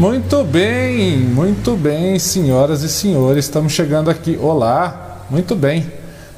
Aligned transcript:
Muito 0.00 0.42
bem, 0.42 1.18
muito 1.18 1.76
bem, 1.76 2.18
senhoras 2.18 2.82
e 2.82 2.88
senhores, 2.88 3.44
estamos 3.44 3.74
chegando 3.74 4.08
aqui. 4.08 4.38
Olá, 4.40 5.26
muito 5.28 5.54
bem. 5.54 5.92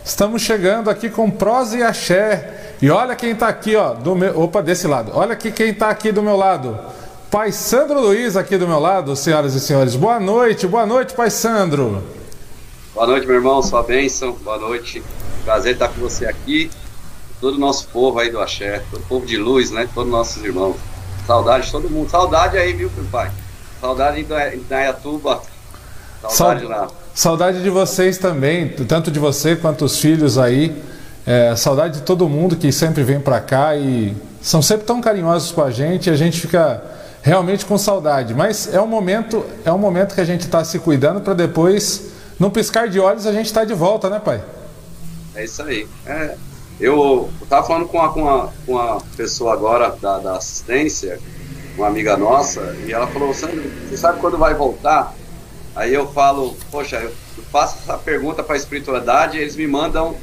Estamos 0.05 0.43
chegando 0.43 0.91
aqui 0.91 1.09
com 1.09 1.31
prosa 1.31 1.79
e 1.79 1.83
axé. 1.85 2.75
E 2.83 2.91
olha 2.91 3.15
quem 3.15 3.31
está 3.31 3.47
aqui, 3.47 3.77
ó, 3.77 3.95
do 3.95 4.17
meu, 4.17 4.37
opa, 4.41 4.61
desse 4.61 4.89
lado. 4.89 5.13
Olha 5.15 5.35
aqui 5.35 5.53
quem 5.53 5.69
está 5.69 5.91
aqui 5.91 6.11
do 6.11 6.25
meu 6.25 6.37
lado. 6.37 6.77
Pai 7.31 7.53
Sandro 7.53 8.01
Luiz 8.01 8.37
aqui 8.37 8.59
do 8.59 8.67
meu 8.67 8.81
lado, 8.81 9.15
senhoras 9.15 9.55
e 9.55 9.61
senhores. 9.61 9.95
Boa 9.95 10.19
noite, 10.19 10.67
boa 10.67 10.85
noite, 10.85 11.15
Pai 11.15 11.31
Sandro. 11.31 12.03
Boa 12.93 13.07
noite, 13.07 13.29
meu 13.29 13.37
irmão, 13.37 13.63
sua 13.63 13.85
bênção. 13.85 14.33
Boa 14.43 14.59
noite. 14.59 15.01
Prazer 15.45 15.75
estar 15.75 15.87
com 15.87 16.01
você 16.01 16.27
aqui. 16.27 16.69
Todo 17.41 17.55
o 17.55 17.61
nosso 17.61 17.87
povo 17.93 18.19
aí 18.19 18.29
do 18.29 18.41
Axé, 18.41 18.83
todo 18.91 19.03
o 19.03 19.07
povo 19.07 19.25
de 19.25 19.37
luz, 19.37 19.71
né? 19.71 19.89
Todos 19.95 20.11
nossos 20.11 20.43
irmãos. 20.43 20.75
Saudade 21.29 21.67
de 21.67 21.71
todo 21.71 21.89
mundo. 21.89 22.11
Saudade 22.11 22.59
aí, 22.59 22.73
viu, 22.73 22.91
pai? 23.13 23.31
Saudade 23.83 24.21
em 24.21 24.63
Dayatuba. 24.69 25.43
Saudade 26.31 26.65
lá. 26.67 26.89
Saudade 27.13 27.63
de 27.65 27.69
vocês 27.69 28.17
também, 28.17 28.69
tanto 28.69 29.11
de 29.11 29.19
você 29.19 29.57
quanto 29.57 29.85
os 29.85 29.99
filhos 29.99 30.39
aí. 30.39 30.81
É, 31.27 31.57
saudade 31.57 31.99
de 31.99 32.03
todo 32.03 32.29
mundo 32.29 32.55
que 32.55 32.71
sempre 32.71 33.03
vem 33.03 33.19
para 33.19 33.41
cá 33.41 33.75
e 33.75 34.17
são 34.41 34.63
sempre 34.63 34.87
tão 34.87 35.01
carinhosos 35.01 35.51
com 35.51 35.63
a 35.63 35.73
gente. 35.73 36.09
E 36.09 36.11
a 36.13 36.15
gente 36.15 36.41
fica 36.41 36.81
realmente 37.23 37.67
com 37.67 37.77
saudade. 37.77 38.33
Mas 38.35 38.73
é 38.73 38.81
um 38.81 38.87
momento, 38.87 39.45
é 39.65 39.73
um 39.73 39.79
momento 39.79 40.15
que 40.15 40.21
a 40.21 40.25
gente 40.25 40.43
está 40.43 40.63
se 40.63 40.79
cuidando 40.79 41.21
para 41.21 41.35
depois, 41.35 42.13
no 42.39 42.53
piscar 42.53 42.89
de 42.89 43.01
olhos, 43.01 43.27
a 43.27 43.33
gente 43.33 43.47
estar 43.47 43.63
tá 43.63 43.67
de 43.67 43.75
volta, 43.75 44.09
né, 44.09 44.21
pai? 44.21 44.45
É 45.35 45.43
isso 45.43 45.61
aí. 45.61 45.89
É, 46.07 46.37
eu 46.79 47.29
estava 47.43 47.67
falando 47.67 47.89
com 47.89 47.99
uma, 47.99 48.13
com 48.65 48.73
uma 48.75 49.01
pessoa 49.17 49.53
agora 49.53 49.93
da, 50.01 50.21
da 50.21 50.37
assistência 50.37 51.19
uma 51.77 51.87
amiga 51.87 52.17
nossa, 52.17 52.77
e 52.87 52.93
ela 52.93 53.07
falou, 53.07 53.33
Sandro, 53.33 53.63
você 53.89 53.97
sabe 53.97 54.21
quando 54.21 54.37
vai 54.37 54.55
voltar? 54.55 55.15
Aí 55.75 55.93
eu 55.93 56.07
falo, 56.13 56.57
poxa, 56.71 56.97
eu 56.97 57.13
faço 57.51 57.79
essa 57.83 57.97
pergunta 57.97 58.43
para 58.43 58.55
a 58.55 58.59
espiritualidade 58.59 59.39
e 59.39 59.41
eles 59.41 59.57
me 59.57 59.67
mandam, 59.67 60.15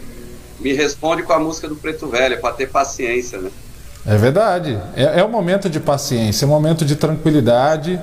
me 0.59 0.73
respondem 0.73 1.25
com 1.25 1.33
a 1.33 1.39
música 1.39 1.67
do 1.67 1.75
Preto 1.75 2.07
Velho, 2.07 2.39
para 2.39 2.53
ter 2.53 2.69
paciência, 2.69 3.39
né? 3.39 3.49
É 4.05 4.15
verdade. 4.15 4.79
É, 4.95 5.19
é 5.19 5.23
um 5.23 5.29
momento 5.29 5.69
de 5.69 5.79
paciência, 5.79 6.45
é 6.45 6.47
um 6.47 6.51
momento 6.51 6.85
de 6.85 6.95
tranquilidade 6.95 7.99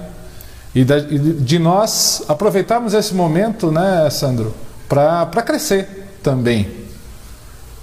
e 0.74 0.84
de, 0.84 1.32
de 1.34 1.58
nós 1.58 2.22
aproveitarmos 2.28 2.94
esse 2.94 3.14
momento, 3.14 3.70
né, 3.70 4.08
Sandro, 4.10 4.52
para 4.88 5.42
crescer 5.42 6.06
também. 6.22 6.70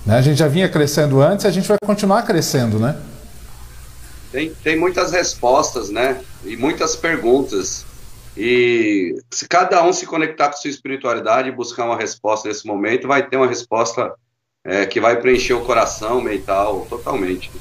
Né? 0.06 0.18
A 0.18 0.22
gente 0.22 0.38
já 0.38 0.48
vinha 0.48 0.68
crescendo 0.68 1.22
antes 1.22 1.46
e 1.46 1.48
a 1.48 1.52
gente 1.52 1.68
vai 1.68 1.78
continuar 1.86 2.24
crescendo, 2.24 2.78
né? 2.78 2.96
Tem, 4.34 4.52
tem 4.64 4.76
muitas 4.76 5.12
respostas, 5.12 5.92
né? 5.92 6.20
E 6.44 6.58
muitas 6.58 6.96
perguntas. 6.96 7.86
E 8.36 9.16
se 9.30 9.48
cada 9.48 9.86
um 9.86 9.94
se 9.94 10.08
conectar 10.08 10.50
com 10.50 10.58
sua 10.58 10.72
espiritualidade 10.72 11.50
e 11.50 11.52
buscar 11.52 11.86
uma 11.86 11.96
resposta 11.96 12.50
nesse 12.50 12.66
momento, 12.66 13.08
vai 13.08 13.22
ter 13.22 13.38
uma 13.38 13.46
resposta 13.46 14.12
é, 14.66 14.88
que 14.88 15.00
vai 15.00 15.22
preencher 15.22 15.54
o 15.54 15.62
coração 15.62 16.20
mental 16.20 16.88
totalmente. 16.90 17.52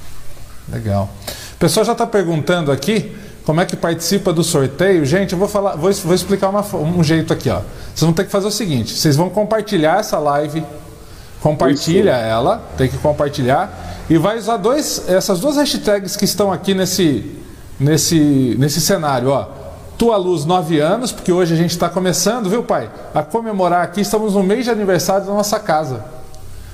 Legal. 0.67 1.11
O 1.55 1.59
pessoal 1.59 1.85
já 1.85 1.93
está 1.93 2.07
perguntando 2.07 2.73
aqui 2.73 3.15
como 3.45 3.61
é 3.61 3.67
que 3.67 3.77
participa 3.77 4.33
do 4.33 4.43
sorteio. 4.43 5.05
Gente, 5.05 5.33
eu 5.33 5.39
vou 5.39 5.49
falar, 5.49 5.77
vou, 5.77 5.93
vou 5.93 6.15
explicar 6.15 6.49
uma, 6.49 6.65
um 6.75 7.05
jeito 7.05 7.35
aqui, 7.35 7.51
ó. 7.51 7.61
Vocês 7.89 8.01
vão 8.01 8.15
ter 8.15 8.25
que 8.25 8.31
fazer 8.31 8.47
o 8.47 8.51
seguinte: 8.51 8.95
vocês 8.95 9.15
vão 9.15 9.29
compartilhar 9.29 10.01
essa 10.01 10.19
live, 10.19 10.65
compartilha 11.43 12.13
Isso. 12.13 12.27
ela, 12.27 12.63
tem 12.79 12.89
que 12.89 12.97
compartilhar 12.99 13.93
e 14.09 14.17
vai 14.17 14.39
usar 14.39 14.57
dois, 14.57 15.09
essas 15.09 15.41
duas 15.41 15.57
hashtags 15.57 16.17
que 16.17 16.25
estão 16.25 16.53
aqui 16.53 16.75
nesse, 16.75 17.31
nesse, 17.79 18.55
nesse 18.59 18.81
cenário. 18.81 19.31
Ó. 19.31 19.49
Tua 19.99 20.17
Luz 20.17 20.45
9 20.45 20.81
anos, 20.81 21.13
porque 21.13 21.33
hoje 21.33 21.55
a 21.55 21.57
gente 21.57 21.71
está 21.71 21.89
começando, 21.89 22.49
viu, 22.49 22.63
pai? 22.63 22.91
A 23.15 23.23
comemorar 23.23 23.83
aqui, 23.85 24.01
estamos 24.01 24.35
no 24.35 24.43
mês 24.43 24.65
de 24.65 24.71
aniversário 24.71 25.27
da 25.27 25.33
nossa 25.33 25.59
casa. 25.61 26.05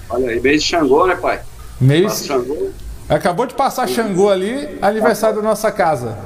Olha 0.08 0.30
aí, 0.30 0.40
mês 0.40 0.62
de 0.62 0.68
Xangô, 0.68 1.06
né, 1.06 1.14
pai? 1.14 1.40
Mês. 1.80 2.24
Xangô. 2.26 2.70
Acabou 3.08 3.46
de 3.46 3.54
passar 3.54 3.88
Xangô 3.88 4.30
ali, 4.30 4.78
aniversário 4.82 5.36
da 5.36 5.42
nossa 5.42 5.70
casa. 5.70 6.16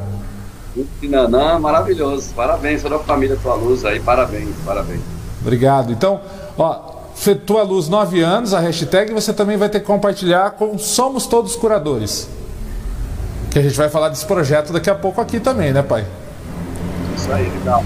Nanã, 1.03 1.59
maravilhoso. 1.59 2.33
Parabéns 2.35 2.83
toda 2.83 2.97
a 2.97 3.01
família 3.01 3.37
Tua 3.43 3.55
Luz 3.55 3.85
aí, 3.85 4.01
parabéns, 4.01 4.55
parabéns. 4.65 5.01
Obrigado. 5.41 5.93
Então, 5.93 6.21
ó, 6.57 6.92
tua 7.47 7.63
Luz 7.63 7.89
9 7.89 8.21
anos, 8.21 8.53
a 8.53 8.61
hashtag, 8.61 9.13
você 9.13 9.33
também 9.33 9.57
vai 9.57 9.69
ter 9.69 9.81
que 9.81 9.87
compartilhar 9.87 10.51
com 10.53 10.77
Somos 10.77 11.27
Todos 11.27 11.55
Curadores. 11.55 12.29
Que 13.51 13.59
a 13.59 13.63
gente 13.63 13.77
vai 13.77 13.89
falar 13.89 14.09
desse 14.09 14.27
projeto 14.27 14.73
daqui 14.73 14.91
a 14.91 14.95
pouco 14.95 15.21
aqui 15.21 15.39
também, 15.39 15.73
né, 15.73 15.83
pai? 15.83 16.05
Isso 17.17 17.33
aí, 17.33 17.49
legal. 17.49 17.85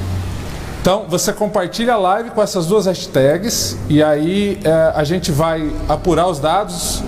Então, 0.80 1.04
você 1.08 1.32
compartilha 1.32 1.94
a 1.94 1.98
live 1.98 2.30
com 2.30 2.40
essas 2.40 2.66
duas 2.66 2.86
hashtags 2.86 3.76
e 3.88 4.02
aí 4.02 4.58
é, 4.64 4.92
a 4.94 5.04
gente 5.04 5.32
vai 5.32 5.70
apurar 5.88 6.28
os 6.28 6.38
dados 6.38 7.02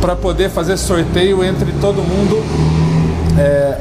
para 0.00 0.14
poder 0.14 0.50
fazer 0.50 0.76
sorteio 0.76 1.42
entre 1.44 1.72
todo 1.80 1.96
mundo. 2.02 2.73
É, 3.36 3.80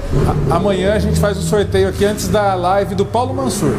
amanhã 0.49 0.93
a 0.93 0.99
gente 0.99 1.19
faz 1.19 1.37
o 1.37 1.41
sorteio 1.43 1.87
aqui 1.87 2.03
antes 2.05 2.27
da 2.27 2.55
live 2.55 2.95
do 2.95 3.05
Paulo 3.05 3.33
Mansur. 3.35 3.73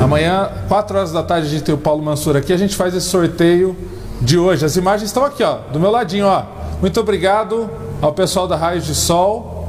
Amanhã, 0.00 0.50
4 0.68 0.96
horas 0.96 1.12
da 1.12 1.22
tarde, 1.22 1.46
a 1.46 1.50
gente 1.50 1.62
tem 1.62 1.74
o 1.74 1.78
Paulo 1.78 2.02
Mansur 2.02 2.36
aqui. 2.36 2.52
A 2.52 2.56
gente 2.56 2.74
faz 2.74 2.94
esse 2.94 3.06
sorteio 3.06 3.76
de 4.20 4.38
hoje. 4.38 4.64
As 4.64 4.76
imagens 4.76 5.10
estão 5.10 5.24
aqui, 5.24 5.42
ó, 5.42 5.58
do 5.72 5.78
meu 5.78 5.90
ladinho, 5.90 6.26
ó. 6.26 6.44
Muito 6.80 6.98
obrigado 6.98 7.68
ao 8.00 8.12
pessoal 8.12 8.48
da 8.48 8.56
Raios 8.56 8.86
de 8.86 8.94
Sol 8.94 9.68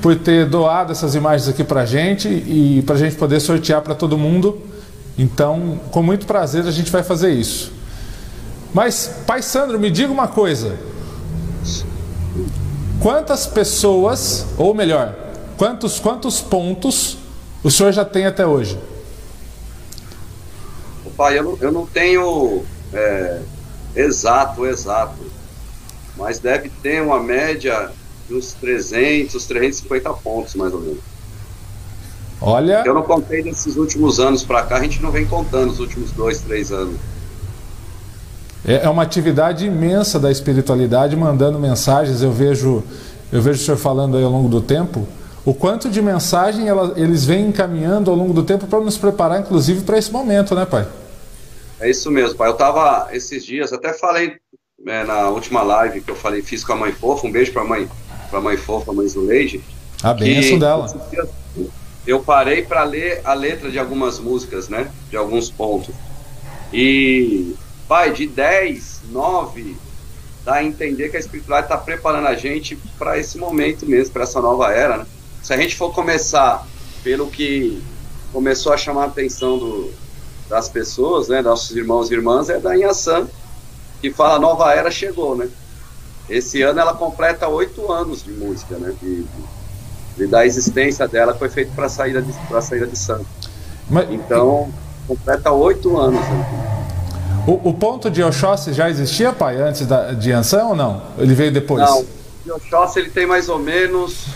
por 0.00 0.16
ter 0.16 0.46
doado 0.46 0.92
essas 0.92 1.14
imagens 1.14 1.48
aqui 1.48 1.64
pra 1.64 1.84
gente 1.84 2.28
e 2.28 2.82
pra 2.86 2.96
gente 2.96 3.16
poder 3.16 3.40
sortear 3.40 3.82
para 3.82 3.94
todo 3.94 4.16
mundo. 4.16 4.58
Então, 5.18 5.78
com 5.90 6.02
muito 6.02 6.24
prazer 6.24 6.66
a 6.66 6.70
gente 6.70 6.90
vai 6.90 7.02
fazer 7.02 7.32
isso. 7.32 7.72
Mas, 8.72 9.10
Pai 9.26 9.42
Sandro, 9.42 9.78
me 9.78 9.90
diga 9.90 10.12
uma 10.12 10.28
coisa. 10.28 10.76
Quantas 13.00 13.46
pessoas, 13.46 14.46
ou 14.58 14.74
melhor, 14.74 15.14
quantos, 15.56 15.98
quantos 15.98 16.40
pontos 16.40 17.16
o 17.64 17.70
senhor 17.70 17.92
já 17.92 18.04
tem 18.04 18.26
até 18.26 18.46
hoje? 18.46 18.78
pai, 21.20 21.38
eu 21.38 21.44
não, 21.44 21.58
eu 21.60 21.70
não 21.70 21.86
tenho 21.86 22.64
é, 22.94 23.40
exato, 23.94 24.64
exato, 24.64 25.18
mas 26.16 26.38
deve 26.38 26.70
ter 26.82 27.02
uma 27.02 27.20
média 27.20 27.90
de 28.26 28.34
uns 28.34 28.54
300, 28.54 29.44
350 29.44 30.14
pontos, 30.14 30.54
mais 30.54 30.72
ou 30.72 30.80
menos. 30.80 31.00
Olha. 32.40 32.82
Eu 32.86 32.94
não 32.94 33.02
contei 33.02 33.42
desses 33.42 33.76
últimos 33.76 34.18
anos 34.18 34.42
para 34.42 34.62
cá, 34.62 34.76
a 34.76 34.82
gente 34.82 35.02
não 35.02 35.10
vem 35.10 35.26
contando 35.26 35.70
os 35.70 35.78
últimos 35.78 36.10
dois, 36.12 36.40
três 36.40 36.72
anos. 36.72 36.96
É, 38.64 38.84
é 38.84 38.88
uma 38.88 39.02
atividade 39.02 39.66
imensa 39.66 40.18
da 40.18 40.30
espiritualidade, 40.30 41.16
mandando 41.16 41.58
mensagens. 41.58 42.22
Eu 42.22 42.32
vejo, 42.32 42.82
eu 43.32 43.40
vejo 43.40 43.60
o 43.60 43.64
senhor 43.64 43.76
falando 43.76 44.16
aí 44.16 44.24
ao 44.24 44.30
longo 44.30 44.48
do 44.48 44.60
tempo 44.60 45.06
o 45.44 45.54
quanto 45.54 45.88
de 45.88 46.02
mensagem 46.02 46.68
ela, 46.68 46.92
eles 46.96 47.24
vêm 47.24 47.46
encaminhando 47.46 48.10
ao 48.10 48.16
longo 48.16 48.32
do 48.32 48.42
tempo 48.42 48.66
para 48.66 48.80
nos 48.80 48.98
preparar, 48.98 49.40
inclusive, 49.40 49.82
para 49.82 49.98
esse 49.98 50.12
momento, 50.12 50.54
né, 50.54 50.66
pai? 50.66 50.86
É 51.80 51.88
isso 51.88 52.10
mesmo, 52.10 52.36
pai. 52.36 52.48
Eu 52.48 52.54
tava 52.54 53.08
esses 53.12 53.44
dias, 53.44 53.72
até 53.72 53.92
falei 53.94 54.36
né, 54.84 55.04
na 55.04 55.28
última 55.28 55.62
live 55.62 56.02
que 56.02 56.10
eu 56.10 56.16
falei, 56.16 56.42
fiz 56.42 56.62
com 56.62 56.74
a 56.74 56.76
mãe 56.76 56.92
fofa, 56.92 57.26
um 57.26 57.32
beijo 57.32 57.52
pra 57.52 57.64
mãe, 57.64 57.88
pra 58.30 58.40
mãe 58.40 58.56
fofa, 58.56 58.90
a 58.90 58.94
mãe 58.94 59.08
Zuleide. 59.08 59.62
A 60.02 60.12
benção 60.12 60.58
dela. 60.58 60.86
Eu 62.06 62.20
parei 62.20 62.62
para 62.62 62.82
ler 62.84 63.20
a 63.24 63.34
letra 63.34 63.70
de 63.70 63.78
algumas 63.78 64.18
músicas, 64.18 64.68
né? 64.68 64.90
De 65.10 65.16
alguns 65.16 65.50
pontos. 65.50 65.94
E, 66.72 67.54
pai, 67.90 68.12
de 68.12 68.24
10, 68.24 69.00
9, 69.10 69.76
dá 70.44 70.54
a 70.54 70.64
entender 70.64 71.08
que 71.08 71.16
a 71.16 71.20
espiritualidade 71.20 71.74
está 71.74 71.76
preparando 71.76 72.28
a 72.28 72.36
gente 72.36 72.76
para 72.96 73.18
esse 73.18 73.36
momento 73.36 73.84
mesmo, 73.84 74.12
para 74.12 74.22
essa 74.22 74.40
nova 74.40 74.72
era, 74.72 74.98
né? 74.98 75.06
Se 75.42 75.52
a 75.52 75.56
gente 75.56 75.74
for 75.74 75.92
começar 75.92 76.64
pelo 77.02 77.28
que 77.28 77.82
começou 78.32 78.72
a 78.72 78.76
chamar 78.76 79.02
a 79.02 79.06
atenção 79.06 79.58
do, 79.58 79.92
das 80.48 80.68
pessoas, 80.68 81.26
né, 81.26 81.42
nossos 81.42 81.76
irmãos 81.76 82.12
e 82.12 82.14
irmãs, 82.14 82.48
é 82.48 82.60
da 82.60 82.76
Inhaçã, 82.76 83.26
que 84.00 84.12
fala 84.12 84.38
Nova 84.38 84.72
Era 84.72 84.88
chegou, 84.92 85.34
né? 85.34 85.48
Esse 86.28 86.62
ano 86.62 86.78
ela 86.78 86.94
completa 86.94 87.48
oito 87.48 87.90
anos 87.90 88.22
de 88.22 88.30
música, 88.30 88.76
né? 88.78 88.94
De, 89.02 89.26
de, 90.16 90.26
da 90.28 90.46
existência 90.46 91.08
dela 91.08 91.34
foi 91.34 91.48
feito 91.48 91.72
para 91.72 91.86
a 91.86 91.88
saída 91.88 92.22
de 92.22 92.32
para 92.46 92.62
saída 92.62 92.86
de 92.86 92.96
santo. 92.96 93.26
Mas, 93.88 94.08
então 94.12 94.72
completa 95.08 95.50
oito 95.50 95.98
anos. 95.98 96.20
Né? 96.20 96.79
O, 97.46 97.70
o, 97.70 97.74
ponto 97.74 98.10
de 98.10 98.22
Oxóssi 98.22 98.72
já 98.72 98.90
existia, 98.90 99.32
pai, 99.32 99.60
antes 99.60 99.86
da, 99.86 100.12
de 100.12 100.30
Ansan 100.30 100.64
ou 100.64 100.76
não? 100.76 101.02
Ele 101.18 101.34
veio 101.34 101.52
depois? 101.52 101.82
Não, 101.82 102.00
o 102.46 102.56
Oxóssi 102.56 102.98
ele 102.98 103.10
tem 103.10 103.26
mais 103.26 103.48
ou 103.48 103.58
menos 103.58 104.26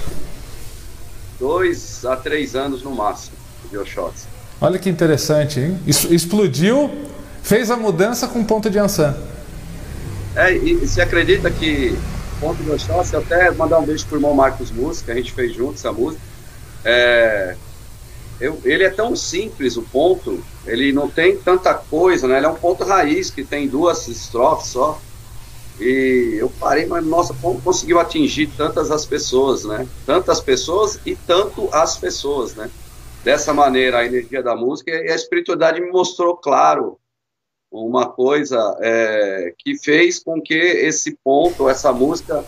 dois 1.38 2.04
a 2.04 2.16
três 2.16 2.54
anos 2.54 2.82
no 2.82 2.90
máximo 2.90 3.36
de 3.70 3.78
Oxóssi. 3.78 4.26
Olha 4.60 4.78
que 4.78 4.88
interessante, 4.88 5.60
hein? 5.60 5.78
Explodiu, 5.86 6.90
fez 7.42 7.70
a 7.70 7.76
mudança 7.76 8.26
com 8.26 8.42
ponto 8.44 8.70
de 8.70 8.78
Ansan. 8.78 9.14
É, 10.34 10.56
e, 10.56 10.74
você 10.74 11.02
acredita 11.02 11.50
que 11.50 11.96
ponto 12.40 12.62
de 12.62 12.70
Oxóssi, 12.70 13.16
até 13.16 13.50
mandar 13.50 13.78
um 13.78 13.84
beijo 13.84 14.06
pro 14.06 14.16
irmão 14.16 14.34
Marcos 14.34 14.70
Música, 14.70 15.12
a 15.12 15.14
gente 15.14 15.32
fez 15.32 15.54
junto 15.54 15.74
essa 15.74 15.92
música. 15.92 16.22
É, 16.84 17.56
eu, 18.40 18.60
ele 18.64 18.84
é 18.84 18.90
tão 18.90 19.14
simples, 19.14 19.76
o 19.76 19.82
ponto, 19.82 20.42
ele 20.66 20.92
não 20.92 21.08
tem 21.08 21.36
tanta 21.36 21.74
coisa, 21.74 22.26
né? 22.26 22.38
Ele 22.38 22.46
é 22.46 22.48
um 22.48 22.56
ponto 22.56 22.84
raiz 22.84 23.30
que 23.30 23.44
tem 23.44 23.68
duas 23.68 24.08
estrofes 24.08 24.68
só. 24.68 25.00
E 25.80 26.36
eu 26.38 26.50
parei, 26.60 26.86
mas 26.86 27.04
nossa, 27.04 27.34
como 27.34 27.60
conseguiu 27.60 27.98
atingir 27.98 28.48
tantas 28.56 28.90
as 28.90 29.06
pessoas, 29.06 29.64
né? 29.64 29.86
Tantas 30.06 30.40
pessoas 30.40 31.00
e 31.04 31.16
tanto 31.16 31.68
as 31.72 31.96
pessoas, 31.96 32.54
né? 32.54 32.70
Dessa 33.24 33.54
maneira, 33.54 33.98
a 33.98 34.06
energia 34.06 34.42
da 34.42 34.54
música 34.54 34.90
e 34.90 35.10
a 35.10 35.14
espiritualidade 35.14 35.80
me 35.80 35.90
mostrou 35.90 36.36
claro 36.36 36.98
uma 37.70 38.06
coisa 38.06 38.76
é, 38.80 39.54
que 39.58 39.76
fez 39.76 40.22
com 40.22 40.40
que 40.40 40.54
esse 40.54 41.18
ponto, 41.24 41.68
essa 41.68 41.92
música, 41.92 42.44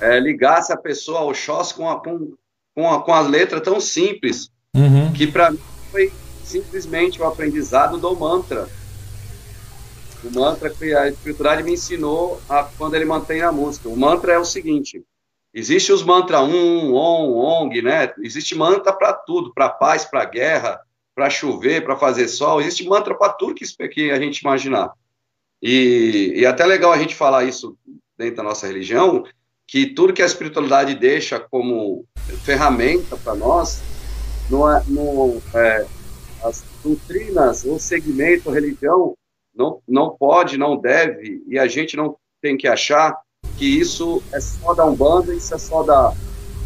é, 0.00 0.18
ligasse 0.18 0.72
a 0.72 0.76
pessoa 0.76 1.20
ao 1.20 1.28
Oxóssi 1.28 1.74
com 1.74 1.84
com, 2.00 2.34
com, 2.74 3.00
com 3.00 3.12
a 3.12 3.20
letra 3.20 3.60
tão 3.60 3.80
simples, 3.80 4.51
uhum. 4.76 5.12
que 5.12 5.26
para 5.26 5.50
mim 5.50 5.60
foi 5.90 6.12
simplesmente 6.44 7.20
o 7.20 7.24
aprendizado 7.24 7.98
do 7.98 8.14
mantra 8.16 8.68
o 10.24 10.30
mantra 10.30 10.70
que 10.70 10.94
a 10.94 11.08
espiritualidade 11.08 11.64
me 11.64 11.72
ensinou 11.72 12.40
a, 12.48 12.64
quando 12.64 12.94
ele 12.94 13.04
mantém 13.04 13.42
a 13.42 13.50
música. 13.50 13.88
O 13.88 13.96
mantra 13.96 14.32
é 14.32 14.38
o 14.38 14.44
seguinte: 14.44 15.02
existe 15.52 15.92
os 15.92 16.02
mantras 16.02 16.42
um, 16.42 16.94
on, 16.94 17.32
ong, 17.34 17.82
né? 17.82 18.12
Existe 18.22 18.54
mantra 18.54 18.92
para 18.92 19.12
tudo, 19.12 19.52
para 19.52 19.68
paz, 19.68 20.04
para 20.04 20.24
guerra, 20.24 20.80
para 21.14 21.28
chover, 21.28 21.84
para 21.84 21.96
fazer 21.96 22.28
sol. 22.28 22.60
Existe 22.60 22.86
mantra 22.86 23.14
para 23.14 23.32
tudo 23.32 23.54
que, 23.54 23.64
que 23.88 24.10
a 24.10 24.20
gente 24.20 24.38
imaginar. 24.38 24.92
E, 25.60 26.34
e 26.36 26.44
é 26.44 26.48
até 26.48 26.64
legal 26.64 26.92
a 26.92 26.98
gente 26.98 27.14
falar 27.14 27.44
isso 27.44 27.76
dentro 28.16 28.36
da 28.36 28.42
nossa 28.44 28.66
religião, 28.66 29.24
que 29.66 29.86
tudo 29.86 30.12
que 30.12 30.22
a 30.22 30.26
espiritualidade 30.26 30.94
deixa 30.94 31.40
como 31.40 32.04
ferramenta 32.44 33.16
para 33.16 33.34
nós, 33.34 33.82
no, 34.52 34.84
no, 34.88 35.42
é, 35.54 35.86
as 36.44 36.62
doutrinas, 36.84 37.64
o 37.64 37.78
segmento, 37.78 38.50
religião, 38.50 39.14
não, 39.54 39.80
não 39.88 40.10
pode, 40.10 40.58
não 40.58 40.76
deve, 40.76 41.42
e 41.48 41.58
a 41.58 41.66
gente 41.66 41.96
não 41.96 42.16
tem 42.40 42.56
que 42.56 42.68
achar 42.68 43.18
que 43.56 43.64
isso 43.64 44.22
é 44.32 44.40
só 44.40 44.74
da 44.74 44.84
Umbanda, 44.84 45.34
isso 45.34 45.54
é 45.54 45.58
só 45.58 45.82
da 45.82 46.12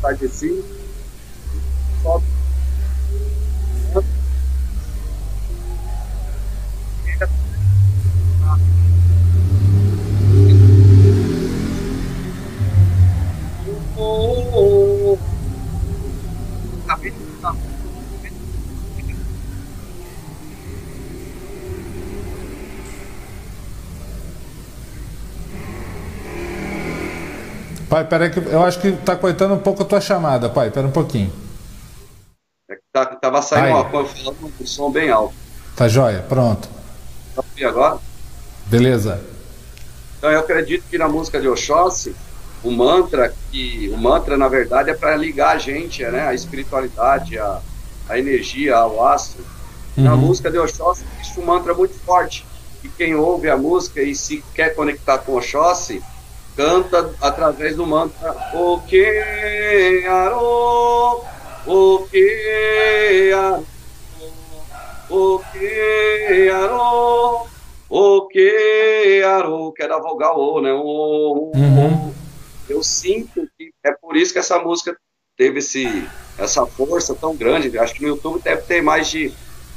Kardeci, 0.02 0.64
só 2.02 2.20
Pai, 27.96 28.04
peraí 28.04 28.28
que 28.28 28.40
eu 28.40 28.62
acho 28.62 28.78
que 28.78 28.88
está 28.88 29.16
cortando 29.16 29.54
um 29.54 29.58
pouco 29.58 29.82
a 29.82 29.86
tua 29.86 30.02
chamada, 30.02 30.50
pai. 30.50 30.70
Pera 30.70 30.86
um 30.86 30.90
pouquinho. 30.90 31.32
É 32.68 32.74
que 32.74 32.82
tá, 32.92 33.06
tava 33.06 33.40
saindo 33.40 33.68
Aí. 33.68 33.72
uma 33.72 33.86
coisa 33.86 34.10
falando 34.14 34.52
com 34.58 34.66
som 34.66 34.90
bem 34.90 35.08
alto. 35.10 35.34
Tá 35.74 35.88
jóia, 35.88 36.22
pronto. 36.28 36.68
Tá 37.34 37.42
agora? 37.66 37.98
Beleza. 38.66 39.18
Então 40.18 40.30
eu 40.30 40.40
acredito 40.40 40.84
que 40.90 40.98
na 40.98 41.08
música 41.08 41.40
de 41.40 41.48
Oxóssi, 41.48 42.14
o 42.62 42.70
mantra, 42.70 43.32
que 43.50 43.90
o 43.94 43.96
mantra 43.96 44.36
na 44.36 44.48
verdade 44.48 44.90
é 44.90 44.94
para 44.94 45.16
ligar 45.16 45.56
a 45.56 45.58
gente, 45.58 46.04
né, 46.04 46.26
a 46.26 46.34
espiritualidade, 46.34 47.38
a, 47.38 47.62
a 48.10 48.18
energia, 48.18 48.76
ao 48.76 49.06
astro. 49.06 49.42
Uhum. 49.96 50.04
Na 50.04 50.14
música 50.14 50.50
de 50.50 50.58
Oxóssi 50.58 51.02
existe 51.14 51.40
um 51.40 51.46
mantra 51.46 51.72
muito 51.72 51.94
forte, 52.00 52.44
que 52.82 52.90
quem 52.90 53.14
ouve 53.14 53.48
a 53.48 53.56
música 53.56 54.02
e 54.02 54.14
se 54.14 54.44
quer 54.54 54.74
conectar 54.74 55.16
com 55.16 55.34
Oxóssi, 55.34 56.02
canta 56.56 57.14
através 57.20 57.76
do 57.76 57.86
mantra 57.86 58.34
O 58.54 58.80
que 58.80 60.04
arô, 60.06 61.22
o 61.66 62.06
que 62.10 63.32
arô, 63.32 63.62
o 65.10 65.38
que 65.52 66.50
arô, 66.50 67.46
o 67.88 68.26
que 68.28 69.22
arô, 69.22 69.72
que 69.72 69.82
é 69.82 69.88
da 69.88 69.98
vogal 69.98 70.40
O, 70.40 70.60
né? 70.60 70.72
O, 70.72 71.52
uhum. 71.54 72.14
Eu 72.68 72.82
sinto 72.82 73.48
que 73.56 73.70
é 73.84 73.92
por 73.92 74.16
isso 74.16 74.32
que 74.32 74.38
essa 74.38 74.58
música 74.58 74.96
teve 75.36 75.58
esse, 75.58 76.08
essa 76.38 76.66
força 76.66 77.14
tão 77.14 77.36
grande. 77.36 77.78
Acho 77.78 77.94
que 77.94 78.02
no 78.02 78.08
YouTube 78.08 78.42
deve 78.42 78.62
ter 78.62 78.82
mais 78.82 79.08
de 79.08 79.32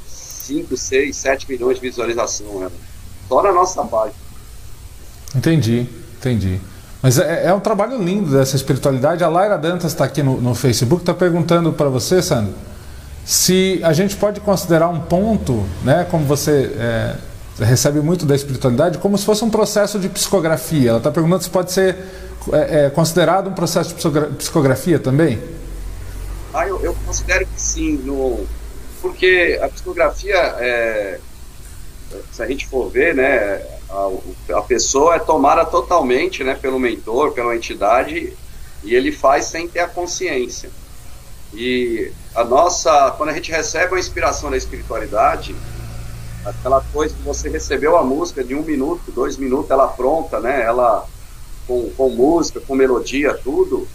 5, 0.07 0.75
6, 0.75 1.15
7 1.15 1.51
milhões 1.51 1.75
de 1.75 1.81
visualização, 1.81 2.59
né? 2.61 2.71
Só 3.27 3.43
na 3.43 3.51
nossa 3.51 3.83
página. 3.85 4.17
Entendi. 5.35 5.87
Entendi. 6.19 6.59
Mas 7.01 7.17
é, 7.17 7.45
é, 7.45 7.53
um 7.53 7.59
trabalho 7.59 8.01
lindo 8.01 8.31
dessa 8.31 8.55
espiritualidade. 8.55 9.23
A 9.23 9.29
Laira 9.29 9.57
Dantas 9.57 9.91
está 9.91 10.05
aqui 10.05 10.21
no, 10.21 10.39
no 10.41 10.53
Facebook, 10.53 11.01
está 11.01 11.13
perguntando 11.13 11.71
para 11.71 11.87
você, 11.87 12.21
Sandro, 12.21 12.53
se 13.25 13.79
a 13.83 13.93
gente 13.93 14.15
pode 14.15 14.39
considerar 14.41 14.89
um 14.89 14.99
ponto, 14.99 15.63
né, 15.83 16.05
como 16.09 16.25
você 16.25 16.73
é, 16.77 17.15
recebe 17.63 18.01
muito 18.01 18.25
da 18.25 18.35
espiritualidade, 18.35 18.97
como 18.97 19.17
se 19.17 19.25
fosse 19.25 19.43
um 19.43 19.49
processo 19.49 19.97
de 19.99 20.09
psicografia. 20.09 20.89
Ela 20.89 20.97
está 20.97 21.11
perguntando 21.11 21.43
se 21.43 21.49
pode 21.49 21.71
ser 21.71 21.95
é, 22.51 22.85
é, 22.85 22.89
considerado 22.89 23.49
um 23.49 23.53
processo 23.53 23.95
de 23.95 24.35
psicografia 24.35 24.99
também? 24.99 25.39
Ah, 26.53 26.67
eu, 26.67 26.81
eu 26.81 26.95
considero 27.05 27.45
que 27.45 27.61
sim, 27.61 27.97
no, 28.03 28.45
porque 29.01 29.59
a 29.61 29.69
psicografia, 29.69 30.35
é, 30.35 31.19
se 32.31 32.41
a 32.41 32.47
gente 32.47 32.67
for 32.67 32.89
ver, 32.89 33.13
né, 33.13 33.61
a, 33.89 34.57
a 34.57 34.61
pessoa 34.61 35.15
é 35.15 35.19
tomada 35.19 35.65
totalmente 35.65 36.43
né, 36.43 36.55
pelo 36.55 36.79
mentor, 36.79 37.31
pela 37.31 37.55
entidade, 37.55 38.35
e 38.83 38.95
ele 38.95 39.11
faz 39.11 39.45
sem 39.45 39.67
ter 39.67 39.79
a 39.79 39.87
consciência. 39.87 40.69
E 41.53 42.11
a 42.35 42.43
nossa, 42.43 43.11
quando 43.17 43.29
a 43.29 43.33
gente 43.33 43.51
recebe 43.51 43.95
a 43.95 43.99
inspiração 43.99 44.51
da 44.51 44.57
espiritualidade, 44.57 45.55
aquela 46.45 46.81
coisa 46.93 47.15
que 47.15 47.21
você 47.23 47.49
recebeu 47.49 47.97
a 47.97 48.03
música 48.03 48.43
de 48.43 48.53
um 48.53 48.61
minuto, 48.61 49.11
dois 49.11 49.37
minutos, 49.37 49.71
ela 49.71 49.87
pronta, 49.87 50.39
né? 50.39 50.61
Ela 50.61 51.05
com, 51.67 51.89
com 51.91 52.09
música, 52.09 52.59
com 52.59 52.75
melodia, 52.75 53.33
tudo. 53.43 53.87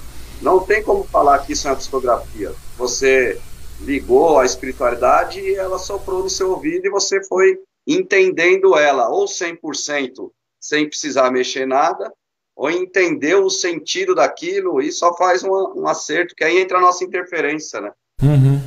Não 0.42 0.60
tem 0.60 0.82
como 0.82 1.04
falar 1.04 1.38
que 1.40 1.52
isso 1.52 1.68
é 1.68 1.70
uma 1.70 1.76
psicografia. 1.76 2.52
Você 2.76 3.40
ligou 3.80 4.38
a 4.38 4.44
espiritualidade 4.44 5.40
e 5.40 5.54
ela 5.54 5.78
soprou 5.78 6.22
no 6.22 6.30
seu 6.30 6.50
ouvido 6.50 6.86
e 6.86 6.90
você 6.90 7.22
foi 7.24 7.58
entendendo 7.86 8.76
ela 8.76 9.08
ou 9.08 9.26
100% 9.26 10.30
sem 10.64 10.88
precisar 10.88 11.30
mexer 11.30 11.66
nada, 11.66 12.10
ou 12.56 12.70
entender 12.70 13.34
o 13.34 13.50
sentido 13.50 14.14
daquilo 14.14 14.80
e 14.80 14.90
só 14.90 15.14
faz 15.14 15.44
um, 15.44 15.50
um 15.76 15.86
acerto, 15.86 16.34
que 16.34 16.42
aí 16.42 16.58
entra 16.58 16.78
a 16.78 16.80
nossa 16.80 17.04
interferência, 17.04 17.80
né? 17.82 17.92
Uhum. 18.22 18.60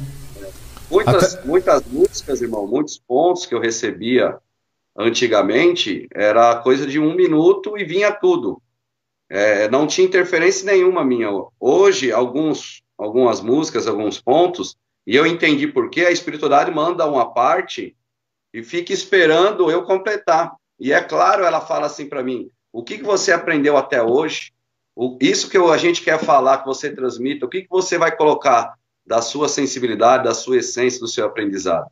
Muitas, 0.92 1.36
Até... 1.36 1.48
muitas 1.48 1.86
músicas, 1.86 2.42
irmão, 2.42 2.68
muitos 2.68 3.00
pontos 3.00 3.48
que 3.48 3.56
eu 3.56 3.60
recebia 3.60 4.38
antigamente, 4.96 6.08
era 6.14 6.56
coisa 6.58 6.86
de 6.86 7.00
um 7.00 7.16
minuto 7.16 7.78
e 7.78 7.84
vinha 7.84 8.12
tudo. 8.12 8.62
É, 9.28 9.68
não 9.70 9.88
tinha 9.88 10.08
interferência 10.08 10.72
nenhuma 10.72 11.04
minha. 11.04 11.30
Hoje, 11.60 12.12
alguns, 12.12 12.84
algumas 12.96 13.42
músicas, 13.42 13.88
alguns 13.88 14.22
pontos, 14.22 14.78
e 15.06 15.16
eu 15.16 15.26
entendi 15.26 15.68
por 15.68 15.90
que 15.90 16.02
a 16.02 16.12
espiritualidade 16.12 16.72
manda 16.72 17.08
uma 17.08 17.34
parte 17.34 17.97
e 18.58 18.64
fica 18.64 18.92
esperando 18.92 19.70
eu 19.70 19.84
completar. 19.84 20.52
E 20.80 20.92
é 20.92 21.00
claro, 21.00 21.44
ela 21.44 21.62
fala 21.62 21.86
assim 21.86 22.10
para 22.10 22.24
mim: 22.24 22.50
o 22.74 22.84
que, 22.84 22.98
que 22.98 23.04
você 23.04 23.32
aprendeu 23.32 23.78
até 23.78 24.02
hoje? 24.02 24.52
O, 24.96 25.16
isso 25.22 25.48
que 25.48 25.58
a 25.60 25.78
gente 25.78 26.02
quer 26.02 26.18
falar, 26.18 26.58
que 26.58 26.66
você 26.66 26.90
transmita, 26.90 27.46
o 27.46 27.50
que, 27.50 27.62
que 27.62 27.70
você 27.70 28.00
vai 28.00 28.16
colocar 28.16 28.74
da 29.06 29.22
sua 29.22 29.48
sensibilidade, 29.48 30.24
da 30.24 30.34
sua 30.34 30.58
essência, 30.58 31.00
do 31.00 31.08
seu 31.08 31.28
aprendizado? 31.28 31.86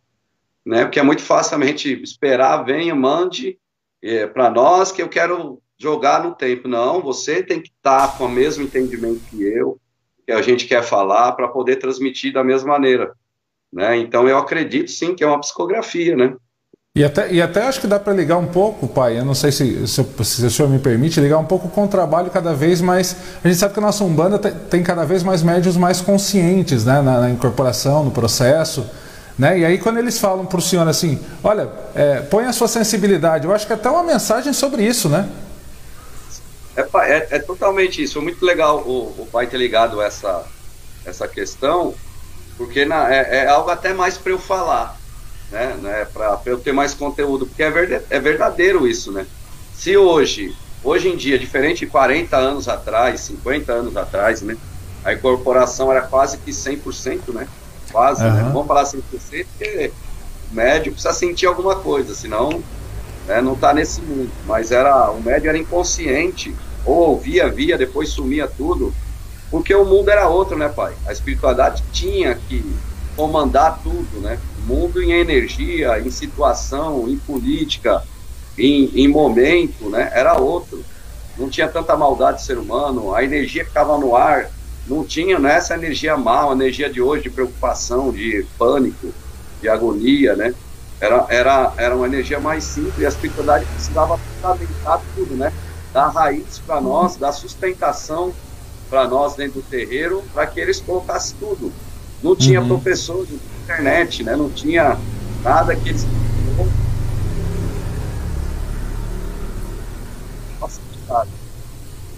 Né? 0.66 0.86
Porque 0.86 1.00
é 1.00 1.04
muito 1.04 1.22
gente 1.68 2.02
esperar, 2.02 2.64
venha, 2.64 2.96
mande 2.96 3.60
é, 4.02 4.26
para 4.26 4.50
nós 4.50 4.92
que 4.92 5.04
eu 5.04 5.08
quero 5.08 5.62
jogar 5.78 6.24
no 6.24 6.34
tempo. 6.34 6.68
Não, 6.68 7.00
você 7.00 7.44
tem 7.44 7.62
que 7.62 7.70
estar 7.70 8.08
tá 8.08 8.18
com 8.18 8.26
o 8.26 8.30
mesmo 8.30 8.64
entendimento 8.64 9.22
que 9.30 9.44
eu, 9.44 9.80
que 10.26 10.32
a 10.32 10.42
gente 10.42 10.66
quer 10.66 10.82
falar, 10.82 11.34
para 11.34 11.48
poder 11.48 11.76
transmitir 11.76 12.34
da 12.34 12.44
mesma 12.44 12.72
maneira. 12.72 13.14
Né? 13.72 13.98
Então, 13.98 14.28
eu 14.28 14.40
acredito 14.40 14.90
sim 14.90 15.14
que 15.14 15.24
é 15.24 15.28
uma 15.28 15.40
psicografia, 15.40 16.16
né? 16.16 16.36
E 16.98 17.04
até, 17.04 17.30
e 17.30 17.42
até 17.42 17.62
acho 17.64 17.82
que 17.82 17.88
dá 17.88 18.00
para 18.00 18.14
ligar 18.14 18.38
um 18.38 18.48
pouco, 18.48 18.88
pai, 18.88 19.20
eu 19.20 19.26
não 19.26 19.36
sei 19.36 19.52
se, 19.52 19.86
se, 19.86 20.02
se, 20.24 20.46
o 20.46 20.50
senhor 20.50 20.70
me 20.70 20.80
permite, 20.80 21.20
ligar 21.20 21.38
um 21.38 21.44
pouco 21.44 21.68
com 21.68 21.84
o 21.84 21.88
trabalho 21.90 22.32
cada 22.32 22.54
vez 22.54 22.80
mais. 22.80 23.18
A 23.44 23.48
gente 23.50 23.60
sabe 23.60 23.74
que 23.74 23.80
a 23.82 23.84
nossa 23.84 24.02
Umbanda 24.06 24.40
tem, 24.40 24.54
tem 24.54 24.82
cada 24.82 25.04
vez 25.04 25.22
mais 25.22 25.44
médios 25.44 25.76
mais 25.76 26.00
conscientes 26.00 26.86
né, 26.86 27.02
na, 27.02 27.20
na, 27.20 27.30
incorporação, 27.30 28.06
no 28.06 28.12
processo. 28.12 28.90
Né? 29.38 29.60
E 29.60 29.66
aí, 29.66 29.78
quando 29.78 29.98
eles 29.98 30.18
falam 30.18 30.46
para 30.46 30.58
o 30.58 30.62
senhor 30.62 30.88
assim: 30.88 31.20
olha, 31.44 31.68
é, 31.94 32.22
põe 32.22 32.46
a 32.46 32.54
sua 32.54 32.70
sensibilidade, 32.70 33.44
eu 33.46 33.54
acho 33.54 33.68
que 33.68 33.74
é 33.74 33.76
até 33.76 33.90
uma 33.90 34.04
mensagem 34.04 34.54
sobre 34.54 34.82
isso, 34.82 35.10
né? 35.10 35.28
É, 36.78 36.82
é, 36.82 37.28
é 37.32 37.40
totalmente 37.40 38.02
isso. 38.02 38.14
Foi 38.14 38.24
muito 38.24 38.46
legal 38.46 38.78
o, 38.80 39.14
o 39.18 39.28
pai 39.30 39.48
ter 39.48 39.58
ligado 39.58 40.02
essa, 40.02 40.46
essa 41.06 41.28
questão, 41.28 41.94
porque 42.56 42.86
na, 42.86 43.14
é, 43.14 43.40
é, 43.40 43.48
algo 43.48 43.70
até 43.70 43.94
mais 43.94 44.18
para 44.18 44.32
eu 44.32 44.40
falar, 44.40 44.98
né? 45.52 45.78
né 45.82 46.08
para 46.14 46.40
eu 46.46 46.60
ter 46.60 46.72
mais 46.72 46.94
conteúdo, 46.94 47.46
porque 47.46 47.64
é, 47.64 47.72
verde, 47.72 48.02
é 48.10 48.20
verdadeiro 48.20 48.88
isso, 48.88 49.12
né? 49.12 49.26
Se 49.74 49.98
hoje, 49.98 50.56
hoje 50.84 51.10
em 51.10 51.16
dia, 51.18 51.38
diferente 51.38 51.80
de 51.80 51.88
40 51.88 52.36
anos 52.38 52.68
atrás, 52.68 53.22
50 53.22 53.72
anos 53.72 53.98
atrás, 53.98 54.42
né? 54.42 54.58
A 55.04 55.14
incorporação 55.14 55.92
era 55.92 56.02
quase 56.02 56.38
que 56.38 56.52
100%, 56.52 57.34
né? 57.34 57.48
Quase, 57.92 58.24
uhum. 58.24 58.34
né? 58.34 58.44
Vamos 58.52 58.68
falar 58.68 58.84
100% 58.84 59.02
porque 59.58 59.92
o 60.52 60.56
médio 60.56 60.92
precisa 60.92 61.14
sentir 61.14 61.46
alguma 61.46 61.76
coisa, 61.76 62.16
senão 62.16 62.64
né, 63.28 63.42
não 63.42 63.54
está 63.54 63.74
nesse 63.74 64.02
mundo. 64.02 64.32
Mas 64.46 64.72
era 64.72 65.12
o 65.12 65.22
médio 65.22 65.50
era 65.50 65.58
inconsciente, 65.58 66.56
ou 66.86 67.10
ouvia, 67.10 67.50
via, 67.50 67.78
depois 67.78 68.10
sumia 68.10 68.48
tudo, 68.48 68.94
porque 69.50 69.74
o 69.74 69.86
mundo 69.86 70.10
era 70.10 70.28
outro, 70.28 70.58
né, 70.58 70.70
pai? 70.70 70.94
A 71.08 71.12
espiritualidade 71.12 71.84
tinha 71.92 72.36
que 72.36 72.64
comandar 73.16 73.80
tudo, 73.84 74.20
né? 74.22 74.40
Mundo 74.66 75.02
em 75.02 75.12
energia, 75.12 76.00
em 76.00 76.10
situação, 76.10 77.08
em 77.08 77.18
política, 77.18 78.04
em, 78.58 78.92
em 78.96 79.08
momento, 79.08 79.90
né? 79.90 80.12
Era 80.14 80.40
outro. 80.40 80.84
Não 81.38 81.50
tinha 81.50 81.68
tanta 81.68 81.96
maldade 81.96 82.38
do 82.38 82.46
ser 82.46 82.58
humano, 82.58 83.14
a 83.14 83.24
energia 83.24 83.64
que 83.64 83.70
estava 83.70 83.98
no 83.98 84.16
ar 84.16 84.50
não 84.88 85.04
tinha 85.04 85.40
né, 85.40 85.56
essa 85.56 85.74
energia 85.74 86.16
mal, 86.16 86.52
a 86.52 86.54
energia 86.54 86.90
de 86.90 87.02
hoje 87.02 87.24
de 87.24 87.30
preocupação, 87.30 88.12
de 88.12 88.46
pânico, 88.58 89.12
de 89.62 89.68
agonia, 89.68 90.36
né? 90.36 90.54
Era, 91.00 91.26
era, 91.30 91.74
era 91.76 91.96
uma 91.96 92.06
energia 92.06 92.40
mais 92.40 92.64
simples 92.64 93.00
e 93.00 93.06
a 93.06 93.10
espiritualidade 93.10 93.66
precisava 93.66 94.18
fundamentar 94.18 95.02
tudo, 95.16 95.36
né? 95.36 95.52
Dar 95.92 96.10
raiz 96.10 96.60
para 96.66 96.80
nós, 96.80 97.16
dar 97.18 97.32
sustentação 97.32 98.34
para 98.90 99.08
nós 99.08 99.36
dentro 99.36 99.62
do 99.62 99.68
terreiro, 99.68 100.24
para 100.34 100.46
que 100.48 100.60
eles 100.60 100.80
colocassem 100.80 101.36
tudo. 101.40 101.72
Não 102.22 102.36
tinha 102.36 102.62
uhum. 102.62 102.68
professor 102.68 103.26
internet, 103.66 104.24
né? 104.24 104.36
Não 104.36 104.50
tinha 104.50 104.98
nada 105.44 105.76
que 105.76 105.90
eles 105.90 106.06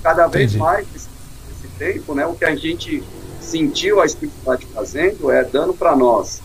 cada 0.04 0.28
vez 0.28 0.52
Entendi. 0.52 0.58
mais 0.58 0.88
nesse, 0.94 1.10
nesse, 1.50 1.68
tempo, 1.78 2.16
né, 2.16 2.26
o 2.26 2.34
que 2.34 2.46
a 2.46 2.56
gente 2.56 3.04
sentiu 3.42 4.00
a 4.00 4.06
espiritualidade 4.06 4.72
fazendo 4.74 5.30
é 5.30 5.44
dando 5.44 5.74
para 5.74 5.98
nós 5.98 6.42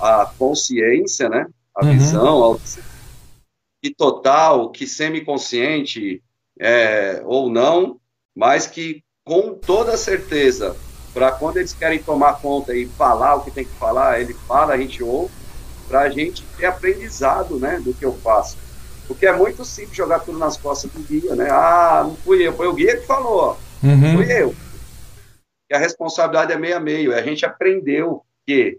a 0.00 0.26
consciência, 0.36 1.28
né, 1.28 1.46
a 1.72 1.84
uhum. 1.84 1.92
visão, 1.92 2.60
que 3.80 3.94
total, 3.94 4.70
que 4.70 4.88
semi-consciente 4.88 6.20
é, 6.58 7.22
ou 7.24 7.48
não, 7.48 8.00
mas 8.34 8.66
que 8.66 9.04
com 9.24 9.54
toda 9.54 9.96
certeza, 9.96 10.76
para 11.16 11.32
quando 11.32 11.56
eles 11.56 11.72
querem 11.72 11.98
tomar 11.98 12.34
conta 12.34 12.74
e 12.74 12.86
falar 12.86 13.36
o 13.36 13.40
que 13.40 13.50
tem 13.50 13.64
que 13.64 13.74
falar, 13.78 14.20
ele 14.20 14.34
fala, 14.34 14.74
a 14.74 14.76
gente 14.76 15.02
ouve, 15.02 15.32
para 15.88 16.00
a 16.00 16.10
gente 16.10 16.44
ter 16.58 16.66
aprendizado 16.66 17.58
né, 17.58 17.80
do 17.82 17.94
que 17.94 18.04
eu 18.04 18.12
faço. 18.12 18.58
Porque 19.08 19.24
é 19.24 19.32
muito 19.32 19.64
simples 19.64 19.96
jogar 19.96 20.18
tudo 20.18 20.38
nas 20.38 20.58
costas 20.58 20.90
do 20.90 21.00
guia, 21.00 21.34
né? 21.34 21.48
Ah, 21.50 22.02
não 22.04 22.16
fui 22.16 22.46
eu, 22.46 22.52
foi 22.52 22.66
o 22.66 22.74
guia 22.74 22.98
que 22.98 23.06
falou, 23.06 23.58
uhum. 23.82 24.16
fui 24.16 24.30
eu. 24.30 24.54
E 25.70 25.74
a 25.74 25.78
responsabilidade 25.78 26.52
é 26.52 26.58
meio 26.58 26.76
a 26.76 26.80
meio. 26.80 27.16
A 27.16 27.22
gente 27.22 27.46
aprendeu 27.46 28.22
que 28.46 28.78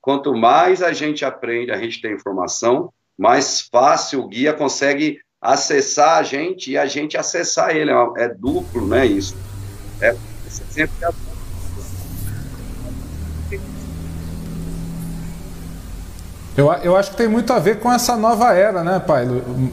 Quanto 0.00 0.34
mais 0.34 0.82
a 0.82 0.92
gente 0.92 1.24
aprende, 1.24 1.70
a 1.70 1.76
gente 1.76 2.00
tem 2.00 2.14
informação, 2.14 2.92
mais 3.18 3.60
fácil 3.60 4.20
o 4.20 4.28
guia 4.28 4.54
consegue 4.54 5.20
acessar 5.40 6.18
a 6.18 6.22
gente 6.22 6.70
e 6.70 6.78
a 6.78 6.86
gente 6.86 7.16
acessar 7.16 7.76
ele. 7.76 7.90
É, 7.90 8.24
é 8.24 8.28
duplo, 8.28 8.86
né? 8.86 9.04
Isso. 9.04 9.36
É, 10.00 10.16
sempre 10.48 10.94
Eu, 16.58 16.72
eu 16.82 16.96
acho 16.96 17.12
que 17.12 17.16
tem 17.16 17.28
muito 17.28 17.52
a 17.52 17.60
ver 17.60 17.78
com 17.78 17.92
essa 17.92 18.16
nova 18.16 18.52
era, 18.52 18.82
né, 18.82 18.98
pai? 18.98 19.28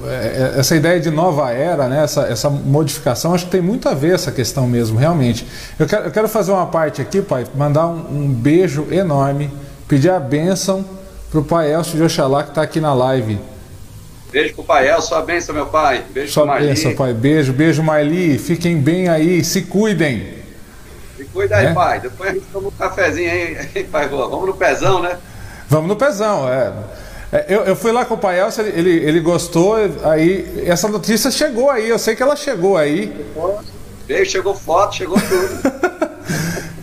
É, 0.06 0.54
é, 0.56 0.60
essa 0.60 0.76
ideia 0.76 1.00
de 1.00 1.10
nova 1.10 1.52
era, 1.52 1.88
né? 1.88 2.04
essa, 2.04 2.28
essa 2.28 2.48
modificação, 2.48 3.34
acho 3.34 3.46
que 3.46 3.52
tem 3.52 3.62
muito 3.62 3.90
a 3.90 3.96
ver 3.96 4.14
essa 4.14 4.32
questão 4.32 4.68
mesmo, 4.68 4.96
realmente. 4.96 5.48
Eu 5.80 5.88
quero, 5.88 6.06
eu 6.06 6.12
quero 6.12 6.30
fazer 6.30 6.52
uma 6.52 6.68
parte 6.68 7.02
aqui, 7.02 7.24
pai, 7.24 7.44
mandar 7.56 7.88
um, 7.88 8.26
um 8.26 8.28
beijo 8.32 8.88
enorme 8.92 9.50
pedir 9.88 10.12
a 10.12 10.20
bênção 10.20 10.86
para 11.32 11.40
o 11.40 11.44
Pai 11.44 11.74
Elcio 11.74 11.98
de 11.98 12.04
Oxalá 12.04 12.44
que 12.44 12.50
está 12.50 12.62
aqui 12.62 12.80
na 12.80 12.94
live. 12.94 13.40
Beijo 14.32 14.54
para 14.54 14.62
o 14.62 14.66
Pai 14.66 14.88
Elcio, 14.88 15.10
sua 15.10 15.24
bênção, 15.24 15.56
meu 15.56 15.66
pai. 15.66 16.04
Beijo 16.12 16.34
sua 16.34 16.46
Marli. 16.46 16.68
bênção, 16.68 16.94
pai. 16.94 17.14
Beijo, 17.14 17.52
beijo, 17.52 17.82
Marli. 17.82 18.38
Fiquem 18.38 18.78
bem 18.80 19.10
aí, 19.10 19.44
se 19.44 19.64
cuidem. 19.64 20.36
Se 21.18 21.26
cuida 21.26 21.56
aí, 21.56 21.66
é? 21.66 21.74
pai. 21.74 22.00
Depois 22.00 22.30
a 22.30 22.34
gente 22.34 22.46
toma 22.54 22.68
um 22.68 22.72
cafezinho 22.72 23.32
aí, 23.32 23.84
pai. 23.92 24.08
Vamos 24.08 24.46
no 24.46 24.54
pezão, 24.54 25.02
né? 25.02 25.18
Vamos 25.70 25.88
no 25.88 25.96
pezão, 25.96 26.48
é. 26.48 26.74
é. 27.32 27.46
Eu, 27.50 27.62
eu 27.62 27.76
fui 27.76 27.92
lá 27.92 28.06
com 28.06 28.16
o 28.16 28.18
Pai 28.18 28.40
Elcio, 28.40 28.64
ele, 28.64 28.92
ele 28.92 29.20
gostou, 29.20 29.76
aí 30.04 30.64
essa 30.66 30.88
notícia 30.88 31.32
chegou 31.32 31.70
aí, 31.70 31.90
eu 31.90 32.00
sei 32.00 32.16
que 32.16 32.24
ela 32.24 32.36
chegou 32.36 32.78
aí. 32.78 33.26
Veio, 34.08 34.26
chegou 34.26 34.54
foto, 34.54 34.96
chegou 34.96 35.18
tudo. 35.20 35.76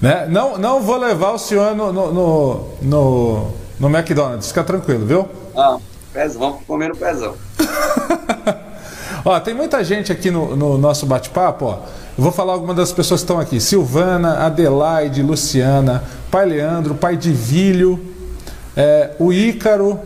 Né? 0.00 0.26
Não, 0.30 0.56
não 0.56 0.80
vou 0.80 0.96
levar 0.96 1.32
o 1.32 1.38
senhor 1.38 1.74
no, 1.74 1.92
no, 1.92 2.12
no, 2.12 2.66
no, 2.80 3.50
no 3.80 3.88
McDonald's, 3.88 4.48
fica 4.48 4.62
tranquilo, 4.62 5.04
viu? 5.04 5.28
Não, 5.54 5.82
pezão, 6.12 6.40
vamos 6.40 6.64
comer 6.66 6.88
no 6.90 6.96
pezão. 6.96 7.34
ó, 9.24 9.40
tem 9.40 9.54
muita 9.54 9.82
gente 9.82 10.12
aqui 10.12 10.30
no, 10.30 10.54
no 10.54 10.78
nosso 10.78 11.04
bate-papo, 11.04 11.64
ó. 11.64 11.78
Eu 12.16 12.22
vou 12.22 12.32
falar 12.32 12.52
algumas 12.52 12.76
das 12.76 12.92
pessoas 12.92 13.20
que 13.20 13.24
estão 13.24 13.38
aqui. 13.38 13.60
Silvana, 13.60 14.44
Adelaide, 14.44 15.22
Luciana, 15.22 16.02
Pai 16.30 16.46
Leandro, 16.46 16.94
Pai 16.94 17.16
Divílio, 17.16 18.07
é, 18.78 19.10
o 19.18 19.32
Ícaro, 19.32 20.00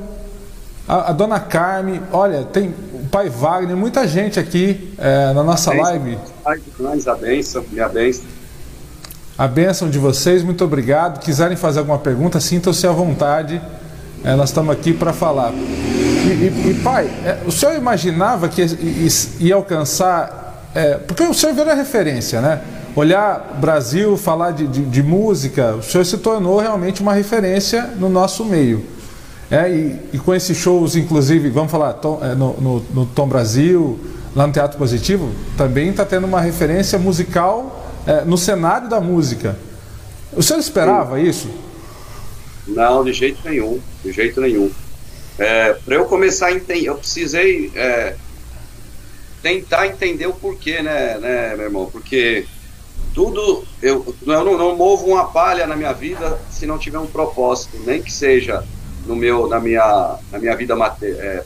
a, 0.88 1.10
a, 1.10 1.12
Dona 1.12 1.38
Carme, 1.38 2.02
olha, 2.10 2.42
tem 2.42 2.74
o 2.94 3.06
Pai 3.10 3.28
Wagner, 3.28 3.76
muita 3.76 4.08
gente 4.08 4.40
aqui 4.40 4.94
é, 4.98 5.32
na 5.32 5.44
nossa 5.44 5.72
live. 5.74 6.18
Pai, 6.42 6.58
a 7.06 7.14
benção, 7.14 7.64
minha 7.70 7.88
benção 7.88 8.24
a 9.36 9.48
bênção 9.48 9.88
de 9.88 9.98
vocês, 9.98 10.42
muito 10.42 10.62
obrigado. 10.62 11.18
Quiserem 11.18 11.56
fazer 11.56 11.80
alguma 11.80 11.98
pergunta, 11.98 12.38
sintam-se 12.38 12.86
à 12.86 12.92
vontade. 12.92 13.60
É, 14.22 14.36
nós 14.36 14.50
estamos 14.50 14.72
aqui 14.72 14.92
para 14.92 15.12
falar. 15.12 15.52
E, 15.52 15.56
e, 15.56 16.70
e 16.70 16.80
pai, 16.82 17.10
é, 17.24 17.38
o 17.46 17.50
senhor 17.50 17.74
imaginava 17.74 18.48
que 18.48 18.64
ia 19.40 19.54
alcançar. 19.54 20.70
É, 20.74 20.94
porque 20.94 21.22
o 21.22 21.34
senhor 21.34 21.54
virou 21.54 21.74
referência, 21.74 22.40
né? 22.40 22.60
Olhar 22.94 23.58
Brasil, 23.58 24.16
falar 24.16 24.50
de, 24.50 24.66
de, 24.66 24.84
de, 24.84 25.02
música, 25.02 25.76
o 25.76 25.82
senhor 25.82 26.04
se 26.04 26.18
tornou 26.18 26.58
realmente 26.60 27.00
uma 27.00 27.14
referência 27.14 27.86
no 27.98 28.08
nosso 28.08 28.44
meio. 28.44 28.84
É, 29.50 29.70
e, 29.70 29.98
e 30.12 30.18
com 30.18 30.34
esses 30.34 30.56
shows, 30.56 30.94
inclusive, 30.94 31.48
vamos 31.48 31.70
falar 31.70 31.94
tom, 31.94 32.20
é, 32.22 32.34
no, 32.34 32.52
no, 32.60 32.80
no 32.92 33.06
Tom 33.06 33.26
Brasil, 33.26 33.98
lá 34.34 34.46
no 34.46 34.52
Teatro 34.52 34.78
Positivo, 34.78 35.30
também 35.56 35.88
está 35.88 36.04
tendo 36.04 36.26
uma 36.26 36.40
referência 36.40 36.98
musical 36.98 37.82
é, 38.06 38.24
no 38.24 38.36
cenário 38.36 38.88
da 38.88 39.00
música. 39.00 39.56
O 40.34 40.42
senhor 40.42 40.60
esperava 40.60 41.16
Sim. 41.16 41.28
isso? 41.28 41.50
Não, 42.66 43.04
de 43.04 43.12
jeito 43.12 43.38
nenhum, 43.48 43.80
de 44.04 44.12
jeito 44.12 44.40
nenhum. 44.40 44.70
É, 45.38 45.74
Para 45.74 45.94
eu 45.94 46.04
começar 46.04 46.48
a 46.48 46.52
entender, 46.52 46.88
eu 46.88 46.96
precisei 46.96 47.70
é, 47.74 48.16
tentar 49.42 49.86
entender 49.86 50.26
o 50.26 50.32
porquê, 50.32 50.82
né, 50.82 51.18
né, 51.18 51.54
meu 51.56 51.66
irmão? 51.66 51.86
Porque 51.90 52.46
tudo, 53.14 53.64
eu, 53.80 54.14
eu 54.26 54.44
não, 54.44 54.58
não 54.58 54.76
movo 54.76 55.06
uma 55.06 55.26
palha 55.26 55.66
na 55.66 55.76
minha 55.76 55.92
vida 55.92 56.38
se 56.50 56.66
não 56.66 56.78
tiver 56.78 56.98
um 56.98 57.06
propósito, 57.06 57.78
nem 57.84 58.02
que 58.02 58.12
seja 58.12 58.64
no 59.06 59.16
meu, 59.16 59.48
na 59.48 59.60
minha, 59.60 60.18
na 60.30 60.38
minha 60.38 60.56
vida 60.56 60.74
é, 61.02 61.44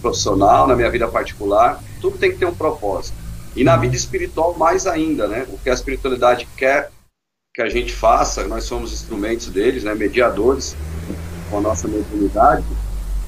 profissional, 0.00 0.66
na 0.66 0.74
minha 0.74 0.90
vida 0.90 1.06
particular, 1.08 1.82
tudo 2.00 2.18
tem 2.18 2.32
que 2.32 2.38
ter 2.38 2.46
um 2.46 2.54
propósito. 2.54 3.16
E 3.54 3.62
na 3.62 3.76
vida 3.76 3.94
espiritual, 3.94 4.54
mais 4.56 4.86
ainda, 4.86 5.28
né? 5.28 5.46
O 5.48 5.58
que 5.58 5.70
a 5.70 5.74
espiritualidade 5.74 6.48
quer 6.56 6.90
que 7.54 7.60
a 7.60 7.68
gente 7.68 7.92
faça, 7.92 8.46
nós 8.48 8.64
somos 8.64 8.92
instrumentos 8.92 9.48
deles, 9.48 9.84
né? 9.84 9.94
Mediadores 9.94 10.74
com 11.50 11.58
a 11.58 11.60
nossa 11.60 11.86
mediunidade, 11.86 12.64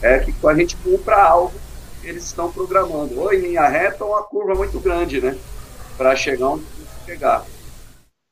é 0.00 0.18
que 0.18 0.34
a 0.46 0.54
gente 0.54 0.76
cumpra 0.76 1.22
algo 1.22 1.52
que 2.00 2.08
eles 2.08 2.24
estão 2.24 2.50
programando, 2.50 3.20
ou 3.20 3.32
em 3.32 3.40
linha 3.40 3.68
reta 3.68 4.02
ou 4.04 4.12
uma 4.12 4.22
curva 4.22 4.54
muito 4.54 4.80
grande, 4.80 5.20
né? 5.20 5.36
Para 5.96 6.16
chegar 6.16 6.48
onde 6.48 6.64
chegar. 7.04 7.44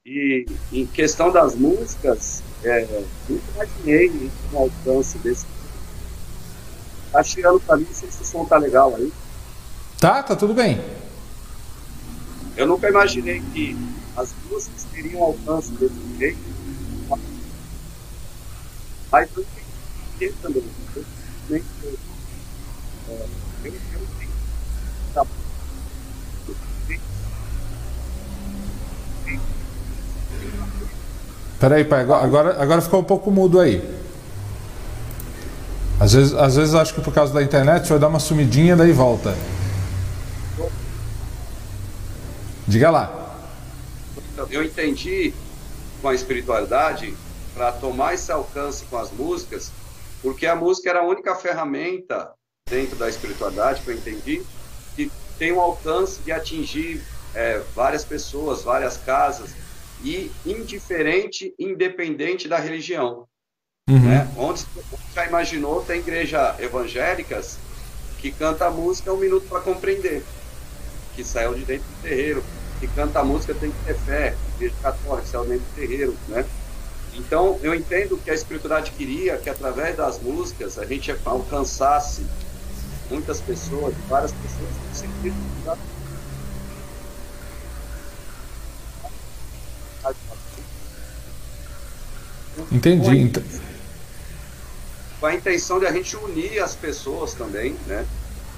E 0.05 0.45
em 0.73 0.85
questão 0.85 1.31
das 1.31 1.55
músicas, 1.55 2.43
é, 2.65 3.05
nunca 3.29 3.45
imaginei 3.55 4.31
um 4.53 4.59
alcance 4.59 5.17
desse. 5.19 5.47
Tá 7.13 7.23
chegando 7.23 7.61
para 7.61 7.77
mim, 7.77 7.85
não 7.85 7.95
sei 7.95 8.11
se 8.11 8.23
o 8.23 8.27
som 8.27 8.45
tá 8.45 8.59
legal 8.59 8.97
aí. 8.97 9.13
Tá, 10.01 10.21
tá 10.25 10.35
tudo 10.35 10.55
bem. 10.55 10.81
Eu 12.57 12.67
nunca 12.67 12.89
imaginei 12.89 13.41
que 13.53 13.77
as 14.17 14.35
músicas 14.51 14.85
teriam 14.93 15.23
alcance 15.23 15.71
desse 15.73 16.19
jeito. 16.19 16.39
Mas 19.13 19.31
eu 19.37 19.47
entendi 20.17 20.35
também. 20.43 20.65
Eu 20.97 21.05
simplesmente. 21.05 21.67
É, 23.09 23.27
eu, 23.65 23.73
eu 23.73 24.07
tenho. 24.19 24.33
Tá, 25.15 25.27
Peraí, 31.63 31.85
pai, 31.85 32.01
agora, 32.01 32.61
agora 32.61 32.81
ficou 32.81 32.99
um 32.99 33.05
pouco 33.05 33.31
mudo 33.31 33.61
aí. 33.61 33.81
Às 36.01 36.13
vezes, 36.13 36.35
às 36.35 36.57
vezes 36.57 36.75
acho 36.75 36.93
que 36.93 37.01
por 37.01 37.15
causa 37.15 37.33
da 37.33 37.41
internet 37.41 37.89
vai 37.89 38.01
dar 38.01 38.09
uma 38.09 38.19
sumidinha 38.19 38.75
daí 38.75 38.91
volta. 38.91 39.33
Diga 42.67 42.91
lá. 42.91 43.37
Eu 44.51 44.65
entendi 44.65 45.33
com 46.01 46.09
a 46.09 46.15
espiritualidade 46.17 47.15
para 47.55 47.71
tomar 47.71 48.15
esse 48.15 48.33
alcance 48.33 48.85
com 48.87 48.99
as 48.99 49.13
músicas, 49.13 49.71
porque 50.21 50.49
a 50.49 50.57
música 50.57 50.91
era 50.91 50.99
a 50.99 51.05
única 51.05 51.37
ferramenta 51.37 52.33
dentro 52.69 52.97
da 52.97 53.09
espiritualidade 53.09 53.83
que 53.83 53.89
eu 53.89 53.95
entendi 53.95 54.43
que 54.97 55.13
tem 55.39 55.53
um 55.53 55.61
alcance 55.61 56.23
de 56.23 56.33
atingir 56.33 57.01
é, 57.33 57.63
várias 57.73 58.05
pessoas, 58.05 58.65
várias 58.65 58.97
casas 58.97 59.63
e 60.03 60.31
indiferente, 60.45 61.55
independente 61.59 62.49
da 62.49 62.59
religião. 62.59 63.27
Uhum. 63.89 64.01
Né? 64.01 64.33
Onde 64.37 64.65
já 65.15 65.27
imaginou, 65.27 65.83
tem 65.83 66.01
igrejas 66.01 66.59
evangélicas 66.61 67.59
que 68.19 68.31
canta 68.31 68.67
a 68.67 68.71
música 68.71 69.13
um 69.13 69.17
minuto 69.17 69.49
para 69.49 69.61
compreender, 69.61 70.23
que 71.15 71.25
saiu 71.25 71.55
de 71.55 71.65
dentro 71.65 71.85
do 71.89 72.03
terreiro, 72.03 72.45
que 72.79 72.87
canta 72.89 73.21
a 73.21 73.25
música 73.25 73.55
tem 73.55 73.71
que 73.71 73.85
ter 73.85 73.95
fé, 73.95 74.37
igreja 74.57 74.75
católica, 74.81 75.27
saiu 75.27 75.45
dentro 75.45 75.65
do 75.65 75.75
terreiro, 75.75 76.17
né? 76.29 76.45
Então, 77.15 77.59
eu 77.63 77.75
entendo 77.75 78.17
que 78.17 78.31
a 78.31 78.35
espiritualidade 78.35 78.93
queria 78.93 79.37
que 79.37 79.51
através 79.51 79.97
das 79.97 80.21
músicas 80.21 80.79
a 80.79 80.87
gente 80.87 81.15
alcançasse 81.25 82.25
muitas 83.11 83.41
pessoas, 83.41 83.95
várias 84.09 84.33
pessoas 84.33 84.71
no 84.89 84.95
sentido 84.95 85.37
Entendi. 92.71 93.33
Com 95.21 95.27
a 95.27 95.35
intenção 95.35 95.79
de 95.79 95.87
a 95.87 95.93
gente 95.93 96.17
unir 96.17 96.59
as 96.61 96.75
pessoas 96.75 97.35
também, 97.35 97.77
né? 97.87 98.07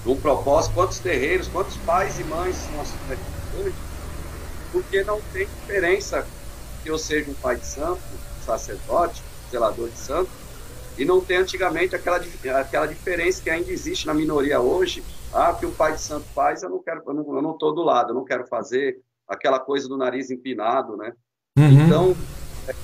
Um 0.07 0.17
propósito, 0.17 0.75
quantos 0.75 0.99
terreiros, 0.99 1.49
quantos 1.49 1.77
pais 1.79 2.19
e 2.19 2.25
mães 2.25 2.57
nós 2.75 2.89
temos 3.09 3.75
porque 4.75 5.05
não 5.05 5.21
tem 5.33 5.47
diferença 5.47 6.27
que 6.83 6.91
eu 6.91 6.99
seja 6.99 7.31
um 7.31 7.35
pai 7.35 7.55
de 7.55 7.65
santo, 7.65 8.03
sacerdote, 8.45 9.23
zelador 9.49 9.89
de 9.89 9.97
santo, 9.97 10.29
e 10.99 11.05
não 11.05 11.21
tem 11.21 11.37
antigamente 11.37 11.95
aquela, 11.95 12.21
aquela 12.61 12.87
diferença 12.87 13.41
que 13.41 13.49
ainda 13.49 13.71
existe 13.71 14.05
na 14.05 14.13
minoria 14.13 14.61
hoje. 14.61 15.03
Ah, 15.33 15.55
que 15.55 15.65
o 15.65 15.71
pai 15.71 15.93
de 15.93 16.01
santo 16.01 16.27
faz, 16.35 16.65
eu 16.65 16.71
não 16.71 16.83
quero, 16.83 17.03
eu 17.07 17.43
não, 17.43 17.57
tô 17.57 17.71
do 17.71 17.83
lado, 17.83 18.11
eu 18.11 18.15
não 18.15 18.25
quero 18.25 18.47
fazer 18.49 19.01
aquela 19.29 19.61
coisa 19.61 19.89
do 19.89 19.97
nariz 19.97 20.31
empinado, 20.31 20.97
né? 20.97 21.13
Uhum. 21.57 21.87
Então, 21.87 22.17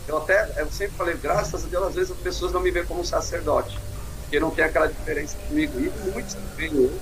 eu 0.07 0.19
até, 0.19 0.49
eu 0.57 0.71
sempre 0.71 0.97
falei, 0.97 1.17
graças 1.21 1.65
a 1.65 1.67
Deus, 1.67 1.89
às 1.89 1.95
vezes 1.97 2.13
as 2.13 2.19
pessoas 2.19 2.53
não 2.53 2.61
me 2.61 2.71
veem 2.71 2.87
como 2.87 3.01
um 3.01 3.05
sacerdote, 3.05 3.77
porque 4.23 4.39
não 4.39 4.53
tem 4.53 4.65
aquela 4.65 4.87
diferença 4.87 5.37
comigo. 5.49 5.73
E 5.81 5.91
muitos 6.13 6.35
também 6.35 6.71
hoje, 6.71 7.01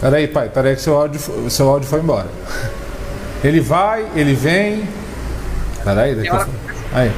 Peraí, 0.00 0.26
pai, 0.28 0.48
peraí 0.48 0.74
que 0.74 0.82
seu 0.82 0.96
áudio, 0.96 1.50
seu 1.50 1.68
áudio 1.68 1.88
foi 1.88 2.00
embora. 2.00 2.28
Ele 3.44 3.60
vai, 3.60 4.10
ele 4.16 4.34
vem. 4.34 4.88
Peraí, 5.84 6.14
daqui 6.16 6.28
a 6.28 6.46
Aí. 6.92 7.12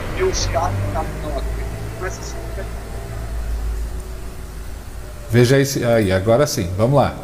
Veja 5.31 5.59
esse. 5.59 5.85
Aí, 5.85 6.11
agora 6.11 6.47
sim, 6.47 6.73
vamos 6.77 6.97
lá. 6.97 7.15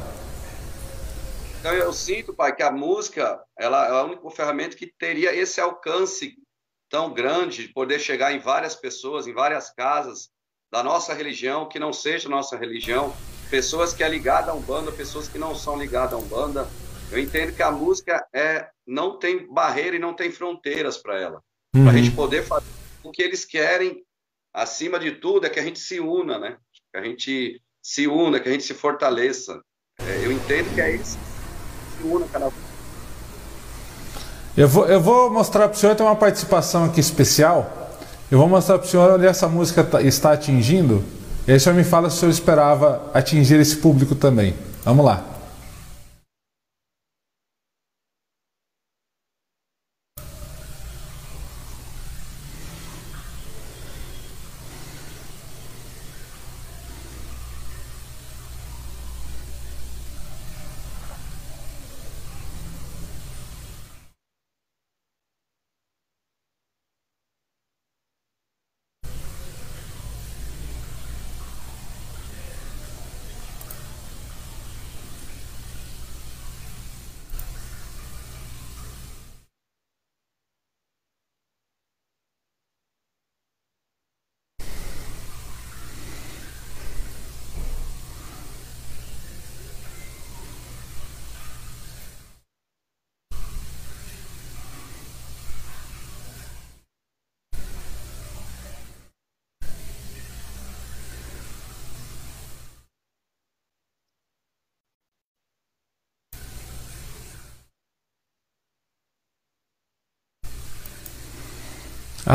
Então 1.58 1.72
eu 1.72 1.92
sinto, 1.94 2.34
pai, 2.34 2.54
que 2.54 2.62
a 2.62 2.70
música 2.70 3.42
ela 3.58 3.86
é 3.86 3.90
a 3.90 4.04
única 4.04 4.28
ferramenta 4.30 4.76
que 4.76 4.92
teria 4.98 5.34
esse 5.34 5.60
alcance 5.60 6.34
tão 6.90 7.12
grande 7.14 7.66
de 7.66 7.72
poder 7.72 7.98
chegar 7.98 8.32
em 8.32 8.38
várias 8.38 8.74
pessoas, 8.74 9.26
em 9.26 9.32
várias 9.32 9.70
casas 9.70 10.28
da 10.70 10.82
nossa 10.82 11.14
religião, 11.14 11.66
que 11.66 11.78
não 11.78 11.92
seja 11.92 12.28
nossa 12.28 12.56
religião, 12.56 13.14
pessoas 13.48 13.94
que 13.94 14.04
é 14.04 14.08
ligada 14.08 14.50
a 14.50 14.54
Umbanda, 14.54 14.92
pessoas 14.92 15.26
que 15.26 15.38
não 15.38 15.54
são 15.54 15.78
ligadas 15.78 16.12
a 16.12 16.18
Umbanda. 16.18 16.68
Eu 17.10 17.18
entendo 17.18 17.54
que 17.54 17.62
a 17.62 17.70
música 17.70 18.26
é 18.34 18.68
não 18.86 19.18
tem 19.18 19.50
barreira 19.50 19.96
e 19.96 19.98
não 19.98 20.12
tem 20.12 20.30
fronteiras 20.30 20.98
para 20.98 21.18
ela. 21.18 21.40
Uhum. 21.74 21.84
Para 21.84 21.92
a 21.92 21.96
gente 21.96 22.10
poder 22.10 22.42
fazer 22.42 22.66
o 23.02 23.10
que 23.10 23.22
eles 23.22 23.44
querem, 23.44 24.04
acima 24.52 24.98
de 24.98 25.12
tudo, 25.12 25.46
é 25.46 25.50
que 25.50 25.58
a 25.58 25.64
gente 25.64 25.78
se 25.78 25.98
una, 25.98 26.38
né? 26.38 26.58
Que 26.92 26.98
a 26.98 27.02
gente 27.02 27.62
se 27.84 28.08
una, 28.08 28.40
que 28.40 28.48
a 28.48 28.52
gente 28.52 28.64
se 28.64 28.72
fortaleça. 28.72 29.60
É, 30.00 30.24
eu 30.24 30.32
entendo 30.32 30.74
que 30.74 30.80
é 30.80 30.96
isso. 30.96 31.18
Se 31.98 32.06
una 32.06 32.26
cada 32.26 32.50
eu 34.56 34.68
vou, 34.68 34.86
eu 34.86 35.00
vou 35.00 35.30
mostrar 35.30 35.68
para 35.68 35.76
o 35.76 35.78
senhor, 35.78 35.96
tem 35.96 36.06
uma 36.06 36.14
participação 36.14 36.84
aqui 36.84 37.00
especial. 37.00 37.90
Eu 38.30 38.38
vou 38.38 38.48
mostrar 38.48 38.78
para 38.78 38.86
o 38.86 38.88
senhor 38.88 39.10
onde 39.10 39.26
essa 39.26 39.48
música 39.48 39.82
tá, 39.82 40.00
está 40.00 40.32
atingindo. 40.32 41.04
E 41.46 41.50
aí 41.50 41.56
o 41.56 41.60
senhor 41.60 41.74
me 41.74 41.82
fala 41.82 42.08
se 42.08 42.16
o 42.16 42.20
senhor 42.20 42.30
esperava 42.30 43.10
atingir 43.12 43.58
esse 43.60 43.76
público 43.76 44.14
também. 44.14 44.54
Vamos 44.84 45.04
lá. 45.04 45.33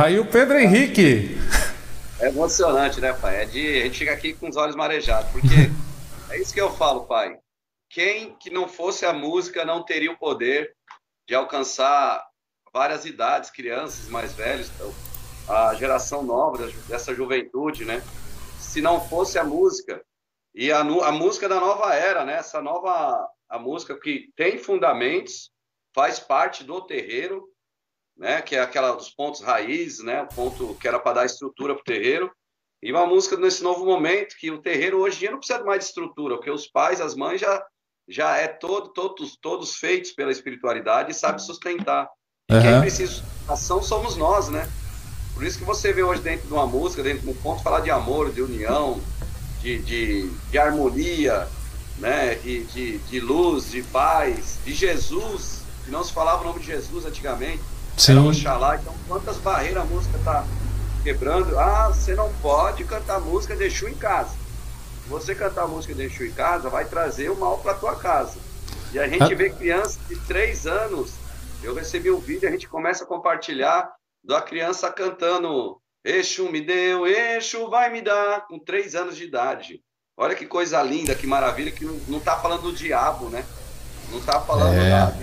Aí 0.02 0.18
o 0.18 0.26
Pedro 0.26 0.58
Henrique. 0.58 1.36
É 2.22 2.30
emocionante, 2.30 3.02
né, 3.02 3.12
pai? 3.12 3.42
É 3.42 3.46
de, 3.46 3.82
a 3.82 3.84
gente 3.84 4.00
fica 4.00 4.14
aqui 4.14 4.34
com 4.34 4.48
os 4.48 4.56
olhos 4.56 4.74
marejados, 4.74 5.30
porque 5.30 5.70
é 6.32 6.40
isso 6.40 6.54
que 6.54 6.62
eu 6.62 6.72
falo, 6.72 7.06
pai. 7.06 7.38
Quem 7.90 8.34
que 8.36 8.50
não 8.50 8.70
fosse 8.70 9.06
a 9.06 9.12
música 9.12 9.66
não 9.66 9.84
teria 9.84 10.10
o 10.10 10.18
poder 10.18 10.74
de 11.28 11.36
alcançar 11.36 12.26
várias 12.74 13.04
idades, 13.04 13.50
crianças, 13.50 14.08
mais 14.08 14.34
velhos, 14.34 14.72
então, 14.74 14.94
a 15.50 15.76
geração 15.76 16.24
nova 16.24 16.66
dessa 16.88 17.14
juventude, 17.14 17.84
né? 17.84 18.02
Se 18.58 18.80
não 18.80 19.06
fosse 19.06 19.38
a 19.38 19.44
música 19.44 20.02
e 20.56 20.72
a, 20.72 20.80
a 20.80 21.12
música 21.12 21.50
da 21.50 21.60
nova 21.60 21.94
era, 21.94 22.24
né? 22.24 22.36
Essa 22.36 22.62
nova 22.62 23.28
a 23.50 23.60
música 23.60 24.00
que 24.00 24.32
tem 24.38 24.58
fundamentos, 24.58 25.52
faz 25.94 26.22
parte 26.22 26.64
do 26.64 26.80
terreiro 26.80 27.49
né, 28.20 28.42
que 28.42 28.56
é 28.56 28.60
aquela 28.60 28.92
dos 28.92 29.10
pontos 29.10 29.42
raiz, 29.42 30.00
né, 30.00 30.22
o 30.24 30.28
ponto 30.28 30.76
que 30.76 30.88
era 30.88 31.00
para 31.00 31.22
dar 31.22 31.26
estrutura 31.26 31.74
para 31.74 31.82
o 31.82 31.86
terreiro, 31.86 32.30
e 32.84 32.92
uma 32.92 33.08
música 33.08 33.38
nesse 33.38 33.64
novo 33.64 33.86
momento 33.86 34.36
que 34.38 34.52
o 34.52 34.62
terreiro 34.62 35.00
hoje 35.00 35.16
em 35.16 35.20
dia 35.20 35.32
não 35.32 35.40
precisa 35.40 35.64
mais 35.64 35.80
de 35.80 35.86
estrutura, 35.86 36.36
porque 36.36 36.52
os 36.52 36.68
pais, 36.68 37.02
as 37.02 37.16
mães 37.16 37.40
já 37.42 37.66
já 38.12 38.38
é 38.38 38.48
todo 38.48 38.90
todos 38.90 39.38
todos 39.40 39.76
feitos 39.76 40.12
pela 40.12 40.32
espiritualidade 40.32 41.12
e 41.12 41.14
sabe 41.14 41.44
sustentar. 41.44 42.10
E 42.50 42.56
uhum. 42.56 42.62
quem 42.62 42.82
precisa 42.82 43.14
de 43.14 43.20
sustentação 43.20 43.84
somos 43.84 44.16
nós, 44.16 44.50
né? 44.50 44.68
Por 45.36 45.44
isso 45.44 45.60
que 45.60 45.64
você 45.64 45.94
vê 45.94 46.02
hoje 46.02 46.22
dentro 46.22 46.48
de 46.48 46.54
uma 46.54 46.66
música, 46.66 47.04
dentro 47.04 47.22
de 47.22 47.30
um 47.30 47.36
ponto 47.36 47.62
falar 47.62 47.82
de 47.82 47.92
amor, 47.92 48.32
de 48.32 48.42
união, 48.42 49.00
de, 49.62 49.78
de, 49.80 50.30
de 50.50 50.58
harmonia, 50.58 51.48
né, 52.00 52.34
de, 52.36 52.64
de, 52.64 52.98
de 52.98 53.20
luz, 53.20 53.72
de 53.72 53.84
paz, 53.84 54.58
de 54.66 54.74
Jesus, 54.74 55.62
que 55.86 55.92
não 55.92 56.04
se 56.04 56.12
falava 56.12 56.42
o 56.42 56.48
nome 56.48 56.62
de 56.62 56.66
Jesus 56.66 57.06
antigamente 57.06 57.62
Sim. 58.00 58.14
Era 58.14 58.22
Oxalá. 58.22 58.76
Então, 58.78 58.96
quantas 59.08 59.38
barreiras 59.38 59.84
a 59.84 59.86
música 59.86 60.18
está 60.18 60.46
quebrando? 61.04 61.60
Ah, 61.60 61.90
você 61.90 62.16
não 62.16 62.32
pode 62.42 62.86
cantar 62.86 63.20
música 63.20 63.56
de 63.56 63.66
Exu 63.66 63.90
em 63.90 63.96
casa. 63.96 64.36
você 65.08 65.36
cantar 65.36 65.68
música 65.68 65.94
de 65.94 66.04
Exu 66.04 66.24
em 66.26 66.32
casa, 66.32 66.70
vai 66.70 66.86
trazer 66.86 67.30
o 67.30 67.36
mal 67.36 67.58
para 67.58 67.74
tua 67.74 67.96
casa. 67.96 68.38
E 68.94 69.00
a 69.00 69.08
gente 69.08 69.34
ah. 69.34 69.36
vê 69.36 69.50
crianças 69.50 70.00
de 70.08 70.16
três 70.22 70.66
anos. 70.66 71.12
Eu 71.62 71.76
recebi 71.76 72.10
um 72.10 72.20
vídeo, 72.20 72.48
a 72.48 72.52
gente 72.52 72.70
começa 72.70 73.04
a 73.04 73.08
compartilhar 73.08 73.92
da 74.24 74.42
criança 74.42 74.90
cantando 74.90 75.78
Exu 76.06 76.50
me 76.50 76.62
deu, 76.62 77.06
Exu 77.06 77.70
vai 77.70 77.92
me 77.92 78.02
dar, 78.02 78.48
com 78.48 78.58
três 78.58 78.96
anos 78.96 79.18
de 79.18 79.26
idade. 79.26 79.82
Olha 80.16 80.36
que 80.36 80.46
coisa 80.46 80.82
linda, 80.82 81.14
que 81.14 81.28
maravilha, 81.28 81.72
que 81.72 81.84
não, 81.84 82.18
está 82.18 82.38
falando 82.38 82.64
do 82.64 82.74
diabo, 82.74 83.30
né? 83.30 83.44
Não 84.10 84.20
está 84.20 84.40
falando 84.40 84.76
é. 84.76 84.90
da, 84.90 85.14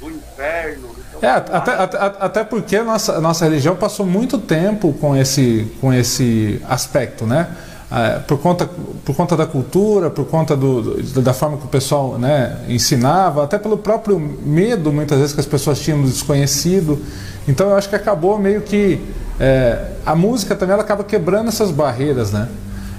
do 0.00 0.10
inferno. 0.10 0.88
É, 1.20 1.28
até, 1.28 1.72
até, 1.72 1.98
até, 1.98 2.44
porque 2.44 2.76
a 2.76 2.84
nossa, 2.84 3.20
nossa 3.20 3.44
religião 3.44 3.74
passou 3.74 4.06
muito 4.06 4.38
tempo 4.38 4.92
com 4.94 5.16
esse, 5.16 5.70
com 5.80 5.92
esse 5.92 6.62
aspecto, 6.68 7.26
né? 7.26 7.48
É, 7.90 8.18
por, 8.18 8.38
conta, 8.38 8.68
por 9.04 9.16
conta 9.16 9.34
da 9.34 9.46
cultura, 9.46 10.10
por 10.10 10.26
conta 10.26 10.54
do, 10.54 11.02
da 11.22 11.32
forma 11.32 11.56
que 11.56 11.64
o 11.64 11.68
pessoal 11.68 12.18
né, 12.18 12.58
ensinava, 12.68 13.42
até 13.42 13.58
pelo 13.58 13.78
próprio 13.78 14.18
medo, 14.18 14.92
muitas 14.92 15.18
vezes, 15.18 15.32
que 15.32 15.40
as 15.40 15.46
pessoas 15.46 15.80
tinham 15.80 16.02
do 16.02 16.08
desconhecido. 16.08 17.02
Então, 17.48 17.70
eu 17.70 17.76
acho 17.76 17.88
que 17.88 17.96
acabou 17.96 18.38
meio 18.38 18.60
que. 18.60 19.00
É, 19.40 19.92
a 20.04 20.14
música 20.14 20.54
também 20.54 20.74
ela 20.74 20.82
acaba 20.82 21.02
quebrando 21.02 21.48
essas 21.48 21.70
barreiras, 21.70 22.30
né? 22.30 22.48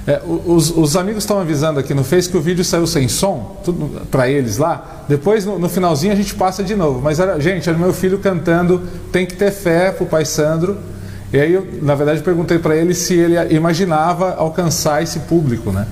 É, 0.09 0.19
os, 0.25 0.75
os, 0.75 0.95
amigos 0.95 1.21
estão 1.21 1.39
avisando 1.39 1.79
aqui 1.79 1.93
no 1.93 2.03
Face 2.03 2.27
que 2.27 2.35
o 2.35 2.41
vídeo 2.41 2.65
saiu 2.65 2.87
sem 2.87 3.07
som, 3.07 3.61
tudo 3.63 4.07
para 4.09 4.27
eles 4.27 4.57
lá. 4.57 5.03
Depois, 5.07 5.45
no, 5.45 5.59
no, 5.59 5.69
finalzinho, 5.69 6.11
a 6.11 6.15
gente 6.15 6.33
passa 6.33 6.63
de 6.63 6.75
novo. 6.75 6.99
Mas, 6.99 7.19
era, 7.19 7.39
gente, 7.39 7.69
era 7.69 7.77
meu 7.77 7.93
filho 7.93 8.17
cantando 8.17 8.81
Tem 9.11 9.23
que 9.23 9.35
ter 9.35 9.51
fé 9.51 9.91
pro 9.91 10.07
pai 10.07 10.25
Sandro. 10.25 10.79
E 11.31 11.39
aí, 11.39 11.53
eu, 11.53 11.67
na 11.83 11.93
verdade, 11.93 12.23
perguntei 12.23 12.57
para 12.57 12.75
ele 12.75 12.95
se 12.95 13.13
ele 13.13 13.53
imaginava 13.53 14.33
alcançar 14.33 15.03
esse 15.03 15.19
público, 15.19 15.71
né? 15.71 15.85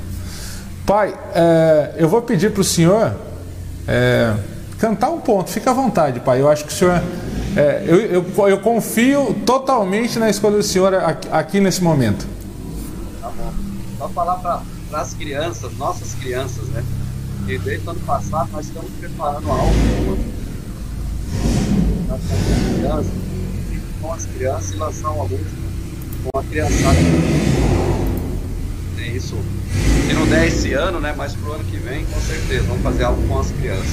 Pai, 0.84 1.14
é, 1.36 1.92
eu 1.98 2.10
vou 2.10 2.24
pedir 2.24 2.50
para 2.50 2.62
o 2.62 2.64
senhor 2.64 3.14
é, 3.88 4.34
cantar 4.80 5.12
um 5.12 5.20
ponto. 5.20 5.52
Fica 5.52 5.70
à 5.70 5.74
vontade, 5.76 6.22
pai. 6.22 6.42
Eu 6.42 6.50
acho 6.50 6.66
que 6.66 6.74
o 6.74 6.76
senhor. 6.76 7.04
É, 7.56 7.84
eu, 7.86 7.98
eu, 7.98 8.48
eu 8.48 8.58
confio 8.62 9.36
totalmente 9.46 10.18
na 10.18 10.28
escolha 10.28 10.58
do 10.58 10.64
senhor 10.64 10.96
aqui, 10.96 11.28
aqui 11.32 11.60
nesse 11.60 11.84
momento. 11.84 12.37
Só 13.98 14.08
falar 14.10 14.36
para 14.36 14.62
as 15.02 15.14
crianças, 15.14 15.76
nossas 15.78 16.14
crianças, 16.16 16.68
né? 16.70 16.84
Que 17.46 17.58
desde 17.58 17.88
o 17.88 17.92
ano 17.92 18.00
passado 18.02 18.50
nós 18.52 18.68
estamos 18.68 18.92
preparando 19.00 19.50
algo 19.50 20.18
crianças, 22.76 23.12
com 24.02 24.14
as 24.14 24.26
crianças 24.26 24.72
e 24.72 24.78
lançar 24.78 25.10
uma 25.10 25.24
música 25.24 25.50
com 26.24 26.40
a 26.40 26.44
criançada. 26.44 26.98
É 29.00 29.08
isso. 29.10 29.36
Se 30.08 30.14
não 30.14 30.26
der 30.28 30.48
esse 30.48 30.74
ano, 30.74 31.00
né? 31.00 31.14
Mas 31.18 31.34
pro 31.34 31.54
ano 31.54 31.64
que 31.64 31.78
vem, 31.78 32.06
com 32.06 32.20
certeza, 32.22 32.64
vamos 32.64 32.84
fazer 32.84 33.04
algo 33.04 33.28
com 33.28 33.40
as 33.40 33.52
crianças. 33.52 33.86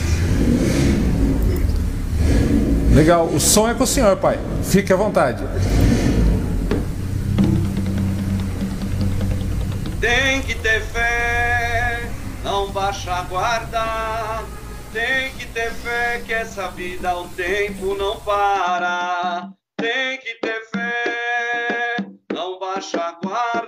Legal. 2.92 3.26
O 3.26 3.40
som 3.40 3.68
é 3.68 3.74
com 3.74 3.84
o 3.84 3.86
senhor, 3.86 4.16
pai. 4.16 4.38
Fique 4.62 4.92
à 4.92 4.96
vontade. 4.96 5.44
Tem 10.04 10.42
que 10.42 10.54
ter 10.56 10.82
fé, 10.82 11.98
não 12.42 12.70
baixa 12.70 13.10
a 13.10 13.22
guarda. 13.22 14.44
Tem 14.92 15.32
que 15.32 15.46
ter 15.46 15.72
fé 15.72 16.22
que 16.26 16.34
essa 16.34 16.68
vida 16.68 17.16
o 17.16 17.26
tempo 17.30 17.94
não 17.94 18.20
para. 18.20 19.48
Tem 19.78 20.18
que 20.18 20.34
ter 20.42 20.60
fé, 20.66 21.96
não 22.30 22.58
baixa 22.58 23.00
a 23.00 23.12
guarda. 23.12 23.63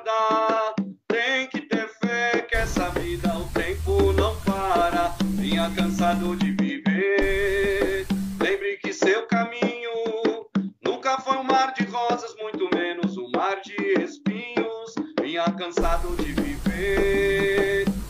Cansado 15.52 16.16
de 16.16 16.36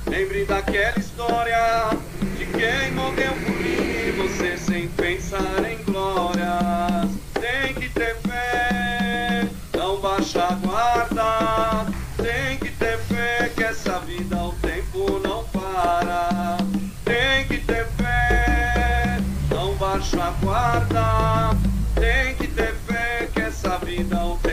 Lembre 0.08 0.44
daquela 0.46 0.98
história 0.98 1.90
de 2.36 2.46
quem 2.46 2.92
morreu 2.92 3.32
por 3.32 3.54
mim. 3.60 4.12
Você 4.16 4.56
sem 4.56 4.88
pensar 4.88 5.62
em 5.70 5.82
glórias. 5.84 7.10
Tem 7.34 7.74
que 7.74 7.88
ter 7.90 8.16
fé, 8.26 9.46
não 9.76 10.00
baixa 10.00 10.42
a 10.42 10.52
guarda. 10.54 11.92
Tem 12.16 12.58
que 12.58 12.70
ter 12.70 12.98
fé 12.98 13.52
que 13.54 13.64
essa 13.64 13.98
vida 14.00 14.36
o 14.36 14.52
tempo 14.54 15.20
não 15.20 15.44
para. 15.44 16.58
Tem 17.04 17.46
que 17.46 17.58
ter 17.58 17.86
fé, 17.88 19.20
não 19.50 19.74
baixa 19.74 20.24
a 20.24 20.30
guarda. 20.42 21.56
Tem 21.94 22.34
que 22.36 22.48
ter 22.48 22.74
fé 22.86 23.28
que 23.34 23.40
essa 23.42 23.78
vida 23.78 24.24
o 24.24 24.36
tempo 24.38 24.45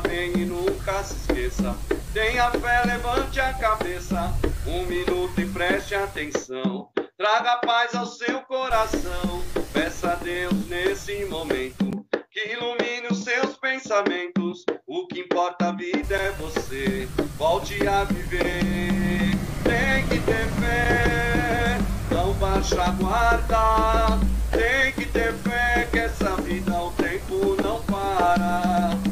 Bem 0.00 0.32
e 0.36 0.44
nunca 0.44 1.02
se 1.02 1.14
esqueça. 1.14 1.76
Tenha 2.12 2.50
fé, 2.50 2.82
levante 2.84 3.40
a 3.40 3.52
cabeça. 3.54 4.32
Um 4.66 4.84
minuto 4.86 5.40
e 5.40 5.46
preste 5.46 5.94
atenção. 5.94 6.88
Traga 7.16 7.56
paz 7.58 7.94
ao 7.94 8.06
seu 8.06 8.40
coração. 8.42 9.42
Peça 9.72 10.12
a 10.12 10.14
Deus 10.14 10.68
nesse 10.68 11.24
momento 11.24 11.90
que 12.30 12.52
ilumine 12.52 13.08
os 13.10 13.24
seus 13.24 13.56
pensamentos. 13.56 14.64
O 14.86 15.06
que 15.08 15.20
importa 15.20 15.68
a 15.68 15.72
vida 15.72 16.14
é 16.14 16.30
você. 16.32 17.08
Volte 17.36 17.86
a 17.86 18.04
viver. 18.04 19.34
Tem 19.64 20.06
que 20.08 20.20
ter 20.20 20.48
fé. 20.60 21.78
Não 22.10 22.32
baixa 22.34 22.82
a 22.82 22.90
guarda. 22.90 24.18
Tem 24.50 24.92
que 24.92 25.06
ter 25.06 25.32
fé 25.34 25.88
que 25.90 25.98
essa 25.98 26.36
vida 26.36 26.72
o 26.72 26.92
tempo 26.92 27.56
não 27.62 27.82
para. 27.82 29.07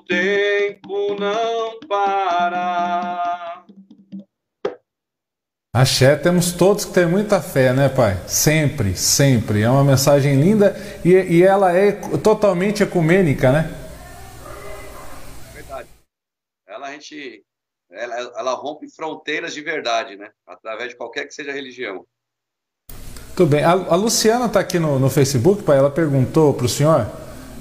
O 0.00 0.04
tempo 0.04 1.14
não 1.20 1.78
para. 1.86 3.64
Axé, 5.74 6.16
temos 6.16 6.52
todos 6.52 6.86
que 6.86 6.92
ter 6.94 7.06
muita 7.06 7.42
fé, 7.42 7.74
né, 7.74 7.88
Pai? 7.90 8.16
Sempre, 8.26 8.96
sempre. 8.96 9.60
É 9.60 9.70
uma 9.70 9.84
mensagem 9.84 10.40
linda 10.40 10.74
e, 11.04 11.10
e 11.10 11.42
ela 11.42 11.76
é 11.76 11.92
totalmente 11.92 12.82
ecumênica, 12.82 13.52
né? 13.52 13.70
Verdade. 15.52 15.88
Ela 16.66 16.88
a 16.88 16.92
gente, 16.92 17.44
ela, 17.90 18.14
ela 18.38 18.52
rompe 18.54 18.88
fronteiras 18.90 19.52
de 19.52 19.60
verdade, 19.60 20.16
né? 20.16 20.30
Através 20.46 20.90
de 20.90 20.96
qualquer 20.96 21.26
que 21.26 21.34
seja 21.34 21.50
a 21.50 21.54
religião. 21.54 22.06
Tudo 23.36 23.50
bem. 23.50 23.62
A, 23.62 23.72
a 23.72 23.94
Luciana 23.96 24.46
está 24.46 24.60
aqui 24.60 24.78
no, 24.78 24.98
no 24.98 25.10
Facebook, 25.10 25.62
pai. 25.62 25.76
Ela 25.76 25.90
perguntou 25.90 26.54
para 26.54 26.66
o 26.66 26.68
senhor, 26.68 27.06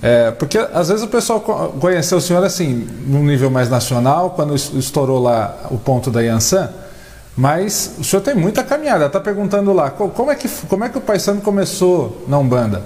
é, 0.01 0.31
porque 0.31 0.57
às 0.57 0.87
vezes 0.87 1.03
o 1.03 1.07
pessoal 1.07 1.41
conheceu 1.41 2.17
o 2.17 2.21
senhor 2.21 2.43
assim, 2.43 2.87
num 3.05 3.23
nível 3.23 3.49
mais 3.49 3.69
nacional, 3.69 4.31
quando 4.31 4.55
estourou 4.55 5.21
lá 5.21 5.67
o 5.69 5.77
ponto 5.77 6.09
da 6.09 6.21
Yansan, 6.21 6.71
mas 7.35 7.95
o 7.99 8.03
senhor 8.03 8.21
tem 8.21 8.35
muita 8.35 8.63
caminhada. 8.63 9.05
Está 9.05 9.19
perguntando 9.19 9.73
lá, 9.73 9.91
como 9.91 10.31
é, 10.31 10.35
que, 10.35 10.47
como 10.67 10.83
é 10.83 10.89
que 10.89 10.97
o 10.97 11.01
Paisano 11.01 11.41
começou 11.41 12.25
na 12.27 12.37
Umbanda? 12.37 12.83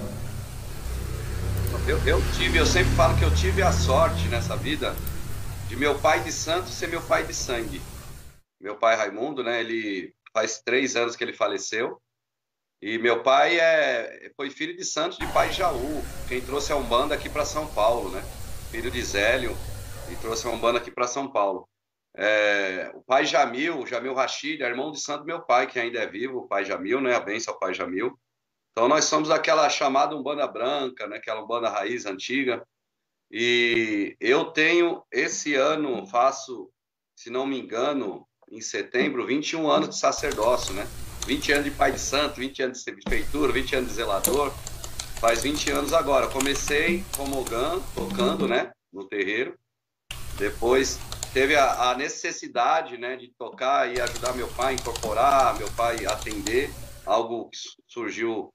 Eu, 1.88 2.00
eu 2.06 2.22
tive, 2.38 2.58
eu 2.58 2.66
sempre 2.66 2.92
falo 2.96 3.16
que 3.18 3.26
eu 3.26 3.34
tive 3.36 3.62
a 3.62 3.72
sorte 3.72 4.28
nessa 4.30 4.56
vida 4.56 4.96
de 5.68 5.76
meu 5.76 5.96
pai 5.96 6.22
de 6.22 6.32
santo 6.32 6.70
ser 6.70 6.88
meu 6.88 7.02
pai 7.02 7.26
de 7.26 7.34
sangue. 7.34 7.82
Meu 8.62 8.76
pai 8.76 8.96
Raimundo, 8.96 9.44
né? 9.44 9.60
Ele 9.60 10.14
faz 10.34 10.62
três 10.64 10.96
anos 10.96 11.16
que 11.16 11.24
ele 11.24 11.34
faleceu. 11.34 12.00
E 12.86 12.98
meu 12.98 13.24
pai 13.24 13.58
é, 13.58 14.30
foi 14.36 14.50
filho 14.50 14.76
de 14.76 14.84
Santos 14.84 15.18
de 15.18 15.26
Pai 15.32 15.54
Jaú, 15.54 16.04
quem 16.28 16.42
trouxe 16.42 16.74
a 16.74 16.76
Umbanda 16.76 17.16
aqui 17.16 17.30
para 17.30 17.46
São 17.46 17.66
Paulo, 17.66 18.12
né? 18.12 18.22
Filho 18.72 18.92
de 18.92 19.02
Zélio, 19.02 19.56
e 20.12 20.16
trouxe 20.18 20.46
a 20.46 20.50
Umbanda 20.50 20.80
aqui 20.80 20.92
para 20.92 21.08
São 21.08 21.32
Paulo. 21.32 21.66
É, 22.14 22.92
o 22.94 23.02
pai 23.02 23.26
Jamil, 23.26 23.88
Jamil 23.88 24.14
Rachid, 24.14 24.62
é 24.62 24.68
irmão 24.68 24.92
de 24.92 25.00
santo 25.00 25.24
meu 25.24 25.42
pai, 25.42 25.66
que 25.66 25.80
ainda 25.80 25.98
é 25.98 26.06
vivo, 26.06 26.40
o 26.40 26.48
pai 26.50 26.66
Jamil, 26.66 27.00
né? 27.00 27.16
A 27.16 27.22
benção 27.22 27.54
ao 27.54 27.60
pai 27.62 27.74
Jamil. 27.74 28.20
Então 28.74 28.90
nós 28.90 29.06
somos 29.06 29.32
aquela 29.32 29.70
chamada 29.70 30.14
Umbanda 30.14 30.46
Branca, 30.46 31.08
né? 31.08 31.16
Aquela 31.16 31.42
Umbanda 31.42 31.70
raiz 31.70 32.06
antiga. 32.06 32.68
E 33.32 34.18
eu 34.20 34.52
tenho, 34.52 35.02
esse 35.10 35.56
ano, 35.56 36.06
faço, 36.06 36.70
se 37.16 37.30
não 37.30 37.48
me 37.48 37.58
engano, 37.58 38.28
em 38.52 38.60
setembro, 38.60 39.26
21 39.26 39.72
anos 39.72 39.88
de 39.88 39.98
sacerdócio, 39.98 40.74
né? 40.74 40.86
20 41.26 41.52
anos 41.54 41.66
de 41.66 41.72
pai 41.72 41.92
de 41.92 42.00
santo, 42.00 42.40
20 42.40 42.64
anos 42.64 42.84
de 42.84 42.92
prefeitura, 42.92 43.54
20 43.54 43.76
anos 43.76 43.90
de 43.90 43.96
zelador. 43.96 44.52
Faz 45.20 45.42
20 45.42 45.72
anos 45.72 45.94
agora. 45.94 46.28
Comecei 46.28 47.04
como 47.16 47.46
tocando, 47.96 48.48
né? 48.48 48.74
No 48.92 49.08
terreiro. 49.08 49.58
Depois 50.38 51.00
teve 51.34 51.56
a, 51.56 51.92
a, 51.92 51.96
necessidade 51.96 52.98
né, 52.98 53.16
de 53.16 53.30
tocar 53.38 53.94
e 53.94 54.02
ajudar 54.02 54.36
meu 54.36 54.48
pai 54.50 54.74
a 54.74 54.76
incorporar, 54.76 55.58
meu 55.58 55.72
pai 55.72 56.06
atender, 56.06 56.70
algo 57.06 57.50
que 57.50 57.58
surgiu 57.88 58.54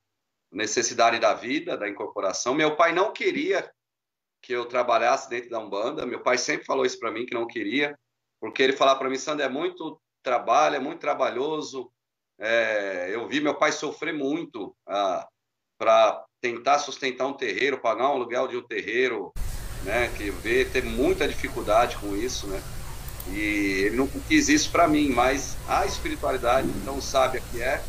necessidade 0.52 1.18
da 1.18 1.35
vida, 1.35 1.76
da 1.76 1.88
incorporação. 1.88 2.54
Meu 2.54 2.76
pai 2.76 2.92
não 2.92 3.12
queria 3.12 3.70
que 4.42 4.52
eu 4.52 4.66
trabalhasse 4.66 5.28
dentro 5.28 5.50
da 5.50 5.59
Umbanda, 5.59 6.07
meu 6.07 6.20
pai 6.20 6.38
sempre 6.38 6.66
falou 6.66 6.87
isso 6.87 6.98
para 6.98 7.11
mim, 7.11 7.26
que 7.26 7.35
não 7.35 7.46
queria, 7.46 7.98
porque 8.40 8.62
ele 8.62 8.72
falava 8.72 8.98
para 8.98 9.11
mim, 9.11 9.18
Sandro, 9.18 9.44
é 9.44 9.48
muito 9.48 10.00
trabalho, 10.22 10.76
é 10.76 10.78
muito 10.78 11.00
trabalhoso, 11.00 11.90
é, 12.38 13.11
eu 13.12 13.27
vi 13.27 13.40
meu 13.40 13.55
pai 13.55 13.72
sofrer 13.72 14.14
muito 14.14 14.74
ah, 14.87 15.27
para 15.79 16.24
tentar 16.40 16.79
sustentar 16.79 17.27
um 17.27 17.33
terreiro, 17.33 17.79
pagar 17.79 18.05
um 18.05 18.12
aluguel 18.12 18.46
de 18.46 18.57
um 18.57 18.62
terreiro, 18.62 19.33
né? 19.83 20.09
Que 20.16 20.31
vê 20.31 20.64
ter 20.64 20.85
muita 20.85 21.27
dificuldade 21.27 21.96
com 21.96 22.16
isso, 22.16 22.46
né? 22.46 22.62
E 23.31 23.85
ele 23.87 23.96
não 23.96 24.07
quis 24.07 24.48
isso 24.48 24.70
para 24.70 24.88
mim, 24.88 25.11
mas 25.11 25.57
a 25.68 25.85
espiritualidade 25.85 26.68
tão 26.85 27.01
sábia 27.01 27.42
que 27.51 27.61
é 27.61 27.83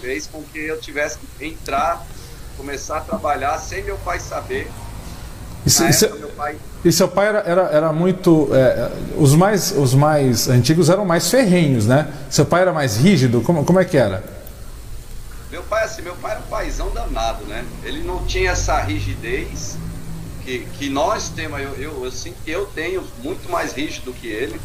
fez 0.00 0.26
com 0.26 0.42
que 0.44 0.58
eu 0.58 0.80
tivesse 0.80 1.18
que 1.18 1.44
entrar, 1.44 2.06
começar 2.56 2.98
a 2.98 3.00
trabalhar 3.00 3.58
sem 3.58 3.82
meu 3.82 3.98
pai 3.98 4.20
saber. 4.20 4.68
E, 5.66 5.82
época, 5.82 6.26
pai... 6.36 6.56
e 6.84 6.92
seu 6.92 7.08
pai 7.08 7.28
era, 7.28 7.38
era, 7.40 7.62
era 7.62 7.92
muito. 7.92 8.48
É, 8.52 8.90
os, 9.16 9.34
mais, 9.34 9.72
os 9.72 9.94
mais 9.94 10.48
antigos 10.48 10.88
eram 10.88 11.04
mais 11.04 11.30
ferrenhos, 11.30 11.86
né? 11.86 12.08
Seu 12.30 12.46
pai 12.46 12.62
era 12.62 12.72
mais 12.72 12.96
rígido? 12.96 13.42
Como, 13.42 13.64
como 13.64 13.78
é 13.78 13.84
que 13.84 13.96
era? 13.96 14.24
Meu 15.50 15.62
pai, 15.64 15.84
assim, 15.84 16.02
meu 16.02 16.14
pai 16.16 16.32
era 16.32 16.40
um 16.40 16.44
paizão 16.44 16.90
danado, 16.90 17.44
né? 17.44 17.64
Ele 17.84 18.02
não 18.02 18.24
tinha 18.24 18.52
essa 18.52 18.80
rigidez 18.80 19.76
que, 20.44 20.60
que 20.78 20.88
nós 20.88 21.28
temos, 21.28 21.60
eu, 21.60 21.74
eu, 21.74 22.04
eu 22.04 22.10
sinto 22.10 22.36
que 22.42 22.50
eu 22.50 22.66
tenho 22.66 23.04
muito 23.22 23.50
mais 23.50 23.72
rígido 23.72 24.12
que 24.12 24.28
ele. 24.28 24.58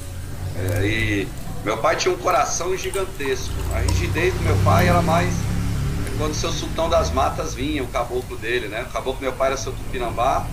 É, 0.57 0.85
e 0.85 1.27
meu 1.65 1.77
pai 1.77 1.97
tinha 1.97 2.13
um 2.13 2.17
coração 2.17 2.77
gigantesco. 2.77 3.53
A 3.73 3.79
rigidez 3.79 4.33
do 4.33 4.39
meu 4.41 4.55
pai 4.63 4.87
era 4.87 5.01
mais 5.01 5.33
quando 6.17 6.31
o 6.31 6.35
seu 6.35 6.51
sultão 6.51 6.89
das 6.89 7.11
matas 7.11 7.53
vinha, 7.53 7.83
o 7.83 7.87
caboclo 7.87 8.37
dele, 8.37 8.69
né? 8.69 8.83
O 8.83 8.93
caboclo 8.93 9.21
meu 9.21 9.33
pai 9.33 9.47
era 9.47 9.57
seu 9.57 9.73
tupinambá 9.73 10.47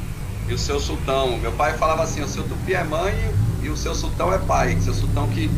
e 0.48 0.54
o 0.54 0.58
seu 0.58 0.80
sultão. 0.80 1.38
Meu 1.38 1.52
pai 1.52 1.76
falava 1.76 2.02
assim: 2.02 2.22
o 2.22 2.28
seu 2.28 2.42
tupi 2.44 2.74
é 2.74 2.84
mãe 2.84 3.14
e 3.62 3.68
o 3.68 3.76
seu 3.76 3.94
sultão 3.94 4.32
é 4.32 4.38
pai. 4.38 4.74
O 4.74 4.82
seu 4.82 4.94
sultão 4.94 5.28
que 5.28 5.48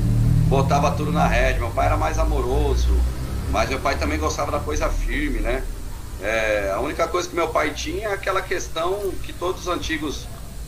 botava 0.49 0.91
tudo 0.93 1.13
na 1.13 1.27
rede. 1.27 1.59
Meu 1.59 1.71
pai 1.71 1.87
era 1.87 1.97
mais 1.97 2.19
amoroso, 2.19 2.97
mas 3.51 3.69
meu 3.69 3.81
pai 3.81 3.97
também 3.97 4.19
gostava 4.19 4.51
da 4.53 4.61
coisa 4.61 4.89
firme, 4.89 5.41
né? 5.41 5.63
É, 6.23 6.73
a 6.75 6.81
única 6.81 7.09
coisa 7.09 7.29
que 7.29 7.35
meu 7.35 7.49
pai 7.49 7.73
tinha 7.73 8.09
é 8.09 8.13
aquela 8.13 8.41
questão 8.41 9.13
que 9.23 9.33
todos 9.33 9.63
os 9.63 9.69
antigos 9.69 10.27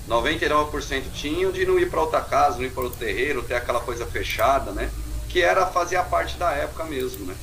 99% 0.08 1.04
tinham 1.12 1.50
de 1.50 1.64
não 1.64 1.78
ir 1.78 1.90
para 1.90 2.00
outra 2.00 2.20
casa, 2.20 2.58
não 2.58 2.64
ir 2.64 2.72
para 2.72 2.84
o 2.84 2.90
terreiro, 2.90 3.42
ter 3.42 3.54
aquela 3.54 3.80
coisa 3.80 4.06
fechada, 4.06 4.72
né? 4.72 4.90
Que 5.28 5.42
era 5.42 5.66
fazer 5.66 5.96
a 5.96 6.02
parte 6.02 6.36
da 6.36 6.50
época 6.52 6.84
mesmo, 6.84 7.26
né? 7.26 7.34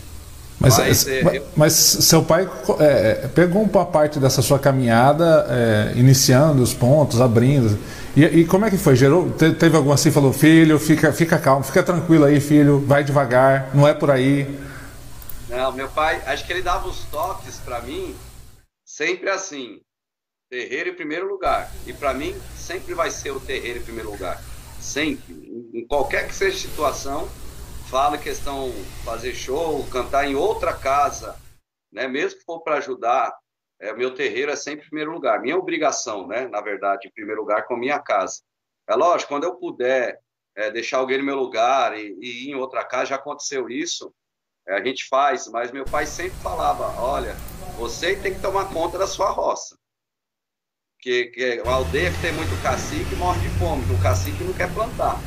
Mas, 0.63 0.78
mas, 0.78 1.08
é, 1.08 1.43
mas 1.58 1.73
seu 1.73 2.23
pai 2.23 2.49
é, 2.80 3.28
pegou 3.36 3.63
uma 3.63 3.86
parte 3.86 4.17
dessa 4.17 4.41
sua 4.41 4.58
caminhada, 4.58 5.45
é, 5.49 5.93
iniciando 5.99 6.63
os 6.63 6.73
pontos, 6.73 7.19
abrindo. 7.19 7.78
E, 8.15 8.23
e, 8.23 8.45
como 8.45 8.63
é 8.63 8.69
que 8.69 8.78
foi? 8.78 8.95
Gerou, 8.95 9.30
teve 9.32 9.76
algum 9.76 9.91
assim, 9.91 10.10
falou, 10.10 10.32
filho, 10.32 10.80
fica, 10.80 11.12
fica 11.12 11.38
calmo, 11.38 11.65
fica 11.65 11.84
tranquilo 11.84 12.23
aí, 12.23 12.39
filho, 12.39 12.80
vai 12.88 13.04
devagar, 13.04 13.71
não 13.73 13.86
é 13.86 13.93
por 13.93 14.10
aí. 14.10 14.58
Não, 15.49 15.73
meu 15.73 15.89
pai, 15.89 16.21
acho 16.26 16.45
que 16.45 16.54
ele 16.54 16.62
dava 16.62 16.88
os 16.88 16.99
toques 17.12 17.58
para 17.58 17.82
mim 17.82 18.15
sempre 18.86 19.30
assim, 19.30 19.82
terreiro 20.49 20.89
em 20.89 20.95
primeiro 20.95 21.28
lugar. 21.28 21.71
E 21.86 21.93
para 21.93 22.13
mim 22.13 22.36
sempre 22.56 22.93
vai 22.93 23.10
ser 23.10 23.32
o 23.32 23.39
terreiro 23.39 23.80
em 23.80 23.84
primeiro 23.84 24.12
lugar. 24.12 24.41
Sempre, 24.80 25.34
em 25.73 25.86
qualquer 25.88 26.28
que 26.28 26.36
seja 26.36 26.56
a 26.56 26.60
situação, 26.60 27.30
fala 27.93 28.17
questão 28.17 28.71
fazer 29.06 29.36
show, 29.36 29.86
cantar 29.91 30.27
em 30.27 30.34
outra 30.34 30.73
casa, 30.73 31.39
né? 31.91 32.08
Mesmo 32.08 32.39
que 32.39 32.43
for 32.43 32.62
para 32.62 32.77
ajudar, 32.77 33.32
é, 33.79 33.93
meu 33.93 34.15
terreiro 34.15 34.51
é 34.51 34.56
sempre 34.56 34.84
em 34.84 34.89
primeiro 34.89 35.12
lugar. 35.12 35.39
Minha 35.39 35.60
obrigação, 35.60 36.25
né? 36.25 36.47
Na 36.47 36.60
verdade, 36.60 37.08
em 37.08 37.12
primeiro 37.12 37.41
lugar 37.41 37.67
com 37.67 37.75
a 37.75 37.77
minha 37.77 37.99
casa. 37.99 38.41
É 38.89 38.95
lógico, 38.95 39.29
quando 39.29 39.43
eu 39.43 39.58
puder 39.58 40.19
é, 40.56 40.71
deixar 40.71 40.97
alguém 40.97 41.19
no 41.19 41.23
meu 41.23 41.36
lugar 41.36 41.95
e, 41.95 42.17
e 42.19 42.47
ir 42.47 42.49
em 42.49 42.56
outra 42.56 42.84
casa, 42.84 43.12
já 43.12 43.15
aconteceu 43.15 43.69
isso 43.69 44.12
a 44.67 44.84
gente 44.84 45.08
faz, 45.08 45.47
mas 45.49 45.71
meu 45.71 45.86
pai 45.86 46.08
sempre 46.08 46.39
falava: 46.39 46.99
olha, 46.99 47.36
você 47.77 48.15
tem 48.15 48.34
que 48.34 48.41
tomar 48.41 48.73
conta 48.73 48.97
da 48.97 49.06
sua 49.06 49.29
roça. 49.29 49.77
Que, 50.99 51.25
que 51.25 51.62
a 51.63 51.71
aldeia 51.71 52.12
que 52.12 52.21
tem 52.21 52.34
muito 52.34 52.60
cacique 52.63 53.13
morre 53.17 53.39
de 53.41 53.49
fome, 53.60 53.84
porque 53.84 53.99
o 53.99 54.01
cacique 54.01 54.43
não 54.43 54.53
quer 54.53 54.73
plantar, 54.73 55.19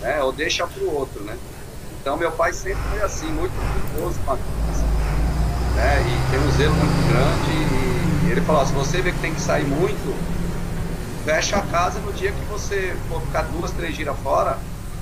né? 0.00 0.22
ou 0.22 0.30
deixa 0.30 0.64
para 0.64 0.82
o 0.82 0.94
outro. 0.94 1.24
Né? 1.24 1.36
Então, 2.00 2.16
meu 2.16 2.32
pai 2.32 2.52
sempre 2.52 2.82
foi 2.90 3.02
assim, 3.02 3.26
muito 3.26 3.52
cuidadoso 3.52 4.18
com 4.24 4.32
a 4.32 4.36
criança. 4.36 4.84
Né? 5.74 6.00
E 6.02 6.30
tem 6.30 6.40
um 6.40 6.50
zelo 6.56 6.74
muito 6.74 7.08
grande. 7.08 8.26
E 8.26 8.30
ele 8.30 8.40
falou: 8.42 8.66
se 8.66 8.72
você 8.72 9.02
vê 9.02 9.12
que 9.12 9.18
tem 9.18 9.34
que 9.34 9.40
sair 9.40 9.64
muito, 9.64 10.16
fecha 11.24 11.56
a 11.56 11.62
casa 11.62 12.00
no 12.00 12.12
dia 12.12 12.32
que 12.32 12.44
você 12.46 12.96
for 13.08 13.20
ficar 13.22 13.42
duas, 13.42 13.70
três 13.72 13.94
giras 13.94 14.16
fora 14.22 14.58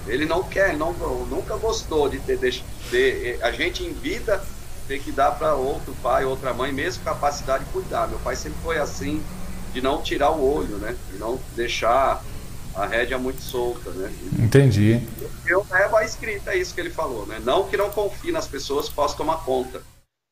ele 0.07 0.25
não 0.25 0.43
quer, 0.43 0.77
não, 0.77 0.93
nunca 1.27 1.57
gostou 1.57 2.09
de 2.09 2.21
ter, 2.21 2.39
de, 2.39 2.63
de, 2.91 3.39
a 3.43 3.51
gente 3.51 3.83
em 3.83 3.93
vida 3.93 4.43
ter 4.87 5.01
que 5.01 5.11
dar 5.11 5.33
para 5.33 5.55
outro 5.55 5.95
pai, 6.01 6.25
outra 6.25 6.55
mãe, 6.55 6.73
mesmo 6.73 7.03
capacidade 7.03 7.65
de 7.65 7.71
cuidar. 7.71 8.07
Meu 8.07 8.19
pai 8.21 8.37
sempre 8.37 8.59
foi 8.63 8.79
assim, 8.79 9.23
de 9.73 9.81
não 9.81 10.01
tirar 10.01 10.31
o 10.31 10.55
olho, 10.55 10.77
né? 10.79 10.97
De 11.11 11.19
não 11.19 11.41
deixar 11.57 12.23
a 12.77 12.87
rédea 12.87 13.19
muito 13.19 13.41
solta, 13.41 13.91
né? 13.91 14.13
Entendi. 14.39 15.01
Eu 15.47 15.67
levo 15.71 15.97
a 15.97 16.05
escrita 16.05 16.55
isso 16.55 16.75
que 16.75 16.81
ele 16.81 16.91
falou, 16.91 17.27
né? 17.27 17.41
Não 17.43 17.65
que 17.65 17.77
não 17.77 17.91
confie 17.91 18.31
nas 18.31 18.47
pessoas, 18.47 18.89
possa 18.89 19.17
tomar 19.17 19.45
conta. 19.45 19.83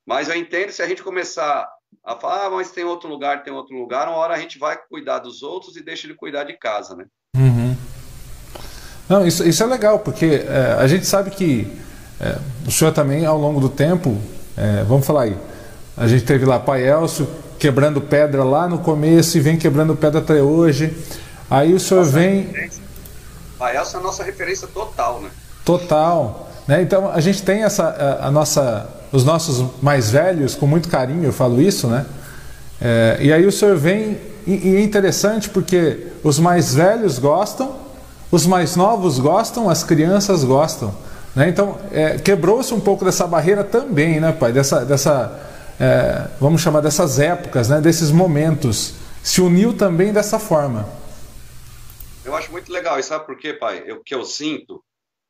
Mas 0.06 0.28
eu 0.28 0.36
entendo 0.36 0.70
se 0.70 0.82
a 0.82 0.86
gente 0.86 1.02
começar 1.02 1.66
a 2.04 2.16
falar, 2.16 2.46
ah, 2.46 2.50
mas 2.50 2.70
tem 2.70 2.84
outro 2.84 3.08
lugar, 3.08 3.42
tem 3.42 3.52
outro 3.52 3.74
lugar, 3.74 4.08
uma 4.08 4.18
hora 4.18 4.34
a 4.34 4.38
gente 4.38 4.58
vai 4.58 4.76
cuidar 4.76 5.20
dos 5.20 5.42
outros 5.42 5.76
e 5.76 5.82
deixa 5.82 6.06
ele 6.06 6.14
cuidar 6.14 6.44
de 6.44 6.52
casa, 6.52 6.94
né? 6.94 7.06
Uhum. 7.36 7.74
Não, 9.08 9.26
isso, 9.26 9.46
isso 9.48 9.62
é 9.62 9.66
legal, 9.66 9.98
porque 10.00 10.44
é, 10.46 10.76
a 10.78 10.86
gente 10.86 11.06
sabe 11.06 11.30
que 11.30 11.66
é, 12.20 12.38
o 12.66 12.70
senhor 12.70 12.92
também, 12.92 13.24
ao 13.24 13.38
longo 13.38 13.60
do 13.60 13.70
tempo, 13.70 14.20
é, 14.56 14.82
vamos 14.84 15.06
falar 15.06 15.22
aí, 15.22 15.36
a 15.96 16.06
gente 16.06 16.24
teve 16.24 16.44
lá 16.44 16.58
Pai 16.58 16.86
Elcio 16.86 17.26
quebrando 17.58 18.00
pedra 18.00 18.44
lá 18.44 18.68
no 18.68 18.78
começo 18.78 19.38
e 19.38 19.40
vem 19.40 19.56
quebrando 19.56 19.96
pedra 19.96 20.20
até 20.20 20.42
hoje. 20.42 20.94
Aí 21.50 21.74
o 21.74 21.80
senhor 21.80 22.00
nossa 22.00 22.12
vem. 22.12 22.70
Pai 23.58 23.76
Elcio 23.76 23.96
é 23.96 24.00
a 24.00 24.02
nossa 24.02 24.24
referência 24.24 24.68
total, 24.68 25.20
né? 25.20 25.30
Total. 25.64 26.50
Né? 26.66 26.82
Então 26.82 27.10
a 27.10 27.20
gente 27.20 27.42
tem 27.42 27.62
essa, 27.62 27.84
a, 27.84 28.28
a, 28.28 28.30
nossa, 28.30 28.88
os 29.12 29.24
nossos 29.24 29.64
mais 29.82 30.10
velhos, 30.10 30.54
com 30.54 30.66
muito 30.66 30.88
carinho, 30.88 31.24
eu 31.24 31.32
falo 31.32 31.60
isso, 31.60 31.86
né? 31.86 32.04
É, 32.80 33.18
e 33.20 33.32
aí 33.32 33.46
o 33.46 33.52
senhor 33.52 33.76
vem, 33.76 34.18
e, 34.46 34.70
e 34.70 34.76
é 34.76 34.82
interessante 34.82 35.48
porque 35.48 36.08
os 36.22 36.38
mais 36.38 36.74
velhos 36.74 37.18
gostam 37.18 37.84
os 38.34 38.46
mais 38.46 38.74
novos 38.74 39.20
gostam, 39.20 39.70
as 39.70 39.84
crianças 39.84 40.42
gostam. 40.42 40.92
Né? 41.36 41.48
Então, 41.48 41.78
é, 41.92 42.18
quebrou-se 42.18 42.74
um 42.74 42.80
pouco 42.80 43.04
dessa 43.04 43.28
barreira 43.28 43.62
também, 43.62 44.18
né, 44.18 44.32
pai? 44.32 44.52
Dessa, 44.52 44.84
dessa 44.84 45.40
é, 45.78 46.22
vamos 46.40 46.60
chamar 46.60 46.80
dessas 46.80 47.20
épocas, 47.20 47.68
né? 47.68 47.80
desses 47.80 48.10
momentos. 48.10 48.94
Se 49.22 49.40
uniu 49.40 49.72
também 49.72 50.12
dessa 50.12 50.40
forma. 50.40 50.84
Eu 52.24 52.34
acho 52.34 52.50
muito 52.50 52.72
legal. 52.72 52.98
E 52.98 53.02
sabe 53.02 53.26
por 53.26 53.36
quê, 53.36 53.52
pai? 53.52 53.90
O 53.92 54.02
que 54.02 54.14
eu 54.14 54.24
sinto? 54.24 54.82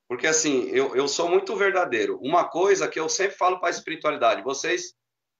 Porque 0.08 0.26
assim, 0.26 0.68
eu, 0.68 0.94
eu 0.94 1.08
sou 1.08 1.28
muito 1.28 1.56
verdadeiro. 1.56 2.18
Uma 2.22 2.44
coisa 2.44 2.88
que 2.88 3.00
eu 3.00 3.08
sempre 3.08 3.36
falo 3.36 3.58
para 3.58 3.68
a 3.68 3.70
espiritualidade: 3.70 4.42
vocês 4.42 4.94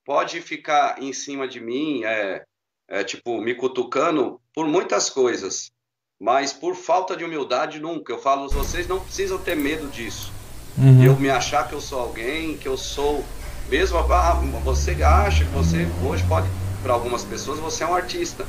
podem 0.05 0.41
ficar 0.41 1.01
em 1.03 1.13
cima 1.13 1.47
de 1.47 1.61
mim, 1.61 2.05
é, 2.05 2.45
é, 2.89 3.05
tipo, 3.05 3.41
me 3.41 3.55
cutucando 3.55 4.41
por 4.55 4.67
muitas 4.67 5.11
coisas 5.11 5.73
mas 6.21 6.53
por 6.53 6.75
falta 6.75 7.17
de 7.17 7.25
humildade 7.25 7.81
nunca. 7.81 8.13
Eu 8.13 8.19
falo, 8.19 8.49
vocês 8.49 8.87
não 8.89 9.01
precisam 9.01 9.39
ter 9.39 9.55
medo 9.55 9.89
disso. 9.89 10.33
Uhum. 10.79 11.05
Eu 11.05 11.17
me 11.17 11.31
achar 11.31 11.69
que 11.69 11.75
eu 11.75 11.81
sou 11.81 12.01
alguém, 12.01 12.57
que 12.57 12.67
eu 12.67 12.77
sou 12.77 13.25
mesmo. 13.69 13.99
Ah, 13.99 14.41
você 14.65 14.93
acha 15.03 15.45
que 15.45 15.51
você 15.51 15.87
hoje 16.03 16.25
pode, 16.27 16.49
para 16.83 16.95
algumas 16.95 17.25
pessoas, 17.25 17.59
você 17.59 17.85
é 17.85 17.87
um 17.87 17.95
artista. 17.95 18.47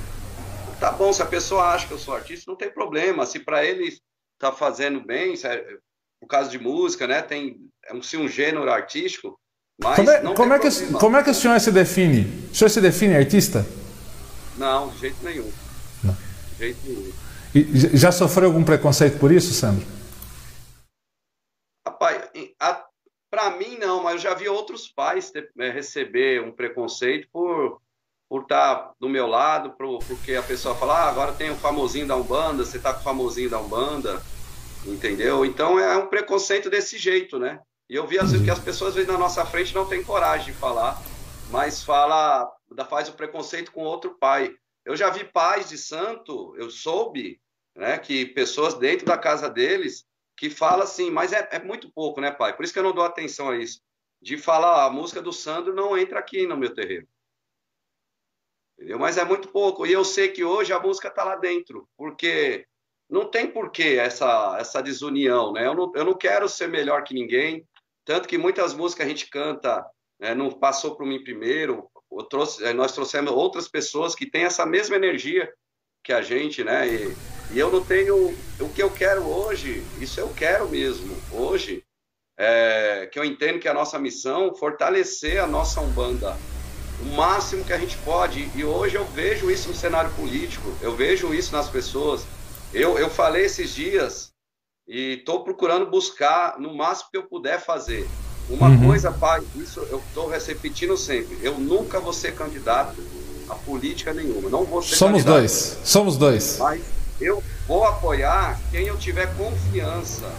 Tá 0.79 0.91
bom, 0.91 1.11
se 1.13 1.21
a 1.21 1.25
pessoa 1.25 1.73
acha 1.73 1.87
que 1.87 1.93
eu 1.93 1.99
sou 1.99 2.15
artista, 2.15 2.49
não 2.49 2.57
tem 2.57 2.69
problema. 2.69 3.25
Se 3.25 3.39
para 3.39 3.63
ele 3.63 3.97
tá 4.37 4.51
fazendo 4.51 4.99
bem, 5.01 5.35
se 5.35 5.47
é, 5.47 5.65
por 6.19 6.27
causa 6.27 6.49
de 6.49 6.59
música, 6.59 7.07
né? 7.07 7.21
Tem 7.21 7.57
é 7.85 7.93
um, 7.93 8.01
se 8.01 8.17
um 8.17 8.27
gênero 8.27 8.69
artístico, 8.71 9.39
mas 9.81 9.95
como 9.95 10.09
é, 10.09 10.33
como 10.33 10.53
é, 10.53 10.59
que, 10.59 10.93
como 10.93 11.17
é 11.17 11.23
que 11.23 11.29
o 11.29 11.33
senhor 11.33 11.59
se 11.59 11.71
define? 11.71 12.49
O 12.51 12.55
senhor 12.55 12.69
se 12.69 12.81
define 12.81 13.15
artista? 13.15 13.65
Não, 14.57 14.89
de 14.89 14.99
jeito 14.99 15.23
nenhum. 15.23 15.51
Não. 16.03 16.13
De 16.13 16.57
jeito 16.57 16.79
nenhum. 16.85 17.13
E 17.53 17.97
já 17.97 18.11
sofreu 18.11 18.47
algum 18.47 18.63
preconceito 18.63 19.19
por 19.19 19.31
isso, 19.31 19.53
Sandro? 19.53 19.85
Rapaz, 21.85 22.29
para 23.29 23.57
mim 23.57 23.77
não, 23.77 24.01
mas 24.01 24.15
eu 24.15 24.29
já 24.29 24.33
vi 24.33 24.47
outros 24.47 24.87
pais 24.87 25.29
ter, 25.29 25.51
é, 25.59 25.69
receber 25.69 26.41
um 26.41 26.51
preconceito 26.51 27.27
por 27.31 27.81
por 28.29 28.43
estar 28.43 28.91
do 28.99 29.07
meu 29.07 29.27
lado, 29.27 29.71
por, 29.71 29.99
porque 30.05 30.35
a 30.35 30.43
pessoa 30.43 30.75
fala, 30.75 31.03
ah, 31.03 31.09
agora 31.09 31.33
tem 31.33 31.51
o 31.51 31.55
famosinho 31.55 32.07
da 32.07 32.15
Umbanda, 32.15 32.65
você 32.65 32.79
tá 32.79 32.93
com 32.93 33.01
o 33.01 33.03
famosinho 33.03 33.49
da 33.49 33.59
Umbanda. 33.59 34.21
Entendeu? 34.85 35.45
Então 35.45 35.79
é 35.79 35.97
um 35.97 36.07
preconceito 36.07 36.69
desse 36.69 36.97
jeito, 36.97 37.39
né? 37.39 37.59
E 37.89 37.95
eu 37.95 38.05
vi 38.05 38.17
vezes 38.17 38.43
que 38.43 38.51
as 38.51 38.59
pessoas 38.59 38.95
vezes, 38.95 39.09
na 39.09 39.17
nossa 39.17 39.45
frente 39.45 39.73
não 39.73 39.87
têm 39.87 40.03
coragem 40.03 40.53
de 40.53 40.59
falar, 40.59 40.99
mas 41.51 41.83
fala, 41.83 42.51
faz 42.89 43.09
o 43.09 43.13
preconceito 43.13 43.71
com 43.71 43.83
outro 43.83 44.15
pai. 44.19 44.55
Eu 44.83 44.95
já 44.95 45.09
vi 45.09 45.23
pais 45.23 45.69
de 45.69 45.77
santo, 45.77 46.55
eu 46.57 46.69
soube, 46.69 47.39
né, 47.75 47.97
que 47.97 48.25
pessoas 48.27 48.75
dentro 48.75 49.05
da 49.05 49.17
casa 49.17 49.49
deles 49.49 50.05
que 50.37 50.49
fala 50.49 50.83
assim, 50.83 51.09
mas 51.09 51.31
é, 51.31 51.47
é, 51.51 51.59
muito 51.59 51.89
pouco, 51.91 52.19
né, 52.19 52.31
pai? 52.31 52.55
Por 52.55 52.63
isso 52.63 52.73
que 52.73 52.79
eu 52.79 52.83
não 52.83 52.93
dou 52.93 53.05
atenção 53.05 53.49
a 53.49 53.57
isso. 53.57 53.79
De 54.21 54.37
falar, 54.37 54.85
a 54.85 54.89
música 54.89 55.21
do 55.21 55.31
Sandro 55.31 55.73
não 55.73 55.97
entra 55.97 56.19
aqui 56.19 56.45
no 56.45 56.57
meu 56.57 56.73
terreno. 56.73 57.07
Entendeu? 58.77 58.99
Mas 58.99 59.17
é 59.17 59.23
muito 59.23 59.47
pouco. 59.49 59.85
E 59.85 59.91
eu 59.91 60.03
sei 60.03 60.29
que 60.29 60.43
hoje 60.43 60.73
a 60.73 60.79
música 60.79 61.07
está 61.07 61.23
lá 61.23 61.35
dentro, 61.35 61.87
porque 61.97 62.65
não 63.09 63.29
tem 63.29 63.47
porquê 63.47 63.97
essa, 63.99 64.57
essa 64.59 64.81
desunião, 64.81 65.53
né? 65.53 65.65
Eu 65.65 65.73
não, 65.73 65.91
eu 65.95 66.03
não 66.03 66.13
quero 66.13 66.49
ser 66.49 66.67
melhor 66.67 67.03
que 67.03 67.13
ninguém, 67.13 67.65
tanto 68.03 68.27
que 68.27 68.37
muitas 68.37 68.73
músicas 68.73 69.05
a 69.05 69.09
gente 69.09 69.29
canta, 69.29 69.85
né, 70.19 70.33
não 70.35 70.51
passou 70.51 70.95
por 70.95 71.05
mim 71.05 71.23
primeiro, 71.23 71.89
trouxe, 72.29 72.73
nós 72.73 72.93
trouxemos 72.93 73.31
outras 73.31 73.67
pessoas 73.67 74.15
que 74.15 74.29
têm 74.29 74.43
essa 74.43 74.65
mesma 74.65 74.95
energia 74.95 75.51
que 76.03 76.13
a 76.13 76.21
gente, 76.21 76.63
né? 76.63 76.87
E, 76.87 77.15
e 77.51 77.59
eu 77.59 77.71
não 77.71 77.83
tenho 77.83 78.29
o 78.59 78.69
que 78.73 78.81
eu 78.81 78.91
quero 78.91 79.23
hoje, 79.23 79.83
isso 79.99 80.19
eu 80.19 80.33
quero 80.33 80.67
mesmo. 80.69 81.15
Hoje, 81.31 81.83
é, 82.37 83.07
que 83.11 83.17
eu 83.17 83.25
entendo 83.25 83.59
que 83.59 83.67
a 83.67 83.73
nossa 83.73 83.97
missão 83.97 84.53
fortalecer 84.55 85.41
a 85.41 85.47
nossa 85.47 85.79
umbanda 85.81 86.35
o 87.01 87.15
máximo 87.15 87.63
que 87.63 87.73
a 87.73 87.77
gente 87.77 87.97
pode. 87.99 88.49
E 88.55 88.63
hoje 88.63 88.95
eu 88.95 89.05
vejo 89.05 89.49
isso 89.49 89.69
no 89.69 89.75
cenário 89.75 90.11
político, 90.11 90.73
eu 90.81 90.95
vejo 90.95 91.33
isso 91.33 91.51
nas 91.55 91.69
pessoas. 91.69 92.25
Eu, 92.73 92.97
eu 92.97 93.09
falei 93.09 93.45
esses 93.45 93.73
dias 93.73 94.31
e 94.87 95.17
estou 95.19 95.43
procurando 95.43 95.89
buscar 95.89 96.59
no 96.59 96.75
máximo 96.75 97.09
que 97.11 97.17
eu 97.17 97.23
puder 97.23 97.59
fazer. 97.59 98.07
Uma 98.49 98.67
uhum. 98.67 98.87
coisa, 98.87 99.11
pai, 99.11 99.41
isso 99.55 99.79
eu 99.89 100.01
estou 100.07 100.29
repetindo 100.29 100.95
sempre. 100.95 101.39
Eu 101.41 101.57
nunca 101.57 101.99
vou 101.99 102.13
ser 102.13 102.35
candidato 102.35 102.95
a 103.49 103.55
política 103.55 104.13
nenhuma. 104.13 104.49
Não 104.49 104.63
vou 104.63 104.81
ser 104.81 104.95
Somos 104.95 105.23
candidato. 105.23 105.37
dois. 105.37 105.79
Somos 105.83 106.17
dois. 106.17 106.57
Mas 106.59 106.83
eu 107.19 107.43
vou 107.67 107.83
apoiar 107.85 108.59
quem 108.71 108.85
eu 108.85 108.97
tiver 108.97 109.35
confiança 109.35 110.31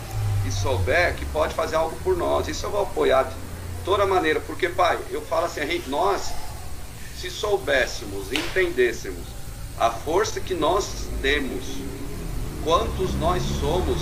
e 0.47 0.53
souber 0.53 1.17
que 1.17 1.25
pode 1.27 1.55
fazer 1.55 1.77
algo 1.77 1.97
por 2.05 2.17
nós. 2.17 2.47
Isso 2.47 2.67
eu 2.67 2.71
vou 2.71 2.83
apoiar 2.83 3.25
de 3.25 3.35
toda 3.85 4.07
maneira, 4.07 4.41
porque 4.41 4.69
pai, 4.69 4.99
eu 5.11 5.21
falo 5.23 5.47
assim, 5.47 5.61
a 5.61 5.67
gente, 5.67 5.89
nós 5.89 6.33
se 7.21 7.31
soubéssemos, 7.31 8.33
entendêssemos 8.33 9.25
a 9.79 9.91
força 9.91 10.41
que 10.41 10.55
nós 10.55 11.07
temos, 11.21 11.65
quantos 12.65 13.15
nós 13.15 13.43
somos 13.61 13.99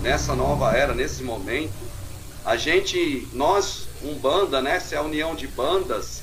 nessa 0.00 0.34
nova 0.34 0.76
era, 0.76 0.94
nesse 0.94 1.22
momento, 1.22 1.72
a 2.44 2.56
gente, 2.56 3.28
nós, 3.32 3.88
Umbanda, 4.02 4.60
né, 4.60 4.78
se 4.80 4.94
é 4.94 4.98
a 4.98 5.02
união 5.02 5.34
de 5.34 5.46
bandas, 5.46 6.22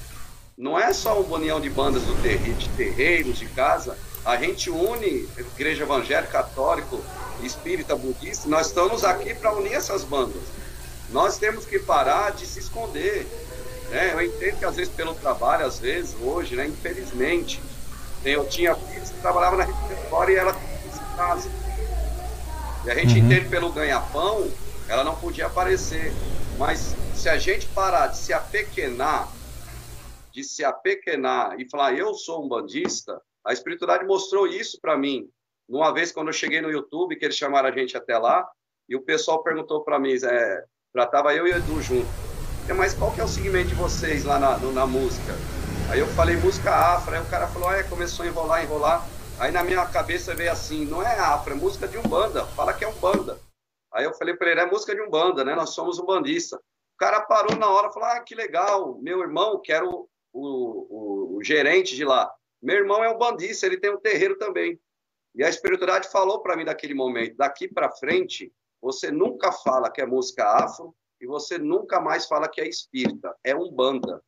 não 0.58 0.80
é 0.80 0.93
só 0.93 1.19
uma 1.21 1.36
união 1.38 1.60
de 1.60 1.69
bandas 1.69 2.04
do 2.04 2.21
terri, 2.21 2.54
de 2.54 2.69
terreiros, 2.69 3.38
de 3.38 3.45
casa, 3.47 3.97
a 4.25 4.38
gente 4.38 4.69
une 4.69 5.28
igreja 5.38 5.84
evangélica, 5.84 6.32
católico, 6.32 6.99
espírita, 7.43 7.95
budista, 7.95 8.47
nós 8.47 8.67
estamos 8.67 9.04
aqui 9.04 9.34
para 9.34 9.54
unir 9.54 9.73
essas 9.73 10.04
bandas. 10.04 10.41
Nós 11.12 11.38
temos 11.38 11.65
que 11.65 11.78
parar 11.78 12.32
de 12.32 12.45
se 12.45 12.60
esconder. 12.60 13.28
Né? 13.89 14.13
Eu 14.13 14.21
entendo 14.21 14.59
que 14.59 14.65
às 14.65 14.75
vezes 14.75 14.93
pelo 14.93 15.13
trabalho, 15.15 15.65
às 15.65 15.79
vezes, 15.79 16.15
hoje, 16.21 16.55
né, 16.55 16.67
infelizmente, 16.67 17.61
eu 18.23 18.47
tinha 18.47 18.75
filhos 18.75 19.09
que 19.09 19.21
trabalhavam 19.21 19.57
na 19.57 19.65
refeitória 19.65 20.33
e 20.33 20.35
ela 20.35 20.51
em 20.51 21.15
casa. 21.15 21.49
E 22.85 22.91
a 22.91 22.95
gente 22.95 23.19
uhum. 23.19 23.25
entende 23.25 23.49
pelo 23.49 23.71
ganha-pão, 23.71 24.49
ela 24.87 25.03
não 25.03 25.15
podia 25.15 25.47
aparecer. 25.47 26.13
Mas 26.57 26.95
se 27.13 27.29
a 27.29 27.37
gente 27.37 27.67
parar 27.67 28.07
de 28.07 28.17
se 28.17 28.33
apequenar 28.33 29.29
de 30.35 30.43
se 30.43 30.65
apequenar 30.65 31.57
e 31.57 31.69
falar, 31.69 31.97
eu 31.97 32.13
sou 32.13 32.43
um 32.43 32.49
bandista, 32.49 33.21
a 33.45 33.53
espiritualidade 33.53 34.05
mostrou 34.05 34.45
isso 34.45 34.77
para 34.81 34.97
mim. 34.97 35.29
Uma 35.67 35.93
vez, 35.93 36.11
quando 36.11 36.27
eu 36.27 36.33
cheguei 36.33 36.59
no 36.59 36.69
YouTube, 36.69 37.15
que 37.15 37.23
eles 37.23 37.37
chamaram 37.37 37.69
a 37.69 37.71
gente 37.71 37.95
até 37.95 38.17
lá, 38.17 38.45
e 38.89 38.97
o 38.97 39.01
pessoal 39.01 39.41
perguntou 39.41 39.85
para 39.85 39.97
mim, 39.97 40.13
é, 40.21 40.63
tratava 40.91 41.33
eu 41.33 41.47
e 41.47 41.53
o 41.53 41.55
Edu 41.55 41.81
junto, 41.81 42.07
mas 42.73 42.95
qual 42.95 43.12
que 43.12 43.21
é 43.21 43.23
o 43.23 43.28
segmento 43.28 43.69
de 43.69 43.75
vocês 43.75 44.23
lá 44.23 44.39
na, 44.39 44.58
no, 44.58 44.71
na 44.71 44.88
música? 44.88 45.34
Aí 45.89 45.99
eu 45.99 46.08
falei 46.08 46.36
música 46.36 46.71
afro, 46.71 47.13
aí 47.13 47.21
o 47.21 47.30
cara 47.30 47.47
falou, 47.47 47.71
é, 47.71 47.84
começou 47.84 48.25
a 48.25 48.28
enrolar, 48.28 48.63
enrolar. 48.63 49.08
Aí 49.39 49.51
na 49.51 49.63
minha 49.63 49.86
cabeça 49.86 50.34
veio 50.34 50.51
assim, 50.51 50.84
não 50.86 51.01
é 51.04 51.19
afro, 51.19 51.54
é 51.54 51.56
música 51.56 51.88
de 51.88 51.97
umbanda, 51.97 52.43
fala 52.47 52.73
que 52.73 52.84
é 52.84 52.88
umbanda. 52.88 53.39
Aí 53.93 54.04
eu 54.04 54.13
falei 54.15 54.36
para 54.36 54.49
ele, 54.49 54.62
é 54.62 54.65
música 54.65 54.95
de 54.95 55.01
umbanda, 55.01 55.43
né? 55.43 55.54
Nós 55.54 55.71
somos 55.71 55.99
um 55.99 56.06
bandista. 56.06 56.58
O 56.58 56.97
cara 56.97 57.21
parou 57.21 57.56
na 57.56 57.69
hora, 57.69 57.91
falou, 57.91 58.10
ah, 58.10 58.19
que 58.19 58.34
legal, 58.34 58.97
meu 58.99 59.21
irmão, 59.21 59.62
quero 59.62 60.10
o, 60.34 61.36
o, 61.36 61.38
o 61.38 61.43
gerente 61.43 61.95
de 61.95 62.04
lá. 62.04 62.32
Meu 62.62 62.78
irmão 62.78 63.04
é 63.04 63.10
um 63.10 63.17
bandista, 63.17 63.67
ele 63.67 63.78
tem 63.78 63.91
um 63.91 63.99
terreiro 63.99 64.38
também. 64.38 64.80
E 65.36 65.43
a 65.43 65.49
espiritualidade 65.49 66.10
falou 66.10 66.39
para 66.39 66.56
mim 66.56 66.65
daquele 66.65 66.95
momento: 66.95 67.38
daqui 67.38 67.67
para 67.67 67.91
frente, 67.91 68.51
você 68.82 69.12
nunca 69.12 69.51
fala 69.51 69.91
que 69.91 70.01
é 70.01 70.06
música 70.06 70.45
afro 70.47 70.95
e 71.25 71.27
você 71.27 71.57
nunca 71.57 71.99
mais 71.99 72.27
fala 72.27 72.47
que 72.47 72.61
é 72.61 72.69
espírita, 72.69 73.35
é 73.43 73.55
um 73.55 73.71
banda. 73.71 74.21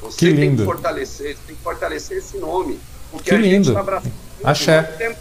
Você 0.00 0.30
que 0.30 0.36
tem 0.36 0.54
que 0.54 0.62
fortalecer, 0.62 1.36
tem 1.46 1.56
que 1.56 1.62
fortalecer 1.62 2.18
esse 2.18 2.38
nome, 2.38 2.78
porque 3.10 3.30
que 3.30 3.34
a 3.34 3.38
lindo. 3.38 3.72
gente 3.72 3.78
está 3.78 4.02
Axé. 4.44 4.82
Tem 4.82 5.16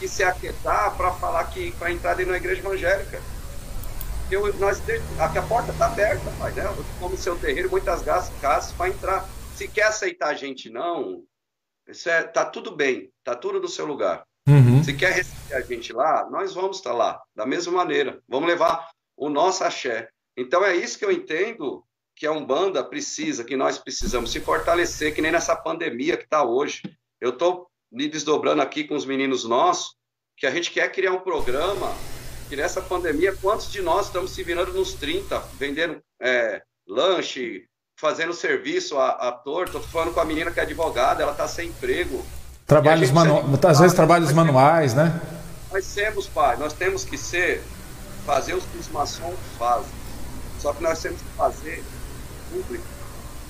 que 0.00 0.08
se 0.08 0.24
aquietar 0.24 0.96
para 0.96 1.12
falar 1.12 1.44
que 1.50 1.72
para 1.72 1.92
entrar 1.92 2.14
dentro 2.14 2.32
da 2.32 2.38
igreja 2.38 2.62
evangélica. 2.62 3.20
Eu, 4.30 4.54
nós, 4.54 4.80
aqui 5.18 5.38
a 5.38 5.42
porta 5.42 5.70
está 5.72 5.86
aberta, 5.86 6.32
pai, 6.38 6.52
né? 6.52 6.64
Como 6.98 7.16
seu 7.18 7.36
terreiro, 7.38 7.70
muitas 7.70 8.00
casas 8.40 8.72
para 8.72 8.88
entrar. 8.88 9.28
Se 9.54 9.68
quer 9.68 9.84
aceitar 9.84 10.28
a 10.28 10.34
gente, 10.34 10.70
não, 10.70 11.22
isso 11.86 12.08
é, 12.08 12.22
tá 12.22 12.46
tudo 12.46 12.74
bem, 12.74 13.10
tá 13.22 13.36
tudo 13.36 13.60
no 13.60 13.68
seu 13.68 13.84
lugar. 13.84 14.24
Uhum. 14.48 14.82
Se 14.82 14.94
quer 14.94 15.12
receber 15.12 15.54
a 15.54 15.60
gente 15.60 15.92
lá, 15.92 16.26
nós 16.30 16.54
vamos 16.54 16.78
estar 16.78 16.90
tá 16.90 16.96
lá, 16.96 17.22
da 17.36 17.44
mesma 17.44 17.72
maneira. 17.74 18.22
Vamos 18.26 18.48
levar 18.48 18.88
o 19.16 19.28
nosso 19.28 19.62
axé. 19.64 20.08
Então 20.36 20.64
é 20.64 20.74
isso 20.74 20.98
que 20.98 21.04
eu 21.04 21.12
entendo 21.12 21.84
que 22.16 22.26
a 22.26 22.32
Umbanda 22.32 22.82
precisa, 22.82 23.44
que 23.44 23.56
nós 23.56 23.78
precisamos 23.78 24.30
se 24.30 24.40
fortalecer, 24.40 25.14
que 25.14 25.22
nem 25.22 25.32
nessa 25.32 25.56
pandemia 25.56 26.16
que 26.16 26.24
está 26.24 26.44
hoje. 26.44 26.82
Eu 27.20 27.30
estou 27.30 27.68
me 27.90 28.08
desdobrando 28.08 28.62
aqui 28.62 28.84
com 28.84 28.94
os 28.94 29.04
meninos 29.04 29.44
nossos, 29.44 29.94
que 30.36 30.46
a 30.46 30.50
gente 30.50 30.70
quer 30.70 30.90
criar 30.90 31.12
um 31.12 31.20
programa 31.20 31.92
que 32.48 32.56
nessa 32.56 32.82
pandemia, 32.82 33.34
quantos 33.40 33.70
de 33.70 33.80
nós 33.80 34.06
estamos 34.06 34.32
se 34.32 34.42
virando 34.42 34.72
nos 34.72 34.94
30, 34.94 35.38
vendendo 35.58 36.00
é, 36.20 36.62
lanche, 36.86 37.64
fazendo 37.98 38.32
serviço 38.32 38.98
a, 38.98 39.10
a 39.10 39.32
torto? 39.32 39.78
Estou 39.78 39.90
falando 39.90 40.12
com 40.12 40.20
a 40.20 40.24
menina 40.24 40.50
que 40.50 40.60
é 40.60 40.62
advogada, 40.62 41.22
ela 41.22 41.32
está 41.32 41.48
sem 41.48 41.68
emprego. 41.68 42.24
Trabalhos 42.66 43.10
manu... 43.10 43.42
Às 43.66 43.78
vezes 43.78 43.94
trabalhos 43.94 44.32
manuais, 44.32 44.94
né? 44.94 45.20
Nós 45.72 45.92
temos, 45.94 46.26
pai, 46.26 46.56
nós 46.56 46.72
temos 46.72 47.04
que 47.04 47.16
ser, 47.16 47.62
fazer 48.24 48.54
os 48.54 48.64
que 48.64 48.78
os 48.78 48.88
maçons 48.88 49.38
fazem. 49.58 50.03
Só 50.64 50.72
que 50.72 50.82
nós 50.82 50.98
temos 50.98 51.20
que 51.20 51.28
fazer 51.36 51.84
público, 52.50 52.86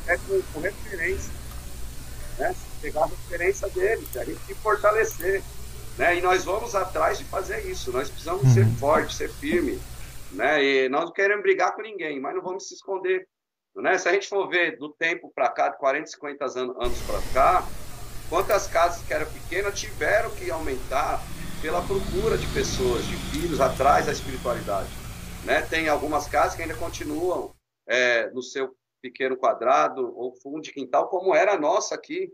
é 0.08 0.16
com, 0.16 0.42
com 0.52 0.60
referência. 0.60 1.32
Né? 2.38 2.52
Pegar 2.82 3.04
a 3.04 3.06
referência 3.06 3.68
deles, 3.68 4.16
a 4.16 4.24
gente 4.24 4.40
tem 4.44 4.56
que 4.56 4.60
fortalecer. 4.60 5.40
Né? 5.96 6.18
E 6.18 6.20
nós 6.20 6.44
vamos 6.44 6.74
atrás 6.74 7.18
de 7.18 7.24
fazer 7.26 7.70
isso. 7.70 7.92
Nós 7.92 8.10
precisamos 8.10 8.42
uhum. 8.42 8.52
ser 8.52 8.66
fortes, 8.80 9.16
ser 9.16 9.30
firmes. 9.30 9.78
Né? 10.32 10.64
E 10.64 10.88
nós 10.88 11.04
não 11.04 11.12
queremos 11.12 11.44
brigar 11.44 11.76
com 11.76 11.82
ninguém, 11.82 12.18
mas 12.18 12.34
não 12.34 12.42
vamos 12.42 12.66
se 12.66 12.74
esconder. 12.74 13.28
Né? 13.76 13.96
Se 13.96 14.08
a 14.08 14.12
gente 14.12 14.28
for 14.28 14.48
ver 14.48 14.76
do 14.76 14.88
tempo 14.88 15.30
para 15.32 15.48
cá, 15.50 15.68
de 15.68 15.78
40, 15.78 16.08
50 16.08 16.44
anos 16.60 16.98
para 17.06 17.20
cá, 17.32 17.68
quantas 18.28 18.66
casas 18.66 19.06
que 19.06 19.14
eram 19.14 19.26
pequenas 19.26 19.78
tiveram 19.78 20.30
que 20.30 20.50
aumentar 20.50 21.22
pela 21.62 21.80
procura 21.80 22.36
de 22.36 22.46
pessoas, 22.48 23.06
de 23.06 23.16
filhos 23.30 23.60
atrás 23.60 24.06
da 24.06 24.10
espiritualidade. 24.10 25.03
Né? 25.44 25.62
Tem 25.62 25.88
algumas 25.88 26.26
casas 26.26 26.56
que 26.56 26.62
ainda 26.62 26.76
continuam 26.76 27.54
é, 27.86 28.30
no 28.30 28.42
seu 28.42 28.74
pequeno 29.02 29.36
quadrado 29.36 30.16
ou 30.16 30.34
fundo 30.36 30.62
de 30.62 30.72
quintal, 30.72 31.08
como 31.08 31.34
era 31.34 31.52
a 31.52 31.60
nossa 31.60 31.94
aqui, 31.94 32.32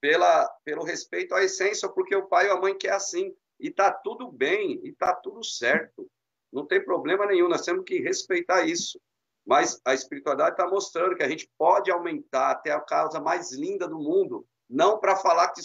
pela, 0.00 0.48
pelo 0.64 0.84
respeito 0.84 1.34
à 1.34 1.42
essência, 1.42 1.88
porque 1.88 2.14
o 2.14 2.26
pai 2.26 2.48
ou 2.48 2.56
a 2.56 2.60
mãe 2.60 2.76
quer 2.76 2.92
assim. 2.92 3.34
E 3.58 3.68
está 3.68 3.90
tudo 3.92 4.30
bem, 4.30 4.80
e 4.84 4.90
está 4.90 5.14
tudo 5.14 5.44
certo. 5.44 6.08
Não 6.52 6.66
tem 6.66 6.84
problema 6.84 7.26
nenhum, 7.26 7.48
nós 7.48 7.62
temos 7.62 7.84
que 7.84 8.00
respeitar 8.00 8.62
isso. 8.66 9.00
Mas 9.44 9.80
a 9.84 9.94
espiritualidade 9.94 10.52
está 10.52 10.68
mostrando 10.68 11.16
que 11.16 11.22
a 11.22 11.28
gente 11.28 11.50
pode 11.58 11.90
aumentar 11.90 12.50
até 12.50 12.70
a 12.70 12.80
causa 12.80 13.20
mais 13.20 13.52
linda 13.52 13.88
do 13.88 13.98
mundo, 13.98 14.46
não 14.68 14.98
para 14.98 15.16
falar 15.16 15.48
que 15.48 15.60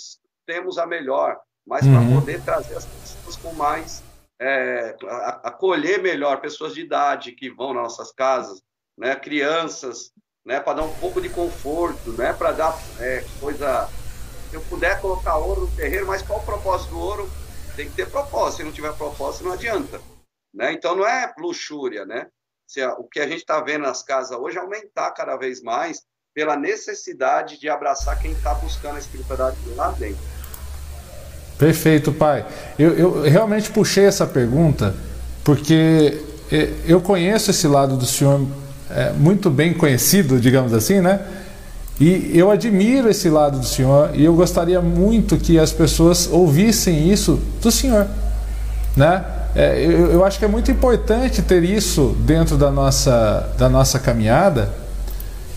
temos 0.46 0.78
a 0.78 0.86
melhor, 0.88 1.40
mas 1.66 1.86
uhum. 1.86 1.94
para 1.94 2.20
poder 2.20 2.44
trazer 2.44 2.76
as 2.76 2.86
pessoas 2.86 3.36
com 3.36 3.54
mais. 3.54 4.04
É, 4.40 4.96
acolher 5.44 6.02
melhor 6.02 6.40
pessoas 6.40 6.74
de 6.74 6.82
idade 6.82 7.32
que 7.32 7.50
vão 7.50 7.74
nas 7.74 7.84
nossas 7.84 8.12
casas, 8.12 8.62
né, 8.98 9.16
crianças, 9.16 10.12
né, 10.46 10.60
para 10.60 10.74
dar 10.74 10.84
um 10.84 10.94
pouco 10.96 11.20
de 11.20 11.30
conforto, 11.30 12.14
né, 12.14 12.34
para 12.34 12.52
dar 12.52 12.78
é, 13.00 13.24
coisa 13.40 13.90
se 14.50 14.56
eu 14.56 14.62
puder 14.62 15.02
colocar 15.02 15.36
ouro 15.38 15.62
no 15.62 15.76
terreiro, 15.76 16.08
mas 16.08 16.22
qual 16.22 16.40
o 16.40 16.46
propósito 16.46 16.92
do 16.92 17.00
ouro? 17.00 17.30
Tem 17.76 17.90
que 17.90 17.96
ter 17.96 18.10
propósito. 18.10 18.58
Se 18.58 18.64
não 18.64 18.72
tiver 18.72 18.94
propósito, 18.94 19.44
não 19.44 19.52
adianta. 19.52 20.00
né? 20.54 20.72
Então 20.72 20.96
não 20.96 21.06
é 21.06 21.34
luxúria, 21.38 22.06
né? 22.06 22.28
Se 22.66 22.84
o 22.86 23.04
que 23.04 23.20
a 23.20 23.28
gente 23.28 23.40
está 23.40 23.60
vendo 23.62 23.84
nas 23.84 24.04
casas 24.04 24.38
hoje 24.38 24.58
é 24.58 24.62
aumentar 24.62 25.12
cada 25.12 25.36
vez 25.36 25.62
mais 25.62 26.06
pela 26.34 26.56
necessidade 26.56 27.60
de 27.60 27.68
abraçar 27.68 28.20
quem 28.20 28.32
está 28.32 28.54
buscando 28.54 28.96
a 28.96 29.00
espiritualidade 29.00 29.58
lá 29.76 29.92
dentro. 29.92 30.37
Perfeito, 31.58 32.12
pai. 32.12 32.46
Eu, 32.78 32.94
eu 32.98 33.22
realmente 33.24 33.72
puxei 33.72 34.06
essa 34.06 34.26
pergunta 34.26 34.94
porque 35.44 36.22
é, 36.52 36.70
eu 36.86 37.02
conheço 37.02 37.52
esse 37.52 37.68
lado 37.68 37.98
do 37.98 38.06
senhor 38.06 38.46
é, 38.90 39.12
muito 39.12 39.50
bem 39.50 39.74
conhecido, 39.74 40.40
digamos 40.40 40.74
assim, 40.74 41.02
né? 41.02 41.20
E 42.00 42.32
eu 42.38 42.52
admiro 42.52 43.10
esse 43.10 43.28
lado 43.28 43.60
do 43.60 43.66
senhor 43.66 44.12
e 44.14 44.24
eu 44.24 44.36
gostaria 44.36 44.80
muito 44.82 45.36
que 45.36 45.58
as 45.58 45.72
pessoas 45.72 46.30
ouvissem 46.32 47.12
isso 47.12 47.42
do 47.62 47.72
senhor, 47.72 48.08
né? 48.96 49.26
É, 49.56 49.84
eu, 49.84 50.12
eu, 50.12 50.26
acho 50.26 50.38
que 50.38 50.46
é 50.46 50.48
muito 50.48 50.70
importante 50.70 51.42
ter 51.42 51.64
isso 51.64 52.16
dentro 52.20 52.58
da 52.58 52.70
nossa, 52.70 53.50
da 53.58 53.68
nossa 53.68 53.98
caminhada 53.98 54.72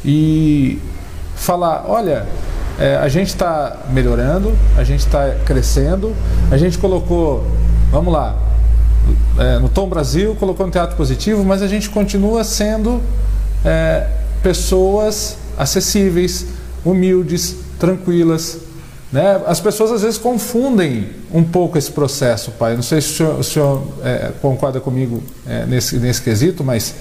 e 0.03 0.79
falar, 1.37 1.85
olha, 1.87 2.27
é, 2.81 2.97
a 2.97 3.09
gente 3.09 3.29
está 3.29 3.77
melhorando, 3.91 4.57
a 4.77 4.83
gente 4.83 5.01
está 5.01 5.35
crescendo, 5.45 6.15
a 6.51 6.57
gente 6.57 6.79
colocou, 6.79 7.47
vamos 7.93 8.11
lá, 8.11 8.37
é, 9.39 9.59
no 9.59 9.69
Tom 9.69 9.87
Brasil, 9.87 10.35
colocou 10.37 10.65
no 10.65 10.73
Teatro 10.73 10.97
Positivo, 10.97 11.45
mas 11.45 11.61
a 11.61 11.69
gente 11.69 11.91
continua 11.91 12.43
sendo 12.43 13.03
é, 13.65 14.07
pessoas 14.43 15.37
acessíveis, 15.59 16.47
humildes, 16.83 17.57
tranquilas. 17.79 18.59
Né? 19.13 19.43
As 19.47 19.61
pessoas 19.61 19.93
às 19.93 20.03
vezes 20.03 20.17
confundem 20.19 21.09
um 21.33 21.45
pouco 21.45 21.77
esse 21.77 21.91
processo, 21.91 22.53
pai. 22.53 22.75
Não 22.77 22.83
sei 22.83 23.01
se 23.03 23.09
o 23.09 23.17
senhor, 23.17 23.39
o 23.41 23.45
senhor 23.45 23.83
é, 24.03 24.33
concorda 24.41 24.81
comigo 24.81 25.23
é, 25.47 25.67
nesse, 25.67 25.97
nesse 25.99 26.23
quesito, 26.23 26.65
mas 26.65 26.95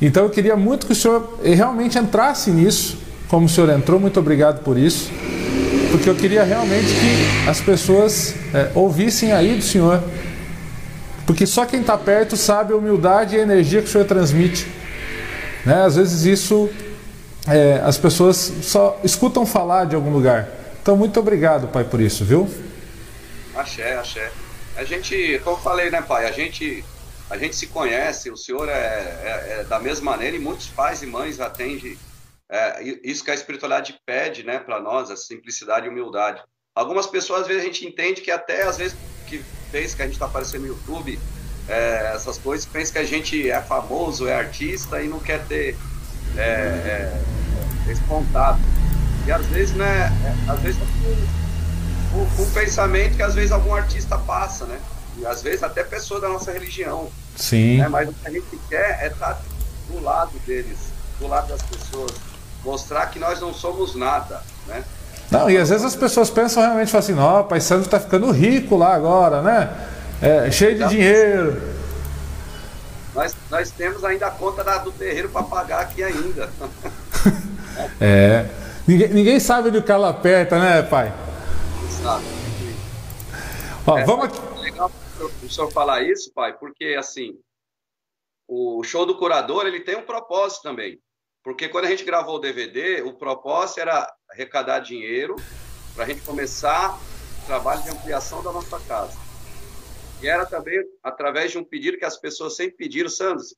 então 0.00 0.22
eu 0.22 0.30
queria 0.30 0.56
muito 0.56 0.86
que 0.86 0.92
o 0.92 0.96
senhor 0.96 1.38
realmente 1.42 1.98
entrasse 1.98 2.50
nisso, 2.50 2.98
como 3.28 3.46
o 3.46 3.48
senhor 3.48 3.70
entrou. 3.70 3.98
Muito 4.00 4.18
obrigado 4.20 4.62
por 4.62 4.78
isso, 4.78 5.10
porque 5.90 6.08
eu 6.08 6.14
queria 6.14 6.44
realmente 6.44 6.86
que 6.86 7.48
as 7.48 7.60
pessoas 7.60 8.34
é, 8.54 8.70
ouvissem 8.74 9.32
aí 9.32 9.56
do 9.56 9.62
senhor 9.62 10.02
porque 11.26 11.44
só 11.44 11.66
quem 11.66 11.80
está 11.80 11.98
perto 11.98 12.36
sabe 12.36 12.72
a 12.72 12.76
humildade 12.76 13.34
e 13.34 13.40
a 13.40 13.42
energia 13.42 13.82
que 13.82 13.88
o 13.88 13.90
Senhor 13.90 14.06
transmite. 14.06 14.68
Né? 15.66 15.84
Às 15.84 15.96
vezes 15.96 16.22
isso 16.22 16.70
é, 17.48 17.80
as 17.84 17.98
pessoas 17.98 18.36
só 18.62 18.98
escutam 19.02 19.44
falar 19.44 19.86
de 19.86 19.96
algum 19.96 20.12
lugar. 20.12 20.48
Então, 20.80 20.96
muito 20.96 21.18
obrigado, 21.18 21.66
Pai, 21.66 21.82
por 21.82 22.00
isso, 22.00 22.24
viu? 22.24 22.48
Axé, 23.56 23.96
axé. 23.96 24.30
A 24.76 24.84
gente, 24.84 25.40
como 25.42 25.56
eu 25.56 25.60
falei, 25.60 25.90
né, 25.90 26.00
Pai? 26.00 26.26
A 26.26 26.30
gente, 26.30 26.84
a 27.28 27.36
gente 27.36 27.56
se 27.56 27.66
conhece, 27.66 28.30
o 28.30 28.36
Senhor 28.36 28.68
é, 28.68 28.72
é, 28.72 29.56
é 29.60 29.64
da 29.64 29.80
mesma 29.80 30.12
maneira 30.12 30.36
e 30.36 30.38
muitos 30.38 30.68
pais 30.68 31.02
e 31.02 31.06
mães 31.06 31.40
atendem 31.40 31.98
é, 32.50 32.82
isso 33.02 33.24
que 33.24 33.30
a 33.30 33.34
espiritualidade 33.34 33.98
pede, 34.06 34.44
né, 34.44 34.58
para 34.58 34.80
nós, 34.80 35.10
a 35.10 35.16
simplicidade 35.16 35.86
e 35.86 35.88
humildade. 35.88 36.42
Algumas 36.74 37.06
pessoas, 37.06 37.42
às 37.42 37.46
vezes, 37.46 37.62
a 37.62 37.66
gente 37.66 37.86
entende 37.86 38.20
que 38.20 38.30
até, 38.30 38.62
às 38.62 38.76
vezes, 38.76 38.96
que 39.26 39.42
pensa 39.72 39.96
que 39.96 40.02
a 40.02 40.04
gente 40.04 40.14
está 40.14 40.26
aparecendo 40.26 40.62
no 40.62 40.68
YouTube, 40.68 41.18
é, 41.68 42.12
essas 42.14 42.38
coisas, 42.38 42.66
pensa 42.66 42.92
que 42.92 42.98
a 42.98 43.04
gente 43.04 43.50
é 43.50 43.60
famoso, 43.60 44.28
é 44.28 44.34
artista 44.34 45.02
e 45.02 45.08
não 45.08 45.18
quer 45.18 45.44
ter 45.46 45.76
é, 46.36 46.40
é, 46.40 47.22
esse 47.90 48.00
contato. 48.02 48.60
E 49.26 49.32
às 49.32 49.44
vezes, 49.46 49.74
né, 49.74 50.10
é, 50.24 50.50
às 50.50 50.60
vezes 50.60 50.80
o, 52.12 52.42
o, 52.42 52.50
pensamento 52.52 53.16
que 53.16 53.22
às 53.22 53.34
vezes 53.34 53.50
algum 53.50 53.74
artista 53.74 54.16
passa, 54.18 54.64
né? 54.66 54.80
E 55.18 55.26
às 55.26 55.42
vezes 55.42 55.62
até 55.62 55.82
pessoa 55.82 56.20
da 56.20 56.28
nossa 56.28 56.52
religião. 56.52 57.10
Sim. 57.34 57.78
Né? 57.78 57.88
Mas 57.88 58.08
o 58.08 58.12
que 58.12 58.28
a 58.28 58.30
gente 58.30 58.60
quer 58.68 59.02
é 59.02 59.08
estar 59.08 59.34
tá 59.34 59.42
do 59.88 60.00
lado 60.00 60.38
deles, 60.46 60.78
do 61.18 61.26
lado 61.26 61.48
das 61.48 61.62
pessoas, 61.62 62.12
mostrar 62.66 63.06
que 63.06 63.18
nós 63.18 63.40
não 63.40 63.54
somos 63.54 63.94
nada, 63.94 64.42
né? 64.66 64.84
Não, 65.30 65.48
e 65.48 65.56
às 65.56 65.70
vezes 65.70 65.84
as 65.84 65.96
pessoas 65.96 66.28
pensam 66.30 66.62
realmente 66.62 66.94
assim, 66.96 67.18
ó, 67.18 67.42
Pai 67.42 67.60
Santo 67.60 67.86
está 67.86 67.98
ficando 67.98 68.30
rico 68.30 68.76
lá 68.76 68.94
agora, 68.94 69.40
né? 69.40 69.88
É, 70.20 70.50
cheio 70.50 70.76
de 70.76 70.88
dinheiro. 70.88 71.62
Nós, 73.14 73.34
nós 73.50 73.70
temos 73.70 74.04
ainda 74.04 74.26
a 74.26 74.30
conta 74.30 74.62
da, 74.62 74.78
do 74.78 74.92
terreiro 74.92 75.28
para 75.28 75.42
pagar 75.42 75.80
aqui 75.80 76.02
ainda. 76.02 76.50
é. 78.00 78.46
Ninguém, 78.86 79.08
ninguém 79.08 79.40
sabe 79.40 79.70
do 79.70 79.82
que 79.82 79.90
ela 79.90 80.10
aperta, 80.10 80.58
né, 80.58 80.82
pai? 80.82 81.12
Sabe. 82.02 82.24
Ó, 83.86 83.98
é, 83.98 84.04
vamos 84.04 84.26
aqui. 84.26 84.38
É 84.58 84.60
legal 84.60 84.90
o 85.20 85.48
senhor 85.48 85.70
falar 85.72 86.02
isso, 86.02 86.32
pai, 86.32 86.52
porque 86.52 86.96
assim, 86.98 87.36
o 88.46 88.82
show 88.84 89.06
do 89.06 89.16
curador 89.16 89.66
ele 89.66 89.80
tem 89.80 89.96
um 89.96 90.02
propósito 90.02 90.62
também. 90.62 91.00
Porque 91.46 91.68
quando 91.68 91.84
a 91.84 91.88
gente 91.88 92.02
gravou 92.02 92.34
o 92.34 92.38
DVD, 92.40 93.02
o 93.02 93.12
propósito 93.12 93.78
era 93.78 94.12
arrecadar 94.28 94.80
dinheiro 94.80 95.36
para 95.94 96.02
a 96.02 96.08
gente 96.08 96.22
começar 96.22 96.98
o 97.40 97.46
trabalho 97.46 97.84
de 97.84 97.90
ampliação 97.90 98.42
da 98.42 98.50
nossa 98.50 98.80
casa. 98.80 99.16
E 100.20 100.26
era 100.26 100.44
também 100.44 100.82
através 101.04 101.52
de 101.52 101.58
um 101.58 101.62
pedido 101.62 101.98
que 101.98 102.04
as 102.04 102.16
pessoas 102.16 102.56
sempre 102.56 102.76
pediram, 102.76 103.08
Sandros, 103.08 103.54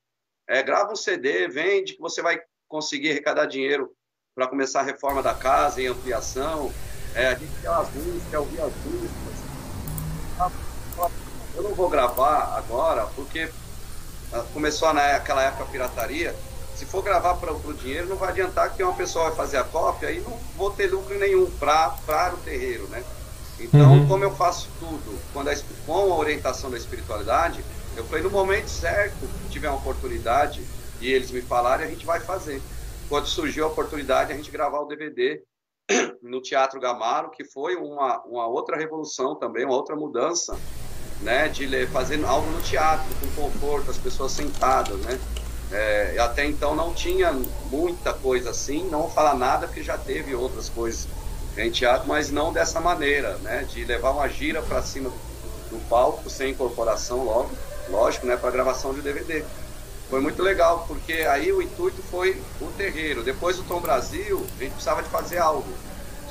é, 0.46 0.62
grava 0.62 0.92
um 0.92 0.96
CD, 0.96 1.48
vende, 1.48 1.94
que 1.94 2.00
você 2.00 2.20
vai 2.20 2.38
conseguir 2.68 3.12
arrecadar 3.12 3.46
dinheiro 3.46 3.90
para 4.34 4.46
começar 4.46 4.80
a 4.80 4.84
reforma 4.84 5.22
da 5.22 5.34
casa 5.34 5.80
e 5.80 5.86
ampliação. 5.86 6.70
É, 7.14 7.28
a 7.28 7.34
gente 7.36 7.58
quer 7.62 7.70
as 7.70 7.90
músicas, 7.94 8.30
quer 8.30 8.38
ouvir 8.38 8.60
as 8.60 8.72
músicas. 8.84 9.38
Eu 11.56 11.62
não 11.62 11.74
vou 11.74 11.88
gravar 11.88 12.54
agora, 12.54 13.06
porque 13.16 13.50
ah, 14.30 14.44
começou 14.52 14.92
naquela 14.92 15.42
época 15.42 15.64
a 15.64 15.68
pirataria, 15.68 16.36
se 16.78 16.86
for 16.86 17.02
gravar 17.02 17.34
para 17.34 17.52
o 17.52 17.74
dinheiro, 17.74 18.06
não 18.06 18.16
vai 18.16 18.28
adiantar 18.28 18.72
que 18.72 18.84
uma 18.84 18.94
pessoa 18.94 19.26
vai 19.26 19.36
fazer 19.36 19.56
a 19.56 19.64
cópia 19.64 20.12
e 20.12 20.20
não 20.20 20.30
vou 20.56 20.70
ter 20.70 20.86
lucro 20.86 21.18
nenhum 21.18 21.50
para 21.50 22.32
o 22.32 22.36
terreiro, 22.36 22.86
né? 22.86 23.02
Então, 23.58 23.94
uhum. 23.94 24.06
como 24.06 24.22
eu 24.22 24.30
faço 24.36 24.68
tudo 24.78 25.18
quando 25.32 25.48
a, 25.48 25.56
com 25.84 26.12
a 26.12 26.16
orientação 26.16 26.70
da 26.70 26.76
espiritualidade, 26.76 27.64
eu 27.96 28.04
falei, 28.04 28.22
no 28.22 28.30
momento 28.30 28.68
certo, 28.68 29.26
que 29.42 29.48
tiver 29.48 29.68
uma 29.68 29.78
oportunidade 29.78 30.64
e 31.00 31.10
eles 31.12 31.32
me 31.32 31.42
falarem, 31.42 31.84
a 31.84 31.90
gente 31.90 32.06
vai 32.06 32.20
fazer. 32.20 32.62
Quando 33.08 33.26
surgiu 33.26 33.64
a 33.64 33.68
oportunidade, 33.68 34.32
a 34.32 34.36
gente 34.36 34.50
gravar 34.50 34.78
o 34.78 34.86
DVD 34.86 35.42
no 36.22 36.40
Teatro 36.40 36.78
Gamaro, 36.78 37.30
que 37.30 37.44
foi 37.44 37.74
uma, 37.74 38.22
uma 38.24 38.46
outra 38.46 38.76
revolução 38.76 39.34
também, 39.34 39.64
uma 39.64 39.74
outra 39.74 39.96
mudança, 39.96 40.56
né, 41.22 41.48
de 41.48 41.88
fazer 41.88 42.24
algo 42.24 42.48
no 42.52 42.62
teatro, 42.62 43.04
com 43.18 43.42
conforto, 43.42 43.90
as 43.90 43.98
pessoas 43.98 44.30
sentadas, 44.30 44.96
né? 45.00 45.18
É, 45.70 46.16
até 46.18 46.46
então 46.46 46.74
não 46.74 46.94
tinha 46.94 47.32
muita 47.70 48.14
coisa 48.14 48.50
assim, 48.50 48.88
não 48.88 49.02
vou 49.02 49.10
falar 49.10 49.34
nada 49.34 49.66
porque 49.66 49.82
já 49.82 49.98
teve 49.98 50.34
outras 50.34 50.68
coisas 50.70 51.06
em 51.58 51.70
teatro, 51.70 52.08
mas 52.08 52.30
não 52.30 52.52
dessa 52.52 52.80
maneira, 52.80 53.36
né? 53.38 53.66
De 53.68 53.84
levar 53.84 54.12
uma 54.12 54.28
gira 54.28 54.62
para 54.62 54.82
cima 54.82 55.10
do, 55.10 55.16
do, 55.70 55.88
palco 55.88 56.30
sem 56.30 56.52
incorporação 56.52 57.24
logo, 57.24 57.50
lógico, 57.90 58.26
né? 58.26 58.36
Para 58.36 58.50
gravação 58.50 58.94
de 58.94 59.02
DVD. 59.02 59.44
Foi 60.08 60.20
muito 60.20 60.42
legal 60.42 60.84
porque 60.88 61.12
aí 61.12 61.52
o 61.52 61.60
intuito 61.60 62.02
foi 62.10 62.40
o 62.60 62.66
terreiro. 62.78 63.22
Depois 63.22 63.56
do 63.56 63.64
Tom 63.64 63.80
Brasil, 63.80 64.46
a 64.56 64.62
gente 64.62 64.72
precisava 64.72 65.02
de 65.02 65.10
fazer 65.10 65.38
algo. 65.38 65.68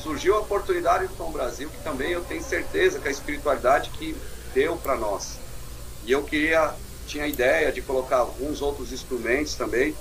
Surgiu 0.01 0.35
a 0.35 0.39
oportunidade 0.39 1.07
do 1.07 1.15
Tom 1.15 1.31
Brasil, 1.31 1.69
que 1.69 1.83
também 1.83 2.11
eu 2.11 2.23
tenho 2.23 2.41
certeza 2.41 2.99
que 2.99 3.07
a 3.07 3.11
espiritualidade 3.11 3.91
que 3.91 4.15
deu 4.53 4.77
para 4.77 4.95
nós. 4.95 5.38
E 6.05 6.11
eu 6.11 6.23
queria 6.23 6.73
tinha 7.07 7.23
a 7.23 7.27
ideia 7.27 7.71
de 7.71 7.81
colocar 7.81 8.17
alguns 8.17 8.61
outros 8.61 8.91
instrumentos 8.91 9.55
também, 9.55 9.95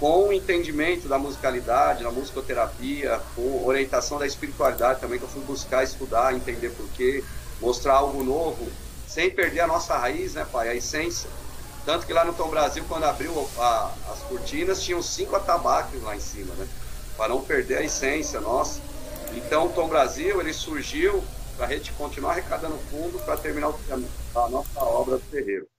com 0.00 0.28
o 0.28 0.32
entendimento 0.32 1.06
da 1.06 1.18
musicalidade, 1.18 2.02
da 2.02 2.10
musicoterapia, 2.10 3.20
com 3.36 3.66
orientação 3.66 4.18
da 4.18 4.26
espiritualidade 4.26 5.00
também, 5.00 5.18
que 5.18 5.24
eu 5.24 5.28
fui 5.28 5.42
buscar 5.42 5.84
estudar, 5.84 6.34
entender 6.34 6.70
porquê, 6.70 7.22
mostrar 7.60 7.94
algo 7.94 8.24
novo, 8.24 8.66
sem 9.06 9.30
perder 9.30 9.60
a 9.60 9.66
nossa 9.66 9.96
raiz, 9.96 10.34
né, 10.34 10.46
pai, 10.50 10.70
a 10.70 10.74
essência. 10.74 11.28
Tanto 11.84 12.06
que 12.06 12.12
lá 12.12 12.24
no 12.24 12.32
Tom 12.32 12.48
Brasil, 12.48 12.84
quando 12.88 13.04
abriu 13.04 13.32
a, 13.58 13.92
as 14.10 14.20
cortinas, 14.20 14.82
tinham 14.82 15.02
cinco 15.02 15.36
atabaques 15.36 16.02
lá 16.02 16.16
em 16.16 16.20
cima, 16.20 16.54
né? 16.54 16.66
Para 17.16 17.28
não 17.28 17.42
perder 17.42 17.78
a 17.78 17.82
essência 17.82 18.40
nossa. 18.40 18.80
Então, 19.34 19.66
o 19.66 19.70
Tom 19.70 19.88
Brasil, 19.88 20.40
ele 20.40 20.52
surgiu 20.52 21.22
para 21.56 21.66
a 21.66 21.68
gente 21.68 21.92
continuar 21.92 22.32
arrecadando 22.32 22.78
fundo 22.90 23.18
para 23.24 23.36
terminar 23.36 23.72
a 24.34 24.48
nossa 24.48 24.80
obra 24.80 25.16
do 25.18 25.24
terreiro. 25.30 25.69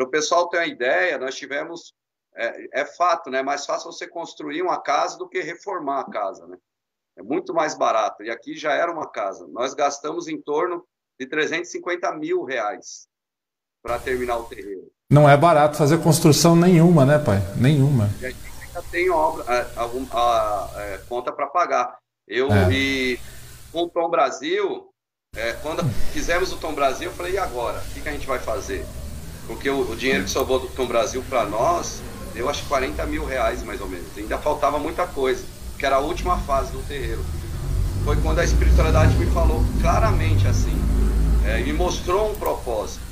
Para 0.00 0.06
o 0.06 0.10
pessoal 0.10 0.48
ter 0.48 0.56
uma 0.56 0.66
ideia, 0.66 1.18
nós 1.18 1.34
tivemos. 1.34 1.92
É, 2.34 2.80
é, 2.80 2.84
fato, 2.86 3.28
né? 3.28 3.40
É 3.40 3.42
mais 3.42 3.66
fácil 3.66 3.92
você 3.92 4.06
construir 4.06 4.62
uma 4.62 4.80
casa 4.80 5.18
do 5.18 5.28
que 5.28 5.42
reformar 5.42 6.00
a 6.00 6.10
casa, 6.10 6.46
né? 6.46 6.56
É 7.18 7.22
muito 7.22 7.52
mais 7.52 7.76
barato. 7.76 8.22
E 8.22 8.30
aqui 8.30 8.56
já 8.56 8.72
era 8.72 8.90
uma 8.90 9.06
casa. 9.06 9.46
Nós 9.48 9.74
gastamos 9.74 10.26
em 10.26 10.40
torno 10.40 10.86
de 11.18 11.26
350 11.26 12.12
mil 12.12 12.44
reais 12.44 13.08
para 13.82 13.98
terminar 13.98 14.38
o 14.38 14.44
terreno. 14.44 14.90
Não 15.10 15.28
é 15.28 15.36
barato 15.36 15.76
fazer 15.76 16.02
construção 16.02 16.56
nenhuma, 16.56 17.04
né, 17.04 17.18
pai? 17.18 17.40
Nenhuma. 17.58 18.08
E 18.22 18.26
a 18.26 18.30
gente 18.30 18.40
ainda 18.62 18.82
tem 18.90 19.10
obra, 19.10 19.44
a, 19.44 19.82
a, 19.82 20.78
a, 20.78 20.82
é, 20.82 20.98
conta 21.10 21.30
para 21.30 21.46
pagar. 21.46 21.98
Eu 22.26 22.50
é. 22.50 22.72
e 22.72 23.18
com 23.70 23.82
o 23.82 23.90
Tom 23.90 24.08
Brasil, 24.08 24.88
é, 25.36 25.52
quando 25.54 25.84
fizemos 26.10 26.50
o 26.54 26.56
Tom 26.56 26.72
Brasil, 26.72 27.10
eu 27.10 27.14
falei, 27.14 27.34
e 27.34 27.38
agora? 27.38 27.80
O 27.80 27.92
que, 27.92 28.00
que 28.00 28.08
a 28.08 28.12
gente 28.12 28.26
vai 28.26 28.38
fazer? 28.38 28.86
Porque 29.50 29.68
o, 29.68 29.80
o 29.90 29.96
dinheiro 29.96 30.22
que 30.22 30.30
sobrou 30.30 30.60
do 30.60 30.86
Brasil 30.86 31.24
para 31.28 31.44
nós 31.44 32.00
deu 32.32 32.48
acho 32.48 32.62
que 32.62 32.68
40 32.68 33.04
mil 33.06 33.24
reais 33.24 33.64
mais 33.64 33.80
ou 33.80 33.88
menos. 33.88 34.06
Ainda 34.16 34.38
faltava 34.38 34.78
muita 34.78 35.08
coisa, 35.08 35.44
que 35.76 35.84
era 35.84 35.96
a 35.96 35.98
última 35.98 36.38
fase 36.38 36.70
do 36.70 36.80
terreiro. 36.86 37.20
Foi 38.04 38.16
quando 38.22 38.38
a 38.38 38.44
espiritualidade 38.44 39.12
me 39.16 39.26
falou 39.32 39.60
claramente 39.82 40.46
assim, 40.46 40.72
é, 41.44 41.60
me 41.62 41.72
mostrou 41.72 42.30
um 42.30 42.38
propósito. 42.38 43.02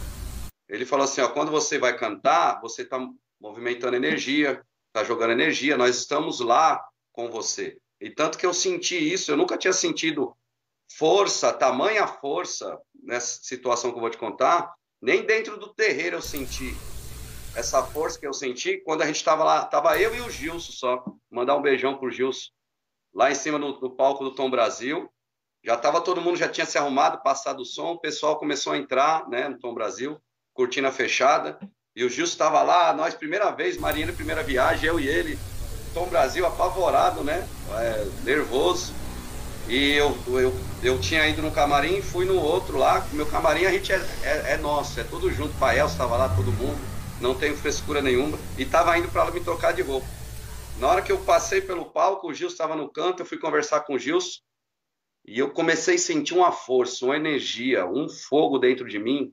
Ele 0.68 0.86
falou 0.86 1.07
assim: 1.07 1.20
ó, 1.20 1.28
quando 1.28 1.51
você 1.51 1.76
vai 1.76 1.97
cantar, 1.97 2.61
você 2.61 2.82
está 2.82 3.05
movimentando 3.41 3.97
energia, 3.97 4.62
está 4.86 5.03
jogando 5.03 5.32
energia, 5.32 5.76
nós 5.76 5.97
estamos 5.97 6.39
lá 6.39 6.80
com 7.12 7.28
você. 7.28 7.78
E 8.01 8.11
tanto 8.11 8.39
que 8.39 8.47
eu 8.47 8.55
senti 8.55 8.97
isso, 8.97 9.32
eu 9.32 9.36
nunca 9.36 9.59
tinha 9.59 9.72
sentido 9.72 10.36
força, 10.97 11.53
tamanha 11.53 12.07
força 12.07 12.78
nessa 13.03 13.41
situação 13.43 13.91
que 13.91 13.97
eu 13.97 14.03
vou 14.03 14.11
te 14.11 14.16
contar, 14.16 14.78
nem 15.01 15.24
dentro 15.24 15.59
do 15.59 15.72
terreiro 15.74 16.16
eu 16.16 16.22
senti 16.22 16.76
essa 17.59 17.82
força 17.82 18.18
que 18.18 18.26
eu 18.26 18.32
senti 18.32 18.78
quando 18.78 19.03
a 19.03 19.07
gente 19.07 19.16
estava 19.16 19.42
lá, 19.42 19.64
tava 19.64 19.99
eu 19.99 20.14
e 20.14 20.20
o 20.20 20.30
Gilson 20.30 20.72
só, 20.72 21.05
mandar 21.30 21.57
um 21.57 21.62
beijão 21.62 21.96
pro 21.96 22.11
Gilson, 22.11 22.51
lá 23.12 23.30
em 23.30 23.34
cima 23.34 23.59
no, 23.59 23.80
no 23.80 23.90
palco 23.90 24.22
do 24.22 24.34
Tom 24.34 24.49
Brasil, 24.49 25.11
já 25.64 25.74
estava 25.74 26.01
todo 26.01 26.20
mundo, 26.20 26.36
já 26.36 26.49
tinha 26.49 26.64
se 26.64 26.78
arrumado, 26.78 27.22
passado 27.22 27.61
o 27.61 27.64
som, 27.64 27.92
o 27.92 27.99
pessoal 27.99 28.38
começou 28.38 28.74
a 28.74 28.78
entrar, 28.78 29.28
né, 29.28 29.49
no 29.49 29.59
Tom 29.59 29.74
Brasil, 29.74 30.20
cortina 30.55 30.92
fechada, 30.92 31.59
e 31.96 32.05
o 32.05 32.09
Gilson 32.09 32.32
estava 32.32 32.62
lá, 32.62 32.92
nós 32.92 33.14
primeira 33.14 33.51
vez, 33.51 33.76
Marinheiro 33.76 34.14
primeira 34.14 34.42
viagem, 34.42 34.88
eu 34.88 35.01
e 35.01 35.09
ele, 35.09 35.36
Tom 35.92 36.07
Brasil 36.07 36.46
apavorado, 36.46 37.24
né, 37.24 37.46
é, 37.80 38.05
nervoso, 38.22 38.92
e 39.69 39.93
eu, 39.93 40.16
eu, 40.29 40.53
eu 40.83 40.99
tinha 40.99 41.29
ido 41.29 41.43
no 41.43 41.51
camarim, 41.51 42.01
fui 42.01 42.25
no 42.25 42.41
outro 42.41 42.79
lá, 42.79 43.07
meu 43.12 43.27
camarim 43.27 43.66
a 43.66 43.71
gente 43.71 43.93
é, 43.93 43.97
é, 44.23 44.53
é 44.53 44.57
nosso, 44.57 44.99
é 44.99 45.05
tudo 45.05 45.31
junto, 45.31 45.57
Pael 45.59 45.87
estava 45.87 46.16
lá, 46.16 46.29
todo 46.35 46.51
mundo, 46.53 46.79
não 47.21 47.35
tenho 47.35 47.55
frescura 47.55 48.01
nenhuma, 48.01 48.39
e 48.57 48.62
estava 48.62 48.97
indo 48.97 49.09
para 49.09 49.31
me 49.31 49.41
trocar 49.41 49.73
de 49.73 49.83
roupa. 49.83 50.07
Na 50.79 50.89
hora 50.89 51.03
que 51.03 51.12
eu 51.12 51.19
passei 51.19 51.61
pelo 51.61 51.85
palco, 51.85 52.29
o 52.29 52.35
Gilson 52.35 52.53
estava 52.53 52.75
no 52.75 52.89
canto, 52.89 53.21
eu 53.21 53.27
fui 53.27 53.37
conversar 53.37 53.81
com 53.81 53.95
o 53.95 53.99
Gilson, 53.99 54.41
e 55.27 55.39
eu 55.39 55.51
comecei 55.51 55.97
a 55.97 55.99
sentir 55.99 56.35
uma 56.35 56.51
força, 56.51 57.05
uma 57.05 57.16
energia, 57.16 57.85
um 57.85 58.09
fogo 58.09 58.59
dentro 58.59 58.89
de 58.89 58.99
mim. 58.99 59.31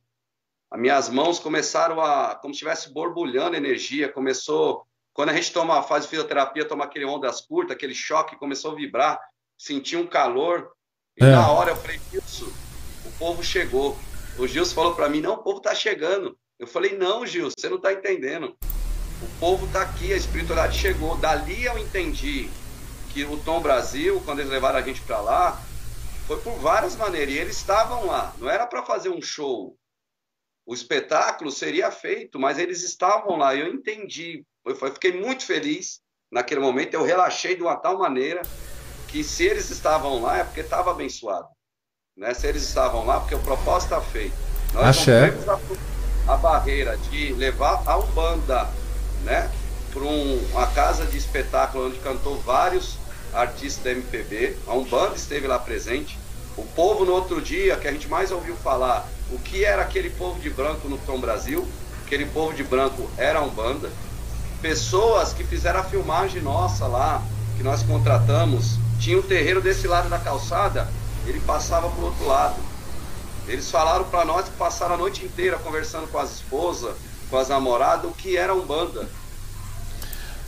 As 0.70 0.78
minhas 0.78 1.10
mãos 1.10 1.40
começaram 1.40 2.02
a, 2.02 2.36
como 2.36 2.54
se 2.54 2.58
estivesse 2.58 2.92
borbulhando 2.92 3.56
energia, 3.56 4.12
começou, 4.12 4.86
quando 5.14 5.30
a 5.30 5.34
gente 5.34 5.54
toma, 5.54 5.82
faz 5.84 6.06
fisioterapia, 6.06 6.68
toma 6.68 6.84
aquele 6.84 7.06
ondas 7.06 7.40
curtas, 7.40 7.78
aquele 7.78 7.96
choque, 7.96 8.36
começou 8.36 8.72
a 8.72 8.76
vibrar, 8.76 9.18
senti 9.58 9.95
um 9.95 10.08
calor, 10.08 10.72
e 11.18 11.24
é. 11.24 11.32
na 11.32 11.49
hora 11.51 11.72
eu 11.72 11.76
falei, 11.76 11.99
Gilson, 12.12 12.51
o 13.06 13.12
povo 13.18 13.43
chegou. 13.43 13.97
O 14.38 14.47
Gilson 14.47 14.76
falou 14.76 14.95
para 14.95 15.10
mim, 15.10 15.22
não, 15.22 15.34
o 15.34 15.43
povo 15.43 15.58
está 15.58 15.74
chegando. 15.74 16.38
Eu 16.60 16.68
falei, 16.68 16.97
não, 16.97 17.26
Gil, 17.26 17.49
você 17.49 17.70
não 17.70 17.78
está 17.78 17.91
entendendo. 17.91 18.56
O 19.22 19.39
povo 19.39 19.66
está 19.66 19.82
aqui, 19.82 20.14
a 20.14 20.18
espiritualidade 20.18 20.78
chegou. 20.78 21.18
Dali 21.18 21.66
eu 21.66 21.78
entendi 21.78 22.49
que 23.14 23.24
o 23.24 23.38
Tom 23.38 23.62
Brasil, 23.62 24.22
quando 24.26 24.39
eles 24.39 24.51
levaram 24.51 24.80
a 24.80 24.82
gente 24.82 25.01
para 25.01 25.20
lá, 25.22 25.62
foi 26.28 26.39
por 26.41 26.53
várias 26.60 26.95
maneiras. 26.95 27.34
E 27.34 27.38
eles 27.38 27.58
estavam 27.58 28.08
lá. 28.08 28.34
Não 28.38 28.49
era 28.49 28.66
para 28.68 28.84
fazer 28.84 29.10
um 29.10 29.22
show. 29.22 29.78
O 30.66 30.74
espetáculo 30.74 31.51
seria 31.51 31.91
feito, 31.91 32.39
mas 32.39 32.58
eles 32.58 32.84
estavam 32.84 33.38
lá. 33.38 33.56
Eu 33.56 33.68
entendi. 33.74 34.43
Eu 34.66 34.76
fiquei 34.76 35.14
muito 35.14 35.45
feliz 35.45 36.01
naquele 36.32 36.60
momento. 36.60 36.93
Eu 36.93 37.03
relaxei 37.03 37.56
de 37.56 37.62
uma 37.62 37.76
tal 37.76 37.99
maneira 37.99 38.41
que 39.16 39.24
se 39.24 39.45
eles 39.45 39.70
estavam 39.70 40.22
lá 40.22 40.39
é 40.39 40.43
porque 40.43 40.59
estava 40.59 40.91
abençoado. 40.91 41.47
Né? 42.18 42.34
Se 42.34 42.47
eles 42.47 42.63
estavam 42.63 43.05
lá, 43.05 43.22
porque 43.22 43.34
o 43.34 43.39
propósito 43.39 43.93
está 43.93 44.01
feito. 44.01 44.36
Nós 44.74 44.88
Axé. 44.88 45.32
não 45.32 45.61
a 46.28 46.36
barreira 46.36 46.97
de 46.97 47.32
levar 47.32 47.82
a 47.86 47.97
Umbanda, 47.97 48.68
né, 49.24 49.49
para 49.93 50.03
um, 50.03 50.45
uma 50.51 50.68
casa 50.68 51.05
de 51.05 51.18
espetáculo 51.18 51.88
onde 51.88 51.99
cantou 51.99 52.38
vários 52.41 52.97
artistas 53.34 53.86
da 53.86 53.91
MPB. 53.91 54.57
A 54.68 54.74
Umbanda 54.74 55.16
esteve 55.16 55.47
lá 55.47 55.59
presente. 55.59 56.20
O 56.57 56.63
povo 56.63 57.05
no 57.05 57.13
outro 57.13 57.41
dia, 57.41 57.78
que 57.78 57.88
a 57.88 57.93
gente 57.93 58.09
mais 58.09 58.34
ouviu 58.34 58.57
falar, 58.57 59.07
o 59.32 59.39
que 59.39 59.63
era 59.63 59.84
aquele 59.84 60.09
povo 60.09 60.41
de 60.41 60.49
branco 60.49 60.89
no 60.89 60.97
Tom 60.97 61.22
Brasil, 61.22 61.66
aquele 62.05 62.26
povo 62.26 62.53
de 62.53 62.66
branco 62.66 63.09
era 63.18 63.39
a 63.39 63.43
Umbanda. 63.43 63.89
Pessoas 64.61 65.32
que 65.32 65.45
fizeram 65.45 65.80
a 65.80 65.84
filmagem 65.84 66.41
nossa 66.41 66.86
lá, 66.86 67.24
que 67.55 67.63
nós 67.63 67.82
contratamos, 67.84 68.78
tinha 69.00 69.18
um 69.18 69.22
terreiro 69.22 69.62
desse 69.62 69.88
lado 69.88 70.10
da 70.10 70.20
calçada, 70.20 70.88
ele 71.26 71.39
passava 71.41 71.89
para 71.89 72.02
o 72.02 72.06
outro 72.06 72.28
lado 72.28 72.56
eles 73.48 73.70
falaram 73.70 74.06
para 74.06 74.26
nós 74.26 74.46
que 74.46 74.52
passaram 74.52 74.96
a 74.96 74.98
noite 74.98 75.24
inteira 75.24 75.58
conversando 75.58 76.08
com 76.08 76.18
as 76.18 76.36
esposas, 76.36 76.96
com 77.30 77.38
as 77.38 77.50
namoradas, 77.50 78.06
o 78.06 78.14
que 78.14 78.38
era 78.38 78.54
Umbanda. 78.54 79.08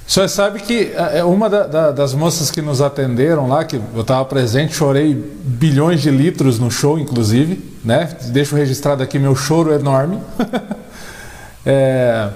O 0.07 0.11
senhor 0.11 0.29
sabe 0.29 0.61
que 0.61 0.93
é, 0.95 1.19
é 1.19 1.23
uma 1.23 1.49
da, 1.49 1.67
da, 1.67 1.91
das 1.91 2.13
moças 2.13 2.49
que 2.49 2.61
nos 2.61 2.81
atenderam 2.81 3.47
lá, 3.47 3.65
que 3.65 3.75
eu 3.75 4.01
estava 4.01 4.23
presente, 4.25 4.73
chorei 4.73 5.13
bilhões 5.13 6.01
de 6.01 6.09
litros 6.09 6.59
no 6.59 6.71
show, 6.71 6.97
inclusive, 6.97 7.77
né? 7.83 8.17
Deixo 8.27 8.55
registrado 8.55 9.03
aqui 9.03 9.19
meu 9.19 9.35
choro 9.35 9.73
enorme. 9.73 10.19
é, 11.65 12.29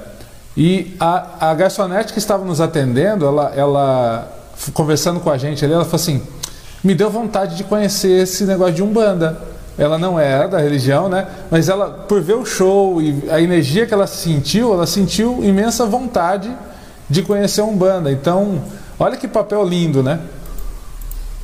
e 0.56 0.96
a, 1.00 1.50
a 1.50 1.54
garçonete 1.56 2.12
que 2.12 2.20
estava 2.20 2.44
nos 2.44 2.60
atendendo, 2.60 3.26
ela, 3.26 3.54
ela 3.56 4.41
conversando 4.74 5.20
com 5.20 5.30
a 5.30 5.38
gente 5.38 5.64
ali, 5.64 5.74
ela 5.74 5.86
falou 5.86 5.96
assim: 5.96 6.22
me 6.84 6.94
deu 6.96 7.10
vontade 7.10 7.56
de 7.56 7.64
conhecer 7.64 8.24
esse 8.24 8.44
negócio 8.46 8.74
de 8.74 8.84
Umbanda 8.84 9.52
ela 9.78 9.98
não 9.98 10.20
era 10.20 10.48
da 10.48 10.60
religião, 10.60 11.08
né? 11.10 11.28
Mas 11.50 11.70
ela, 11.70 11.90
por 11.90 12.22
ver 12.22 12.36
o 12.36 12.46
show 12.46 13.02
e 13.02 13.30
a 13.30 13.42
energia 13.42 13.86
que 13.86 13.94
ela 13.94 14.06
sentiu, 14.06 14.74
ela 14.74 14.86
sentiu 14.86 15.44
imensa 15.44 15.86
vontade 15.86 16.56
de 17.10 17.24
conhecer 17.24 17.62
um 17.62 17.76
banda. 17.76 18.12
Então, 18.12 18.64
olha 19.00 19.18
que 19.18 19.28
papel 19.28 19.64
lindo, 19.64 20.04
né? 20.04 20.20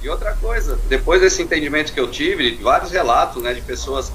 E 0.02 0.10
outra 0.10 0.34
coisa, 0.34 0.78
depois 0.88 1.22
desse 1.22 1.42
entendimento 1.42 1.92
que 1.92 2.00
eu 2.00 2.10
tive, 2.10 2.56
vários 2.62 2.92
relatos, 2.92 3.42
né, 3.42 3.54
de 3.54 3.62
pessoas 3.62 4.12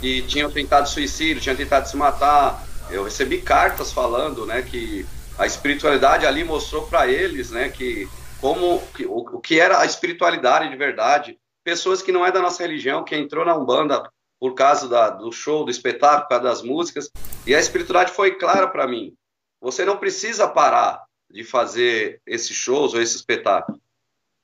que 0.00 0.22
tinham 0.22 0.50
tentado 0.50 0.88
suicídio, 0.88 1.42
tinham 1.42 1.56
tentado 1.56 1.88
se 1.88 1.96
matar. 1.96 2.64
Eu 2.90 3.04
recebi 3.04 3.38
cartas 3.38 3.92
falando, 3.92 4.46
né, 4.46 4.62
que 4.62 5.04
a 5.38 5.44
espiritualidade 5.44 6.24
ali 6.24 6.42
mostrou 6.44 6.82
para 6.86 7.06
eles, 7.06 7.50
né, 7.50 7.68
que 7.68 8.08
como 8.40 8.82
o, 9.06 9.36
o 9.36 9.40
que 9.40 9.58
era 9.58 9.80
a 9.80 9.86
espiritualidade 9.86 10.68
de 10.68 10.76
verdade 10.76 11.38
pessoas 11.66 12.00
que 12.00 12.12
não 12.12 12.24
é 12.24 12.30
da 12.30 12.40
nossa 12.40 12.62
religião, 12.62 13.02
que 13.02 13.16
entrou 13.16 13.44
na 13.44 13.56
Umbanda 13.56 14.08
por 14.38 14.54
causa 14.54 14.88
da, 14.88 15.10
do 15.10 15.32
show, 15.32 15.64
do 15.64 15.70
espetáculo, 15.70 16.22
por 16.22 16.28
causa 16.28 16.44
das 16.44 16.62
músicas, 16.62 17.10
e 17.44 17.54
a 17.54 17.58
espiritualidade 17.58 18.14
foi 18.14 18.36
clara 18.36 18.68
para 18.68 18.86
mim. 18.86 19.16
Você 19.60 19.84
não 19.84 19.96
precisa 19.96 20.46
parar 20.46 21.02
de 21.28 21.42
fazer 21.42 22.20
esses 22.24 22.54
shows 22.54 22.94
ou 22.94 23.02
esse 23.02 23.16
espetáculo. 23.16 23.80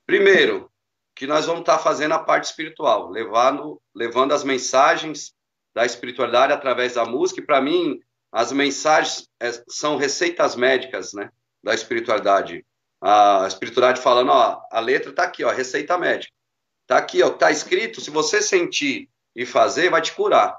Primeiro, 0.05 0.69
que 1.15 1.25
nós 1.25 1.45
vamos 1.45 1.61
estar 1.61 1.77
tá 1.77 1.83
fazendo 1.83 2.13
a 2.13 2.19
parte 2.19 2.45
espiritual, 2.45 3.09
levando, 3.09 3.81
levando 3.95 4.33
as 4.33 4.43
mensagens 4.43 5.33
da 5.73 5.85
espiritualidade 5.85 6.51
através 6.51 6.95
da 6.95 7.05
música, 7.05 7.39
e 7.39 7.45
para 7.45 7.61
mim, 7.61 8.01
as 8.31 8.51
mensagens 8.51 9.29
é, 9.39 9.49
são 9.69 9.95
receitas 9.95 10.57
médicas, 10.57 11.13
né, 11.13 11.29
da 11.63 11.73
espiritualidade. 11.73 12.65
A 13.05 13.45
espiritualidade 13.47 14.01
falando, 14.01 14.29
ó, 14.31 14.61
a 14.71 14.79
letra 14.79 15.09
está 15.09 15.23
aqui, 15.23 15.43
ó, 15.43 15.51
receita 15.51 15.97
médica. 15.97 16.31
Tá 16.87 16.97
aqui, 16.97 17.21
ó, 17.21 17.29
tá 17.29 17.51
escrito, 17.51 17.99
se 17.99 18.09
você 18.09 18.41
sentir 18.41 19.09
e 19.35 19.45
fazer, 19.45 19.89
vai 19.89 20.01
te 20.01 20.13
curar. 20.13 20.57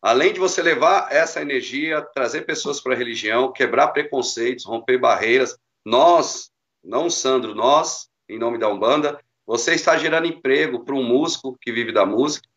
Além 0.00 0.32
de 0.32 0.40
você 0.40 0.62
levar 0.62 1.12
essa 1.12 1.42
energia, 1.42 2.00
trazer 2.00 2.46
pessoas 2.46 2.80
para 2.80 2.94
a 2.94 2.96
religião, 2.96 3.52
quebrar 3.52 3.88
preconceitos, 3.88 4.64
romper 4.64 4.96
barreiras, 4.96 5.54
nós, 5.84 6.50
não 6.82 7.10
Sandro, 7.10 7.54
nós, 7.54 8.08
em 8.26 8.38
nome 8.38 8.56
da 8.56 8.68
Umbanda, 8.68 9.20
você 9.46 9.74
está 9.74 9.98
gerando 9.98 10.26
emprego 10.26 10.84
para 10.84 10.94
um 10.94 11.02
músico 11.02 11.58
que 11.60 11.70
vive 11.70 11.92
da 11.92 12.06
música, 12.06 12.48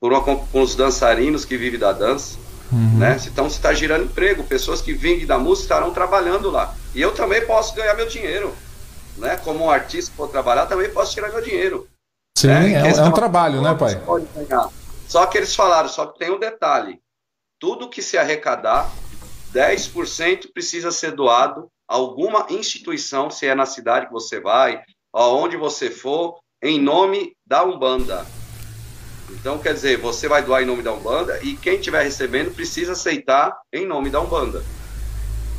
com 0.00 0.60
os 0.60 0.74
dançarinos 0.74 1.44
que 1.44 1.56
vivem 1.56 1.78
da 1.78 1.92
dança, 1.92 2.36
uhum. 2.72 2.98
né? 2.98 3.18
Então 3.26 3.48
você 3.48 3.56
está 3.56 3.72
gerando 3.72 4.04
emprego, 4.04 4.44
pessoas 4.44 4.80
que 4.80 4.92
vivem 4.92 5.26
da 5.26 5.38
música 5.38 5.64
estarão 5.64 5.92
trabalhando 5.92 6.50
lá. 6.50 6.74
E 6.94 7.00
eu 7.00 7.12
também 7.14 7.44
posso 7.46 7.74
ganhar 7.74 7.94
meu 7.94 8.08
dinheiro, 8.08 8.54
né? 9.16 9.36
Como 9.36 9.64
um 9.64 9.70
artista 9.70 10.10
que 10.10 10.16
for 10.16 10.28
trabalhar, 10.28 10.66
também 10.66 10.90
posso 10.90 11.12
tirar 11.12 11.30
meu 11.30 11.42
dinheiro. 11.42 11.88
Sim, 12.36 12.50
é, 12.50 12.88
é, 12.88 12.90
é 12.90 13.02
um 13.02 13.12
trabalho, 13.12 13.62
né, 13.62 13.74
pai? 13.74 14.00
Só 15.08 15.26
que 15.26 15.38
eles 15.38 15.54
falaram, 15.54 15.88
só 15.88 16.06
que 16.06 16.18
tem 16.18 16.30
um 16.30 16.38
detalhe: 16.38 17.00
tudo 17.60 17.88
que 17.88 18.02
se 18.02 18.18
arrecadar, 18.18 18.90
10% 19.52 20.52
precisa 20.52 20.90
ser 20.90 21.12
doado 21.12 21.68
a 21.88 21.94
alguma 21.94 22.46
instituição, 22.50 23.30
se 23.30 23.46
é 23.46 23.54
na 23.54 23.66
cidade 23.66 24.06
que 24.06 24.12
você 24.12 24.40
vai, 24.40 24.82
aonde 25.12 25.56
você 25.56 25.90
for, 25.90 26.38
em 26.62 26.80
nome 26.80 27.36
da 27.46 27.62
Umbanda. 27.64 28.26
Então, 29.30 29.58
quer 29.58 29.74
dizer, 29.74 29.98
você 29.98 30.28
vai 30.28 30.42
doar 30.42 30.62
em 30.62 30.66
nome 30.66 30.82
da 30.82 30.92
Umbanda 30.92 31.38
e 31.42 31.56
quem 31.56 31.76
estiver 31.76 32.02
recebendo 32.02 32.54
precisa 32.54 32.92
aceitar 32.92 33.56
em 33.72 33.86
nome 33.86 34.10
da 34.10 34.20
Umbanda. 34.20 34.62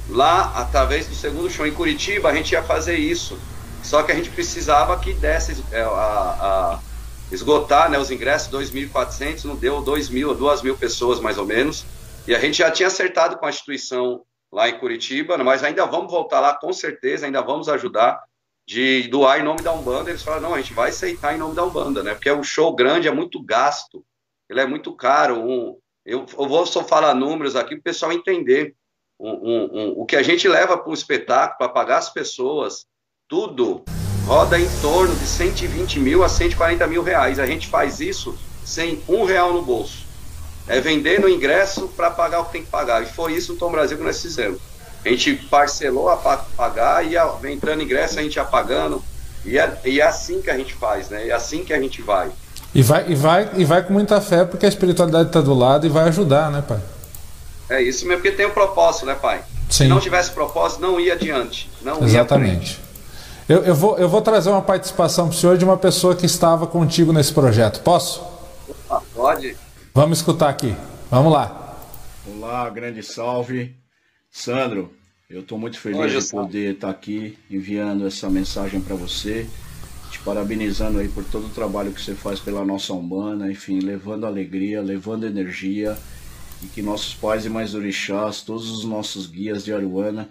Lá, 0.10 0.54
através 0.56 1.08
do 1.08 1.16
segundo 1.16 1.50
show 1.50 1.66
em 1.66 1.74
Curitiba, 1.74 2.30
a 2.30 2.34
gente 2.34 2.52
ia 2.52 2.62
fazer 2.62 2.96
isso. 2.96 3.40
Só 3.84 4.04
que 4.04 4.12
a 4.12 4.16
gente 4.16 4.30
precisava 4.30 5.00
que 5.00 5.14
desse 5.14 5.64
é, 5.72 5.82
a, 5.82 5.88
a 5.90 6.80
esgotar 7.32 7.90
né, 7.90 7.98
os 7.98 8.12
ingressos, 8.12 8.52
2.400, 8.52 9.46
não 9.46 9.56
deu 9.56 9.82
2.000, 9.82 10.38
2.000 10.38 10.78
pessoas 10.78 11.20
mais 11.20 11.38
ou 11.38 11.46
menos. 11.46 11.86
E 12.28 12.36
a 12.36 12.40
gente 12.40 12.58
já 12.58 12.70
tinha 12.70 12.88
acertado 12.88 13.38
com 13.38 13.46
a 13.46 13.50
instituição 13.50 14.22
lá 14.52 14.70
em 14.70 14.80
Curitiba, 14.80 15.38
mas 15.38 15.64
ainda 15.64 15.86
vamos 15.86 16.12
voltar 16.12 16.40
lá 16.40 16.56
com 16.56 16.72
certeza, 16.72 17.26
ainda 17.26 17.42
vamos 17.42 17.68
ajudar 17.68 18.20
de 18.68 19.08
doar 19.08 19.40
em 19.40 19.44
nome 19.44 19.62
da 19.62 19.74
Umbanda. 19.74 20.10
Eles 20.10 20.24
falaram, 20.24 20.50
não, 20.50 20.56
a 20.56 20.62
gente 20.62 20.74
vai 20.74 20.90
aceitar 20.90 21.36
em 21.36 21.38
nome 21.38 21.56
da 21.56 21.64
Umbanda, 21.64 22.02
né? 22.02 22.14
Porque 22.14 22.30
é 22.30 22.34
um 22.34 22.44
show 22.44 22.76
grande, 22.76 23.08
é 23.08 23.12
muito 23.12 23.42
gasto, 23.42 24.04
ele 24.50 24.60
é 24.60 24.66
muito 24.66 24.94
caro. 24.96 25.40
Um, 25.40 25.78
eu, 26.06 26.26
eu 26.38 26.48
vou 26.48 26.66
só 26.66 26.84
falar 26.84 27.14
números 27.14 27.56
aqui 27.56 27.76
para 27.76 27.80
o 27.80 27.84
pessoal 27.84 28.12
entender 28.12 28.76
um, 29.20 29.94
o 29.98 30.06
que 30.06 30.16
a 30.16 30.24
gente 30.24 30.48
leva 30.48 30.78
para 30.78 30.90
um 30.90 30.94
espetáculo, 30.94 31.58
para 31.58 31.70
pagar 31.70 31.98
as 31.98 32.10
pessoas, 32.10 32.86
tudo 33.28 33.84
roda 34.26 34.60
em 34.60 34.68
torno 34.82 35.16
de 35.16 35.26
120 35.26 36.00
mil 36.00 36.24
a 36.24 36.30
140 36.30 36.86
mil 36.88 37.04
reais. 37.04 37.40
A 37.40 37.46
gente 37.46 37.68
faz 37.68 38.00
isso 38.00 38.38
sem 38.64 39.02
um 39.08 39.24
real 39.24 39.54
no 39.54 39.62
bolso. 39.62 40.06
É 40.68 40.82
vendendo 40.82 41.26
o 41.26 41.30
ingresso 41.30 41.88
para 41.90 42.10
pagar 42.10 42.40
o 42.40 42.46
que 42.46 42.54
tem 42.54 42.64
que 42.64 42.72
pagar. 42.72 43.04
E 43.04 43.06
foi 43.06 43.34
isso 43.34 43.54
no 43.54 43.60
Tom 43.60 43.72
Brasil 43.72 43.98
que 43.98 44.04
nós 44.04 44.20
fizemos. 44.20 44.60
A 45.06 45.10
gente 45.10 45.36
parcelou 45.36 46.10
a 46.10 46.18
pagar 46.18 47.06
e 47.06 47.12
ia 47.12 47.32
entrando 47.46 47.84
ingresso, 47.84 48.18
a 48.18 48.24
gente 48.24 48.36
ia 48.36 48.44
pagando. 48.44 49.04
E 49.46 49.60
é, 49.60 49.80
e 49.86 50.02
é 50.02 50.04
assim 50.04 50.42
que 50.42 50.50
a 50.50 50.58
gente 50.58 50.74
faz, 50.74 51.10
né? 51.10 51.28
É 51.28 51.32
assim 51.32 51.64
que 51.64 51.72
a 51.72 51.80
gente 51.80 52.02
vai. 52.02 52.32
E 52.74 52.82
vai, 52.82 53.06
e 53.08 53.16
vai, 53.16 53.50
e 53.56 53.64
vai 53.64 53.84
com 53.84 53.94
muita 53.94 54.20
fé, 54.20 54.44
porque 54.44 54.66
a 54.66 54.70
espiritualidade 54.70 55.28
está 55.28 55.40
do 55.40 55.54
lado 55.54 55.86
e 55.86 55.90
vai 55.90 56.08
ajudar, 56.08 56.52
né, 56.52 56.64
pai? 56.68 56.80
É 57.70 57.82
isso 57.82 58.08
mesmo, 58.08 58.22
porque 58.22 58.36
tem 58.36 58.48
um 58.48 58.52
propósito, 58.52 59.06
né, 59.06 59.14
pai? 59.14 59.44
Sim. 59.70 59.84
Se 59.84 59.88
não 59.88 60.00
tivesse 60.00 60.32
propósito, 60.32 60.82
não 60.82 61.00
ia 61.00 61.14
adiante. 61.14 61.70
Não 61.84 62.04
Exatamente. 62.04 62.80
Ia 63.48 63.56
eu, 63.56 63.64
eu, 63.64 63.76
vou, 63.76 63.98
eu 64.00 64.10
vou 64.10 64.24
trazer 64.24 64.50
uma 64.50 64.62
participação 64.62 65.28
para 65.28 65.36
o 65.36 65.40
senhor 65.40 65.56
de 65.56 65.64
uma 65.64 65.78
pessoa 65.78 66.16
que 66.16 66.26
estava 66.26 66.66
contigo 66.66 67.14
nesse 67.14 67.32
projeto. 67.32 67.80
Posso? 67.82 68.24
Opa, 68.68 69.04
pode. 69.14 69.56
Vamos 69.94 70.18
escutar 70.18 70.50
aqui. 70.50 70.76
Vamos 71.12 71.32
lá. 71.32 71.76
Olá, 72.28 72.68
grande 72.72 73.04
salve. 73.04 73.85
Sandro, 74.36 74.92
eu 75.30 75.40
estou 75.40 75.58
muito 75.58 75.80
feliz 75.80 76.12
de 76.12 76.30
poder 76.30 76.74
estar 76.74 76.88
tá 76.88 76.94
aqui 76.94 77.38
enviando 77.50 78.06
essa 78.06 78.30
mensagem 78.30 78.82
para 78.82 78.94
você, 78.94 79.48
te 80.12 80.20
parabenizando 80.20 81.00
aí 81.00 81.08
por 81.08 81.24
todo 81.24 81.48
o 81.48 81.52
trabalho 81.52 81.94
que 81.94 82.02
você 82.02 82.14
faz 82.14 82.38
pela 82.42 82.66
nossa 82.66 82.92
Umbanda, 82.92 83.50
enfim, 83.50 83.80
levando 83.80 84.26
alegria, 84.26 84.82
levando 84.82 85.26
energia 85.26 85.98
e 86.62 86.68
que 86.68 86.82
nossos 86.82 87.14
pais 87.14 87.46
e 87.46 87.50
mães 87.50 87.74
orixás, 87.74 88.42
todos 88.42 88.70
os 88.70 88.84
nossos 88.84 89.26
guias 89.26 89.64
de 89.64 89.72
Aruana 89.74 90.30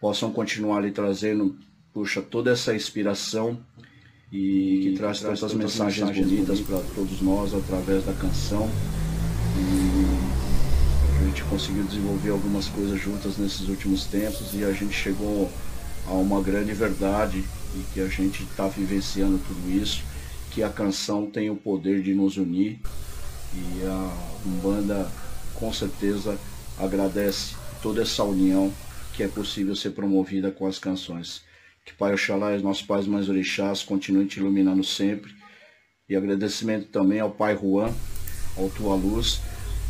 possam 0.00 0.32
continuar 0.32 0.78
ali 0.78 0.90
trazendo, 0.90 1.56
puxa, 1.94 2.20
toda 2.20 2.50
essa 2.50 2.74
inspiração 2.74 3.60
e 4.32 4.80
que 4.82 4.94
traz, 4.96 5.20
traz 5.20 5.38
tantas 5.38 5.54
mensagens, 5.54 6.00
mensagens 6.00 6.26
bonitas 6.26 6.60
para 6.62 6.80
todos 6.96 7.22
nós 7.22 7.54
através 7.54 8.04
da 8.04 8.12
canção. 8.12 8.68
E 9.56 10.35
a 11.18 11.24
gente 11.24 11.42
conseguiu 11.44 11.84
desenvolver 11.84 12.30
algumas 12.30 12.68
coisas 12.68 13.00
juntas 13.00 13.38
nesses 13.38 13.68
últimos 13.68 14.04
tempos 14.04 14.52
e 14.52 14.64
a 14.64 14.72
gente 14.72 14.92
chegou 14.92 15.50
a 16.06 16.12
uma 16.12 16.42
grande 16.42 16.72
verdade 16.72 17.42
e 17.74 17.82
que 17.92 18.00
a 18.00 18.08
gente 18.08 18.42
está 18.42 18.68
vivenciando 18.68 19.38
tudo 19.38 19.70
isso, 19.70 20.04
que 20.50 20.62
a 20.62 20.68
canção 20.68 21.30
tem 21.30 21.50
o 21.50 21.56
poder 21.56 22.02
de 22.02 22.14
nos 22.14 22.36
unir 22.36 22.80
e 23.54 23.86
a 23.86 24.12
Umbanda 24.44 25.10
com 25.54 25.72
certeza 25.72 26.38
agradece 26.78 27.54
toda 27.82 28.02
essa 28.02 28.22
união 28.22 28.72
que 29.14 29.22
é 29.22 29.28
possível 29.28 29.74
ser 29.74 29.90
promovida 29.90 30.50
com 30.50 30.66
as 30.66 30.78
canções. 30.78 31.42
Que 31.84 31.94
Pai 31.94 32.12
Oxalá 32.12 32.52
e 32.52 32.56
os 32.56 32.62
nossos 32.62 32.82
pais 32.82 33.06
mais 33.06 33.28
orixás 33.28 33.82
continuem 33.82 34.26
te 34.26 34.38
iluminando 34.38 34.84
sempre. 34.84 35.32
E 36.08 36.14
agradecimento 36.14 36.88
também 36.88 37.20
ao 37.20 37.30
Pai 37.30 37.56
Juan, 37.56 37.92
ao 38.56 38.68
Tua 38.68 38.94
Luz, 38.94 39.40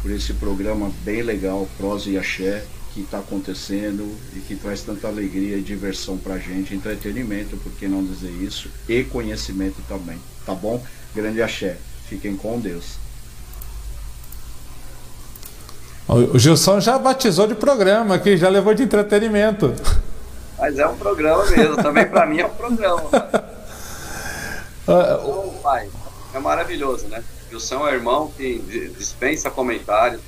por 0.03 0.11
esse 0.11 0.35
programa 0.35 0.91
bem 1.05 1.23
legal, 1.23 1.69
Prosa 1.77 2.11
e 2.11 2.19
Axé, 2.19 2.65
que 2.95 3.01
está 3.03 3.19
acontecendo 3.19 4.11
e 4.35 4.41
que 4.41 4.57
traz 4.57 4.83
tanta 4.83 5.07
alegria 5.07 5.57
e 5.57 5.63
diversão 5.63 6.17
para 6.17 6.35
a 6.35 6.39
gente, 6.39 6.75
entretenimento, 6.75 7.57
por 7.59 7.73
que 7.73 7.87
não 7.87 8.03
dizer 8.03 8.31
isso, 8.31 8.71
e 8.89 9.05
conhecimento 9.05 9.83
também. 9.87 10.19
Tá 10.47 10.55
bom? 10.55 10.83
Grande 11.15 11.43
Axé. 11.43 11.77
Fiquem 12.09 12.37
com 12.37 12.59
Deus. 12.59 12.99
O 16.09 16.39
Gilson 16.39 16.81
já 16.81 16.99
batizou 16.99 17.49
de 17.49 17.55
programa 17.55 18.15
aqui, 18.15 18.37
já 18.37 18.49
levou 18.49 18.73
de 18.73 18.85
entretenimento. 18.85 19.75
Mas 20.57 20.79
é 20.79 20.87
um 20.87 20.97
programa 20.97 21.45
mesmo, 21.51 21.77
também 21.77 22.07
para 22.07 22.25
mim 22.27 22.41
é 22.41 22.47
um 22.47 22.51
programa. 22.51 23.11
então, 24.83 25.55
pai, 25.63 25.91
é 26.33 26.39
maravilhoso, 26.39 27.09
né? 27.09 27.23
Gilson 27.49 27.87
é 27.87 27.91
um 27.91 27.95
irmão 27.95 28.33
que 28.37 28.59
dispensa 28.97 29.51
comentários, 29.51 30.21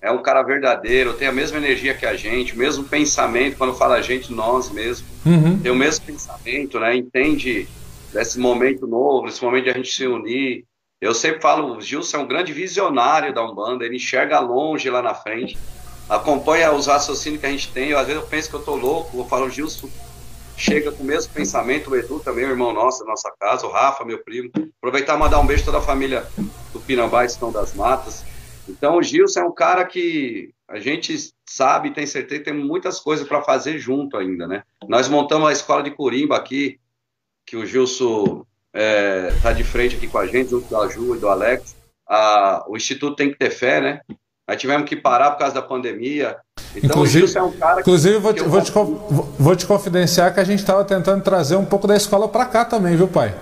é 0.00 0.10
um 0.10 0.22
cara 0.22 0.42
verdadeiro, 0.42 1.14
tem 1.14 1.26
a 1.26 1.32
mesma 1.32 1.56
energia 1.58 1.94
que 1.94 2.04
a 2.04 2.14
gente, 2.14 2.54
o 2.54 2.58
mesmo 2.58 2.84
pensamento, 2.84 3.56
quando 3.56 3.74
fala 3.74 3.96
a 3.96 4.02
gente, 4.02 4.32
nós 4.32 4.70
mesmo, 4.70 5.06
uhum. 5.24 5.58
tem 5.58 5.72
o 5.72 5.76
mesmo 5.76 6.04
pensamento, 6.04 6.78
né? 6.78 6.94
Entende 6.94 7.66
desse 8.12 8.38
momento 8.38 8.86
novo, 8.86 9.28
esse 9.28 9.42
momento 9.42 9.64
de 9.64 9.70
a 9.70 9.74
gente 9.74 9.90
se 9.90 10.06
unir. 10.06 10.64
Eu 11.00 11.14
sempre 11.14 11.40
falo, 11.40 11.76
o 11.76 11.80
Gilson 11.80 12.18
é 12.18 12.20
um 12.20 12.26
grande 12.26 12.52
visionário 12.52 13.32
da 13.34 13.44
Umbanda, 13.44 13.84
ele 13.84 13.96
enxerga 13.96 14.40
longe 14.40 14.88
lá 14.90 15.02
na 15.02 15.14
frente 15.14 15.58
acompanha 16.08 16.72
os 16.72 16.86
raciocínios 16.86 17.40
que 17.40 17.46
a 17.46 17.50
gente 17.50 17.70
tem. 17.72 17.90
Eu, 17.90 17.98
às 17.98 18.06
vezes 18.06 18.22
eu 18.22 18.28
penso 18.28 18.48
que 18.48 18.56
eu 18.56 18.62
tô 18.62 18.74
louco, 18.74 19.16
eu 19.16 19.24
falo, 19.24 19.48
Gilson 19.50 19.88
chega 20.56 20.92
com 20.92 21.02
o 21.02 21.06
mesmo 21.06 21.32
pensamento, 21.32 21.90
o 21.90 21.96
Edu 21.96 22.20
também, 22.20 22.44
o 22.44 22.50
irmão 22.50 22.72
nosso 22.72 23.00
da 23.00 23.10
nossa 23.10 23.32
casa, 23.38 23.66
o 23.66 23.70
Rafa, 23.70 24.04
meu 24.04 24.22
primo. 24.22 24.50
Aproveitar 24.78 25.16
e 25.16 25.18
mandar 25.18 25.40
um 25.40 25.46
beijo 25.46 25.62
a 25.62 25.66
toda 25.66 25.78
a 25.78 25.82
família 25.82 26.26
do 26.72 26.80
Pinambá, 26.80 27.24
Estão 27.24 27.50
das 27.50 27.74
Matas. 27.74 28.24
Então 28.68 28.96
o 28.96 29.02
Gilson 29.02 29.40
é 29.40 29.44
um 29.44 29.54
cara 29.54 29.84
que 29.84 30.52
a 30.68 30.78
gente 30.78 31.16
sabe, 31.46 31.90
tem 31.90 32.06
certeza 32.06 32.44
tem 32.44 32.54
muitas 32.54 32.98
coisas 32.98 33.26
para 33.26 33.42
fazer 33.42 33.78
junto 33.78 34.16
ainda, 34.16 34.46
né? 34.46 34.62
Nós 34.88 35.08
montamos 35.08 35.48
a 35.48 35.52
escola 35.52 35.82
de 35.82 35.90
Corimba 35.90 36.36
aqui, 36.36 36.80
que 37.44 37.56
o 37.56 37.66
Gilson 37.66 38.46
está 38.72 39.50
é, 39.50 39.54
de 39.54 39.62
frente 39.62 39.96
aqui 39.96 40.08
com 40.08 40.18
a 40.18 40.26
gente, 40.26 40.50
junto 40.50 40.68
da 40.70 40.88
Ju 40.88 41.14
e 41.14 41.18
do 41.18 41.28
Alex. 41.28 41.76
O 42.66 42.76
Instituto 42.76 43.16
tem 43.16 43.30
que 43.30 43.38
ter 43.38 43.50
fé, 43.50 43.80
né? 43.80 44.00
Aí 44.46 44.56
tivemos 44.56 44.88
que 44.88 44.94
parar 44.94 45.30
por 45.30 45.38
causa 45.38 45.54
da 45.54 45.62
pandemia. 45.62 46.36
Então, 46.76 46.90
inclusive, 46.90 47.38
é 47.38 47.42
um 47.42 47.52
cara 47.52 47.80
inclusive 47.80 48.18
vou, 48.18 48.34
te, 48.34 48.42
vou, 48.42 48.60
te, 48.60 48.72
vou 48.72 49.56
te 49.56 49.66
confidenciar 49.66 50.34
que 50.34 50.40
a 50.40 50.44
gente 50.44 50.58
estava 50.58 50.84
tentando 50.84 51.22
trazer 51.22 51.56
um 51.56 51.64
pouco 51.64 51.86
da 51.86 51.96
escola 51.96 52.28
para 52.28 52.44
cá 52.44 52.64
também, 52.64 52.96
viu, 52.96 53.08
pai? 53.08 53.34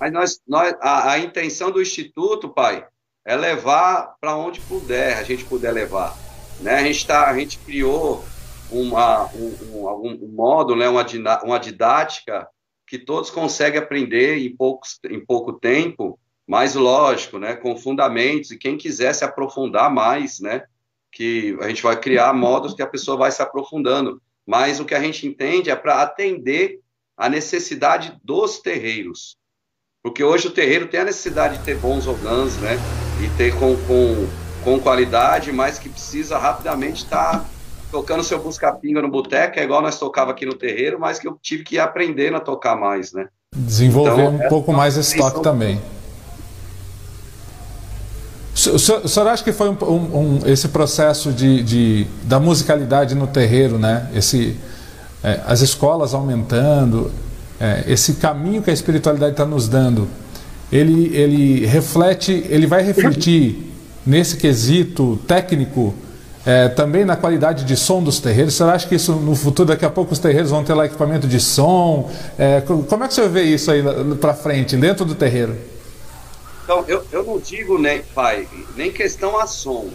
Mas 0.00 0.12
nós, 0.12 0.40
nós 0.46 0.74
a, 0.80 1.12
a 1.12 1.18
intenção 1.18 1.70
do 1.70 1.80
Instituto, 1.80 2.48
pai, 2.48 2.84
é 3.24 3.36
levar 3.36 4.14
para 4.20 4.36
onde 4.36 4.60
puder, 4.60 5.18
a 5.18 5.22
gente 5.22 5.44
puder 5.44 5.72
levar. 5.72 6.16
Né? 6.60 6.74
A, 6.74 6.82
gente 6.82 7.06
tá, 7.06 7.28
a 7.28 7.38
gente 7.38 7.58
criou 7.58 8.24
uma, 8.70 9.26
um, 9.34 9.54
um, 9.72 10.18
um 10.22 10.28
modo, 10.28 10.74
né? 10.74 10.88
uma, 10.88 11.04
uma 11.44 11.58
didática 11.58 12.48
que 12.86 12.98
todos 12.98 13.30
conseguem 13.30 13.78
aprender 13.78 14.38
em, 14.38 14.56
poucos, 14.56 14.98
em 15.08 15.24
pouco 15.24 15.52
tempo 15.52 16.18
mais 16.48 16.74
lógico, 16.74 17.38
né, 17.38 17.54
com 17.54 17.76
fundamentos, 17.76 18.50
e 18.50 18.56
quem 18.56 18.78
quiser 18.78 19.12
se 19.12 19.22
aprofundar 19.22 19.92
mais, 19.92 20.40
né, 20.40 20.62
que 21.12 21.54
a 21.60 21.68
gente 21.68 21.82
vai 21.82 21.94
criar 22.00 22.32
modos 22.32 22.72
que 22.72 22.80
a 22.80 22.86
pessoa 22.86 23.18
vai 23.18 23.30
se 23.30 23.42
aprofundando. 23.42 24.20
Mas 24.46 24.80
o 24.80 24.86
que 24.86 24.94
a 24.94 25.00
gente 25.00 25.26
entende 25.26 25.68
é 25.68 25.76
para 25.76 26.00
atender 26.00 26.80
a 27.14 27.28
necessidade 27.28 28.18
dos 28.24 28.60
terreiros. 28.60 29.36
Porque 30.02 30.24
hoje 30.24 30.46
o 30.46 30.50
terreiro 30.50 30.86
tem 30.86 31.00
a 31.00 31.04
necessidade 31.04 31.58
de 31.58 31.64
ter 31.64 31.76
bons 31.76 32.06
orgãs, 32.06 32.56
né, 32.56 32.78
e 33.22 33.28
ter 33.36 33.54
com, 33.58 33.76
com, 33.86 34.26
com 34.64 34.80
qualidade, 34.80 35.52
mas 35.52 35.78
que 35.78 35.90
precisa 35.90 36.38
rapidamente 36.38 37.04
estar 37.04 37.40
tá 37.40 37.46
tocando 37.92 38.24
seu 38.24 38.38
busca-pinga 38.38 39.02
no 39.02 39.10
boteco, 39.10 39.58
é 39.58 39.64
igual 39.64 39.82
nós 39.82 39.98
tocava 39.98 40.30
aqui 40.30 40.46
no 40.46 40.54
terreiro, 40.54 40.98
mas 40.98 41.18
que 41.18 41.28
eu 41.28 41.38
tive 41.42 41.62
que 41.62 41.74
ir 41.74 41.78
aprendendo 41.78 42.38
a 42.38 42.40
tocar 42.40 42.74
mais, 42.74 43.12
né. 43.12 43.28
Desenvolver 43.54 44.22
então, 44.22 44.46
um 44.46 44.48
pouco 44.48 44.72
mais 44.72 44.96
esse 44.96 45.18
toque 45.18 45.42
também. 45.42 45.78
O 48.66 48.78
senhor, 48.78 49.02
o 49.04 49.08
senhor 49.08 49.28
acha 49.28 49.44
que 49.44 49.52
foi 49.52 49.68
um, 49.68 49.76
um, 49.84 50.40
esse 50.44 50.68
processo 50.68 51.30
de, 51.30 51.62
de, 51.62 52.06
da 52.24 52.40
musicalidade 52.40 53.14
no 53.14 53.28
terreiro, 53.28 53.78
né? 53.78 54.08
Esse, 54.12 54.56
é, 55.22 55.40
as 55.46 55.60
escolas 55.60 56.12
aumentando, 56.12 57.12
é, 57.60 57.84
esse 57.86 58.14
caminho 58.14 58.60
que 58.60 58.68
a 58.68 58.72
espiritualidade 58.72 59.32
está 59.32 59.46
nos 59.46 59.68
dando, 59.68 60.08
ele, 60.72 61.14
ele 61.14 61.66
reflete, 61.66 62.44
ele 62.50 62.66
vai 62.66 62.82
refletir 62.82 63.72
nesse 64.04 64.36
quesito 64.36 65.16
técnico 65.28 65.94
é, 66.44 66.68
também 66.68 67.04
na 67.04 67.14
qualidade 67.14 67.64
de 67.64 67.76
som 67.76 68.02
dos 68.02 68.18
terreiros? 68.18 68.54
Você 68.54 68.64
acha 68.64 68.88
que 68.88 68.96
isso 68.96 69.12
no 69.12 69.36
futuro, 69.36 69.68
daqui 69.68 69.84
a 69.84 69.90
pouco, 69.90 70.12
os 70.12 70.18
terreiros 70.18 70.50
vão 70.50 70.64
ter 70.64 70.74
lá 70.74 70.86
equipamento 70.86 71.28
de 71.28 71.38
som? 71.38 72.10
É, 72.36 72.60
como 72.62 73.04
é 73.04 73.06
que 73.08 73.14
você 73.14 73.28
vê 73.28 73.42
isso 73.42 73.70
aí 73.70 73.84
para 74.20 74.34
frente, 74.34 74.76
dentro 74.76 75.04
do 75.04 75.14
terreiro? 75.14 75.56
Então, 76.68 76.84
eu, 76.86 77.02
eu 77.10 77.22
não 77.22 77.38
digo, 77.40 77.78
nem, 77.78 78.02
pai, 78.02 78.46
nem 78.76 78.92
questão 78.92 79.40
a 79.40 79.46
som, 79.46 79.90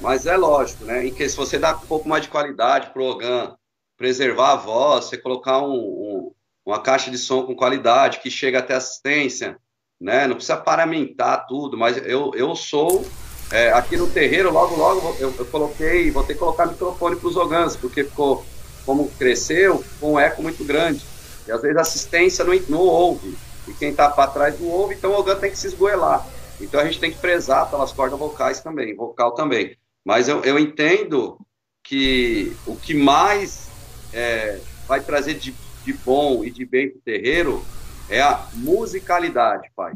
mas 0.00 0.26
é 0.26 0.36
lógico, 0.36 0.84
né? 0.84 1.08
Em 1.08 1.12
que 1.12 1.28
se 1.28 1.36
você 1.36 1.58
dá 1.58 1.74
um 1.74 1.86
pouco 1.88 2.08
mais 2.08 2.22
de 2.22 2.28
qualidade 2.28 2.90
pro 2.90 3.02
organ, 3.02 3.56
preservar 3.98 4.52
a 4.52 4.56
voz, 4.56 5.06
você 5.06 5.18
colocar 5.18 5.60
um, 5.60 5.74
um, 5.74 6.32
uma 6.64 6.80
caixa 6.80 7.10
de 7.10 7.18
som 7.18 7.42
com 7.42 7.56
qualidade, 7.56 8.20
que 8.20 8.30
chega 8.30 8.60
até 8.60 8.76
assistência, 8.76 9.56
né? 10.00 10.28
Não 10.28 10.36
precisa 10.36 10.56
paramentar 10.56 11.48
tudo, 11.48 11.76
mas 11.76 11.96
eu, 11.96 12.30
eu 12.36 12.54
sou 12.54 13.04
é, 13.50 13.72
aqui 13.72 13.96
no 13.96 14.08
terreiro, 14.08 14.52
logo, 14.52 14.76
logo, 14.76 15.16
eu, 15.18 15.34
eu 15.36 15.46
coloquei, 15.46 16.12
vou 16.12 16.22
ter 16.22 16.34
que 16.34 16.38
colocar 16.38 16.66
microfone 16.66 17.16
para 17.16 17.28
os 17.28 17.36
ogãs, 17.36 17.74
porque 17.74 18.04
ficou, 18.04 18.46
como 18.86 19.10
cresceu, 19.18 19.84
com 19.98 20.12
um 20.12 20.20
eco 20.20 20.44
muito 20.44 20.62
grande. 20.62 21.04
E 21.44 21.50
às 21.50 21.60
vezes 21.60 21.76
a 21.76 21.80
assistência 21.80 22.44
não, 22.44 22.54
não 22.68 22.78
ouve. 22.78 23.36
E 23.66 23.74
quem 23.74 23.90
está 23.90 24.10
para 24.10 24.30
trás 24.30 24.58
não 24.58 24.68
ouve, 24.68 24.94
então 24.94 25.12
o 25.12 25.14
ogã 25.14 25.38
tem 25.38 25.50
que 25.50 25.58
se 25.58 25.66
esgoelar. 25.68 26.26
Então 26.60 26.80
a 26.80 26.84
gente 26.84 27.00
tem 27.00 27.10
que 27.10 27.18
prezar 27.18 27.70
pelas 27.70 27.92
cordas 27.92 28.18
vocais 28.18 28.60
também, 28.60 28.94
vocal 28.94 29.34
também. 29.34 29.76
Mas 30.04 30.28
eu, 30.28 30.42
eu 30.42 30.58
entendo 30.58 31.38
que 31.82 32.56
o 32.64 32.76
que 32.76 32.94
mais 32.94 33.72
é, 34.12 34.62
vai 34.86 35.02
trazer 35.02 35.34
de, 35.34 35.58
de 35.80 35.92
bom 35.92 36.44
e 36.44 36.50
de 36.50 36.64
bem 36.64 36.90
para 36.90 36.98
o 36.98 37.02
terreiro 37.02 37.68
é 38.08 38.20
a 38.20 38.48
musicalidade, 38.52 39.70
pai. 39.74 39.94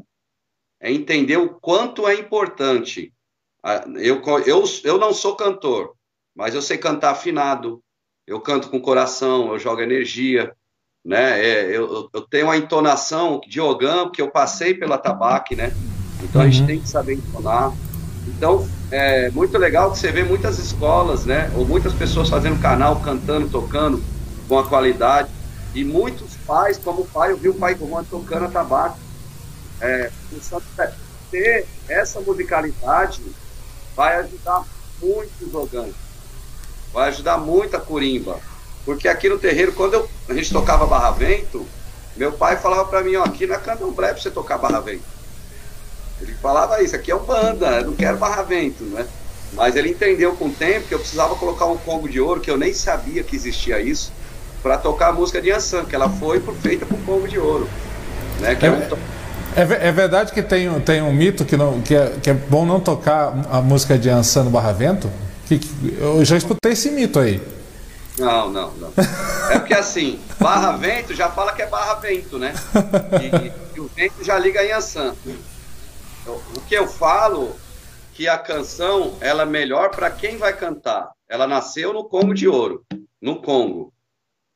É 0.81 0.93
entender 0.93 1.37
o 1.37 1.55
quanto 1.55 2.07
é 2.07 2.15
importante. 2.15 3.13
Eu, 3.97 4.23
eu, 4.47 4.65
eu 4.85 4.99
não 4.99 5.13
sou 5.13 5.35
cantor, 5.35 5.97
mas 6.35 6.55
eu 6.55 6.63
sei 6.63 6.79
cantar 6.79 7.11
afinado. 7.11 7.83
Eu 8.27 8.41
canto 8.41 8.71
com 8.71 8.81
coração, 8.81 9.53
eu 9.53 9.59
jogo 9.59 9.81
energia. 9.81 10.55
Né? 11.07 11.41
É, 11.41 11.77
eu, 11.77 12.11
eu 12.13 12.21
tenho 12.23 12.47
uma 12.47 12.57
entonação 12.57 13.41
de 13.47 13.61
ogã, 13.61 14.03
porque 14.05 14.21
eu 14.21 14.29
passei 14.29 14.75
pela 14.75 14.99
tabaque, 14.99 15.55
né? 15.55 15.73
Então 16.21 16.41
uhum. 16.41 16.49
a 16.49 16.51
gente 16.51 16.63
uhum. 16.63 16.67
tem 16.67 16.81
que 16.81 16.89
saber 16.89 17.15
entonar. 17.15 17.73
Então, 18.27 18.69
é 18.91 19.31
muito 19.31 19.57
legal 19.57 19.93
que 19.93 20.01
você 20.01 20.11
vê 20.11 20.25
muitas 20.25 20.59
escolas, 20.59 21.25
né? 21.25 21.49
Ou 21.55 21.65
muitas 21.65 21.93
pessoas 21.95 22.29
fazendo 22.29 22.61
canal, 22.61 22.97
cantando, 23.01 23.49
tocando 23.49 24.03
com 24.49 24.59
a 24.59 24.67
qualidade. 24.67 25.29
E 25.73 25.85
muitos 25.85 26.35
pais, 26.45 26.77
como 26.77 27.03
o 27.03 27.07
pai, 27.07 27.31
eu 27.31 27.37
vi 27.37 27.51
o 27.51 27.55
pai 27.55 27.77
Juan 27.77 28.03
tocando 28.03 28.47
a 28.47 28.49
tabaco. 28.49 28.99
É, 29.81 30.11
ter 31.31 31.67
essa 31.89 32.21
musicalidade 32.21 33.23
vai 33.95 34.17
ajudar 34.17 34.65
muito 35.01 35.47
os 35.47 35.55
orgânicos. 35.55 36.01
Vai 36.93 37.11
ajudar 37.11 37.39
muito 37.39 37.77
a 37.77 37.81
curimba. 37.81 38.41
Porque 38.87 39.09
aqui 39.09 39.29
no 39.29 39.37
terreiro, 39.37 39.73
quando 39.73 39.95
eu, 39.95 40.09
a 40.29 40.33
gente 40.33 40.53
tocava 40.53 40.87
barra 40.87 41.11
vento, 41.11 41.67
meu 42.17 42.33
pai 42.33 42.57
falava 42.57 42.85
para 42.85 43.03
mim, 43.03 43.17
ó, 43.17 43.25
aqui 43.25 43.45
é 43.45 43.59
candomblé 43.59 44.13
pra 44.13 44.23
você 44.23 44.31
tocar 44.31 44.57
barra 44.57 44.79
vento. 44.79 45.03
Ele 46.23 46.33
falava 46.35 46.81
isso, 46.81 46.95
aqui 46.95 47.11
é 47.11 47.17
um 47.17 47.25
banda, 47.25 47.67
eu 47.81 47.87
não 47.87 47.95
quero 47.95 48.17
barra 48.17 48.43
vento, 48.43 48.85
né? 48.85 49.05
Mas 49.53 49.75
ele 49.75 49.91
entendeu 49.91 50.35
com 50.37 50.47
o 50.47 50.53
tempo 50.53 50.87
que 50.87 50.95
eu 50.95 51.01
precisava 51.01 51.35
colocar 51.35 51.67
um 51.67 51.77
congo 51.77 52.09
de 52.09 52.21
ouro, 52.21 52.41
que 52.41 52.51
eu 52.51 52.57
nem 52.57 52.73
sabia 52.73 53.25
que 53.25 53.35
existia 53.35 53.81
isso 53.81 54.13
para 54.63 54.79
tocar 54.79 55.09
a 55.09 55.13
música 55.13 55.43
de 55.43 55.51
Ansan, 55.51 55.85
que 55.85 55.95
ela 55.95 56.09
foi 56.09 56.41
feita 56.63 56.87
por 56.87 56.99
Pombo 57.01 57.29
de 57.29 57.39
Ouro. 57.39 57.69
Né, 58.41 58.57
é, 58.61 59.61
é, 59.61 59.63
é, 59.63 59.89
é, 59.89 59.93
verdade 59.93 60.33
que 60.33 60.43
tem, 60.43 60.69
tem 60.81 61.03
um 61.03 61.13
mito 61.13 61.45
que, 61.45 61.57
não, 61.57 61.81
que, 61.81 61.95
é, 61.95 62.15
que 62.23 62.31
é 62.31 62.35
bom 62.35 62.65
não 62.65 62.81
tocar 62.81 63.47
a 63.51 63.61
música 63.61 63.99
de 63.99 64.09
Ansan 64.09 64.45
no 64.45 64.51
Barravento? 64.51 65.11
Que, 65.47 65.59
que, 65.59 65.97
eu 66.01 66.25
já 66.25 66.37
escutei 66.37 66.73
esse 66.73 66.91
mito 66.91 67.19
aí. 67.19 67.41
Não, 68.19 68.51
não, 68.51 68.71
não. 68.73 68.93
É 69.51 69.59
porque 69.59 69.75
assim, 69.75 70.19
Barra 70.41 70.73
Vento 70.77 71.15
já 71.15 71.31
fala 71.31 71.53
que 71.53 71.63
é 71.63 71.67
Barra 71.67 71.95
Vento, 71.95 72.39
né? 72.39 72.55
E, 73.23 73.77
e 73.77 73.81
o 73.81 73.89
vento 73.89 74.25
já 74.25 74.39
liga 74.39 74.65
em 74.65 74.73
Ansan. 74.73 75.15
O 76.27 76.61
que 76.63 76.75
eu 76.75 76.89
falo 76.89 77.55
que 78.13 78.27
a 78.27 78.39
canção 78.39 79.17
ela 79.21 79.43
é 79.43 79.47
melhor 79.47 79.91
para 79.91 80.11
quem 80.11 80.39
vai 80.39 80.57
cantar. 80.57 81.11
Ela 81.29 81.47
nasceu 81.47 81.93
no 81.93 82.05
Congo 82.05 82.33
de 82.33 82.49
Ouro, 82.49 82.85
no 83.21 83.43
Congo. 83.43 83.93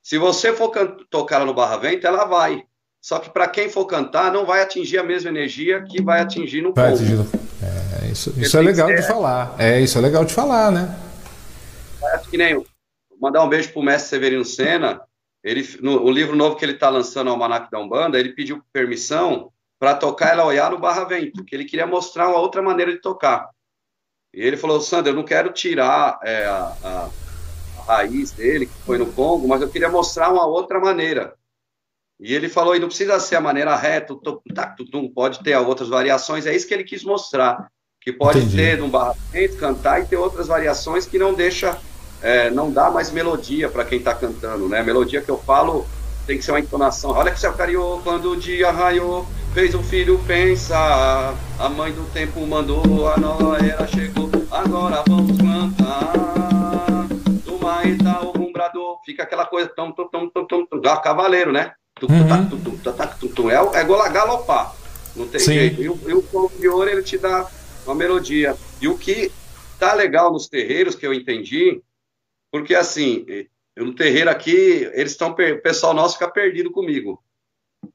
Se 0.03 0.17
você 0.17 0.53
for 0.53 0.71
tocar 1.11 1.45
no 1.45 1.53
Barra 1.53 1.77
Vento, 1.77 2.07
ela 2.07 2.25
vai. 2.25 2.65
Só 3.01 3.19
que 3.19 3.31
para 3.31 3.49
quem 3.49 3.69
for 3.69 3.85
cantar, 3.87 4.33
não 4.33 4.47
vai 4.47 4.63
atingir 4.63 4.99
a 4.99 5.05
mesma 5.05 5.31
energia 5.31 5.83
que 5.83 6.03
vai 6.03 6.21
atingir 6.21 6.63
no 6.63 6.73
vai 6.73 6.93
atingir 6.93 7.19
é, 7.63 8.07
Isso, 8.07 8.33
isso 8.37 8.59
é 8.59 8.61
legal 8.63 8.89
de 8.89 9.03
falar. 9.03 9.55
É, 9.59 9.81
isso 9.81 9.99
é 9.99 10.01
legal 10.01 10.25
de 10.25 10.33
falar, 10.33 10.71
né? 10.71 10.99
que 12.31 12.37
nem 12.37 12.55
Vou 12.55 12.67
mandar 13.21 13.45
um 13.45 13.49
beijo 13.49 13.73
pro 13.73 13.83
mestre 13.83 14.11
Severino 14.11 14.45
Senna. 14.45 15.03
Ele, 15.43 15.67
no 15.81 16.03
o 16.03 16.11
livro 16.11 16.37
novo 16.37 16.57
que 16.57 16.65
ele 16.65 16.73
está 16.73 16.89
lançando, 16.89 17.29
o 17.29 17.31
Almanac 17.31 17.71
da 17.71 17.79
Umbanda, 17.79 18.19
ele 18.19 18.33
pediu 18.33 18.63
permissão 18.73 19.53
para 19.79 19.95
tocar 19.95 20.33
ela 20.33 20.45
olhar 20.45 20.71
no 20.71 20.79
Barra 20.79 21.05
Vento, 21.05 21.45
que 21.45 21.55
ele 21.55 21.65
queria 21.65 21.87
mostrar 21.87 22.29
uma 22.29 22.39
outra 22.39 22.61
maneira 22.61 22.93
de 22.93 23.01
tocar. 23.01 23.49
E 24.33 24.41
ele 24.41 24.57
falou, 24.57 24.81
Sandra, 24.81 25.11
eu 25.11 25.17
não 25.17 25.25
quero 25.25 25.53
tirar 25.53 26.21
é, 26.23 26.45
a, 26.45 26.77
a 26.85 27.83
raiz 27.87 28.31
dele, 28.33 28.67
que 28.67 28.83
foi 28.85 28.99
no 28.99 29.13
Congo, 29.13 29.49
mas 29.49 29.63
eu 29.63 29.71
queria 29.71 29.89
mostrar 29.89 30.31
uma 30.31 30.47
outra 30.47 30.79
maneira. 30.79 31.35
E 32.21 32.35
ele 32.35 32.49
falou, 32.51 32.77
e 32.77 32.79
não 32.79 32.89
precisa 32.89 33.19
ser 33.19 33.37
a 33.37 33.41
maneira 33.41 33.75
reta, 33.75 34.15
pode 35.15 35.43
ter 35.43 35.57
outras 35.57 35.89
variações, 35.89 36.47
é 36.47 36.55
isso 36.55 36.69
que 36.69 36.75
ele 36.75 36.85
quis 36.85 37.03
mostrar, 37.03 37.71
que 37.99 38.13
pode 38.13 38.41
Entendi. 38.41 38.57
ter 38.57 38.79
no 38.79 38.89
barramento, 38.89 39.57
cantar 39.57 40.03
e 40.03 40.07
ter 40.07 40.17
outras 40.17 40.47
variações 40.47 41.07
que 41.07 41.19
não 41.19 41.33
deixa, 41.33 41.81
é, 42.23 42.51
não 42.51 42.71
dá 42.71 42.91
mais 42.91 43.11
melodia 43.11 43.69
para 43.69 43.85
quem 43.85 43.99
está 43.99 44.15
cantando, 44.15 44.69
né? 44.69 44.81
A 44.81 44.85
melodia 44.85 45.21
que 45.21 45.31
eu 45.31 45.39
falo 45.39 45.87
tem 46.27 46.39
que 46.39 46.45
ser 46.45 46.53
uma 46.53 46.61
entonação. 46.61 47.11
Olha 47.11 47.31
que 47.31 47.39
o 47.39 47.41
céu 47.41 47.53
cariou 47.53 48.01
quando 48.03 48.33
o 48.33 48.37
dia 48.37 48.71
raiou, 48.71 49.27
fez 49.55 49.75
o 49.75 49.83
filho 49.83 50.19
pensar, 50.27 51.35
a 51.59 51.69
mãe 51.69 51.93
do 51.93 52.05
tempo 52.13 52.47
mandou, 52.47 53.09
a 53.09 53.17
nova 53.17 53.59
era 53.65 53.87
chegou, 53.87 54.31
agora 54.51 55.03
vamos 55.07 55.37
cantar 55.39 56.31
marreta, 57.61 58.25
o 58.25 58.33
rumbrador, 58.33 59.01
fica 59.05 59.23
aquela 59.23 59.47
coisa 59.47 59.69
tão, 59.69 59.93
tão, 59.93 60.09
tão, 60.09 60.29
tão, 60.29 60.47
tão, 60.47 60.67
tão 60.67 60.81
cavaleiro, 61.01 61.53
né? 61.53 61.73
Uhum. 62.03 62.17
É, 63.51 63.81
é 63.81 63.85
galopar, 64.11 64.75
não 65.15 65.29
tem 65.29 65.41
Sim. 65.41 65.53
jeito. 65.53 65.83
E 65.83 65.89
o, 65.89 65.99
e 66.07 66.15
o 66.15 66.51
de 66.59 66.69
ouro, 66.69 66.89
ele 66.89 67.03
te 67.03 67.19
dá 67.19 67.47
uma 67.85 67.95
melodia. 67.95 68.57
E 68.81 68.89
o 68.89 68.97
que 68.97 69.31
tá 69.79 69.93
legal 69.95 70.33
nos 70.33 70.49
terreiros, 70.49 70.95
que 70.95 71.07
eu 71.07 71.13
entendi, 71.13 71.81
porque 72.51 72.75
assim, 72.75 73.25
no 73.77 73.95
terreiro 73.95 74.31
aqui, 74.31 74.91
eles 74.93 75.13
estão, 75.13 75.31
o 75.31 75.63
pessoal 75.63 75.95
nosso 75.95 76.15
fica 76.15 76.31
perdido 76.31 76.71
comigo, 76.71 77.23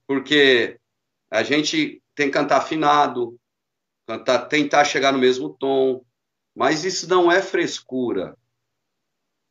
porque 0.08 0.80
a 1.30 1.44
gente 1.44 2.02
tem 2.16 2.28
que 2.28 2.34
cantar 2.34 2.58
afinado, 2.58 3.38
cantar, 4.08 4.46
tentar 4.48 4.86
chegar 4.86 5.12
no 5.12 5.20
mesmo 5.20 5.50
tom, 5.50 6.04
mas 6.56 6.86
isso 6.86 7.10
não 7.10 7.32
é 7.32 7.42
frescura. 7.42 8.38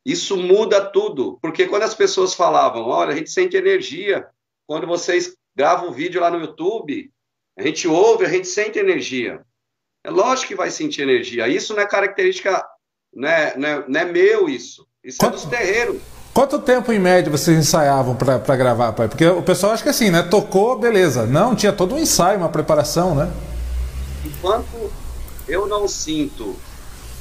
Isso 0.05 0.37
muda 0.37 0.85
tudo, 0.85 1.39
porque 1.41 1.67
quando 1.67 1.83
as 1.83 1.95
pessoas 1.95 2.33
falavam, 2.33 2.83
olha, 2.87 3.11
a 3.11 3.15
gente 3.15 3.29
sente 3.31 3.57
energia, 3.57 4.27
quando 4.67 4.85
vocês 4.85 5.35
gravam 5.55 5.89
um 5.89 5.93
vídeo 5.93 6.21
lá 6.21 6.29
no 6.29 6.39
YouTube, 6.39 7.11
a 7.57 7.63
gente 7.63 7.87
ouve, 7.87 8.25
a 8.25 8.29
gente 8.29 8.47
sente 8.47 8.77
energia. 8.77 9.43
É 10.03 10.09
lógico 10.11 10.49
que 10.49 10.55
vai 10.55 10.69
sentir 10.69 11.01
energia. 11.01 11.47
Isso 11.47 11.73
não 11.73 11.81
é 11.81 11.87
característica, 11.87 12.63
não 13.13 13.27
é, 13.27 13.57
não 13.57 13.67
é, 13.67 13.87
não 13.87 13.99
é 13.99 14.05
meu 14.05 14.47
isso. 14.47 14.87
Isso 15.05 15.19
Quanto... 15.19 15.35
é 15.35 15.37
dos 15.37 15.45
terreiros. 15.45 15.97
Quanto 16.33 16.59
tempo 16.59 16.91
em 16.91 16.99
média 16.99 17.31
vocês 17.31 17.57
ensaiavam 17.57 18.15
para 18.15 18.55
gravar, 18.57 18.91
pai? 18.91 19.07
Porque 19.07 19.25
o 19.25 19.41
pessoal 19.41 19.71
acha 19.71 19.83
que 19.83 19.89
assim, 19.89 20.09
né? 20.09 20.23
Tocou, 20.23 20.77
beleza. 20.77 21.25
Não, 21.25 21.55
tinha 21.55 21.71
todo 21.71 21.95
um 21.95 21.97
ensaio, 21.97 22.39
uma 22.39 22.49
preparação, 22.49 23.15
né? 23.15 23.31
Enquanto 24.25 24.91
eu 25.47 25.65
não 25.65 25.87
sinto 25.87 26.57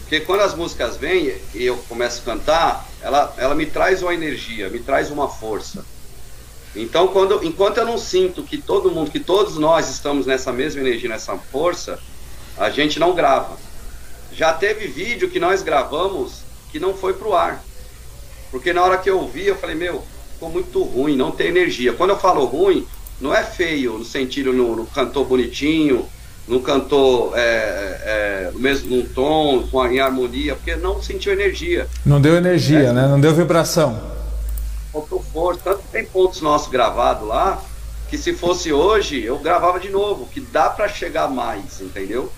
porque 0.04 0.20
quando 0.20 0.42
as 0.42 0.54
músicas 0.54 0.96
vêm 0.96 1.34
e 1.54 1.64
eu 1.64 1.76
começo 1.88 2.20
a 2.20 2.24
cantar, 2.24 2.86
ela, 3.00 3.34
ela 3.38 3.54
me 3.54 3.64
traz 3.64 4.02
uma 4.02 4.12
energia, 4.12 4.68
me 4.68 4.78
traz 4.78 5.10
uma 5.10 5.28
força. 5.28 5.84
Então, 6.76 7.08
quando, 7.08 7.42
enquanto 7.42 7.78
eu 7.78 7.86
não 7.86 7.96
sinto 7.96 8.42
que 8.42 8.58
todo 8.58 8.90
mundo, 8.90 9.10
que 9.10 9.18
todos 9.18 9.56
nós 9.56 9.88
estamos 9.88 10.26
nessa 10.26 10.52
mesma 10.52 10.82
energia, 10.82 11.08
nessa 11.08 11.36
força, 11.36 11.98
a 12.56 12.68
gente 12.68 13.00
não 13.00 13.14
grava. 13.14 13.56
Já 14.30 14.52
teve 14.52 14.86
vídeo 14.86 15.30
que 15.30 15.40
nós 15.40 15.62
gravamos 15.62 16.42
que 16.70 16.78
não 16.78 16.94
foi 16.94 17.14
pro 17.14 17.34
ar. 17.34 17.64
Porque 18.54 18.72
na 18.72 18.84
hora 18.84 18.98
que 18.98 19.10
eu 19.10 19.18
ouvi, 19.18 19.48
eu 19.48 19.56
falei, 19.56 19.74
meu, 19.74 20.04
ficou 20.32 20.48
muito 20.48 20.80
ruim, 20.84 21.16
não 21.16 21.32
tem 21.32 21.48
energia. 21.48 21.92
Quando 21.92 22.10
eu 22.10 22.16
falo 22.16 22.44
ruim, 22.44 22.86
não 23.20 23.34
é 23.34 23.42
feio 23.42 23.98
no 23.98 24.04
sentido 24.04 24.52
no, 24.52 24.76
no 24.76 24.86
cantor 24.86 25.24
bonitinho, 25.24 26.06
não 26.46 26.60
cantou 26.60 27.32
é, 27.34 27.40
é, 27.40 28.50
no 28.52 28.60
mesmo 28.60 28.94
num 28.94 29.04
tom, 29.06 29.66
com, 29.66 29.84
em 29.88 29.98
harmonia, 29.98 30.54
porque 30.54 30.76
não 30.76 31.02
sentiu 31.02 31.32
energia. 31.32 31.88
Não 32.06 32.20
deu 32.20 32.36
energia, 32.36 32.90
é, 32.90 32.92
né? 32.92 33.08
Não 33.08 33.20
deu 33.20 33.34
vibração. 33.34 34.00
Faltou 34.92 35.20
força. 35.32 35.60
Tanto 35.64 35.82
tem 35.90 36.04
pontos 36.04 36.40
nossos 36.40 36.68
gravados 36.68 37.26
lá, 37.26 37.60
que 38.08 38.16
se 38.16 38.34
fosse 38.34 38.72
hoje, 38.72 39.20
eu 39.20 39.36
gravava 39.40 39.80
de 39.80 39.90
novo, 39.90 40.28
que 40.32 40.38
dá 40.40 40.70
para 40.70 40.86
chegar 40.86 41.26
mais, 41.26 41.80
entendeu? 41.80 42.30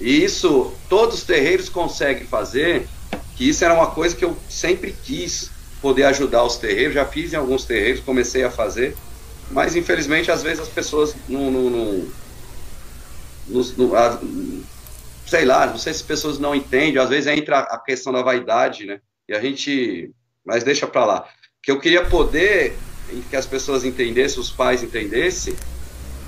E 0.00 0.24
isso 0.24 0.72
todos 0.88 1.18
os 1.18 1.22
terreiros 1.22 1.68
conseguem 1.68 2.26
fazer, 2.26 2.88
que 3.36 3.48
isso 3.48 3.64
era 3.64 3.74
uma 3.74 3.86
coisa 3.86 4.16
que 4.16 4.24
eu 4.24 4.36
sempre 4.48 4.92
quis 5.04 5.51
poder 5.82 6.04
ajudar 6.04 6.44
os 6.44 6.56
terreiros, 6.56 6.94
já 6.94 7.04
fiz 7.04 7.32
em 7.32 7.36
alguns 7.36 7.64
terreiros, 7.64 8.00
comecei 8.00 8.44
a 8.44 8.50
fazer, 8.50 8.96
mas 9.50 9.74
infelizmente 9.76 10.30
às 10.30 10.42
vezes 10.42 10.60
as 10.60 10.68
pessoas 10.68 11.14
não, 11.28 11.50
não, 11.50 11.68
não 11.68 12.08
no, 13.48 13.64
no, 13.76 13.96
a, 13.96 14.18
sei 15.26 15.44
lá, 15.44 15.66
não 15.66 15.76
sei 15.76 15.92
se 15.92 16.00
as 16.00 16.06
pessoas 16.06 16.38
não 16.38 16.54
entendem, 16.54 17.02
às 17.02 17.08
vezes 17.10 17.26
entra 17.26 17.58
a 17.58 17.78
questão 17.78 18.12
da 18.12 18.22
vaidade, 18.22 18.86
né? 18.86 19.00
E 19.28 19.34
a 19.34 19.40
gente, 19.40 20.10
mas 20.44 20.62
deixa 20.62 20.86
para 20.86 21.04
lá. 21.04 21.28
Que 21.60 21.70
eu 21.70 21.80
queria 21.80 22.04
poder 22.04 22.76
que 23.28 23.36
as 23.36 23.44
pessoas 23.44 23.84
entendessem, 23.84 24.40
os 24.40 24.50
pais 24.50 24.82
entendessem, 24.82 25.54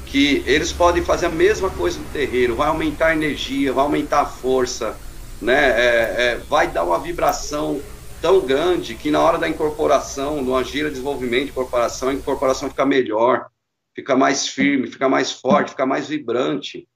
que 0.06 0.42
eles 0.46 0.72
podem 0.72 1.02
fazer 1.02 1.26
a 1.26 1.30
mesma 1.30 1.70
coisa 1.70 1.98
no 1.98 2.04
terreiro, 2.06 2.56
vai 2.56 2.68
aumentar 2.68 3.08
a 3.08 3.12
energia, 3.14 3.72
vai 3.72 3.84
aumentar 3.84 4.20
a 4.22 4.26
força, 4.26 4.96
né? 5.40 5.70
É, 5.70 6.14
é, 6.18 6.40
vai 6.48 6.68
dar 6.68 6.84
uma 6.84 6.98
vibração 6.98 7.80
tão 8.24 8.40
grande 8.40 8.94
que 8.94 9.10
na 9.10 9.20
hora 9.20 9.36
da 9.36 9.46
incorporação, 9.46 10.40
numa 10.40 10.64
gira 10.64 10.88
de 10.88 10.94
desenvolvimento 10.94 11.44
de 11.44 11.50
incorporação, 11.50 12.08
a 12.08 12.14
incorporação 12.14 12.70
fica 12.70 12.86
melhor, 12.86 13.48
fica 13.94 14.16
mais 14.16 14.48
firme, 14.48 14.86
fica 14.86 15.10
mais 15.10 15.30
forte, 15.30 15.72
fica 15.72 15.84
mais 15.84 16.08
vibrante. 16.08 16.88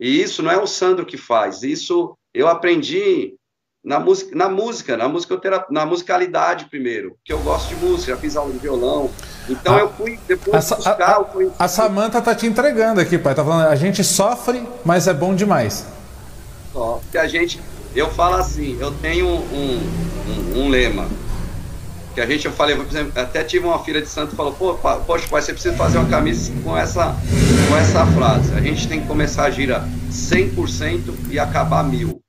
E 0.00 0.22
isso 0.22 0.42
não 0.42 0.50
é 0.50 0.56
o 0.56 0.66
Sandro 0.66 1.04
que 1.04 1.18
faz, 1.18 1.62
isso 1.62 2.16
eu 2.32 2.48
aprendi 2.48 3.34
na 3.84 4.00
música, 4.00 4.34
na 4.34 4.48
música, 4.48 4.96
na 4.96 5.06
música 5.06 5.66
na 5.68 5.84
musicalidade 5.84 6.64
primeiro, 6.70 7.14
que 7.26 7.32
eu 7.34 7.40
gosto 7.40 7.68
de 7.68 7.74
música, 7.74 8.12
já 8.12 8.18
fiz 8.18 8.34
aula 8.34 8.50
de 8.50 8.58
violão. 8.58 9.10
Então 9.50 9.78
eu 9.78 9.92
fui 9.92 10.18
depois 10.26 10.72
a, 10.72 10.76
buscar, 10.76 10.98
a, 10.98 11.16
a, 11.16 11.64
a 11.64 11.68
Samanta 11.68 12.22
tá 12.22 12.34
te 12.34 12.46
entregando 12.46 13.02
aqui, 13.02 13.18
pai. 13.18 13.34
Tá 13.34 13.44
falando, 13.44 13.68
a 13.68 13.76
gente 13.76 14.02
sofre, 14.02 14.66
mas 14.82 15.06
é 15.06 15.12
bom 15.12 15.34
demais. 15.34 15.86
Ó, 16.74 17.00
que 17.10 17.18
a 17.18 17.26
gente, 17.26 17.60
eu 17.94 18.10
falo 18.10 18.36
assim, 18.36 18.78
eu 18.80 18.92
tenho 18.98 19.26
um, 19.26 19.40
um, 19.52 20.60
um, 20.60 20.68
lema 20.68 21.08
que 22.14 22.20
a 22.20 22.26
gente 22.26 22.46
eu 22.46 22.52
falei, 22.52 22.76
até 23.16 23.44
tive 23.44 23.66
uma 23.66 23.82
filha 23.84 24.00
de 24.00 24.08
santo 24.08 24.30
que 24.30 24.36
falou, 24.36 24.52
pô, 24.52 24.74
poxa, 24.74 25.28
pai, 25.28 25.42
você 25.42 25.52
precisa 25.52 25.76
fazer 25.76 25.98
uma 25.98 26.08
camisa 26.08 26.52
com 26.62 26.76
essa 26.76 27.14
com 27.68 27.76
essa 27.76 28.04
frase. 28.06 28.52
A 28.54 28.60
gente 28.60 28.88
tem 28.88 29.00
que 29.00 29.06
começar 29.06 29.44
a 29.44 29.50
gira 29.50 29.84
100% 30.10 31.30
e 31.30 31.38
acabar 31.38 31.84
mil. 31.84 32.20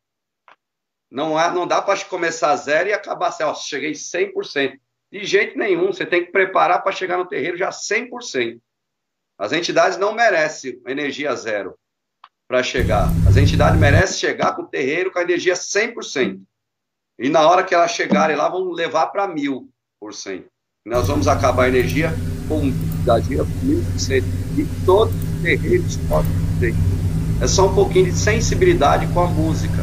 Não, 1.10 1.38
há, 1.38 1.52
não 1.52 1.68
dá 1.68 1.82
para 1.82 2.00
começar 2.06 2.56
zero 2.56 2.90
e 2.90 2.94
acabar 2.94 3.30
assim, 3.30 3.44
ó, 3.44 3.54
cheguei 3.54 3.92
100%. 3.92 4.80
De 5.12 5.26
jeito 5.26 5.58
nenhum, 5.58 5.88
você 5.88 6.06
tem 6.06 6.24
que 6.24 6.32
preparar 6.32 6.84
para 6.84 6.92
chegar 6.92 7.18
no 7.18 7.26
terreiro 7.26 7.58
já 7.58 7.70
100%. 7.70 8.60
As 9.38 9.52
entidades 9.52 9.98
não 9.98 10.14
merecem 10.14 10.80
energia 10.86 11.36
zero 11.36 11.76
para 12.52 12.62
chegar. 12.62 13.10
As 13.26 13.38
entidades 13.38 13.80
merecem 13.80 14.18
chegar 14.18 14.54
com 14.54 14.64
o 14.64 14.68
terreiro 14.68 15.10
com 15.10 15.20
a 15.20 15.22
energia 15.22 15.54
100%. 15.54 16.38
E 17.18 17.30
na 17.30 17.48
hora 17.48 17.64
que 17.64 17.74
elas 17.74 17.92
chegarem 17.92 18.36
lá, 18.36 18.50
vão 18.50 18.72
levar 18.72 19.08
para 19.08 19.26
mil 19.26 19.70
por 20.02 20.14
cento. 20.14 20.48
Nós 20.86 21.08
vamos 21.08 21.30
acabar 21.30 21.64
a 21.64 21.70
energia 21.70 22.14
com 22.50 22.70
da 23.06 23.22
por 23.22 24.00
cento. 24.00 24.26
E 24.58 24.68
todos 24.86 25.16
os 25.16 25.42
terreiros 25.42 25.96
podem 26.10 26.32
ter. 26.60 26.74
É 27.42 27.48
só 27.48 27.70
um 27.70 27.74
pouquinho 27.74 28.06
de 28.12 28.18
sensibilidade 28.18 29.08
com 29.14 29.22
a 29.22 29.28
música 29.28 29.82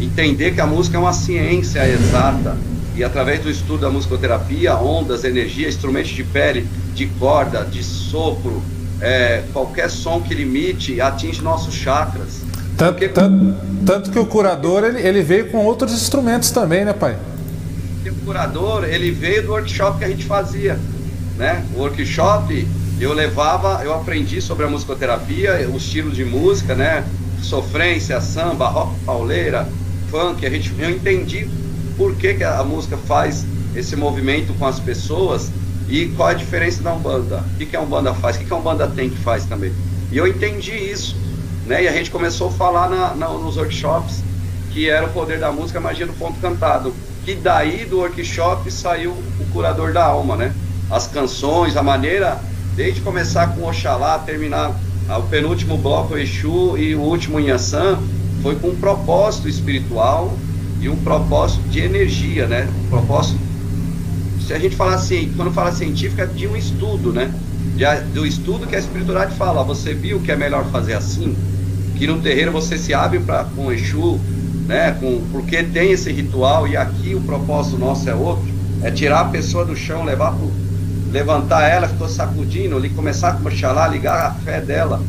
entender 0.00 0.52
que 0.52 0.60
a 0.60 0.66
música 0.66 0.96
é 0.96 1.00
uma 1.00 1.12
ciência 1.12 1.88
exata 1.88 2.58
e 2.96 3.04
através 3.04 3.40
do 3.40 3.48
estudo 3.48 3.82
da 3.82 3.90
musicoterapia, 3.90 4.76
ondas, 4.76 5.22
energia, 5.22 5.68
instrumentos 5.68 6.10
de 6.10 6.24
pele, 6.24 6.66
de 6.92 7.06
corda, 7.06 7.64
de 7.64 7.84
sopro, 7.84 8.60
é, 9.00 9.42
qualquer 9.52 9.90
som 9.90 10.20
que 10.20 10.34
limite 10.34 11.00
atinge 11.00 11.42
nossos 11.42 11.74
chakras. 11.74 12.40
Tanto, 12.76 12.92
Porque... 12.92 13.08
tanto, 13.08 13.54
tanto, 13.86 14.10
que 14.10 14.18
o 14.18 14.26
curador 14.26 14.84
ele, 14.84 15.00
ele 15.00 15.22
veio 15.22 15.50
com 15.50 15.58
outros 15.58 15.92
instrumentos 15.92 16.50
também, 16.50 16.84
né, 16.84 16.92
pai? 16.92 17.16
O 18.06 18.26
curador 18.26 18.84
ele 18.84 19.10
veio 19.10 19.42
do 19.42 19.52
workshop 19.52 19.98
que 19.98 20.04
a 20.04 20.08
gente 20.08 20.24
fazia, 20.24 20.78
né? 21.36 21.64
O 21.74 21.80
workshop 21.80 22.66
eu 23.00 23.12
levava, 23.12 23.82
eu 23.84 23.92
aprendi 23.92 24.40
sobre 24.40 24.64
a 24.64 24.68
musicoterapia, 24.68 25.68
os 25.68 25.84
estilos 25.84 26.16
de 26.16 26.24
música, 26.24 26.74
né? 26.74 27.04
Sofrência, 27.42 28.20
samba, 28.20 28.68
rock 28.68 28.94
pauleira, 29.04 29.68
funk, 30.10 30.44
a 30.46 30.50
gente, 30.50 30.72
eu 30.78 30.90
entendi 30.90 31.48
por 31.96 32.14
que, 32.14 32.34
que 32.34 32.44
a 32.44 32.62
música 32.64 32.96
faz 32.96 33.44
esse 33.76 33.96
movimento 33.96 34.54
com 34.54 34.66
as 34.66 34.80
pessoas 34.80 35.50
e 35.88 36.06
qual 36.16 36.28
a 36.28 36.34
diferença 36.34 36.82
da 36.82 36.92
Umbanda. 36.92 37.38
O 37.38 37.58
que, 37.58 37.66
que 37.66 37.76
a 37.76 37.80
Umbanda 37.80 38.14
faz, 38.14 38.36
o 38.36 38.38
que, 38.38 38.44
que 38.44 38.52
a 38.52 38.56
Umbanda 38.56 38.86
tem 38.86 39.10
que 39.10 39.18
faz 39.18 39.44
também. 39.44 39.72
E 40.10 40.16
eu 40.16 40.26
entendi 40.26 40.72
isso, 40.72 41.16
né? 41.66 41.84
E 41.84 41.88
a 41.88 41.92
gente 41.92 42.10
começou 42.10 42.48
a 42.48 42.52
falar 42.52 42.88
na, 42.88 43.14
na, 43.14 43.28
nos 43.28 43.56
workshops 43.56 44.22
que 44.74 44.90
era 44.90 45.06
o 45.06 45.10
poder 45.10 45.38
da 45.38 45.52
música, 45.52 45.78
a 45.78 45.82
magia 45.82 46.04
do 46.04 46.12
ponto 46.14 46.38
cantado. 46.40 46.92
Que 47.24 47.34
daí 47.34 47.86
do 47.86 47.98
workshop 47.98 48.70
saiu 48.70 49.12
o 49.12 49.46
curador 49.52 49.92
da 49.92 50.04
alma, 50.04 50.36
né? 50.36 50.52
As 50.90 51.06
canções, 51.06 51.76
a 51.76 51.82
maneira, 51.82 52.38
desde 52.74 53.00
começar 53.00 53.54
com 53.54 53.66
Oxalá, 53.66 54.18
terminar 54.18 54.74
o 55.08 55.22
penúltimo 55.22 55.78
bloco 55.78 56.18
Exu 56.18 56.76
e 56.76 56.94
o 56.94 57.00
último 57.00 57.38
Inhaçã, 57.38 57.98
foi 58.42 58.56
com 58.56 58.68
um 58.68 58.76
propósito 58.76 59.48
espiritual 59.48 60.36
e 60.80 60.88
um 60.88 60.96
propósito 60.96 61.66
de 61.68 61.80
energia, 61.80 62.46
né? 62.46 62.68
Um 62.84 62.90
propósito, 62.90 63.38
se 64.46 64.52
a 64.52 64.58
gente 64.58 64.76
falar 64.76 64.94
assim, 64.94 65.32
quando 65.36 65.50
fala 65.52 65.72
científico, 65.72 66.20
é 66.20 66.26
de 66.26 66.46
um 66.46 66.56
estudo, 66.56 67.12
né? 67.12 67.32
De, 67.76 67.84
do 68.12 68.26
estudo 68.26 68.66
que 68.66 68.76
a 68.76 68.78
espiritualidade 68.78 69.36
fala, 69.36 69.64
você 69.64 69.94
viu 69.94 70.20
que 70.20 70.30
é 70.30 70.36
melhor 70.36 70.66
fazer 70.66 70.92
assim? 70.92 71.34
Que 71.96 72.06
no 72.06 72.20
terreiro 72.20 72.52
você 72.52 72.76
se 72.76 72.92
abre 72.92 73.18
para 73.20 73.44
com 73.44 73.72
Exu, 73.72 74.20
né? 74.66 74.96
Com, 75.00 75.22
porque 75.32 75.62
tem 75.62 75.92
esse 75.92 76.12
ritual 76.12 76.68
e 76.68 76.76
aqui 76.76 77.14
o 77.14 77.20
propósito 77.22 77.78
nosso 77.78 78.08
é 78.08 78.14
outro, 78.14 78.44
é 78.82 78.90
tirar 78.90 79.20
a 79.20 79.24
pessoa 79.26 79.64
do 79.64 79.74
chão, 79.74 80.04
levar 80.04 80.32
pro, 80.32 80.52
levantar 81.10 81.66
ela, 81.66 81.88
ficou 81.88 82.08
sacudindo, 82.08 82.76
ali 82.76 82.90
começar 82.90 83.30
a 83.30 83.32
coxalar, 83.34 83.90
ligar 83.90 84.26
a 84.26 84.30
fé 84.34 84.60
dela, 84.60 85.00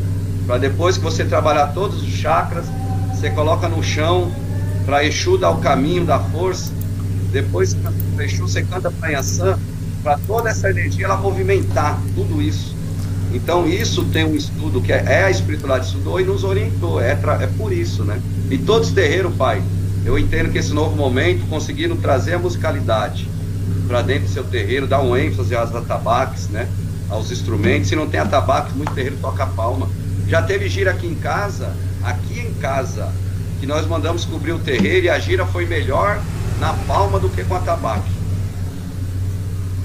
para 0.48 0.58
depois 0.58 0.98
que 0.98 1.04
você 1.04 1.26
trabalhar 1.26 1.68
todos 1.68 2.02
os 2.02 2.10
chakras, 2.10 2.66
você 3.14 3.30
coloca 3.32 3.68
no 3.68 3.84
chão 3.84 4.32
para 4.86 5.04
Exu 5.04 5.38
dar 5.38 5.50
o 5.50 5.58
caminho 5.58 6.06
da 6.06 6.20
força. 6.20 6.72
Depois, 7.36 7.74
para 7.74 8.24
Exu, 8.24 8.48
você 8.48 8.64
canta 8.64 8.90
para 8.90 9.10
Yansan, 9.10 9.60
para 10.02 10.18
toda 10.20 10.50
essa 10.50 10.70
energia 10.70 11.04
ela 11.04 11.18
movimentar 11.18 12.00
tudo 12.16 12.42
isso. 12.42 12.74
Então, 13.34 13.68
isso 13.68 14.06
tem 14.06 14.24
um 14.24 14.34
estudo 14.34 14.82
que 14.82 14.94
é, 14.94 15.04
é 15.06 15.24
a 15.26 15.30
espiritualidade 15.30 15.88
estudou 15.88 16.18
e 16.18 16.24
nos 16.24 16.46
orientou. 16.46 17.02
É, 17.02 17.12
é 17.12 17.48
por 17.58 17.74
isso, 17.74 18.06
né? 18.06 18.22
E 18.50 18.58
todos 18.58 18.92
terreiros, 18.92 19.36
pai, 19.36 19.62
eu 20.06 20.18
entendo 20.18 20.50
que 20.50 20.58
esse 20.58 20.74
novo 20.74 20.96
momento 20.96 21.46
conseguiram 21.50 21.98
trazer 21.98 22.36
a 22.36 22.40
musicalidade 22.40 23.28
para 23.86 24.02
dentro 24.02 24.28
do 24.28 24.30
seu 24.30 24.46
terreiro, 24.46 24.88
dar 24.88 25.02
um 25.02 25.18
ênfase 25.18 25.54
às 25.58 25.76
atabaques, 25.76 26.48
né? 26.48 26.70
Aos 27.10 27.34
instrumentos. 27.34 27.90
Se 27.90 27.98
não 27.98 28.08
tem 28.08 28.22
atabaques, 28.22 28.74
muito 28.74 28.94
terreiro 28.94 29.18
toca 29.22 29.46
palma. 29.46 29.90
Já 30.30 30.42
teve 30.42 30.70
gira 30.70 30.92
aqui 30.92 31.06
em 31.06 31.16
casa 31.16 31.74
aqui 32.06 32.40
em 32.40 32.54
casa, 32.54 33.12
que 33.60 33.66
nós 33.66 33.88
mandamos 33.88 34.26
cobrir 34.26 34.54
o 34.54 34.60
terreiro 34.60 35.08
e 35.08 35.10
a 35.10 35.18
gira 35.18 35.46
foi 35.46 35.66
melhor 35.66 36.22
na 36.60 36.74
palma 36.88 37.20
do 37.20 37.30
que 37.30 37.44
com 37.44 37.56
a 37.56 37.60
tabaque. 37.60 38.12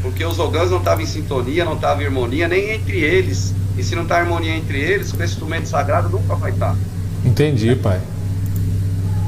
Porque 0.02 0.24
os 0.24 0.38
ogãs 0.38 0.70
não 0.70 0.78
estavam 0.78 1.02
em 1.02 1.06
sintonia, 1.06 1.64
não 1.64 1.74
estavam 1.74 2.02
em 2.02 2.06
harmonia, 2.06 2.48
nem 2.48 2.70
entre 2.70 2.98
eles. 2.98 3.54
E 3.76 3.82
se 3.82 3.94
não 3.94 4.02
está 4.02 4.18
harmonia 4.18 4.56
entre 4.56 4.78
eles, 4.78 5.12
o 5.12 5.22
instrumento 5.22 5.66
sagrado 5.66 6.08
nunca 6.08 6.34
vai 6.34 6.50
estar. 6.50 6.72
Tá. 6.72 6.76
Entendi, 7.24 7.74
pai. 7.76 8.00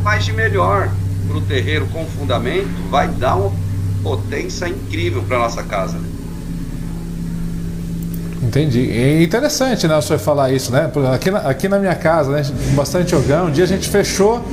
Mas 0.03 0.24
de 0.24 0.32
melhor 0.32 0.90
para 1.28 1.36
o 1.36 1.40
terreiro 1.40 1.86
com 1.93 2.05
fundamento, 2.07 2.90
vai 2.90 3.09
dar 3.09 3.36
uma 3.36 3.53
potência 4.03 4.68
incrível 4.68 5.22
para 5.22 5.38
nossa 5.38 5.62
casa. 5.62 5.99
Né? 5.99 6.09
Entendi. 8.43 8.90
É 8.90 9.22
interessante, 9.22 9.86
né, 9.86 9.97
o 9.97 10.03
senhor 10.03 10.18
falar 10.18 10.53
isso, 10.53 10.72
né? 10.72 10.90
Aqui 11.14 11.30
na, 11.30 11.38
aqui 11.38 11.68
na 11.68 11.78
minha 11.78 11.95
casa, 11.95 12.32
né, 12.32 12.43
bastante 12.74 13.14
ogão, 13.14 13.47
um 13.47 13.51
dia 13.51 13.64
a 13.64 13.66
gente 13.68 13.88
fechou 13.88 14.45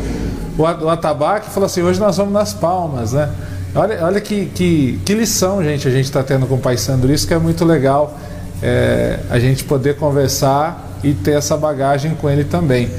o, 0.57 0.61
o 0.61 0.89
atabaque 0.89 1.49
falou 1.49 1.65
assim, 1.65 1.81
hoje 1.81 1.99
nós 1.99 2.17
vamos 2.17 2.33
nas 2.33 2.53
palmas, 2.53 3.13
né? 3.13 3.29
Olha, 3.75 4.03
olha 4.03 4.21
que, 4.21 4.47
que, 4.47 4.99
que 5.05 5.13
lição, 5.13 5.63
gente, 5.63 5.87
a 5.87 5.91
gente 5.91 6.05
está 6.05 6.23
tendo 6.23 6.47
com 6.47 6.55
o 6.55 6.59
Pai 6.59 6.77
Sandro, 6.77 7.11
isso 7.11 7.27
que 7.27 7.33
é 7.33 7.39
muito 7.39 7.63
legal, 7.63 8.17
é, 8.61 9.19
a 9.29 9.37
gente 9.39 9.63
poder 9.63 9.95
conversar 9.95 10.97
e 11.03 11.13
ter 11.13 11.31
essa 11.31 11.55
bagagem 11.55 12.15
com 12.15 12.29
ele 12.29 12.43
também. 12.43 12.89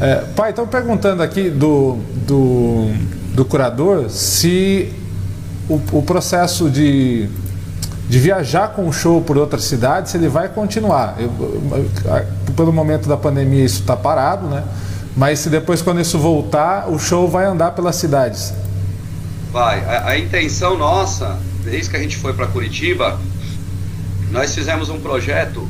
É, 0.00 0.24
pai, 0.34 0.50
estão 0.50 0.66
perguntando 0.66 1.22
aqui 1.22 1.50
do, 1.50 1.98
do, 2.26 2.90
do 3.34 3.44
curador 3.44 4.10
se 4.10 4.92
o, 5.68 5.80
o 5.92 6.02
processo 6.02 6.68
de 6.70 7.28
de 8.08 8.18
viajar 8.18 8.68
com 8.68 8.88
o 8.88 8.92
show 8.92 9.20
por 9.20 9.36
outras 9.36 9.64
cidades, 9.64 10.14
ele 10.14 10.28
vai 10.28 10.48
continuar. 10.48 11.16
Eu, 11.18 11.30
pelo 12.54 12.72
momento 12.72 13.08
da 13.08 13.16
pandemia 13.16 13.64
isso 13.64 13.80
está 13.80 13.96
parado, 13.96 14.46
né? 14.46 14.62
Mas 15.16 15.38
se 15.38 15.48
depois 15.48 15.80
quando 15.80 16.00
isso 16.00 16.18
voltar, 16.18 16.90
o 16.90 16.98
show 16.98 17.26
vai 17.26 17.46
andar 17.46 17.70
pelas 17.70 17.96
cidades. 17.96 18.52
Vai. 19.50 19.82
A, 19.84 20.08
a 20.08 20.18
intenção 20.18 20.76
nossa, 20.76 21.38
desde 21.64 21.88
que 21.88 21.96
a 21.96 22.00
gente 22.00 22.18
foi 22.18 22.34
para 22.34 22.46
Curitiba, 22.46 23.18
nós 24.30 24.54
fizemos 24.54 24.90
um 24.90 25.00
projeto 25.00 25.66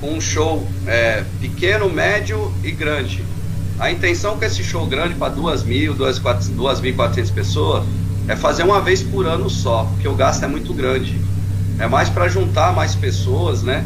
com 0.00 0.12
um 0.12 0.20
show 0.20 0.64
é, 0.86 1.24
pequeno, 1.40 1.90
médio 1.90 2.52
e 2.62 2.70
grande. 2.70 3.24
A 3.80 3.90
intenção 3.90 4.38
com 4.38 4.44
esse 4.44 4.62
show 4.62 4.86
grande 4.86 5.14
para 5.14 5.34
2.000, 5.34 5.96
2.400 5.96 7.32
pessoas 7.32 7.84
é 8.28 8.36
fazer 8.36 8.62
uma 8.62 8.80
vez 8.80 9.02
por 9.02 9.26
ano 9.26 9.50
só, 9.50 9.84
porque 9.92 10.06
o 10.06 10.14
gasto 10.14 10.44
é 10.44 10.46
muito 10.46 10.72
grande. 10.72 11.20
É 11.80 11.88
mais 11.88 12.08
para 12.08 12.28
juntar 12.28 12.72
mais 12.72 12.94
pessoas, 12.94 13.64
né? 13.64 13.84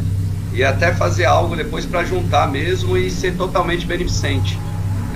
E 0.52 0.62
até 0.62 0.92
fazer 0.92 1.24
algo 1.24 1.56
depois 1.56 1.86
para 1.86 2.04
juntar 2.04 2.46
mesmo 2.50 2.98
e 2.98 3.10
ser 3.10 3.34
totalmente 3.36 3.86
beneficente. 3.86 4.58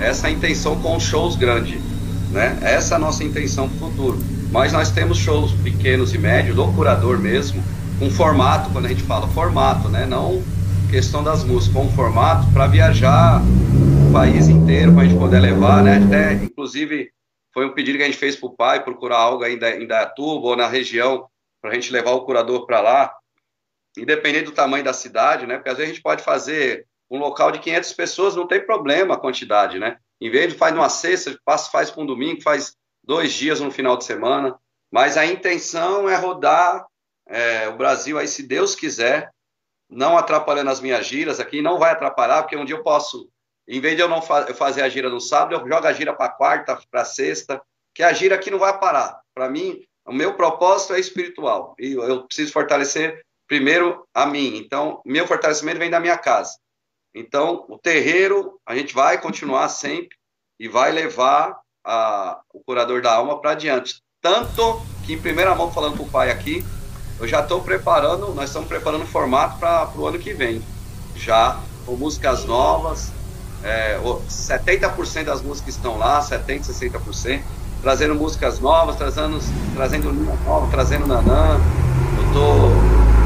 Essa 0.03 0.29
intenção 0.29 0.79
com 0.81 0.99
shows 0.99 1.35
grandes, 1.35 1.81
né? 2.31 2.57
Essa 2.61 2.95
é 2.95 2.97
a 2.97 2.99
nossa 2.99 3.23
intenção 3.23 3.69
para 3.69 3.75
o 3.77 3.79
futuro. 3.91 4.19
Mas 4.51 4.71
nós 4.71 4.91
temos 4.91 5.17
shows 5.17 5.51
pequenos 5.63 6.13
e 6.13 6.17
médios, 6.17 6.55
do 6.55 6.67
curador 6.73 7.17
mesmo, 7.17 7.63
com 7.97 8.09
formato, 8.09 8.69
quando 8.71 8.85
a 8.85 8.89
gente 8.89 9.03
fala 9.03 9.27
formato, 9.27 9.89
né? 9.89 10.05
Não 10.05 10.43
questão 10.93 11.23
das 11.23 11.43
músicas 11.43 11.73
com 11.73 11.89
formato 11.89 12.45
para 12.53 12.67
viajar 12.67 13.41
o 13.41 14.13
país 14.13 14.47
inteiro, 14.47 14.93
para 14.93 15.01
a 15.01 15.05
gente 15.05 15.17
poder 15.17 15.39
levar, 15.39 15.83
né? 15.83 15.97
Até, 16.05 16.33
inclusive, 16.33 17.09
foi 17.51 17.65
um 17.65 17.73
pedido 17.73 17.97
que 17.97 18.03
a 18.03 18.05
gente 18.05 18.17
fez 18.17 18.35
para 18.35 18.47
o 18.47 18.55
pai, 18.55 18.83
procurar 18.83 19.17
algo 19.17 19.43
ainda 19.43 19.71
em 19.71 19.87
Dayatuba 19.87 20.49
ou 20.49 20.55
na 20.55 20.67
região, 20.67 21.25
para 21.59 21.71
a 21.71 21.73
gente 21.73 21.91
levar 21.91 22.11
o 22.11 22.21
curador 22.21 22.67
para 22.67 22.79
lá, 22.79 23.11
independente 23.97 24.45
do 24.45 24.51
tamanho 24.51 24.83
da 24.83 24.93
cidade, 24.93 25.47
né? 25.47 25.55
Porque 25.55 25.69
às 25.69 25.77
vezes 25.77 25.91
a 25.91 25.93
gente 25.95 26.03
pode 26.03 26.23
fazer 26.23 26.85
um 27.13 27.19
local 27.19 27.51
de 27.51 27.59
500 27.59 27.93
pessoas, 27.93 28.35
não 28.35 28.47
tem 28.47 28.65
problema 28.65 29.13
a 29.13 29.19
quantidade, 29.19 29.77
né? 29.77 29.97
Em 30.19 30.31
vez 30.31 30.51
de 30.51 30.57
faz 30.57 30.73
numa 30.73 30.89
sexta, 30.89 31.37
faz, 31.45 31.67
faz 31.67 31.91
com 31.91 32.01
um 32.01 32.05
domingo, 32.05 32.41
faz 32.41 32.75
dois 33.03 33.31
dias 33.33 33.59
no 33.59 33.69
final 33.69 33.95
de 33.95 34.03
semana. 34.03 34.57
Mas 34.91 35.15
a 35.15 35.25
intenção 35.25 36.09
é 36.09 36.15
rodar 36.15 36.85
é, 37.27 37.67
o 37.67 37.77
Brasil 37.77 38.17
aí, 38.17 38.27
se 38.27 38.43
Deus 38.43 38.75
quiser, 38.75 39.29
não 39.89 40.17
atrapalhando 40.17 40.71
as 40.71 40.81
minhas 40.81 41.05
giras 41.05 41.39
aqui, 41.39 41.61
não 41.61 41.77
vai 41.77 41.91
atrapalhar, 41.91 42.41
porque 42.41 42.57
um 42.57 42.65
dia 42.65 42.75
eu 42.75 42.83
posso, 42.83 43.29
em 43.67 43.79
vez 43.79 43.95
de 43.95 44.01
eu 44.01 44.09
não 44.09 44.21
fa 44.21 44.45
eu 44.47 44.55
fazer 44.55 44.81
a 44.81 44.89
gira 44.89 45.09
no 45.09 45.21
sábado, 45.21 45.55
eu 45.55 45.59
jogo 45.59 45.87
a 45.87 45.93
gira 45.93 46.13
para 46.13 46.29
quarta, 46.29 46.79
para 46.89 47.05
sexta, 47.05 47.61
que 47.93 48.01
a 48.01 48.11
gira 48.11 48.35
aqui 48.35 48.49
não 48.49 48.59
vai 48.59 48.77
parar. 48.79 49.19
Para 49.35 49.49
mim, 49.49 49.83
o 50.05 50.11
meu 50.11 50.35
propósito 50.35 50.93
é 50.93 50.99
espiritual 50.99 51.75
e 51.79 51.93
eu 51.93 52.25
preciso 52.25 52.51
fortalecer 52.51 53.23
primeiro 53.47 54.07
a 54.13 54.25
mim. 54.25 54.57
Então, 54.57 55.01
meu 55.05 55.27
fortalecimento 55.27 55.79
vem 55.79 55.89
da 55.89 55.99
minha 55.99 56.17
casa. 56.17 56.57
Então, 57.15 57.65
o 57.69 57.77
terreiro, 57.77 58.59
a 58.65 58.75
gente 58.75 58.93
vai 58.93 59.19
continuar 59.21 59.69
sempre 59.69 60.15
e 60.59 60.67
vai 60.67 60.91
levar 60.91 61.55
a, 61.85 62.39
o 62.53 62.59
curador 62.61 63.01
da 63.01 63.13
alma 63.13 63.39
para 63.39 63.51
adiante. 63.51 64.01
Tanto 64.21 64.81
que, 65.05 65.13
em 65.13 65.21
primeira 65.21 65.53
mão, 65.53 65.71
falando 65.71 65.97
para 65.97 66.03
o 66.03 66.09
pai 66.09 66.31
aqui, 66.31 66.65
eu 67.19 67.27
já 67.27 67.41
estou 67.41 67.61
preparando, 67.61 68.33
nós 68.33 68.49
estamos 68.49 68.67
preparando 68.67 69.03
o 69.03 69.07
formato 69.07 69.59
para 69.59 69.91
o 69.95 70.07
ano 70.07 70.17
que 70.17 70.33
vem. 70.33 70.61
Já 71.15 71.59
com 71.85 71.95
músicas 71.95 72.45
novas, 72.45 73.11
é, 73.63 73.99
70% 73.99 75.23
das 75.25 75.41
músicas 75.41 75.75
estão 75.75 75.97
lá, 75.97 76.21
70%, 76.21 76.61
60%, 76.61 77.41
trazendo 77.81 78.15
músicas 78.15 78.59
novas, 78.59 78.95
trazendo, 78.95 79.39
trazendo 79.75 80.11
Nina 80.11 80.35
nova, 80.45 80.69
trazendo 80.71 81.05
Nanã. 81.05 81.59
Eu 82.17 82.25
estou. 82.27 82.82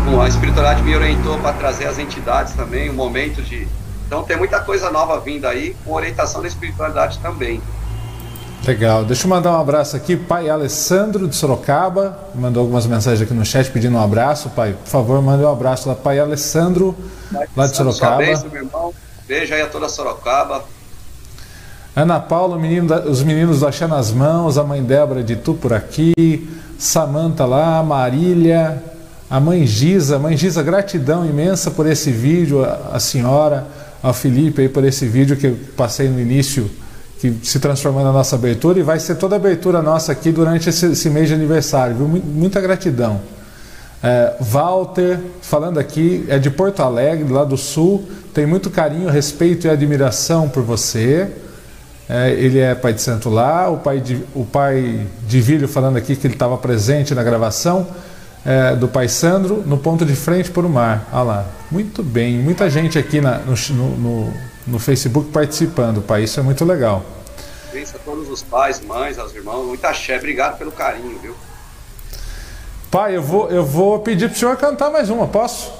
A 0.07 0.27
espiritualidade 0.27 0.81
me 0.83 0.95
orientou 0.95 1.37
para 1.39 1.53
trazer 1.53 1.85
as 1.85 1.99
entidades 1.99 2.53
também, 2.53 2.89
um 2.89 2.93
momento 2.93 3.41
de. 3.41 3.67
Então 4.05 4.23
tem 4.23 4.37
muita 4.37 4.59
coisa 4.61 4.89
nova 4.89 5.19
vindo 5.19 5.45
aí, 5.45 5.75
com 5.83 5.93
orientação 5.93 6.41
da 6.41 6.47
espiritualidade 6.47 7.19
também. 7.19 7.61
Legal. 8.65 9.05
Deixa 9.05 9.25
eu 9.25 9.29
mandar 9.29 9.51
um 9.51 9.61
abraço 9.61 9.95
aqui. 9.95 10.15
Pai 10.15 10.49
Alessandro 10.49 11.27
de 11.27 11.35
Sorocaba 11.35 12.19
mandou 12.33 12.61
algumas 12.61 12.85
mensagens 12.87 13.21
aqui 13.21 13.33
no 13.33 13.45
chat 13.45 13.69
pedindo 13.69 13.95
um 13.95 14.01
abraço. 14.01 14.49
Pai, 14.49 14.73
por 14.73 14.89
favor, 14.89 15.21
mande 15.21 15.43
um 15.43 15.51
abraço 15.51 15.87
lá. 15.87 15.95
Pai 15.95 16.19
Alessandro, 16.19 16.95
pai, 17.31 17.47
lá 17.55 17.67
de 17.67 17.75
Sorocaba. 17.75 18.17
Beijo, 18.17 18.45
meu 18.51 18.63
irmão. 18.63 18.93
Beijo 19.27 19.53
aí 19.53 19.61
a 19.61 19.67
toda 19.67 19.87
Sorocaba. 19.87 20.63
Ana 21.95 22.19
Paula, 22.19 22.57
menino 22.57 22.87
da, 22.87 22.99
os 23.01 23.23
meninos 23.23 23.59
do 23.59 23.67
Axé 23.67 23.87
nas 23.87 24.11
Mãos, 24.11 24.57
a 24.57 24.63
mãe 24.63 24.83
Débora 24.83 25.23
de 25.23 25.35
Tu 25.35 25.53
por 25.53 25.73
aqui, 25.73 26.49
Samanta 26.77 27.45
lá, 27.45 27.81
Marília, 27.81 28.83
a 29.29 29.39
mãe 29.39 29.65
Giza. 29.65 30.17
Mãe 30.17 30.35
Giza, 30.37 30.63
gratidão 30.63 31.25
imensa 31.25 31.69
por 31.69 31.85
esse 31.85 32.11
vídeo, 32.11 32.63
a, 32.63 32.99
senhora, 32.99 33.67
ao 34.01 34.13
Felipe 34.13 34.61
aí 34.61 34.69
por 34.69 34.83
esse 34.83 35.05
vídeo 35.05 35.35
que 35.35 35.47
eu 35.47 35.57
passei 35.75 36.07
no 36.07 36.19
início 36.19 36.69
que 37.19 37.35
se 37.43 37.59
transformou 37.59 38.03
na 38.03 38.11
nossa 38.11 38.35
abertura 38.35 38.79
e 38.79 38.83
vai 38.83 38.99
ser 38.99 39.15
toda 39.15 39.35
a 39.35 39.37
abertura 39.37 39.81
nossa 39.81 40.11
aqui 40.11 40.31
durante 40.31 40.69
esse, 40.69 40.85
esse 40.85 41.09
mês 41.09 41.27
de 41.27 41.33
aniversário. 41.33 41.95
Viu? 41.95 42.07
Muita 42.07 42.61
gratidão. 42.61 43.19
É, 44.03 44.35
Walter, 44.39 45.19
falando 45.41 45.79
aqui, 45.79 46.23
é 46.29 46.37
de 46.37 46.51
Porto 46.51 46.81
Alegre, 46.81 47.33
lá 47.33 47.43
do 47.43 47.57
Sul, 47.57 48.07
tem 48.35 48.45
muito 48.45 48.69
carinho, 48.69 49.09
respeito 49.09 49.65
e 49.65 49.69
admiração 49.69 50.47
por 50.47 50.61
você. 50.61 51.27
É, 52.07 52.31
ele 52.33 52.59
é 52.59 52.75
pai 52.75 52.93
de 52.93 53.01
santo 53.01 53.29
lá, 53.29 53.67
o 53.67 53.77
pai 53.79 53.99
de, 53.99 54.23
o 54.35 54.45
pai 54.45 55.07
de 55.27 55.41
Vílio 55.41 55.67
falando 55.67 55.97
aqui 55.97 56.15
que 56.15 56.27
ele 56.27 56.35
estava 56.35 56.55
presente 56.55 57.15
na 57.15 57.23
gravação 57.23 57.87
é, 58.47 58.75
do 58.75 58.87
pai 58.87 59.07
Sandro, 59.07 59.61
no 59.65 59.77
ponto 59.77 60.03
de 60.03 60.15
frente 60.15 60.49
para 60.49 60.65
o 60.65 60.69
mar. 60.69 61.07
Olha 61.11 61.23
lá, 61.23 61.45
muito 61.69 62.01
bem, 62.01 62.39
muita 62.39 62.67
gente 62.69 62.97
aqui 62.97 63.21
na, 63.21 63.39
no, 63.39 63.53
no 63.97 64.33
no 64.67 64.77
Facebook 64.77 65.31
participando, 65.31 66.01
pai. 66.01 66.23
Isso 66.23 66.39
é 66.39 66.43
muito 66.43 66.63
legal. 66.65 67.03
Beijo 67.71 67.95
a 67.95 67.99
todos 67.99 68.29
os 68.29 68.43
pais, 68.43 68.81
mães, 68.81 69.17
aos 69.17 69.33
irmãos. 69.33 69.65
Muita 69.65 69.89
axé. 69.89 70.17
Obrigado 70.17 70.57
pelo 70.57 70.71
carinho, 70.71 71.17
viu? 71.19 71.35
Pai, 72.91 73.15
eu 73.15 73.21
vou, 73.21 73.49
eu 73.49 73.65
vou 73.65 73.99
pedir 73.99 74.27
para 74.27 74.35
o 74.35 74.39
senhor 74.39 74.57
cantar 74.57 74.89
mais 74.89 75.09
uma, 75.09 75.27
posso? 75.27 75.71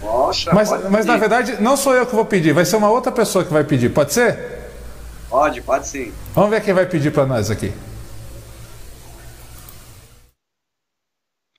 Poxa, 0.00 0.52
mas, 0.52 0.70
mas 0.90 1.06
na 1.06 1.16
verdade, 1.16 1.56
não 1.60 1.76
sou 1.76 1.94
eu 1.94 2.04
que 2.04 2.14
vou 2.14 2.24
pedir, 2.24 2.52
vai 2.52 2.64
ser 2.64 2.76
uma 2.76 2.90
outra 2.90 3.12
pessoa 3.12 3.44
que 3.44 3.52
vai 3.52 3.62
pedir. 3.62 3.90
Pode 3.90 4.12
ser? 4.12 4.36
Pode, 5.30 5.60
pode 5.60 5.86
sim. 5.86 6.12
Vamos 6.34 6.50
ver 6.50 6.60
quem 6.60 6.74
vai 6.74 6.86
pedir 6.86 7.12
para 7.12 7.24
nós 7.24 7.50
aqui. 7.50 7.72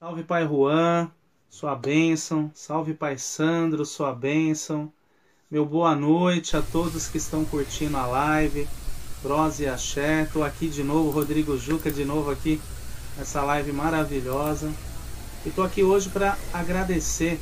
Salve 0.04 0.22
Pai 0.22 0.46
Juan, 0.46 1.10
sua 1.50 1.76
bênção. 1.76 2.52
Salve 2.54 2.94
Pai 2.94 3.18
Sandro, 3.18 3.86
sua 3.86 4.14
bênção. 4.14 4.92
Meu 5.50 5.66
boa 5.66 5.96
noite 5.96 6.58
a 6.58 6.62
todos 6.62 7.08
que 7.08 7.18
estão 7.18 7.46
curtindo 7.46 7.96
a 7.96 8.06
live. 8.06 8.68
Prose 9.22 9.64
e 9.64 9.66
Axé. 9.66 10.26
Tô 10.34 10.44
aqui 10.44 10.68
de 10.68 10.84
novo, 10.84 11.10
Rodrigo 11.10 11.58
Juca 11.58 11.90
de 11.90 12.04
novo 12.04 12.30
aqui 12.32 12.60
nessa 13.18 13.44
live 13.44 13.72
maravilhosa. 13.72 14.74
E 15.46 15.50
tô 15.52 15.64
aqui 15.64 15.84
hoje 15.84 16.10
para 16.10 16.38
agradecer, 16.52 17.40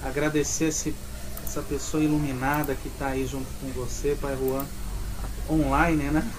agradecer 0.00 0.66
esse, 0.66 0.94
essa 1.42 1.62
pessoa 1.62 2.00
iluminada 2.00 2.76
que 2.76 2.86
está 2.86 3.08
aí 3.08 3.26
junto 3.26 3.48
com 3.60 3.72
você, 3.72 4.16
Pai 4.20 4.36
Juan, 4.36 4.64
online, 5.50 6.04
né? 6.04 6.32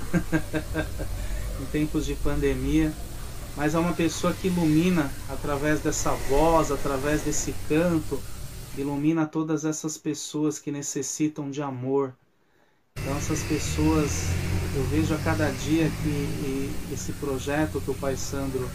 em 1.59 1.65
tempos 1.65 2.05
de 2.05 2.15
pandemia. 2.15 2.93
Mas 3.59 3.75
é 3.75 3.77
uma 3.77 3.91
pessoa 3.91 4.31
que 4.31 4.47
ilumina 4.47 5.11
através 5.27 5.81
dessa 5.81 6.11
voz, 6.29 6.71
através 6.71 7.23
desse 7.23 7.53
canto, 7.67 8.17
ilumina 8.77 9.25
todas 9.25 9.65
essas 9.65 9.97
pessoas 9.97 10.57
que 10.57 10.71
necessitam 10.71 11.51
de 11.51 11.61
amor. 11.61 12.13
Então 12.95 13.17
essas 13.17 13.43
pessoas, 13.43 14.27
eu 14.73 14.83
vejo 14.85 15.13
a 15.13 15.17
cada 15.17 15.51
dia 15.51 15.91
que 16.01 16.73
esse 16.93 17.11
projeto 17.11 17.81
que 17.81 17.91
o 17.91 17.95
Pai 17.95 18.15
Sandro 18.15 18.65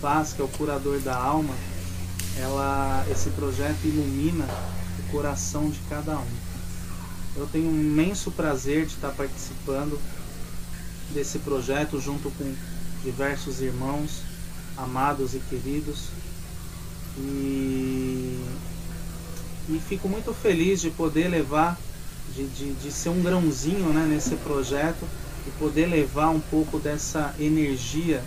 faz, 0.00 0.32
que 0.32 0.40
é 0.40 0.44
o 0.44 0.48
curador 0.48 1.00
da 1.00 1.16
alma, 1.16 1.56
ela, 2.38 3.04
esse 3.10 3.30
projeto 3.30 3.84
ilumina 3.84 4.44
o 5.00 5.10
coração 5.10 5.68
de 5.68 5.80
cada 5.88 6.16
um. 6.16 6.36
Eu 7.34 7.48
tenho 7.48 7.68
um 7.68 7.80
imenso 7.80 8.30
prazer 8.30 8.86
de 8.86 8.94
estar 8.94 9.10
participando 9.10 10.00
desse 11.12 11.40
projeto 11.40 12.00
junto 12.00 12.30
com 12.30 12.54
diversos 13.02 13.60
irmãos 13.60 14.22
amados 14.76 15.34
e 15.34 15.38
queridos. 15.40 16.08
E 17.18 18.40
e 19.70 19.78
fico 19.78 20.08
muito 20.08 20.34
feliz 20.34 20.80
de 20.80 20.90
poder 20.90 21.28
levar, 21.28 21.78
de, 22.34 22.44
de, 22.48 22.72
de 22.72 22.90
ser 22.90 23.08
um 23.08 23.22
grãozinho 23.22 23.92
né, 23.92 24.04
nesse 24.04 24.34
projeto 24.36 25.06
e 25.46 25.50
poder 25.52 25.86
levar 25.86 26.30
um 26.30 26.40
pouco 26.40 26.80
dessa 26.80 27.32
energia 27.38 28.22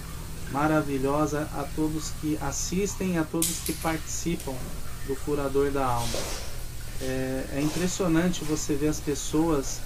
maravilhosa 0.51 1.49
a 1.53 1.63
todos 1.75 2.11
que 2.21 2.37
assistem 2.41 3.15
e 3.15 3.17
a 3.17 3.25
todos 3.25 3.59
que 3.65 3.73
participam 3.73 4.53
do 5.05 5.15
Curador 5.17 5.69
da 5.69 5.85
Alma. 5.85 6.19
É, 7.01 7.45
é 7.55 7.61
impressionante 7.61 8.45
você 8.45 8.73
ver 8.73 8.87
as 8.87 9.01
pessoas 9.01 9.81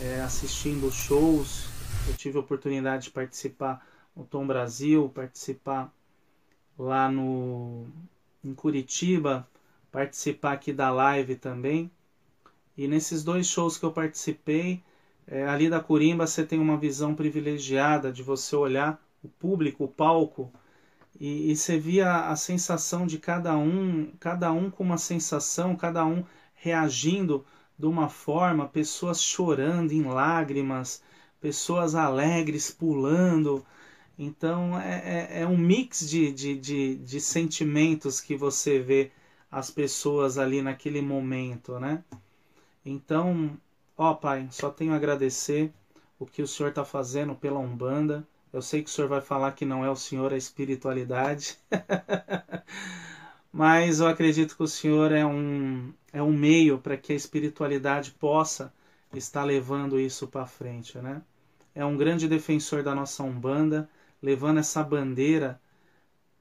é, 0.00 0.20
assistindo 0.20 0.92
shows. 0.92 1.64
Eu 2.06 2.14
tive 2.14 2.36
a 2.36 2.40
oportunidade 2.40 3.04
de 3.04 3.10
participar 3.10 3.84
no 4.16 4.24
Tom 4.24 4.46
Brasil, 4.46 5.10
participar 5.14 5.92
lá 6.78 7.10
no, 7.10 7.86
em 8.44 8.54
Curitiba, 8.54 9.48
participar 9.90 10.52
aqui 10.52 10.72
da 10.72 10.90
live 10.90 11.36
também. 11.36 11.90
E 12.76 12.88
nesses 12.88 13.22
dois 13.22 13.46
shows 13.46 13.76
que 13.76 13.84
eu 13.84 13.92
participei, 13.92 14.82
é, 15.26 15.46
ali 15.46 15.68
da 15.68 15.80
Curimba 15.80 16.26
você 16.26 16.44
tem 16.44 16.58
uma 16.58 16.76
visão 16.76 17.14
privilegiada 17.14 18.12
de 18.12 18.22
você 18.22 18.56
olhar 18.56 19.00
o 19.22 19.28
público, 19.28 19.84
o 19.84 19.88
palco, 19.88 20.52
e, 21.20 21.50
e 21.52 21.56
você 21.56 21.78
via 21.78 22.28
a 22.28 22.36
sensação 22.36 23.06
de 23.06 23.18
cada 23.18 23.56
um, 23.56 24.10
cada 24.18 24.50
um 24.52 24.70
com 24.70 24.82
uma 24.82 24.98
sensação, 24.98 25.76
cada 25.76 26.04
um 26.04 26.24
reagindo 26.54 27.44
de 27.78 27.86
uma 27.86 28.08
forma, 28.08 28.68
pessoas 28.68 29.22
chorando 29.22 29.92
em 29.92 30.02
lágrimas, 30.02 31.02
pessoas 31.40 31.94
alegres 31.94 32.70
pulando. 32.70 33.64
Então 34.24 34.78
é, 34.80 35.30
é, 35.40 35.42
é 35.42 35.46
um 35.46 35.58
mix 35.58 36.08
de, 36.08 36.30
de, 36.30 36.56
de, 36.56 36.96
de 36.96 37.20
sentimentos 37.20 38.20
que 38.20 38.36
você 38.36 38.78
vê 38.78 39.10
as 39.50 39.68
pessoas 39.68 40.38
ali 40.38 40.62
naquele 40.62 41.02
momento, 41.02 41.80
né? 41.80 42.04
Então, 42.86 43.58
ó 43.98 44.14
Pai, 44.14 44.46
só 44.52 44.70
tenho 44.70 44.92
a 44.92 44.96
agradecer 44.96 45.72
o 46.20 46.24
que 46.24 46.40
o 46.40 46.46
Senhor 46.46 46.68
está 46.68 46.84
fazendo 46.84 47.34
pela 47.34 47.58
Umbanda. 47.58 48.24
Eu 48.52 48.62
sei 48.62 48.84
que 48.84 48.88
o 48.88 48.92
Senhor 48.92 49.08
vai 49.08 49.20
falar 49.20 49.52
que 49.52 49.64
não 49.64 49.84
é 49.84 49.90
o 49.90 49.96
Senhor 49.96 50.32
a 50.32 50.36
espiritualidade, 50.36 51.58
mas 53.52 53.98
eu 53.98 54.06
acredito 54.06 54.56
que 54.56 54.62
o 54.62 54.68
Senhor 54.68 55.10
é 55.10 55.26
um, 55.26 55.92
é 56.12 56.22
um 56.22 56.32
meio 56.32 56.78
para 56.78 56.96
que 56.96 57.12
a 57.12 57.16
espiritualidade 57.16 58.12
possa 58.12 58.72
estar 59.12 59.42
levando 59.42 59.98
isso 59.98 60.28
para 60.28 60.46
frente, 60.46 60.96
né? 60.98 61.22
É 61.74 61.84
um 61.84 61.96
grande 61.96 62.28
defensor 62.28 62.84
da 62.84 62.94
nossa 62.94 63.24
Umbanda, 63.24 63.88
levando 64.22 64.58
essa 64.58 64.82
bandeira 64.82 65.60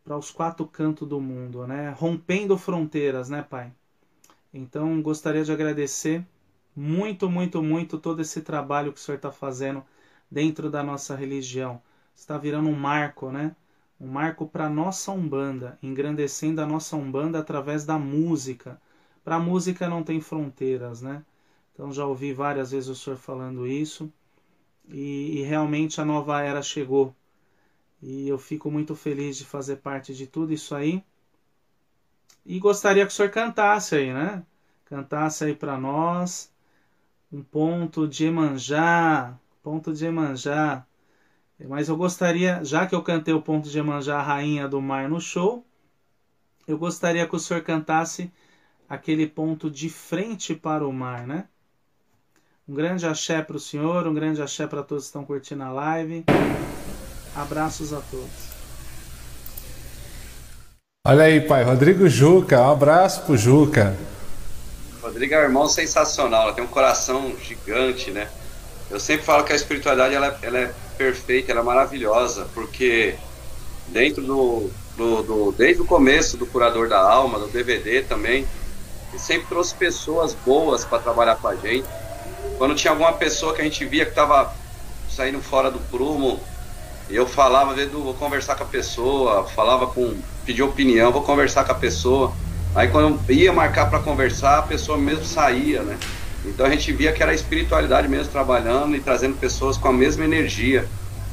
para 0.04 0.18
os 0.18 0.32
quatro 0.32 0.66
cantos 0.66 1.08
do 1.08 1.20
mundo, 1.20 1.66
né? 1.68 1.90
Rompendo 1.98 2.58
fronteiras, 2.58 3.30
né, 3.30 3.42
Pai? 3.42 3.72
Então, 4.54 5.02
gostaria 5.02 5.44
de 5.44 5.52
agradecer 5.52 6.26
muito, 6.76 7.30
muito, 7.30 7.62
muito 7.62 7.98
todo 7.98 8.22
esse 8.22 8.42
trabalho 8.42 8.94
que 8.94 9.00
o 9.00 9.02
Senhor 9.02 9.18
está 9.18 9.32
fazendo 9.32 9.84
dentro 10.30 10.70
da 10.70 10.84
nossa 10.84 11.16
religião. 11.16 11.82
Está 12.16 12.38
virando 12.38 12.70
um 12.70 12.76
marco, 12.76 13.32
né? 13.32 13.56
Um 14.00 14.08
marco 14.08 14.48
para 14.48 14.66
a 14.66 14.70
nossa 14.70 15.12
Umbanda, 15.12 15.78
engrandecendo 15.82 16.62
a 16.62 16.66
nossa 16.66 16.96
Umbanda 16.96 17.40
através 17.40 17.86
da 17.86 17.98
música. 18.00 18.80
Para 19.24 19.36
a 19.36 19.40
música 19.40 19.88
não 19.88 20.04
tem 20.04 20.20
fronteiras, 20.20 21.02
né? 21.02 21.24
Então 21.74 21.92
já 21.94 22.06
ouvi 22.06 22.34
várias 22.34 22.72
vezes 22.72 22.90
o 22.90 22.96
Senhor 22.96 23.18
falando 23.18 23.68
isso. 23.68 24.12
E, 24.90 25.40
e 25.40 25.44
realmente 25.44 26.02
a 26.02 26.06
nova 26.06 26.42
era 26.42 26.62
chegou. 26.62 27.16
E 28.02 28.28
eu 28.28 28.40
fico 28.40 28.72
muito 28.72 28.96
feliz 28.96 29.38
de 29.38 29.46
fazer 29.46 29.78
parte 29.78 30.14
de 30.14 30.26
tudo 30.26 30.52
isso 30.54 30.74
aí. 30.74 31.04
E 32.46 32.60
gostaria 32.60 33.06
que 33.06 33.12
o 33.12 33.16
senhor 33.16 33.30
cantasse 33.30 33.96
aí, 33.96 34.12
né? 34.12 34.44
Cantasse 34.86 35.44
aí 35.44 35.56
para 35.56 35.78
nós 35.78 36.52
um 37.32 37.42
ponto 37.42 38.08
de 38.08 38.26
Emanjá, 38.26 39.38
ponto 39.62 39.94
de 39.94 40.06
Emanjá. 40.06 40.86
Mas 41.68 41.90
eu 41.90 41.96
gostaria, 41.96 42.64
já 42.64 42.88
que 42.88 42.96
eu 42.96 43.04
cantei 43.04 43.34
o 43.34 43.42
ponto 43.42 43.70
de 43.70 43.78
Emanjá, 43.78 44.18
a 44.18 44.24
rainha 44.24 44.68
do 44.68 44.82
mar 44.82 45.08
no 45.08 45.22
show, 45.22 45.64
eu 46.68 46.78
gostaria 46.78 47.28
que 47.28 47.36
o 47.36 47.40
senhor 47.40 47.62
cantasse 47.62 48.32
aquele 48.90 49.28
ponto 49.28 49.70
de 49.70 49.90
frente 49.90 50.56
para 50.56 50.86
o 50.86 50.92
mar, 50.92 51.28
né? 51.28 51.48
Um 52.68 52.74
grande 52.74 53.06
axé 53.06 53.42
para 53.42 53.58
o 53.58 53.60
senhor, 53.60 54.08
um 54.08 54.14
grande 54.14 54.42
axé 54.42 54.66
para 54.66 54.84
todos 54.84 55.04
que 55.06 55.10
estão 55.10 55.24
curtindo 55.24 55.64
a 55.64 55.72
live. 55.72 56.26
Abraços 57.36 57.94
a 57.94 58.02
todos. 58.12 58.52
Olha 61.08 61.24
aí, 61.24 61.42
pai, 61.42 61.64
Rodrigo 61.64 62.08
Juca, 62.08 62.62
um 62.62 62.72
abraço 62.72 63.22
pro 63.22 63.36
Juca. 63.36 63.98
Rodrigo 65.02 65.34
é 65.34 65.40
um 65.40 65.44
irmão 65.44 65.68
sensacional, 65.68 66.44
ela 66.44 66.54
tem 66.54 66.64
um 66.64 66.68
coração 66.68 67.36
gigante, 67.42 68.12
né? 68.12 68.30
Eu 68.90 69.00
sempre 69.00 69.26
falo 69.26 69.44
que 69.44 69.52
a 69.52 69.56
espiritualidade 69.56 70.14
ela, 70.14 70.38
ela 70.44 70.60
é 70.60 70.74
perfeita, 70.98 71.52
ela 71.52 71.62
é 71.62 71.64
maravilhosa, 71.64 72.48
porque 72.54 73.16
dentro 73.88 74.22
do, 74.22 74.70
do, 74.96 75.24
do, 75.24 75.52
desde 75.54 75.82
o 75.82 75.86
começo 75.86 76.38
do 76.38 76.46
curador 76.46 76.88
da 76.88 77.00
alma, 77.00 77.40
do 77.40 77.48
DVD 77.48 78.04
também, 78.04 78.48
ele 79.10 79.20
sempre 79.20 79.48
trouxe 79.48 79.74
pessoas 79.74 80.36
boas 80.46 80.86
para 80.86 81.00
trabalhar 81.00 81.36
com 81.38 81.48
a 81.48 81.56
gente. 81.56 81.88
Quando 82.58 82.76
tinha 82.76 82.92
alguma 82.92 83.14
pessoa 83.14 83.56
que 83.56 83.62
a 83.62 83.64
gente 83.64 83.84
via 83.86 84.06
que 84.06 84.12
estava 84.12 84.54
saindo 85.10 85.42
fora 85.42 85.72
do 85.72 85.80
prumo, 85.90 86.40
eu 87.16 87.28
falava, 87.28 87.76
vou 87.92 88.14
conversar 88.14 88.56
com 88.56 88.64
a 88.64 88.68
pessoa, 88.68 89.44
falava 89.44 89.88
com, 89.88 90.16
pedir 90.46 90.64
opinião, 90.64 91.12
vou 91.12 91.22
conversar 91.22 91.64
com 91.64 91.72
a 91.72 91.76
pessoa. 91.76 92.32
Aí 92.74 92.88
quando 92.88 93.20
ia 93.30 93.52
marcar 93.52 93.90
para 93.90 94.00
conversar, 94.00 94.60
a 94.60 94.62
pessoa 94.62 94.98
mesmo 94.98 95.26
saía, 95.26 95.82
né? 95.82 95.98
Então 96.46 96.66
a 96.66 96.70
gente 96.70 96.92
via 96.92 97.12
que 97.12 97.22
era 97.22 97.32
a 97.32 97.36
espiritualidade 97.36 98.08
mesmo 98.08 98.32
trabalhando 98.32 98.96
e 98.96 99.00
trazendo 99.00 99.36
pessoas 99.36 99.78
com 99.78 99.90
a 99.90 99.94
mesma 99.94 100.24
energia, 100.24 100.86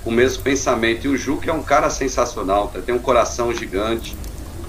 com 0.05 0.11
o 0.11 0.13
mesmo 0.13 0.43
pensamento. 0.43 1.07
E 1.07 1.09
o 1.09 1.17
Juca 1.17 1.51
é 1.51 1.53
um 1.53 1.63
cara 1.63 1.89
sensacional, 1.91 2.69
tá? 2.69 2.81
tem 2.85 2.95
um 2.95 2.99
coração 2.99 3.55
gigante. 3.55 4.17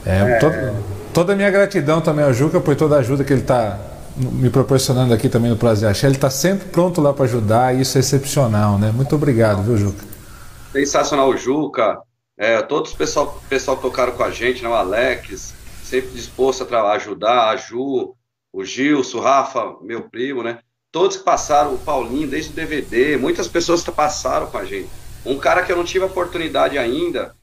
É, 0.06 0.40
é... 0.42 0.74
Toda 1.14 1.34
a 1.34 1.36
minha 1.36 1.50
gratidão 1.50 2.02
também 2.02 2.24
ao 2.24 2.34
Juca 2.34 2.60
por 2.60 2.76
toda 2.76 2.96
a 2.96 3.00
ajuda 3.00 3.24
que 3.24 3.34
ele 3.34 3.42
está 3.42 3.78
me 4.16 4.50
proporcionando 4.50 5.14
aqui 5.14 5.28
também 5.28 5.50
no 5.50 5.58
Prazer 5.58 5.90
Axé. 5.90 6.08
Ele 6.08 6.16
está 6.16 6.30
sempre 6.30 6.68
pronto 6.70 7.02
lá 7.02 7.14
para 7.14 7.26
ajudar 7.26 7.76
e 7.76 7.82
isso 7.82 7.98
é 7.98 8.02
excepcional, 8.02 8.78
né? 8.78 8.92
Muito 8.94 9.16
obrigado, 9.16 9.64
viu, 9.64 9.78
Juca? 9.78 10.09
Sensacional, 10.80 11.36
Juca. 11.36 12.02
É, 12.38 12.62
todos 12.62 12.92
os 12.92 12.98
pessoal, 12.98 13.42
pessoal 13.50 13.76
que 13.76 13.84
tocaram 13.84 14.14
com 14.14 14.24
a 14.24 14.32
gente, 14.32 14.64
né? 14.64 14.70
O 14.70 14.74
Alex, 14.74 15.54
sempre 15.84 16.12
disposto 16.12 16.64
a 16.74 16.92
ajudar, 16.94 17.50
a 17.50 17.58
Ju, 17.58 18.16
o 18.54 18.64
Gilson, 18.64 19.18
o 19.18 19.22
Rafa, 19.22 19.76
meu 19.82 20.10
primo, 20.10 20.42
né? 20.42 20.60
Todos 20.90 21.18
que 21.18 21.24
passaram, 21.24 21.74
o 21.74 21.78
Paulinho, 21.78 22.30
desde 22.30 22.52
o 22.52 22.56
DVD, 22.56 23.18
muitas 23.18 23.50
pessoas 23.50 23.84
que 23.84 23.92
passaram 23.92 24.50
com 24.50 24.58
a 24.58 24.64
gente. 24.64 24.90
Um 25.26 25.38
cara 25.38 25.64
que 25.64 25.72
eu 25.72 25.76
não 25.76 25.84
tive 25.84 26.06
oportunidade 26.06 26.78
ainda, 26.78 27.36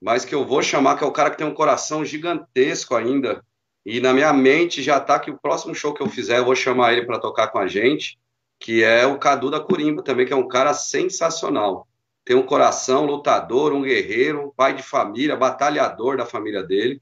mas 0.00 0.24
que 0.24 0.34
eu 0.34 0.46
vou 0.46 0.62
chamar, 0.62 0.96
que 0.96 1.02
é 1.02 1.06
o 1.08 1.12
cara 1.12 1.30
que 1.30 1.38
tem 1.38 1.46
um 1.46 1.54
coração 1.54 2.04
gigantesco 2.04 2.94
ainda. 2.94 3.42
E 3.84 4.00
na 4.00 4.12
minha 4.14 4.32
mente 4.32 4.80
já 4.80 5.00
tá 5.00 5.18
que 5.18 5.30
o 5.30 5.38
próximo 5.38 5.74
show 5.74 5.92
que 5.92 6.02
eu 6.02 6.08
fizer, 6.08 6.38
eu 6.38 6.44
vou 6.44 6.54
chamar 6.54 6.92
ele 6.92 7.04
para 7.04 7.18
tocar 7.18 7.48
com 7.48 7.58
a 7.58 7.66
gente, 7.66 8.16
que 8.60 8.84
é 8.84 9.04
o 9.04 9.18
Cadu 9.18 9.50
da 9.50 9.58
Curimba 9.58 10.04
também, 10.04 10.24
que 10.24 10.32
é 10.32 10.36
um 10.36 10.46
cara 10.46 10.72
sensacional 10.72 11.88
tem 12.26 12.36
um 12.36 12.42
coração 12.42 13.06
lutador, 13.06 13.72
um 13.72 13.82
guerreiro, 13.82 14.46
um 14.46 14.50
pai 14.50 14.74
de 14.74 14.82
família, 14.82 15.36
batalhador 15.36 16.16
da 16.16 16.26
família 16.26 16.60
dele, 16.60 17.00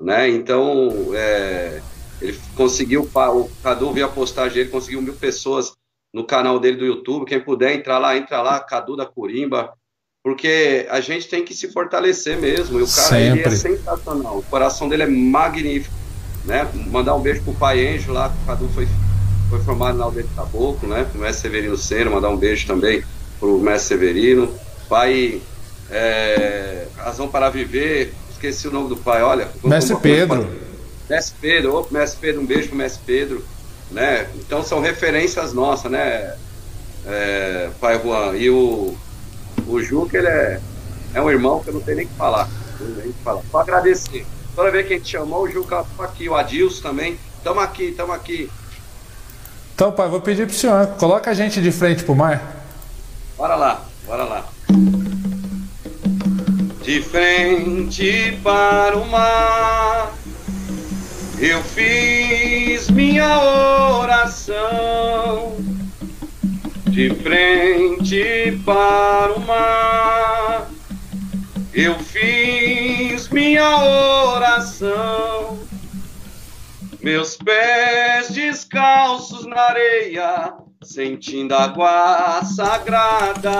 né? 0.00 0.30
Então, 0.30 1.10
é, 1.12 1.82
ele 2.22 2.38
conseguiu, 2.56 3.02
o 3.02 3.50
Cadu 3.64 3.92
viu 3.92 4.06
a 4.06 4.08
postagem 4.08 4.54
dele, 4.54 4.70
conseguiu 4.70 5.02
mil 5.02 5.14
pessoas 5.14 5.72
no 6.14 6.24
canal 6.24 6.60
dele 6.60 6.76
do 6.76 6.86
YouTube. 6.86 7.26
Quem 7.26 7.40
puder 7.40 7.74
entrar 7.74 7.98
lá, 7.98 8.16
entra 8.16 8.40
lá, 8.42 8.60
Cadu 8.60 8.96
da 8.96 9.04
Curimba, 9.04 9.72
porque 10.22 10.86
a 10.88 11.00
gente 11.00 11.26
tem 11.26 11.44
que 11.44 11.52
se 11.52 11.72
fortalecer 11.72 12.38
mesmo. 12.38 12.78
E 12.78 12.82
o 12.84 12.86
cara 12.88 13.20
ele 13.20 13.42
é 13.42 13.50
sensacional, 13.50 14.38
o 14.38 14.42
coração 14.44 14.88
dele 14.88 15.02
é 15.02 15.08
magnífico, 15.08 15.96
né? 16.44 16.70
Mandar 16.92 17.16
um 17.16 17.20
beijo 17.20 17.42
pro 17.42 17.54
pai 17.54 17.92
Enjo 17.92 18.12
lá, 18.12 18.32
o 18.44 18.46
Cadu 18.46 18.68
foi, 18.68 18.86
foi 19.48 19.58
formado 19.64 19.98
na 19.98 20.04
aldeia 20.04 20.28
de 20.28 20.32
Caboclo, 20.32 20.88
né? 20.88 21.10
O 21.12 21.18
mestre 21.18 21.42
Severino 21.42 21.76
Cero, 21.76 22.12
mandar 22.12 22.28
um 22.28 22.36
beijo 22.36 22.68
também 22.68 23.02
pro 23.40 23.58
mestre 23.58 23.88
Severino. 23.88 24.54
Pai, 24.88 25.40
é, 25.90 26.86
Razão 26.96 27.28
para 27.28 27.48
Viver, 27.48 28.12
esqueci 28.30 28.68
o 28.68 28.70
nome 28.70 28.88
do 28.90 28.96
pai, 28.96 29.22
olha. 29.22 29.48
Mestre 29.64 29.96
Pedro. 29.96 30.48
Mestre 31.08 31.34
Pedro, 31.40 31.76
ô, 31.76 31.86
mestre 31.90 32.20
Pedro, 32.20 32.42
um 32.42 32.46
beijo 32.46 32.68
pro 32.68 32.76
mestre 32.76 33.02
Pedro. 33.04 33.44
Né? 33.90 34.28
Então 34.36 34.62
são 34.62 34.80
referências 34.80 35.52
nossas, 35.52 35.90
né, 35.90 36.36
é, 37.06 37.70
pai 37.80 38.00
Juan? 38.00 38.36
E 38.36 38.48
o, 38.50 38.96
o 39.66 39.82
Juca, 39.82 40.16
ele 40.16 40.28
é, 40.28 40.60
é 41.14 41.20
um 41.20 41.30
irmão 41.30 41.60
que 41.60 41.70
eu 41.70 41.74
não 41.74 41.80
tenho 41.80 41.96
nem 41.96 42.06
que 42.06 42.14
falar. 42.14 42.48
Nem 42.80 43.12
que 43.12 43.22
falar. 43.24 43.42
Só 43.50 43.58
agradecer. 43.58 44.24
Toda 44.54 44.70
vez 44.70 44.86
que 44.86 44.94
a 44.94 44.96
gente 44.96 45.10
chamou, 45.10 45.42
o 45.42 45.50
Juca 45.50 45.84
tá 45.96 46.04
aqui, 46.04 46.28
o 46.28 46.34
Adilson 46.34 46.82
também. 46.82 47.18
Tamo 47.42 47.60
aqui, 47.60 47.92
tamo 47.92 48.12
aqui. 48.12 48.50
Então, 49.74 49.90
pai, 49.90 50.08
vou 50.08 50.20
pedir 50.20 50.46
pro 50.46 50.54
senhor, 50.54 50.86
coloca 50.98 51.30
a 51.30 51.34
gente 51.34 51.60
de 51.60 51.72
frente 51.72 52.04
pro 52.04 52.14
mar. 52.14 52.59
Bora 53.40 53.56
lá, 53.56 53.86
bora 54.04 54.24
lá. 54.24 54.44
De 56.84 57.00
frente 57.00 58.38
para 58.42 58.98
o 58.98 59.08
mar, 59.08 60.12
eu 61.38 61.62
fiz 61.62 62.90
minha 62.90 63.40
oração. 63.98 65.56
De 66.90 67.14
frente 67.14 68.60
para 68.62 69.32
o 69.32 69.40
mar, 69.40 70.70
eu 71.72 71.98
fiz 71.98 73.26
minha 73.30 73.78
oração. 74.34 75.58
Meus 77.00 77.38
pés 77.38 78.28
descalços 78.34 79.46
na 79.46 79.62
areia 79.62 80.69
sentindo 80.82 81.52
a 81.52 81.64
água 81.64 82.42
sagrada 82.42 83.52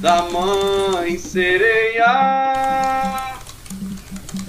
da 0.00 0.22
mãe 0.30 1.18
sereia. 1.18 2.04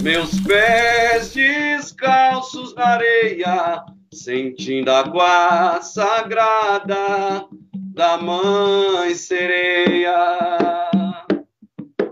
Meus 0.00 0.38
pés 0.40 1.32
descalços 1.32 2.74
na 2.74 2.86
areia, 2.88 3.84
sentindo 4.12 4.90
a 4.90 5.00
água 5.00 5.80
sagrada 5.80 7.46
da 7.72 8.18
mãe 8.18 9.14
sereia. 9.14 10.14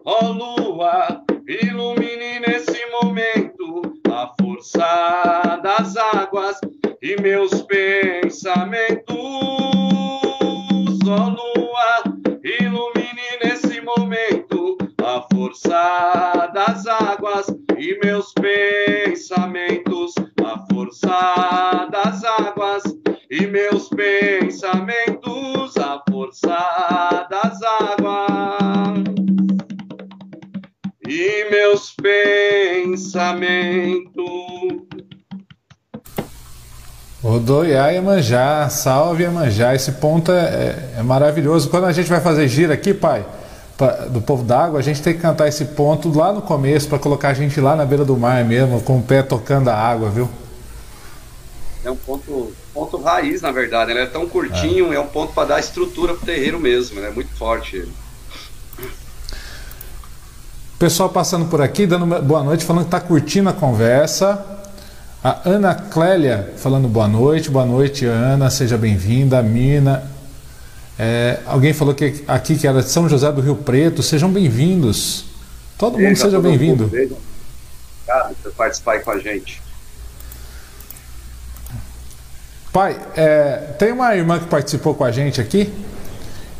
Ó 0.04 0.24
oh, 0.24 0.32
lua, 0.32 1.22
ilumine 1.46 2.40
nesse 2.40 2.86
momento 2.90 3.82
a 4.10 4.32
força 4.40 5.60
das 5.62 5.96
águas 5.96 6.58
e 7.06 7.14
meus 7.22 7.62
pensamentos. 7.62 9.14
Ó 11.06 11.28
lua, 11.28 12.02
ilumine 12.42 13.38
nesse 13.44 13.80
momento 13.80 14.76
a 15.04 15.24
força 15.32 16.50
das 16.52 16.84
águas 16.88 17.46
e 17.78 17.96
meus 18.02 18.32
pensamentos. 18.32 20.14
A 20.42 20.66
força 20.68 21.86
das 21.92 22.24
águas 22.24 22.82
e 23.30 23.46
meus 23.46 23.88
pensamentos. 23.88 25.76
A 25.76 26.02
força 26.10 27.28
das 27.30 27.62
águas 27.62 29.04
e 31.08 31.46
meus 31.52 31.94
pensamentos. 31.94 33.06
Odoiá 37.22 37.88
Iemanjá, 37.88 38.68
salve 38.68 39.24
Iemanjá. 39.24 39.74
Esse 39.74 39.92
ponto 39.92 40.30
é, 40.30 40.44
é, 40.44 40.94
é, 40.98 41.02
maravilhoso. 41.02 41.68
Quando 41.68 41.84
a 41.84 41.92
gente 41.92 42.08
vai 42.08 42.20
fazer 42.20 42.46
gira 42.46 42.74
aqui, 42.74 42.92
pai, 42.92 43.24
pra, 43.76 44.06
do 44.06 44.20
povo 44.20 44.42
d'água, 44.42 44.78
a 44.78 44.82
gente 44.82 45.00
tem 45.00 45.14
que 45.14 45.20
cantar 45.20 45.48
esse 45.48 45.64
ponto 45.64 46.16
lá 46.16 46.32
no 46.32 46.42
começo 46.42 46.88
para 46.88 46.98
colocar 46.98 47.28
a 47.28 47.34
gente 47.34 47.60
lá 47.60 47.74
na 47.74 47.84
beira 47.84 48.04
do 48.04 48.16
mar 48.16 48.44
mesmo, 48.44 48.80
com 48.82 48.98
o 48.98 49.02
pé 49.02 49.22
tocando 49.22 49.68
a 49.68 49.74
água, 49.74 50.10
viu? 50.10 50.28
É 51.84 51.90
um 51.90 51.96
ponto, 51.96 52.52
ponto 52.74 52.96
raiz, 52.98 53.40
na 53.40 53.50
verdade. 53.50 53.92
Ele 53.92 54.00
é 54.00 54.06
tão 54.06 54.28
curtinho, 54.28 54.92
é, 54.92 54.96
é 54.96 55.00
um 55.00 55.06
ponto 55.06 55.32
para 55.32 55.48
dar 55.48 55.60
estrutura 55.60 56.14
pro 56.14 56.26
terreiro 56.26 56.60
mesmo. 56.60 57.00
Né? 57.00 57.08
É 57.08 57.10
muito 57.10 57.34
forte 57.36 57.76
ele. 57.76 57.92
Pessoal 60.78 61.08
passando 61.08 61.46
por 61.46 61.62
aqui, 61.62 61.86
dando 61.86 62.04
boa 62.22 62.42
noite, 62.42 62.64
falando 62.64 62.82
que 62.82 62.94
está 62.94 63.00
curtindo 63.00 63.48
a 63.48 63.52
conversa. 63.52 64.55
A 65.24 65.48
Ana 65.48 65.74
Clélia 65.74 66.52
falando 66.56 66.88
boa 66.88 67.08
noite, 67.08 67.50
boa 67.50 67.64
noite, 67.64 68.04
Ana, 68.04 68.50
seja 68.50 68.76
bem-vinda. 68.76 69.42
Mina. 69.42 70.02
É, 70.98 71.40
alguém 71.46 71.72
falou 71.72 71.94
que 71.94 72.24
aqui 72.28 72.56
que 72.56 72.66
era 72.66 72.82
de 72.82 72.88
São 72.88 73.08
José 73.08 73.30
do 73.32 73.40
Rio 73.40 73.56
Preto, 73.56 74.02
sejam 74.02 74.30
bem-vindos. 74.30 75.24
Todo 75.76 75.98
mundo 75.98 76.16
seja 76.16 76.40
bem-vindo. 76.40 76.84
Obrigado 76.84 78.36
por 78.42 78.52
participar 78.52 78.92
aí 78.92 79.00
com 79.00 79.10
a 79.10 79.18
gente. 79.18 79.60
Pai, 82.72 83.00
é, 83.16 83.56
tem 83.78 83.92
uma 83.92 84.14
irmã 84.14 84.38
que 84.38 84.46
participou 84.46 84.94
com 84.94 85.04
a 85.04 85.10
gente 85.10 85.40
aqui, 85.40 85.72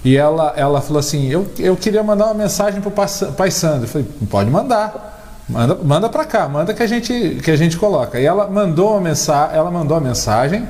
e 0.04 0.16
ela, 0.16 0.54
ela 0.56 0.80
falou 0.80 0.98
assim: 0.98 1.28
eu, 1.30 1.46
eu 1.58 1.76
queria 1.76 2.02
mandar 2.02 2.26
uma 2.26 2.34
mensagem 2.34 2.80
para 2.80 2.88
o 2.88 3.32
Pai 3.32 3.50
Sandro. 3.50 3.84
Eu 3.84 3.88
falei: 3.88 4.06
pode 4.30 4.50
mandar. 4.50 5.15
Manda, 5.48 5.76
manda 5.76 6.08
para 6.08 6.24
cá, 6.24 6.48
manda 6.48 6.74
que 6.74 6.82
a 6.82 6.86
gente 6.86 7.38
que 7.42 7.50
a 7.50 7.56
gente 7.56 7.76
coloca. 7.76 8.18
E 8.18 8.26
ela 8.26 8.48
mandou 8.48 8.92
uma 8.92 9.00
mensagem, 9.00 9.56
ela 9.56 9.70
mandou 9.70 9.96
a 9.96 10.00
mensagem 10.00 10.68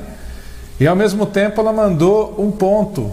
e 0.79 0.85
ao 0.85 0.95
mesmo 0.95 1.25
tempo 1.25 1.59
ela 1.59 1.73
mandou 1.73 2.35
um 2.37 2.51
ponto 2.51 3.11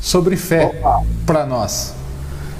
sobre 0.00 0.36
fé 0.36 0.78
para 1.24 1.46
nós. 1.46 1.94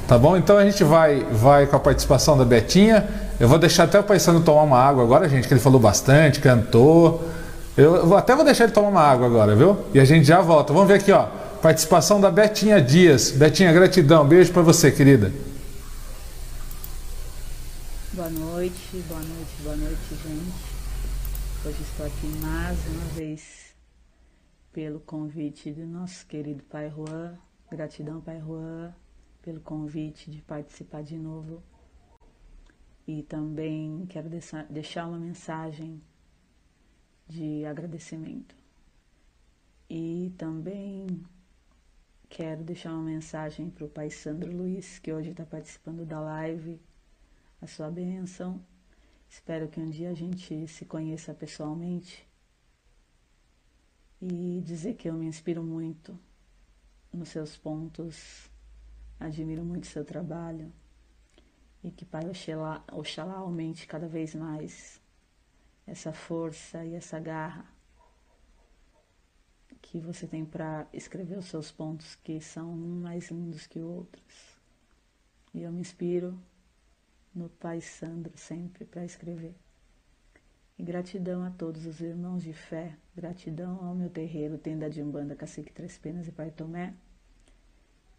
Tá 0.08 0.16
bom? 0.16 0.36
Então 0.36 0.56
a 0.56 0.64
gente 0.64 0.82
vai 0.82 1.26
vai 1.30 1.66
com 1.66 1.76
a 1.76 1.80
participação 1.80 2.38
da 2.38 2.44
Betinha. 2.44 3.06
Eu 3.38 3.46
vou 3.46 3.58
deixar 3.58 3.84
até 3.84 4.00
o 4.00 4.02
Pai 4.02 4.18
Sandro 4.18 4.42
tomar 4.42 4.62
uma 4.62 4.78
água 4.78 5.02
agora, 5.02 5.28
gente, 5.28 5.46
que 5.46 5.52
ele 5.52 5.60
falou 5.60 5.78
bastante, 5.78 6.40
cantou. 6.40 7.22
Eu 7.76 8.16
até 8.16 8.34
vou 8.34 8.42
deixar 8.42 8.64
ele 8.64 8.72
tomar 8.72 8.88
uma 8.88 9.02
água 9.02 9.26
agora, 9.26 9.54
viu? 9.54 9.76
E 9.92 10.00
a 10.00 10.04
gente 10.06 10.24
já 10.26 10.40
volta. 10.40 10.72
Vamos 10.72 10.88
ver 10.88 10.94
aqui, 10.94 11.12
ó. 11.12 11.26
Participação 11.60 12.18
da 12.18 12.30
Betinha 12.30 12.80
Dias. 12.80 13.30
Betinha, 13.32 13.70
gratidão. 13.70 14.24
Beijo 14.24 14.50
para 14.50 14.62
você, 14.62 14.90
querida. 14.90 15.30
Boa 18.16 18.30
noite, 18.30 18.96
boa 19.08 19.20
noite, 19.20 19.62
boa 19.62 19.76
noite, 19.76 20.14
gente. 20.14 21.68
Hoje 21.68 21.82
estou 21.82 22.06
aqui 22.06 22.26
mais 22.40 22.78
uma 22.86 23.04
vez 23.08 23.76
pelo 24.72 25.00
convite 25.00 25.70
do 25.70 25.86
nosso 25.86 26.26
querido 26.26 26.64
Pai 26.64 26.90
Juan. 26.90 27.38
Gratidão, 27.70 28.22
Pai 28.22 28.40
Juan, 28.40 28.94
pelo 29.42 29.60
convite 29.60 30.30
de 30.30 30.40
participar 30.40 31.02
de 31.02 31.18
novo. 31.18 31.62
E 33.06 33.22
também 33.22 34.06
quero 34.08 34.30
deixar 34.70 35.06
uma 35.06 35.18
mensagem 35.18 36.00
de 37.28 37.66
agradecimento. 37.66 38.56
E 39.90 40.32
também 40.38 41.22
Quero 42.30 42.64
deixar 42.64 42.92
uma 42.92 43.02
mensagem 43.04 43.70
para 43.70 43.84
o 43.84 43.88
Pai 43.88 44.10
Sandro 44.10 44.50
Luiz, 44.50 44.98
que 44.98 45.12
hoje 45.12 45.30
está 45.30 45.44
participando 45.44 46.04
da 46.04 46.18
live. 46.18 46.80
A 47.60 47.66
sua 47.66 47.90
bênção. 47.90 48.64
Espero 49.28 49.68
que 49.68 49.80
um 49.80 49.88
dia 49.88 50.10
a 50.10 50.14
gente 50.14 50.68
se 50.68 50.84
conheça 50.84 51.34
pessoalmente. 51.34 52.26
E 54.20 54.62
dizer 54.64 54.94
que 54.94 55.08
eu 55.08 55.14
me 55.14 55.26
inspiro 55.26 55.62
muito 55.62 56.18
nos 57.12 57.30
seus 57.30 57.56
pontos, 57.56 58.50
admiro 59.18 59.64
muito 59.64 59.86
seu 59.86 60.04
trabalho. 60.04 60.72
E 61.82 61.90
que 61.90 62.04
Pai 62.04 62.28
Oxalá, 62.28 62.84
Oxalá 62.92 63.34
aumente 63.34 63.86
cada 63.86 64.06
vez 64.06 64.34
mais 64.34 65.00
essa 65.86 66.12
força 66.12 66.84
e 66.84 66.94
essa 66.94 67.18
garra 67.18 67.64
que 69.80 70.00
você 70.00 70.26
tem 70.26 70.44
para 70.44 70.86
escrever 70.92 71.38
os 71.38 71.46
seus 71.46 71.70
pontos 71.70 72.16
que 72.16 72.40
são 72.40 72.70
um 72.72 73.00
mais 73.00 73.30
lindos 73.30 73.66
que 73.66 73.80
outros. 73.80 74.60
E 75.54 75.62
eu 75.62 75.72
me 75.72 75.80
inspiro 75.80 76.38
no 77.36 77.50
Pai 77.50 77.82
Sandro 77.82 78.32
sempre 78.36 78.86
para 78.86 79.04
escrever. 79.04 79.54
E 80.78 80.82
gratidão 80.82 81.44
a 81.44 81.50
todos 81.50 81.84
os 81.84 82.00
irmãos 82.00 82.42
de 82.42 82.54
fé, 82.54 82.96
gratidão 83.14 83.84
ao 83.84 83.94
meu 83.94 84.08
terreiro, 84.08 84.56
tenda 84.56 84.88
de 84.88 85.02
Umbanda, 85.02 85.36
Cacique 85.36 85.70
Três 85.70 85.98
Penas 85.98 86.26
e 86.26 86.32
Pai 86.32 86.50
Tomé, 86.50 86.94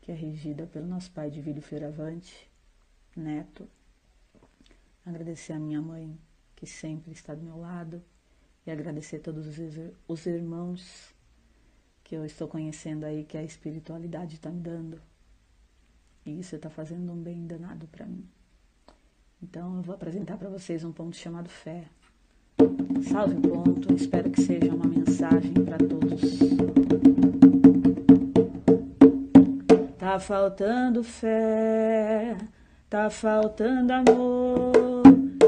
que 0.02 0.12
é 0.12 0.16
regida 0.16 0.68
pelo 0.68 0.86
nosso 0.86 1.12
pai 1.12 1.32
de 1.32 1.42
Vílio 1.42 1.64
Fioravante, 1.64 2.48
neto. 3.16 3.68
Agradecer 5.04 5.54
a 5.54 5.60
minha 5.60 5.82
mãe, 5.82 6.16
que 6.56 6.68
sempre 6.68 7.12
está 7.12 7.34
do 7.34 7.44
meu 7.44 7.58
lado, 7.58 8.04
e 8.66 8.72
agradecer 8.72 9.18
a 9.18 9.22
todos 9.22 9.48
os 10.08 10.26
irmãos 10.28 11.16
que 12.04 12.16
eu 12.16 12.24
estou 12.24 12.48
conhecendo 12.48 13.04
aí, 13.04 13.24
que 13.24 13.38
a 13.38 13.44
espiritualidade 13.44 14.36
está 14.36 14.52
me 14.52 14.62
dando. 14.62 15.02
E 16.24 16.40
isso 16.40 16.56
está 16.56 16.70
fazendo 16.70 17.12
um 17.12 17.22
bem 17.22 17.48
danado 17.48 17.88
para 17.88 18.06
mim. 18.06 18.28
Então 19.42 19.78
eu 19.78 19.82
vou 19.84 19.94
apresentar 19.96 20.38
para 20.38 20.50
vocês 20.50 20.84
um 20.84 20.92
ponto 20.92 21.16
chamado 21.16 21.48
fé. 21.48 21.84
Salve 23.12 23.36
o 23.36 23.42
ponto, 23.42 23.94
espero 23.94 24.30
que 24.32 24.42
seja 24.42 24.74
uma 24.74 24.88
mensagem 24.88 25.54
para 25.54 25.78
todos. 25.78 26.40
Tá 30.00 30.20
faltando 30.20 31.04
fé, 31.04 32.36
tá 32.90 33.10
faltando 33.10 33.94
amor, 33.94 35.04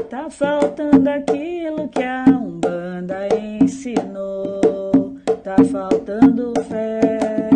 tá 0.08 0.30
faltando 0.30 1.10
aquilo 1.10 1.88
que 1.88 2.02
a 2.02 2.24
Umbanda 2.26 3.26
ensinou. 3.36 5.18
Tá 5.42 5.56
faltando 5.64 6.52
fé, 6.68 7.50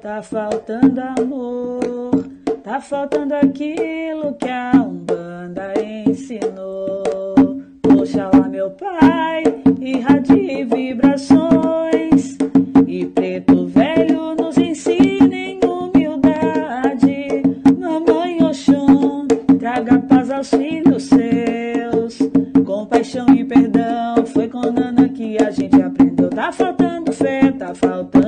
tá 0.00 0.22
faltando 0.22 1.00
amor, 1.00 2.30
tá 2.62 2.80
faltando 2.80 3.34
aquilo 3.34 4.34
que 4.34 4.48
a 4.48 4.72
Umbanda 4.74 5.72
ensinou. 5.82 7.02
Oxalá, 7.98 8.48
meu 8.48 8.70
pai, 8.70 9.42
irradie 9.80 10.64
vibrações 10.64 12.36
e 12.86 13.06
preto 13.06 13.66
velho 13.66 14.34
nos 14.34 14.58
ensinem 14.58 15.58
humildade. 15.64 17.42
Mamãe 17.78 18.42
Oxum, 18.44 19.26
traga 19.58 19.98
paz 20.00 20.30
aos 20.30 20.50
filhos 20.50 21.04
seus, 21.04 22.18
compaixão 22.66 23.26
e 23.34 23.44
perdão. 23.44 24.26
Foi 24.26 24.48
com 24.48 24.70
Nana 24.70 25.08
que 25.08 25.42
a 25.42 25.50
gente 25.50 25.80
aprendeu. 25.80 26.28
Tá 26.28 26.52
faltando 26.52 27.12
fé, 27.12 27.52
tá 27.52 27.74
faltando 27.74 28.19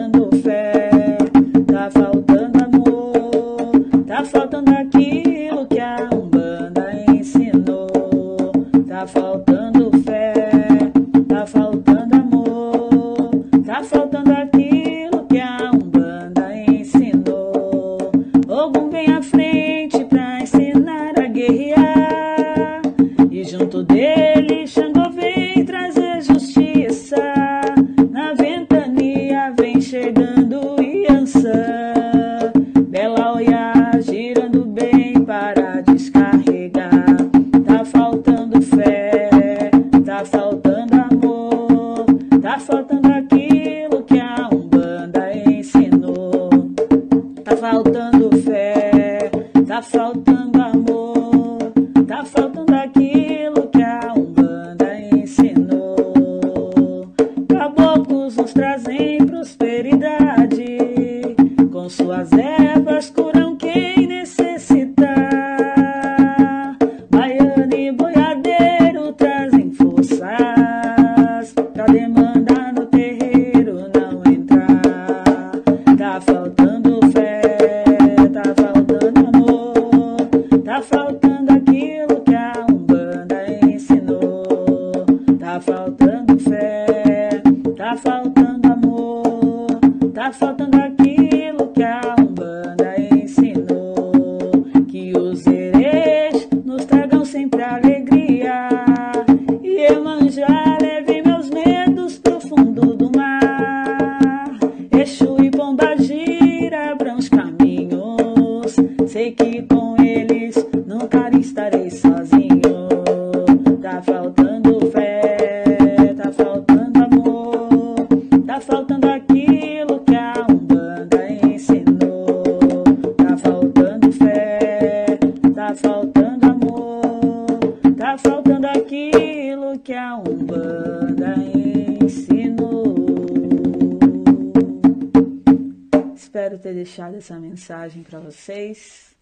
essa 137.22 137.38
mensagem 137.38 138.02
para 138.02 138.18
vocês. 138.18 139.14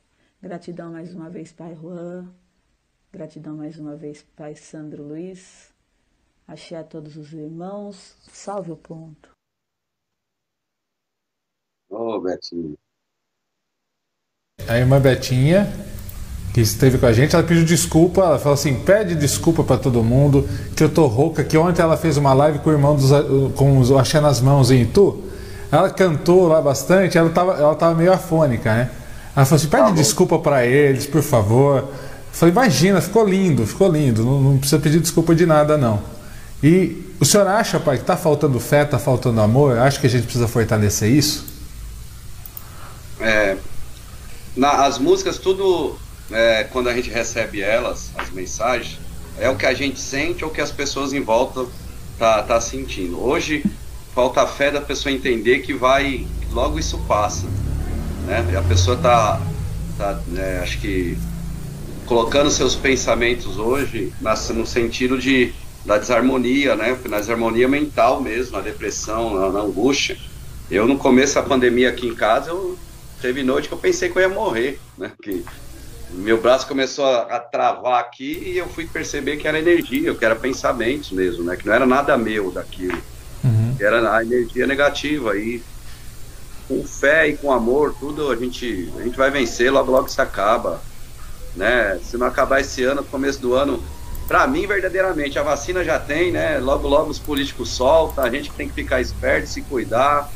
Gratidão 0.42 0.90
mais 0.90 1.14
uma 1.14 1.28
vez, 1.28 1.52
Pai 1.52 1.76
Juan. 1.76 2.26
Gratidão 3.12 3.54
mais 3.54 3.78
uma 3.78 3.94
vez, 3.94 4.24
Pai 4.34 4.56
Sandro 4.56 5.02
Luiz. 5.02 5.70
Achei 6.48 6.78
a 6.78 6.82
todos 6.82 7.18
os 7.18 7.30
irmãos. 7.34 8.16
Salve 8.32 8.72
o 8.72 8.76
ponto. 8.76 9.28
Ô, 11.90 12.14
oh, 12.14 12.20
Betinha. 12.22 12.74
A 14.66 14.78
irmã 14.78 14.98
Betinha, 14.98 15.66
que 16.54 16.62
esteve 16.62 16.96
com 16.96 17.04
a 17.04 17.12
gente, 17.12 17.36
ela 17.36 17.46
pediu 17.46 17.66
desculpa. 17.66 18.22
Ela 18.22 18.38
falou 18.38 18.54
assim: 18.54 18.82
pede 18.82 19.14
desculpa 19.14 19.62
para 19.62 19.78
todo 19.78 20.02
mundo, 20.02 20.44
que 20.74 20.82
eu 20.82 20.92
tô 20.92 21.06
rouca. 21.06 21.44
Que 21.44 21.58
ontem 21.58 21.82
ela 21.82 21.98
fez 21.98 22.16
uma 22.16 22.32
live 22.32 22.60
com 22.60 22.70
o 22.70 22.72
irmão 22.72 22.96
dos, 22.96 23.10
com 23.56 23.78
o 23.78 23.98
Axé 23.98 24.20
nas 24.20 24.40
mãos 24.40 24.70
em 24.70 24.84
Itu. 24.84 25.29
Ela 25.70 25.88
cantou 25.90 26.48
lá 26.48 26.60
bastante, 26.60 27.16
ela 27.16 27.28
estava 27.28 27.52
ela 27.52 27.74
tava 27.74 27.94
meio 27.94 28.12
afônica, 28.12 28.74
né? 28.74 28.90
Ela 29.36 29.46
falou 29.46 29.56
assim: 29.56 29.68
pede 29.68 29.84
tá 29.84 29.90
desculpa 29.90 30.38
para 30.38 30.66
eles, 30.66 31.06
por 31.06 31.22
favor. 31.22 31.78
Eu 31.78 31.88
falei: 32.32 32.52
imagina, 32.52 33.00
ficou 33.00 33.26
lindo, 33.26 33.66
ficou 33.66 33.88
lindo, 33.88 34.24
não, 34.24 34.40
não, 34.40 34.58
precisa 34.58 34.80
pedir 34.80 35.00
desculpa 35.00 35.34
de 35.34 35.46
nada, 35.46 35.78
não. 35.78 36.02
E 36.62 37.14
o 37.20 37.24
senhor 37.24 37.46
acha, 37.46 37.78
pai, 37.78 37.96
que 37.96 38.02
está 38.02 38.16
faltando 38.16 38.58
fé, 38.58 38.82
está 38.82 38.98
faltando 38.98 39.40
amor? 39.40 39.78
Acho 39.78 40.00
que 40.00 40.06
a 40.06 40.10
gente 40.10 40.24
precisa 40.24 40.48
fortalecer 40.48 41.10
isso? 41.10 41.46
É, 43.20 43.56
na, 44.56 44.84
as 44.84 44.98
músicas, 44.98 45.38
tudo, 45.38 45.96
é, 46.30 46.64
quando 46.64 46.88
a 46.88 46.94
gente 46.94 47.10
recebe 47.10 47.62
elas, 47.62 48.10
as 48.16 48.30
mensagens, 48.30 48.98
é 49.38 49.48
o 49.48 49.56
que 49.56 49.66
a 49.66 49.72
gente 49.72 50.00
sente 50.00 50.44
ou 50.44 50.50
o 50.50 50.52
que 50.52 50.60
as 50.60 50.70
pessoas 50.70 51.12
em 51.12 51.22
volta 51.22 51.66
tá, 52.18 52.42
tá 52.42 52.60
sentindo. 52.60 53.22
Hoje, 53.22 53.64
falta 54.14 54.42
a 54.42 54.46
fé 54.46 54.70
da 54.70 54.80
pessoa 54.80 55.12
entender 55.12 55.60
que 55.60 55.72
vai, 55.72 56.26
logo 56.52 56.78
isso 56.78 56.98
passa, 57.06 57.46
né? 58.26 58.56
A 58.56 58.62
pessoa 58.62 58.96
tá, 58.96 59.40
tá 59.96 60.20
né, 60.26 60.60
acho 60.62 60.80
que 60.80 61.16
colocando 62.06 62.50
seus 62.50 62.74
pensamentos 62.74 63.56
hoje 63.56 64.12
no 64.52 64.66
sentido 64.66 65.16
de 65.16 65.52
da 65.84 65.96
desarmonia, 65.96 66.76
né? 66.76 66.98
Na 67.08 67.18
desarmonia 67.18 67.68
mental 67.68 68.20
mesmo, 68.20 68.56
na 68.56 68.62
depressão, 68.62 69.50
na 69.50 69.60
angústia. 69.60 70.18
Eu 70.70 70.86
no 70.86 70.98
começo 70.98 71.36
da 71.36 71.42
pandemia 71.42 71.88
aqui 71.88 72.06
em 72.06 72.14
casa, 72.14 72.50
eu 72.50 72.78
teve 73.22 73.42
noite 73.42 73.68
que 73.68 73.74
eu 73.74 73.78
pensei 73.78 74.10
que 74.10 74.16
eu 74.18 74.22
ia 74.22 74.28
morrer, 74.28 74.78
né? 74.98 75.12
Que 75.22 75.44
meu 76.10 76.40
braço 76.40 76.66
começou 76.66 77.06
a, 77.06 77.22
a, 77.22 77.40
travar 77.40 78.00
aqui 78.00 78.42
e 78.44 78.58
eu 78.58 78.68
fui 78.68 78.86
perceber 78.86 79.36
que 79.36 79.46
era 79.46 79.58
energia, 79.58 80.14
que 80.14 80.24
era 80.24 80.34
pensamento 80.34 81.14
mesmo, 81.14 81.44
né? 81.44 81.56
Que 81.56 81.66
não 81.66 81.72
era 81.72 81.86
nada 81.86 82.18
meu 82.18 82.50
daquilo 82.50 83.00
uhum. 83.44 83.74
que 83.76 83.84
era 83.84 84.14
a 84.14 84.22
energia 84.22 84.66
negativa. 84.66 85.36
E 85.36 85.62
com 86.68 86.84
fé 86.86 87.28
e 87.28 87.36
com 87.36 87.52
amor, 87.52 87.94
tudo 87.98 88.30
a 88.30 88.36
gente, 88.36 88.92
a 88.96 89.02
gente 89.02 89.16
vai 89.16 89.30
vencer, 89.30 89.72
logo 89.72 89.90
logo 89.90 90.08
se 90.08 90.20
acaba. 90.20 90.80
Né? 91.56 91.98
Se 92.04 92.16
não 92.16 92.26
acabar 92.26 92.60
esse 92.60 92.84
ano, 92.84 93.02
começo 93.02 93.40
do 93.40 93.54
ano, 93.54 93.82
para 94.30 94.46
mim, 94.46 94.64
verdadeiramente, 94.64 95.40
a 95.40 95.42
vacina 95.42 95.82
já 95.82 95.98
tem, 95.98 96.30
né? 96.30 96.58
Logo 96.58 96.86
logo 96.86 97.10
os 97.10 97.18
políticos 97.18 97.70
soltam, 97.70 98.22
a 98.22 98.30
gente 98.30 98.52
tem 98.52 98.68
que 98.68 98.74
ficar 98.74 99.00
esperto, 99.00 99.48
se 99.48 99.60
cuidar. 99.62 100.30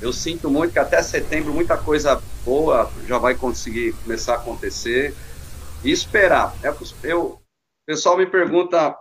Eu 0.00 0.14
sinto 0.14 0.48
muito 0.48 0.72
que 0.72 0.78
até 0.78 1.02
setembro 1.02 1.52
muita 1.52 1.76
coisa 1.76 2.22
boa 2.42 2.90
já 3.06 3.18
vai 3.18 3.34
conseguir 3.34 3.92
começar 4.02 4.32
a 4.32 4.36
acontecer. 4.36 5.14
E 5.84 5.90
esperar. 5.90 6.54
É, 6.62 6.74
eu, 7.02 7.22
o 7.22 7.40
pessoal 7.86 8.16
me 8.16 8.24
pergunta 8.24 8.96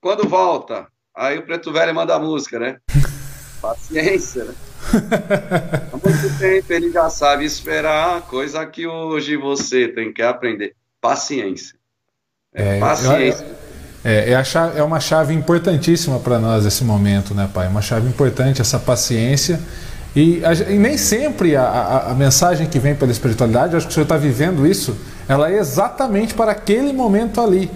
quando 0.00 0.28
volta. 0.28 0.86
Aí 1.16 1.38
o 1.38 1.42
Preto 1.42 1.72
Velho 1.72 1.94
manda 1.94 2.14
a 2.14 2.18
música, 2.18 2.58
né? 2.58 2.76
Paciência, 3.62 4.44
né? 4.44 4.54
Há 5.92 5.96
muito 5.96 6.38
tempo 6.38 6.72
ele 6.72 6.90
já 6.90 7.08
sabe 7.08 7.44
esperar, 7.44 8.22
coisa 8.22 8.66
que 8.66 8.86
hoje 8.86 9.36
você 9.36 9.88
tem 9.88 10.12
que 10.12 10.20
aprender. 10.20 10.74
Paciência. 11.00 11.76
É, 12.52 12.78
paciência. 12.80 13.46
É, 14.04 14.32
é, 14.32 14.44
chave, 14.44 14.78
é, 14.78 14.82
uma 14.82 15.00
chave 15.00 15.32
importantíssima 15.32 16.18
para 16.18 16.38
nós 16.38 16.66
esse 16.66 16.84
momento, 16.84 17.34
né, 17.34 17.48
pai? 17.52 17.68
Uma 17.68 17.80
chave 17.80 18.08
importante, 18.08 18.60
essa 18.60 18.78
paciência. 18.78 19.60
E, 20.14 20.44
a, 20.44 20.52
e 20.52 20.78
nem 20.78 20.98
sempre 20.98 21.56
a, 21.56 21.62
a, 21.62 22.10
a, 22.10 22.14
mensagem 22.14 22.66
que 22.68 22.78
vem 22.78 22.94
pela 22.94 23.10
espiritualidade, 23.10 23.76
acho 23.76 23.86
que 23.86 23.92
o 23.92 23.94
senhor 23.94 24.04
está 24.04 24.16
vivendo 24.16 24.66
isso, 24.66 24.96
ela 25.28 25.50
é 25.50 25.58
exatamente 25.58 26.34
para 26.34 26.52
aquele 26.52 26.92
momento 26.92 27.40
ali. 27.40 27.70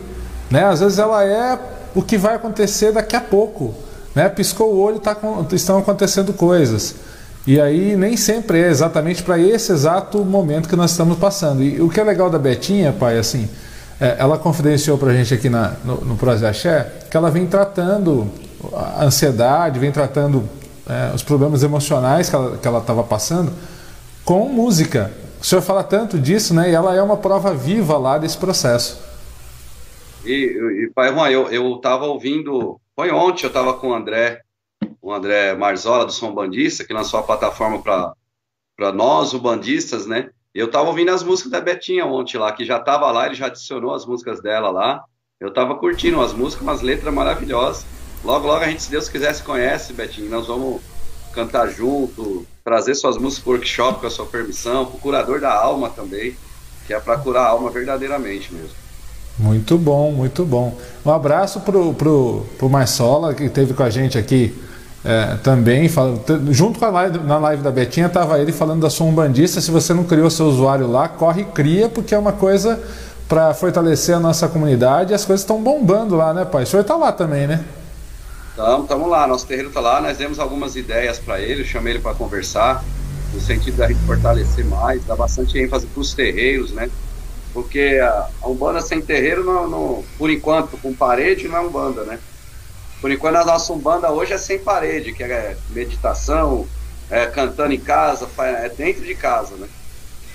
Né? 0.51 0.65
Às 0.65 0.81
vezes 0.81 0.99
ela 0.99 1.25
é 1.25 1.59
o 1.95 2.03
que 2.03 2.17
vai 2.17 2.35
acontecer 2.35 2.93
daqui 2.93 3.17
a 3.17 3.21
pouco. 3.21 3.75
Né? 4.15 4.29
Piscou 4.29 4.75
o 4.75 4.81
olho, 4.81 4.99
tá, 4.99 5.17
estão 5.53 5.79
acontecendo 5.79 6.33
coisas. 6.33 6.95
E 7.47 7.61
aí 7.61 7.97
nem 7.97 8.17
sempre 8.17 8.61
é 8.61 8.69
exatamente 8.69 9.23
para 9.23 9.39
esse 9.39 9.73
exato 9.73 10.19
momento 10.25 10.69
que 10.69 10.77
nós 10.77 10.91
estamos 10.91 11.19
passando. 11.19 11.63
E 11.63 11.81
o 11.81 11.89
que 11.89 11.99
é 11.99 12.05
legal 12.05 12.29
da 12.29 12.39
Betinha, 12.39 12.93
pai, 12.93 13.19
assim, 13.19 13.49
é, 14.01 14.17
ela 14.19 14.37
confidenciou 14.37 14.99
para 14.99 15.11
a 15.11 15.15
gente 15.15 15.33
aqui 15.33 15.49
na, 15.49 15.73
no, 15.85 15.97
no 16.05 16.17
Prose 16.17 16.45
Axé 16.45 16.93
que 17.11 17.17
ela 17.17 17.31
vem 17.31 17.47
tratando 17.47 18.31
a 18.73 19.05
ansiedade, 19.05 19.79
vem 19.79 19.91
tratando 19.91 20.49
é, 20.89 21.15
os 21.15 21.23
problemas 21.23 21.63
emocionais 21.63 22.29
que 22.29 22.37
ela 22.69 22.79
estava 22.79 23.03
passando 23.03 23.53
com 24.25 24.49
música. 24.49 25.11
O 25.41 25.45
senhor 25.45 25.63
fala 25.63 25.83
tanto 25.83 26.19
disso, 26.19 26.53
né? 26.53 26.71
E 26.71 26.75
ela 26.75 26.95
é 26.95 27.03
uma 27.03 27.17
prova 27.17 27.55
viva 27.55 27.97
lá 27.97 28.19
desse 28.19 28.37
processo. 28.37 28.99
E, 30.29 30.85
e 30.85 30.91
pai 30.95 31.11
Juan, 31.11 31.31
eu, 31.31 31.49
eu 31.49 31.79
tava 31.79 32.05
ouvindo, 32.05 32.79
foi 32.95 33.11
ontem, 33.11 33.47
eu 33.47 33.53
tava 33.53 33.73
com 33.73 33.89
o 33.89 33.95
André, 33.95 34.43
o 35.01 35.11
André 35.11 35.55
Marzola, 35.55 36.05
do 36.05 36.13
Som 36.13 36.35
Bandista, 36.35 36.85
que 36.85 36.93
lançou 36.93 37.19
a 37.19 37.23
plataforma 37.23 37.83
para 37.83 38.93
nós, 38.93 39.33
o 39.33 39.39
Bandistas, 39.39 40.07
né? 40.07 40.29
Eu 40.55 40.71
tava 40.71 40.89
ouvindo 40.89 41.11
as 41.13 41.23
músicas 41.23 41.53
da 41.53 41.63
Betinha 41.63 42.05
ontem 42.05 42.37
lá, 42.37 42.53
que 42.53 42.63
já 42.63 42.79
tava 42.79 43.11
lá, 43.11 43.25
ele 43.25 43.37
já 43.37 43.47
adicionou 43.47 43.95
as 43.95 44.05
músicas 44.05 44.43
dela 44.43 44.71
lá. 44.71 45.03
Eu 45.41 45.51
tava 45.51 45.77
curtindo 45.77 46.21
as 46.21 46.35
músicas, 46.35 46.63
umas 46.63 46.83
letras 46.83 47.15
maravilhosas. 47.15 47.87
Logo, 48.23 48.47
logo 48.47 48.63
a 48.63 48.69
gente, 48.69 48.83
se 48.83 48.91
Deus 48.91 49.09
quiser, 49.09 49.33
se 49.33 49.43
conhece, 49.43 49.95
Betinho. 49.95 50.29
Nós 50.29 50.47
vamos 50.47 50.83
cantar 51.33 51.69
junto, 51.69 52.47
trazer 52.63 52.95
suas 52.95 53.17
músicas 53.17 53.45
para 53.45 53.53
workshop 53.53 54.01
com 54.01 54.07
a 54.09 54.11
sua 54.11 54.27
permissão, 54.27 54.85
pro 54.85 54.99
curador 54.99 55.41
da 55.41 55.55
alma 55.55 55.89
também, 55.89 56.37
que 56.87 56.93
é 56.93 57.01
para 57.01 57.17
curar 57.17 57.47
a 57.47 57.49
alma 57.51 57.71
verdadeiramente 57.71 58.53
mesmo. 58.53 58.88
Muito 59.39 59.79
bom, 59.79 60.11
muito 60.11 60.45
bom. 60.45 60.77
Um 61.07 61.13
abraço 61.13 61.61
pro, 61.61 61.95
pro, 61.95 62.45
pro 62.59 62.69
Marsola, 62.69 63.35
que 63.35 63.45
esteve 63.45 63.73
com 63.73 63.83
a 63.83 63.91
gente 63.91 64.19
aqui 64.19 64.55
é, 65.05 65.37
também. 65.43 65.89
junto 66.51 66.79
com 66.79 66.85
a 66.85 66.91
live, 66.91 67.19
na 67.21 67.39
live 67.39 67.63
da 67.63 67.71
Betinha, 67.71 68.07
estava 68.07 68.39
ele 68.41 68.51
falando 68.51 68.81
da 68.81 68.91
sua 68.91 69.07
umbandista. 69.07 69.61
Se 69.61 69.71
você 69.71 69.95
não 69.95 70.05
criou 70.05 70.29
seu 70.29 70.47
usuário 70.47 70.91
lá, 70.91 71.09
corre 71.09 71.43
e 71.43 71.45
cria, 71.45 71.89
porque 71.89 72.15
é 72.15 72.19
uma 72.19 72.33
coisa 72.33 72.81
para 73.29 73.55
fortalecer 73.55 74.17
a 74.17 74.21
nossa 74.21 74.49
comunidade. 74.49 75.15
As 75.15 75.25
coisas 75.25 75.43
estão 75.43 75.63
bombando 75.63 76.17
lá, 76.17 76.35
né, 76.35 76.45
pai? 76.45 76.65
O 76.65 76.67
senhor 76.67 76.83
está 76.83 76.97
lá 76.97 77.13
também, 77.13 77.47
né? 77.47 77.65
Estamos, 78.51 78.83
estamos 78.83 79.09
lá. 79.09 79.27
Nosso 79.29 79.47
terreiro 79.47 79.69
está 79.69 79.81
lá. 79.81 80.01
Nós 80.01 80.19
demos 80.19 80.41
algumas 80.41 80.75
ideias 80.75 81.19
para 81.19 81.41
ele, 81.41 81.65
chamei 81.65 81.93
ele 81.93 82.01
para 82.01 82.15
conversar, 82.15 82.83
no 83.33 83.41
sentido 83.41 83.77
da 83.77 83.87
gente 83.87 84.01
fortalecer 84.01 84.65
mais, 84.65 85.05
dar 85.05 85.15
bastante 85.15 85.57
ênfase 85.59 85.87
para 85.87 86.01
os 86.01 86.13
terreiros, 86.13 86.73
né? 86.73 86.91
Porque 87.59 87.99
a, 88.01 88.31
a 88.41 88.49
Umbanda 88.49 88.81
sem 88.81 89.03
terreiro, 89.03 89.43
não, 89.43 89.69
não, 89.69 90.05
por 90.17 90.31
enquanto, 90.31 90.79
com 90.79 90.95
parede, 90.95 91.49
não 91.49 91.57
é 91.57 91.61
Umbanda, 91.61 92.05
né? 92.05 92.21
Por 93.01 93.11
enquanto, 93.11 93.35
a 93.35 93.45
nossa 93.45 93.73
Umbanda 93.73 94.13
hoje 94.13 94.33
é 94.33 94.39
sem 94.39 94.61
parede, 94.61 95.13
que 95.13 95.25
é 95.25 95.57
meditação, 95.71 96.69
é, 97.11 97.27
cantando 97.27 97.75
em 97.75 97.81
casa, 97.81 98.29
é 98.39 98.69
dentro 98.69 99.05
de 99.05 99.13
casa, 99.13 99.57
né? 99.57 99.69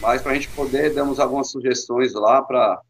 Mas 0.01 0.21
para 0.21 0.33
a 0.33 0.35
gente 0.35 0.49
poder, 0.49 0.93
damos 0.93 1.17
algumas 1.17 1.49
sugestões 1.49 2.11
lá 2.13 2.41
para 2.41 2.81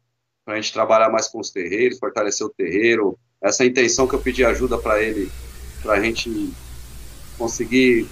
a 0.48 0.56
gente 0.56 0.72
trabalhar 0.72 1.10
mais 1.10 1.28
com 1.28 1.38
os 1.38 1.50
terreiros, 1.50 2.00
fortalecer 2.00 2.44
o 2.44 2.50
terreiro. 2.50 3.16
Essa 3.40 3.64
intenção 3.64 4.08
que 4.08 4.16
eu 4.16 4.20
pedi 4.20 4.44
ajuda 4.44 4.76
para 4.76 5.00
ele, 5.00 5.30
para 5.80 5.92
a 5.92 6.00
gente 6.00 6.52
conseguir 7.38 8.08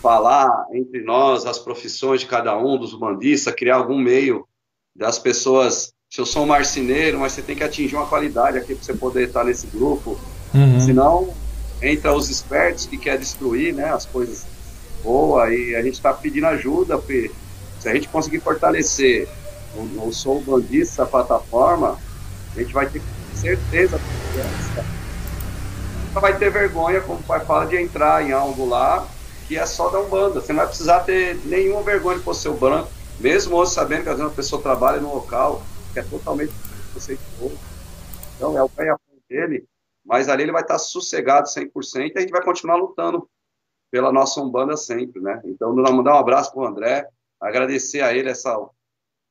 falar 0.00 0.48
entre 0.72 1.02
nós 1.02 1.44
as 1.44 1.58
profissões 1.58 2.22
de 2.22 2.26
cada 2.26 2.56
um, 2.56 2.78
dos 2.78 2.98
bandistas, 2.98 3.54
criar 3.54 3.76
algum 3.76 3.98
meio 3.98 4.48
das 4.96 5.18
pessoas. 5.18 5.92
Se 6.10 6.20
eu 6.20 6.26
sou 6.26 6.44
um 6.44 6.46
marceneiro, 6.46 7.18
mas 7.18 7.32
você 7.32 7.42
tem 7.42 7.56
que 7.56 7.64
atingir 7.64 7.96
uma 7.96 8.06
qualidade 8.06 8.56
aqui 8.58 8.74
para 8.74 8.84
você 8.84 8.94
poder 8.94 9.28
estar 9.28 9.44
nesse 9.44 9.66
grupo. 9.66 10.18
Uhum. 10.54 10.80
Senão, 10.80 11.34
entra 11.82 12.14
os 12.14 12.30
espertos 12.30 12.86
que 12.86 12.96
quer 12.96 13.18
destruir 13.18 13.74
né, 13.74 13.90
as 13.92 14.06
coisas 14.06 14.46
boas 15.02 15.52
e 15.52 15.74
a 15.74 15.82
gente 15.82 15.94
está 15.94 16.12
pedindo 16.12 16.46
ajuda, 16.46 16.96
porque 16.96 17.30
se 17.80 17.88
a 17.88 17.94
gente 17.94 18.08
conseguir 18.08 18.40
fortalecer 18.40 19.28
o, 19.74 20.08
o 20.08 20.12
Sou 20.12 20.40
Bandista, 20.40 21.02
a 21.02 21.06
plataforma, 21.06 21.98
a 22.54 22.60
gente 22.60 22.72
vai 22.72 22.88
ter 22.88 23.02
certeza 23.34 24.00
não 26.16 26.22
vai 26.22 26.36
ter 26.38 26.50
vergonha, 26.50 27.00
como 27.02 27.18
o 27.18 27.22
pai 27.22 27.40
fala, 27.44 27.66
de 27.66 27.76
entrar 27.76 28.26
em 28.26 28.32
algo 28.32 28.66
lá 28.66 29.06
que 29.46 29.56
é 29.56 29.66
só 29.66 29.90
da 29.90 30.00
Umbanda. 30.00 30.40
Você 30.40 30.52
não 30.52 30.60
vai 30.60 30.66
precisar 30.66 31.00
ter 31.00 31.38
nenhuma 31.44 31.82
vergonha 31.82 32.18
de 32.18 32.24
pôr 32.24 32.34
seu 32.34 32.54
branco, 32.54 32.88
mesmo 33.18 33.56
hoje 33.56 33.72
sabendo 33.72 34.04
que 34.04 34.08
às 34.08 34.16
vezes 34.16 34.30
uma 34.30 34.36
pessoa 34.36 34.62
trabalha 34.62 35.00
num 35.00 35.14
local 35.14 35.62
que 35.92 36.00
é 36.00 36.02
totalmente 36.02 36.52
conceituoso. 36.92 37.58
Então 38.36 38.56
é 38.56 38.62
o 38.62 38.66
a 38.66 38.96
dele, 39.28 39.64
mas 40.04 40.28
ali 40.28 40.44
ele 40.44 40.52
vai 40.52 40.62
estar 40.62 40.78
sossegado 40.78 41.48
100% 41.48 42.12
e 42.14 42.18
a 42.18 42.20
gente 42.20 42.30
vai 42.30 42.44
continuar 42.44 42.76
lutando 42.76 43.28
pela 43.90 44.12
nossa 44.12 44.40
Umbanda 44.40 44.76
sempre, 44.76 45.20
né? 45.20 45.40
Então, 45.44 45.74
mandar 45.74 46.14
um 46.14 46.18
abraço 46.18 46.52
para 46.52 46.62
o 46.62 46.66
André, 46.66 47.08
agradecer 47.40 48.02
a 48.02 48.12
ele 48.12 48.28
essa, 48.28 48.56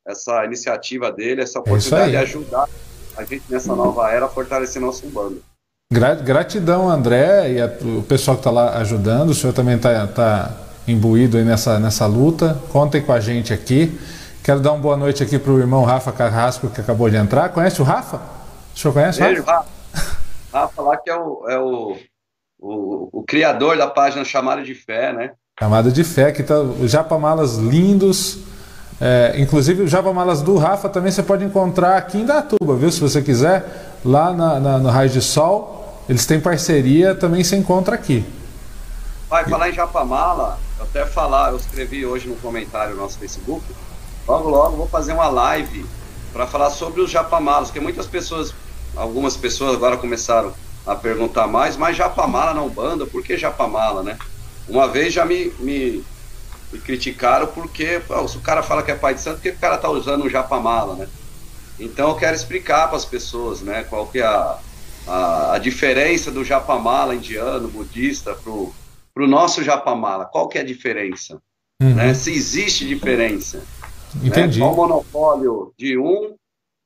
essa 0.05 0.43
iniciativa 0.43 1.11
dele, 1.11 1.41
essa 1.41 1.59
é 1.59 1.61
oportunidade 1.61 2.09
é 2.09 2.11
de 2.11 2.17
ajudar 2.17 2.67
a 3.17 3.23
gente 3.23 3.43
nessa 3.49 3.75
nova 3.75 4.11
era 4.11 4.25
a 4.25 4.29
fortalecer 4.29 4.81
nossa 4.81 5.05
Umbanda. 5.05 5.37
Gratidão, 5.91 6.89
André, 6.89 7.53
e 7.53 7.61
a, 7.61 7.67
o 7.97 8.03
pessoal 8.03 8.35
que 8.35 8.41
está 8.41 8.51
lá 8.51 8.77
ajudando. 8.79 9.29
O 9.29 9.33
senhor 9.33 9.53
também 9.53 9.75
está 9.75 10.07
tá 10.07 10.64
imbuído 10.87 11.37
nessa, 11.43 11.79
nessa 11.79 12.05
luta. 12.05 12.61
Contem 12.71 13.01
com 13.01 13.11
a 13.11 13.19
gente 13.19 13.53
aqui. 13.53 13.99
Quero 14.43 14.59
dar 14.59 14.73
uma 14.73 14.79
boa 14.79 14.97
noite 14.97 15.23
aqui 15.23 15.39
para 15.39 15.51
o 15.51 15.59
irmão 15.59 15.83
Rafa 15.83 16.11
Carrasco, 16.11 16.69
que 16.69 16.79
acabou 16.79 17.09
de 17.09 17.15
entrar. 17.15 17.49
Conhece 17.49 17.81
o 17.81 17.85
Rafa? 17.85 18.21
O 18.75 18.79
senhor 18.79 18.93
conhece 18.93 19.21
o 19.21 19.43
Rafa? 19.43 19.65
Rafa 20.53 20.81
lá 20.81 20.97
que 20.97 21.09
é 21.09 21.15
o, 21.15 21.49
é 21.49 21.59
o, 21.59 21.97
o, 22.59 23.19
o 23.19 23.23
criador 23.23 23.77
da 23.77 23.87
página 23.87 24.23
Chamada 24.23 24.61
de 24.61 24.75
Fé, 24.75 25.11
né? 25.11 25.31
Chamada 25.59 25.91
de 25.91 26.03
Fé, 26.03 26.31
que 26.31 26.43
tá 26.43 26.59
os 26.59 26.91
japamalas 26.91 27.57
lindos. 27.57 28.39
É, 29.01 29.35
inclusive, 29.37 29.83
os 29.83 29.91
japamalas 29.91 30.41
do 30.41 30.57
Rafa 30.57 30.87
também 30.87 31.11
você 31.11 31.23
pode 31.23 31.43
encontrar 31.43 31.97
aqui 31.97 32.19
em 32.19 32.25
Datuba, 32.25 32.75
viu? 32.75 32.91
Se 32.91 33.01
você 33.01 33.21
quiser, 33.21 33.65
lá 34.05 34.31
na, 34.31 34.59
na, 34.59 34.77
no 34.77 34.89
Raio 34.89 35.09
de 35.09 35.21
Sol. 35.21 36.03
Eles 36.07 36.25
têm 36.25 36.39
parceria, 36.39 37.15
também 37.15 37.43
se 37.43 37.55
encontra 37.55 37.95
aqui. 37.95 38.23
Vai 39.27 39.43
falar 39.45 39.69
em 39.69 39.73
Japamala, 39.73 40.59
até 40.95 41.05
falar, 41.05 41.51
eu 41.51 41.57
escrevi 41.57 42.05
hoje 42.05 42.25
no 42.25 42.37
comentário 42.37 42.95
no 42.95 43.01
nosso 43.01 43.19
Facebook. 43.19 43.65
Logo, 44.25 44.49
logo 44.49 44.77
vou 44.77 44.87
fazer 44.87 45.11
uma 45.11 45.27
live 45.27 45.85
para 46.31 46.47
falar 46.47 46.69
sobre 46.69 47.01
os 47.01 47.11
Japamalas, 47.11 47.67
porque 47.67 47.81
muitas 47.81 48.07
pessoas, 48.07 48.53
algumas 48.95 49.35
pessoas 49.35 49.75
agora 49.75 49.97
começaram 49.97 50.53
a 50.87 50.95
perguntar 50.95 51.47
mais, 51.47 51.75
mas 51.75 51.97
Japamala 51.97 52.53
não 52.53 52.69
banda, 52.69 53.05
por 53.05 53.21
que 53.21 53.37
Japamala, 53.37 54.03
né? 54.03 54.17
Uma 54.69 54.87
vez 54.87 55.13
já 55.13 55.25
me, 55.25 55.51
me, 55.59 56.03
me 56.71 56.79
criticaram 56.79 57.47
porque, 57.47 58.01
pô, 58.07 58.25
se 58.27 58.37
o 58.37 58.41
cara 58.41 58.63
fala 58.63 58.81
que 58.81 58.91
é 58.91 58.95
pai 58.95 59.15
de 59.15 59.21
santo, 59.21 59.37
por 59.37 59.43
que 59.43 59.49
o 59.49 59.57
cara 59.57 59.77
tá 59.77 59.89
usando 59.89 60.23
um 60.23 60.29
Japamala, 60.29 60.95
né? 60.95 61.09
Então 61.77 62.09
eu 62.09 62.15
quero 62.15 62.35
explicar 62.35 62.87
para 62.87 62.95
as 62.95 63.03
pessoas, 63.03 63.59
né, 63.59 63.85
qual 63.89 64.07
que 64.07 64.19
é 64.19 64.25
a, 64.25 64.57
a, 65.05 65.53
a 65.55 65.57
diferença 65.57 66.31
do 66.31 66.45
japamala 66.45 67.13
indiano, 67.13 67.67
budista, 67.67 68.33
para 69.15 69.23
o 69.23 69.27
nosso 69.27 69.63
japamala. 69.63 70.25
Qual 70.25 70.49
que 70.49 70.57
é 70.57 70.61
a 70.61 70.65
diferença? 70.65 71.41
Uhum. 71.81 71.95
Né? 71.95 72.13
Se 72.13 72.31
existe 72.31 72.85
diferença. 72.85 73.59
Né? 74.13 74.27
Entendi. 74.27 74.59
Né? 74.59 74.65
Qual 74.65 74.73
o 74.73 74.77
monopólio 74.77 75.73
de 75.77 75.97
um 75.97 76.35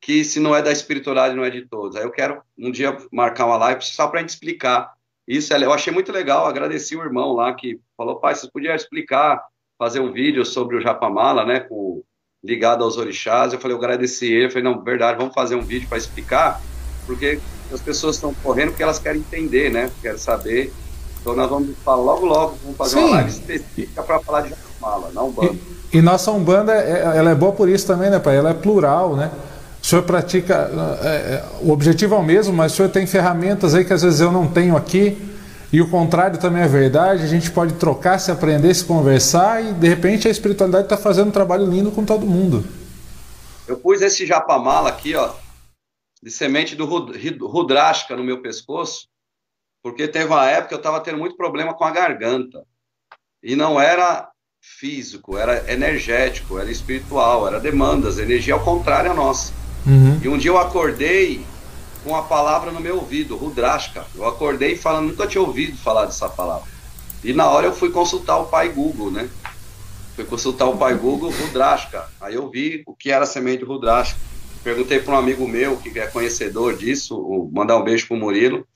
que 0.02 0.24
se 0.24 0.40
não 0.40 0.56
é 0.56 0.62
da 0.62 0.72
espiritualidade 0.72 1.36
não 1.36 1.44
é 1.44 1.50
de 1.50 1.66
todos. 1.66 1.96
Aí 1.96 2.04
eu 2.04 2.12
quero 2.12 2.42
um 2.58 2.72
dia 2.72 2.96
marcar 3.12 3.46
uma 3.46 3.58
live 3.58 3.84
só 3.84 4.08
para 4.08 4.20
a 4.20 4.22
gente 4.22 4.30
explicar. 4.30 4.94
Isso 5.28 5.54
eu 5.54 5.74
achei 5.74 5.92
muito 5.94 6.12
legal, 6.12 6.48
agradeci 6.48 6.96
o 6.96 7.04
irmão 7.04 7.34
lá 7.34 7.54
que 7.54 7.80
falou, 7.98 8.16
pai, 8.16 8.34
vocês 8.34 8.52
podiam 8.52 8.74
explicar, 8.74 9.44
fazer 9.78 10.00
um 10.00 10.12
vídeo 10.12 10.46
sobre 10.46 10.78
o 10.78 10.82
Japamala, 10.82 11.46
né, 11.46 11.60
com, 11.60 12.02
ligado 12.44 12.84
aos 12.84 12.98
orixás. 12.98 13.54
Eu 13.54 13.60
falei, 13.60 13.76
eu 13.76 13.80
agradeci 13.80 14.32
ele, 14.32 14.46
eu 14.46 14.50
falei, 14.50 14.64
não, 14.64 14.82
verdade, 14.82 15.18
vamos 15.18 15.34
fazer 15.34 15.56
um 15.56 15.62
vídeo 15.62 15.88
para 15.88 15.98
explicar, 15.98 16.62
porque 17.06 17.40
as 17.72 17.82
pessoas 17.82 18.16
estão 18.16 18.34
correndo 18.36 18.70
porque 18.70 18.84
elas 18.84 19.00
querem 19.00 19.20
entender, 19.20 19.70
né? 19.70 19.92
Querem 20.02 20.18
saber. 20.18 20.74
Então 21.22 21.36
nós 21.36 21.50
vamos 21.50 21.76
falar 21.84 22.02
logo, 22.02 22.26
logo, 22.26 22.58
vamos 22.64 22.78
fazer 22.78 22.98
Sim. 22.98 23.04
uma 23.06 23.16
live 23.16 23.30
específica 23.30 24.04
para 24.04 24.20
falar 24.20 24.42
de 24.42 24.50
Japamala, 24.50 25.12
não 25.14 25.28
Umbanda. 25.28 25.56
E, 25.92 25.98
e 25.98 26.02
nossa 26.02 26.32
Umbanda, 26.32 26.74
é, 26.74 27.18
ela 27.18 27.32
é 27.32 27.36
boa 27.36 27.52
por 27.52 27.68
isso 27.68 27.86
também, 27.86 28.10
né, 28.10 28.20
pai? 28.20 28.38
Ela 28.38 28.52
é 28.52 28.54
plural, 28.54 29.16
né? 29.16 29.32
O 29.82 29.86
senhor 29.86 30.04
pratica. 30.04 30.70
É, 31.04 31.08
é, 31.08 31.46
o 31.62 31.72
objetivo 31.72 32.16
é 32.16 32.18
o 32.18 32.24
mesmo, 32.24 32.54
mas 32.54 32.74
o 32.74 32.76
senhor 32.76 32.90
tem 32.90 33.06
ferramentas 33.06 33.74
aí 33.74 33.86
que 33.86 33.94
às 33.94 34.02
vezes 34.02 34.20
eu 34.20 34.32
não 34.32 34.48
tenho 34.48 34.76
aqui. 34.76 35.18
E 35.72 35.82
o 35.82 35.90
contrário 35.90 36.40
também 36.40 36.64
é 36.64 36.68
verdade. 36.68 37.24
A 37.24 37.28
gente 37.28 37.52
pode 37.52 37.74
trocar, 37.76 38.20
se 38.20 38.32
aprender, 38.32 38.74
se 38.74 38.84
conversar 38.84 39.64
e 39.64 39.74
de 39.74 39.88
repente 39.88 40.28
a 40.28 40.32
espiritualidade 40.32 40.86
está 40.86 40.98
fazendo 40.98 41.28
um 41.28 41.32
trabalho 41.32 41.66
lindo 41.66 41.92
com 41.92 42.04
todo 42.04 42.26
mundo. 42.26 42.66
Eu 43.68 43.78
pus 43.78 44.02
esse 44.02 44.26
japamala 44.26 44.90
aqui, 44.90 45.16
ó, 45.16 45.30
de 46.22 46.32
semente 46.32 46.76
do 46.76 46.86
rudrática 46.86 48.16
no 48.16 48.24
meu 48.24 48.42
pescoço, 48.42 49.08
porque 49.82 50.08
teve 50.08 50.26
uma 50.26 50.46
época 50.50 50.70
que 50.70 50.74
eu 50.74 50.80
estava 50.80 51.00
tendo 51.00 51.18
muito 51.18 51.38
problema 51.38 51.74
com 51.74 51.84
a 51.84 51.92
garganta. 51.92 52.64
E 53.42 53.56
não 53.56 53.80
era 53.80 54.30
físico, 54.62 55.38
era 55.38 55.72
energético, 55.72 56.60
era 56.60 56.70
espiritual, 56.70 57.48
era 57.48 57.60
demandas, 57.60 58.20
energia 58.20 58.54
ao 58.54 58.64
contrário 58.64 59.12
a 59.12 59.14
nossa. 59.14 59.54
Uhum. 59.86 60.20
E 60.22 60.28
um 60.28 60.38
dia 60.38 60.52
eu 60.52 60.58
acordei 60.58 61.46
com 62.04 62.16
a 62.16 62.24
palavra 62.24 62.72
no 62.72 62.80
meu 62.80 62.98
ouvido, 62.98 63.36
rudrática. 63.36 64.06
Eu 64.16 64.26
acordei 64.26 64.76
falando, 64.76 65.08
nunca 65.08 65.28
tinha 65.28 65.42
ouvido 65.42 65.78
falar 65.78 66.06
dessa 66.06 66.30
palavra. 66.30 66.68
E 67.24 67.34
na 67.34 67.50
hora 67.50 67.68
eu 67.68 67.74
fui 67.74 67.90
consultar 67.90 68.38
o 68.38 68.46
pai 68.46 68.70
Google, 68.70 69.12
né? 69.12 69.30
Fui 70.16 70.26
consultar 70.26 70.66
o 70.66 70.78
pai 70.78 70.96
Google, 70.96 71.32
rudrática. 71.32 72.10
Aí 72.20 72.36
eu 72.36 72.50
vi 72.50 72.84
o 72.86 72.94
que 72.94 73.12
era 73.12 73.26
semente 73.26 73.64
rudrática. 73.64 74.20
Perguntei 74.64 75.00
para 75.00 75.14
um 75.14 75.18
amigo 75.18 75.48
meu 75.48 75.78
que 75.78 75.98
é 75.98 76.08
conhecedor 76.08 76.76
disso, 76.76 77.50
mandar 77.54 77.78
um 77.78 77.84
beijo 77.84 78.08
para 78.08 78.18
o 78.18 78.20
Murilo, 78.20 78.68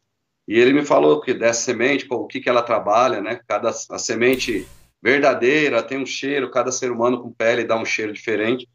e 0.47 0.59
ele 0.59 0.73
me 0.73 0.85
falou 0.85 1.21
que 1.21 1.33
dessa 1.33 1.61
semente, 1.61 2.05
pô, 2.05 2.17
o 2.17 2.27
que, 2.27 2.41
que 2.41 2.49
ela 2.49 2.61
trabalha, 2.61 3.21
né? 3.21 3.39
Cada 3.47 3.69
a 3.69 3.97
semente 3.97 4.67
verdadeira 5.01 5.83
tem 5.83 5.97
um 5.97 6.05
cheiro, 6.05 6.51
cada 6.51 6.71
ser 6.71 6.91
humano 6.91 7.21
com 7.21 7.31
pele 7.31 7.63
dá 7.63 7.77
um 7.77 7.85
cheiro 7.85 8.13
diferente. 8.13 8.67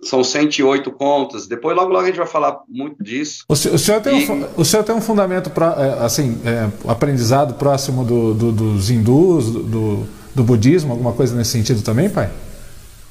São 0.00 0.22
108 0.22 0.92
contas. 0.92 1.48
Depois, 1.48 1.76
logo, 1.76 1.90
logo 1.90 2.04
a 2.04 2.06
gente 2.06 2.18
vai 2.18 2.26
falar 2.26 2.60
muito 2.68 3.02
disso. 3.02 3.44
O 3.48 3.56
senhor, 3.56 3.74
o 3.74 3.78
senhor 3.78 4.00
tem, 4.00 4.24
e... 4.24 4.30
um, 4.30 4.48
o 4.56 4.64
senhor 4.64 4.84
tem 4.84 4.94
um 4.94 5.00
fundamento, 5.00 5.50
pra, 5.50 5.74
é, 5.76 6.04
assim, 6.04 6.40
é, 6.44 6.70
aprendizado 6.88 7.54
próximo 7.54 8.04
do, 8.04 8.32
do, 8.32 8.52
dos 8.52 8.90
hindus, 8.90 9.50
do, 9.50 10.06
do 10.32 10.44
budismo, 10.44 10.92
alguma 10.92 11.12
coisa 11.12 11.34
nesse 11.34 11.50
sentido 11.50 11.82
também, 11.82 12.08
pai? 12.08 12.30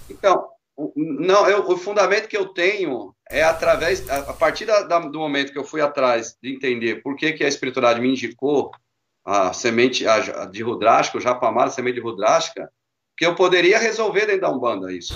Então, 0.09 0.45
não, 0.95 1.49
eu, 1.49 1.67
o 1.67 1.77
fundamento 1.77 2.29
que 2.29 2.37
eu 2.37 2.47
tenho 2.47 3.13
é 3.29 3.43
através, 3.43 4.07
a, 4.09 4.33
partir 4.33 4.65
da, 4.65 4.83
da, 4.83 4.99
do 4.99 5.19
momento 5.19 5.51
que 5.51 5.59
eu 5.59 5.63
fui 5.63 5.81
atrás 5.81 6.35
de 6.41 6.53
entender 6.53 7.01
por 7.01 7.15
que, 7.15 7.33
que 7.33 7.43
a 7.43 7.47
espiritualidade 7.47 7.99
me 7.99 8.09
indicou 8.09 8.71
a 9.25 9.51
semente 9.51 10.07
a, 10.07 10.45
de 10.45 10.63
rudrástica, 10.63 11.17
o 11.17 11.21
japamara, 11.21 11.67
a 11.67 11.71
semente 11.71 11.95
de 11.95 12.01
rudrástica, 12.01 12.69
que 13.17 13.25
eu 13.25 13.35
poderia 13.35 13.77
resolver 13.79 14.25
dentro 14.25 14.41
da 14.41 14.51
Umbanda 14.51 14.93
isso. 14.93 15.13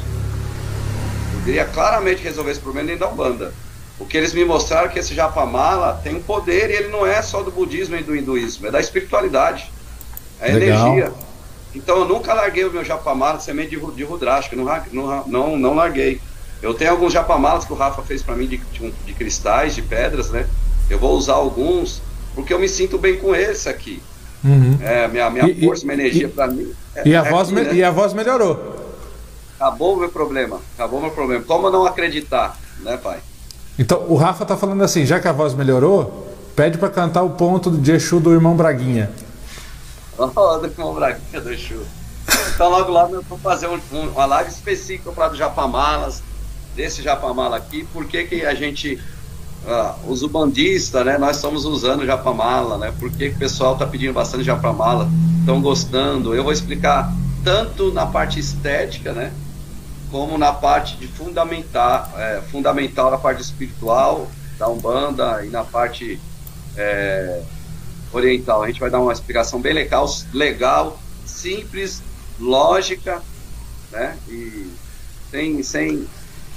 Eu 1.33 1.39
poderia 1.39 1.65
claramente 1.65 2.21
resolver 2.21 2.51
esse 2.51 2.59
problema 2.59 2.87
dentro 2.87 3.05
da 3.05 3.13
Umbanda. 3.13 3.53
O 3.99 4.05
que 4.05 4.17
eles 4.17 4.33
me 4.33 4.43
mostraram 4.43 4.89
é 4.89 4.91
que 4.91 4.99
esse 4.99 5.13
japamala 5.13 6.01
tem 6.03 6.15
um 6.15 6.23
poder 6.23 6.69
e 6.71 6.73
ele 6.73 6.87
não 6.87 7.05
é 7.05 7.21
só 7.21 7.43
do 7.43 7.51
budismo 7.51 7.95
e 7.95 8.03
do 8.03 8.15
hinduísmo, 8.15 8.67
é 8.67 8.71
da 8.71 8.79
espiritualidade. 8.79 9.71
É 10.39 10.51
Legal. 10.51 10.87
energia. 10.87 11.13
Então 11.73 11.99
eu 11.99 12.05
nunca 12.05 12.33
larguei 12.33 12.65
o 12.65 12.71
meu 12.71 12.83
japamala 12.83 13.39
semente 13.39 13.69
de, 13.69 13.91
de 13.93 14.03
rudrástica, 14.03 14.55
não, 14.55 14.65
não, 14.91 15.27
não, 15.27 15.57
não 15.57 15.73
larguei. 15.75 16.19
Eu 16.61 16.73
tenho 16.73 16.91
alguns 16.91 17.11
japamalas 17.11 17.65
que 17.65 17.73
o 17.73 17.75
Rafa 17.75 18.01
fez 18.03 18.21
para 18.21 18.35
mim 18.35 18.47
de, 18.47 18.57
de, 18.57 18.91
de, 18.91 19.13
cristais, 19.13 19.73
de 19.73 19.81
pedras, 19.81 20.29
né? 20.29 20.45
Eu 20.89 20.99
vou 20.99 21.17
usar 21.17 21.33
alguns, 21.33 22.01
porque 22.35 22.53
eu 22.53 22.59
me 22.59 22.69
sinto 22.69 22.97
bem 22.97 23.17
com 23.17 23.33
esse 23.33 23.67
aqui. 23.67 24.01
Uhum. 24.43 24.77
É, 24.81 25.07
minha, 25.07 25.29
minha 25.29 25.49
e, 25.49 25.65
força, 25.65 25.85
minha 25.85 25.95
energia 25.95 26.29
para 26.29 26.47
mim. 26.47 26.71
É, 26.95 27.07
e, 27.07 27.15
a 27.15 27.25
é 27.25 27.29
voz 27.29 27.49
aqui, 27.51 27.61
né? 27.61 27.73
e 27.73 27.83
a 27.83 27.91
voz 27.91 28.13
melhorou. 28.13 28.75
Acabou 29.59 29.95
o 29.95 29.99
meu 29.99 30.09
problema. 30.09 30.59
Acabou 30.75 30.99
o 30.99 31.01
meu 31.01 31.11
problema. 31.11 31.43
Como 31.43 31.69
não 31.69 31.85
acreditar, 31.85 32.57
né, 32.79 32.97
pai? 32.97 33.19
Então, 33.77 34.05
o 34.07 34.15
Rafa 34.15 34.45
tá 34.45 34.57
falando 34.57 34.83
assim, 34.83 35.05
já 35.05 35.19
que 35.19 35.27
a 35.27 35.31
voz 35.31 35.53
melhorou, 35.53 36.27
pede 36.55 36.77
para 36.77 36.89
cantar 36.89 37.23
o 37.23 37.31
ponto 37.31 37.71
de 37.71 37.91
Exu 37.91 38.19
do 38.19 38.31
irmão 38.31 38.55
Braguinha. 38.55 39.11
Oh, 40.17 40.57
do 40.57 40.67
irmão 40.67 40.93
Braguinha 40.93 41.41
do 41.41 41.51
Exu. 41.51 41.83
Então, 42.53 42.69
logo 42.69 42.91
logo 42.91 43.15
eu 43.15 43.23
vou 43.23 43.39
fazer 43.39 43.67
um, 43.67 43.79
um, 43.91 44.09
uma 44.09 44.25
live 44.25 44.51
específica 44.51 45.11
para 45.11 45.31
o 45.31 45.35
Japamalas, 45.35 46.21
desse 46.75 47.01
Japamala 47.01 47.57
aqui, 47.57 47.83
por 47.91 48.05
que, 48.05 48.23
que 48.23 48.45
a 48.45 48.53
gente, 48.53 48.99
uh, 49.65 50.11
os 50.11 50.23
ubandistas, 50.23 51.05
né, 51.05 51.17
nós 51.17 51.37
estamos 51.37 51.65
usando 51.65 52.05
Japamala, 52.05 52.77
né, 52.77 52.93
por 52.99 53.11
que, 53.11 53.29
que 53.29 53.35
o 53.35 53.39
pessoal 53.39 53.73
está 53.73 53.85
pedindo 53.85 54.13
bastante 54.13 54.43
Japamala, 54.43 55.09
estão 55.39 55.61
gostando, 55.61 56.35
eu 56.35 56.43
vou 56.43 56.53
explicar 56.53 57.11
tanto 57.43 57.91
na 57.91 58.05
parte 58.05 58.39
estética, 58.39 59.11
né? 59.13 59.33
Como 60.09 60.37
na 60.37 60.51
parte 60.51 60.97
de 60.97 61.07
fundamentar, 61.07 62.11
é, 62.17 62.41
fundamental 62.51 63.09
na 63.09 63.17
parte 63.17 63.41
espiritual 63.41 64.29
da 64.57 64.67
Umbanda 64.67 65.43
e 65.45 65.49
na 65.49 65.63
parte 65.63 66.19
é, 66.77 67.41
oriental. 68.11 68.61
A 68.61 68.67
gente 68.67 68.79
vai 68.79 68.89
dar 68.89 68.99
uma 68.99 69.13
explicação 69.13 69.61
bem 69.61 69.73
legal, 69.73 70.07
legal, 70.33 70.99
simples, 71.25 72.03
lógica, 72.39 73.21
né? 73.91 74.17
E 74.27 74.71
sem, 75.31 75.63
sem, 75.63 76.07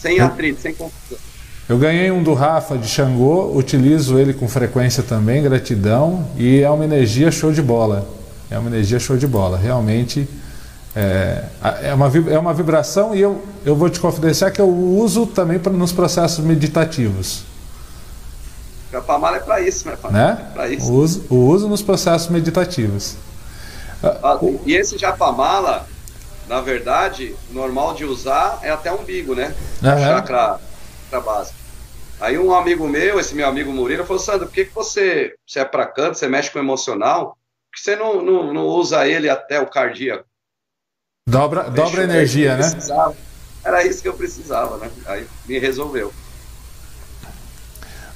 sem 0.05 0.20
atrito, 0.20 0.60
sem 0.60 0.74
confusão. 0.74 1.18
Eu 1.66 1.78
ganhei 1.78 2.10
um 2.10 2.22
do 2.22 2.35
Rafa 2.35 2.76
de 2.76 2.86
Xangô, 2.86 3.56
utilizo 3.56 4.18
ele 4.18 4.35
com 4.35 4.47
frequência 4.47 5.02
também, 5.02 5.43
gratidão, 5.43 6.28
e 6.36 6.60
é 6.60 6.68
uma 6.68 6.85
energia 6.85 7.31
show 7.31 7.51
de 7.51 7.62
bola. 7.62 8.06
É 8.51 8.59
uma 8.59 8.68
energia 8.68 9.01
show 9.01 9.16
de 9.16 9.26
bola. 9.26 9.56
Realmente 9.56 10.28
é, 10.94 11.44
é, 11.82 11.94
uma, 11.94 12.12
é 12.31 12.39
uma 12.39 12.52
vibração 12.52 13.14
e 13.14 13.20
eu, 13.20 13.43
eu 13.64 13.74
vou 13.74 13.89
te 13.89 13.98
confidenciar 13.98 14.52
que 14.52 14.60
eu 14.60 14.68
uso 14.68 15.26
também 15.26 15.59
pra, 15.59 15.72
nos 15.72 15.90
processos 15.90 16.44
meditativos. 16.44 17.44
A 18.93 19.01
Pamala 19.01 19.39
é 19.39 19.40
para 19.40 19.60
isso, 19.60 19.89
né? 19.89 19.97
né? 20.10 20.47
É 20.56 20.68
isso. 20.74 20.93
O 20.93 20.97
uso, 20.97 21.24
o 21.31 21.35
uso 21.35 21.66
nos 21.66 21.82
processos 21.82 22.28
meditativos. 22.28 23.16
E 24.66 24.74
esse 24.74 24.98
Japamala, 24.98 25.86
na 26.46 26.60
verdade, 26.60 27.34
normal 27.50 27.94
de 27.94 28.04
usar 28.04 28.58
é 28.62 28.70
até 28.70 28.92
umbigo, 28.92 29.34
né? 29.34 29.54
Uhum. 29.82 29.98
Chakra 29.98 30.58
chakra 31.14 31.20
básico. 31.20 31.58
Aí 32.20 32.38
um 32.38 32.54
amigo 32.54 32.86
meu, 32.88 33.18
esse 33.18 33.34
meu 33.34 33.46
amigo 33.46 33.72
Murilo, 33.72 34.04
falou, 34.04 34.22
Sandro, 34.22 34.46
por 34.46 34.54
que, 34.54 34.64
que 34.64 34.74
você, 34.74 35.34
você 35.46 35.60
é 35.60 35.64
para 35.64 35.86
canto, 35.86 36.16
você 36.16 36.28
mexe 36.28 36.50
com 36.50 36.58
emocional, 36.58 37.36
por 37.70 37.76
que 37.76 37.80
você 37.80 37.96
não, 37.96 38.22
não, 38.22 38.52
não 38.52 38.66
usa 38.66 39.06
ele 39.06 39.28
até 39.28 39.60
o 39.60 39.66
cardíaco? 39.66 40.24
Dobra, 41.28 41.64
dobra 41.70 42.04
energia, 42.04 42.56
né? 42.56 42.70
Era 43.64 43.84
isso 43.84 44.02
que 44.02 44.08
eu 44.08 44.14
precisava, 44.14 44.76
né? 44.76 44.90
Aí 45.06 45.26
me 45.46 45.58
resolveu. 45.58 46.12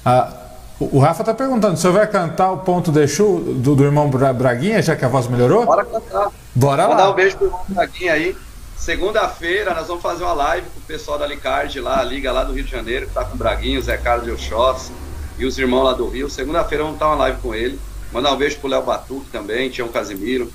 Ah, 0.05 0.31
o 0.79 0.99
Rafa 0.99 1.23
tá 1.23 1.33
perguntando, 1.33 1.75
você 1.75 1.89
vai 1.89 2.07
cantar 2.07 2.51
o 2.51 2.59
ponto 2.59 2.91
de 2.91 3.01
Exu 3.01 3.39
do, 3.39 3.75
do 3.75 3.83
irmão 3.83 4.09
Braguinha, 4.09 4.81
já 4.81 4.95
que 4.95 5.03
a 5.03 5.09
voz 5.09 5.27
melhorou? 5.27 5.65
Bora 5.65 5.83
cantar. 5.83 6.31
Bora 6.59 6.87
Vou 6.87 6.93
lá. 6.93 7.03
dar 7.03 7.11
um 7.11 7.13
beijo 7.13 7.37
pro 7.37 7.47
irmão 7.47 7.63
Braguinha 7.69 8.11
aí. 8.11 8.35
Segunda-feira 8.75 9.73
nós 9.73 9.87
vamos 9.87 10.03
fazer 10.03 10.25
uma 10.25 10.33
live 10.33 10.67
com 10.69 10.81
o 10.81 10.83
pessoal 10.83 11.17
da 11.17 11.25
Licard 11.25 11.79
lá, 11.79 12.01
a 12.01 12.03
Liga 12.03 12.33
lá 12.33 12.43
do 12.43 12.51
Rio 12.51 12.65
de 12.65 12.71
Janeiro, 12.71 13.07
que 13.07 13.13
tá 13.13 13.23
com 13.23 13.35
o 13.35 13.37
Braguinho, 13.37 13.81
Zé 13.81 13.95
Carlos 13.95 14.25
de 14.25 14.31
Oxóssi 14.31 14.91
e 15.37 15.45
os 15.45 15.57
irmãos 15.57 15.83
lá 15.83 15.93
do 15.93 16.09
Rio. 16.09 16.29
Segunda-feira 16.29 16.83
vamos 16.83 16.97
estar 16.97 17.07
uma 17.07 17.15
live 17.15 17.39
com 17.39 17.55
ele. 17.55 17.79
Mandar 18.11 18.33
um 18.33 18.35
beijo 18.35 18.57
pro 18.57 18.67
Léo 18.67 18.83
Batuque 18.83 19.29
também, 19.31 19.69
Tião 19.69 19.87
Casimiro, 19.87 20.51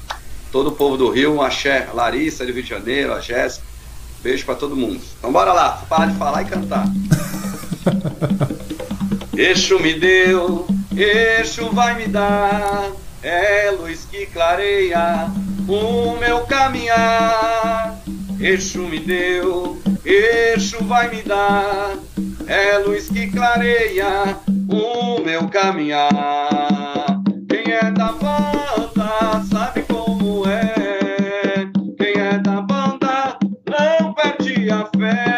todo 0.53 0.67
o 0.67 0.73
povo 0.73 0.99
do 0.99 1.09
Rio, 1.09 1.33
um 1.33 1.41
axé, 1.41 1.89
Larissa 1.95 2.45
do 2.45 2.53
Rio 2.53 2.63
de 2.63 2.69
Janeiro, 2.69 3.15
a 3.15 3.21
Jéssica. 3.21 3.65
Beijo 4.23 4.45
para 4.45 4.57
todo 4.57 4.77
mundo. 4.77 5.01
Então 5.19 5.33
bora 5.33 5.55
lá, 5.55 5.83
parar 5.89 6.07
de 6.07 6.19
falar 6.19 6.43
e 6.43 6.45
cantar. 6.45 6.85
Eixo 9.35 9.81
me 9.81 9.95
deu, 9.95 10.67
eixo 10.95 11.71
vai 11.73 11.97
me 11.97 12.07
dar, 12.07 12.91
é 13.23 13.71
luz 13.71 14.07
que 14.09 14.27
clareia 14.27 15.29
o 15.69 16.17
meu 16.19 16.41
caminhar. 16.47 17.99
Eixo 18.41 18.83
me 18.83 18.99
deu, 18.99 19.81
eixo 20.05 20.85
vai 20.85 21.09
me 21.09 21.23
dar, 21.23 21.97
é 22.47 22.79
luz 22.79 23.09
que 23.09 23.31
clareia 23.31 24.37
o 24.69 25.21
meu 25.21 25.49
caminhar. 25.49 26.11
Quem 27.49 27.73
é 27.73 27.91
da 27.91 28.13
banda 28.13 29.43
sabe 29.51 29.83
como 29.83 30.47
é, 30.47 31.69
quem 31.99 32.21
é 32.21 32.39
da 32.39 32.61
banda 32.61 33.39
não 33.67 34.13
perde 34.13 34.71
a 34.71 34.87
fé. 34.99 35.34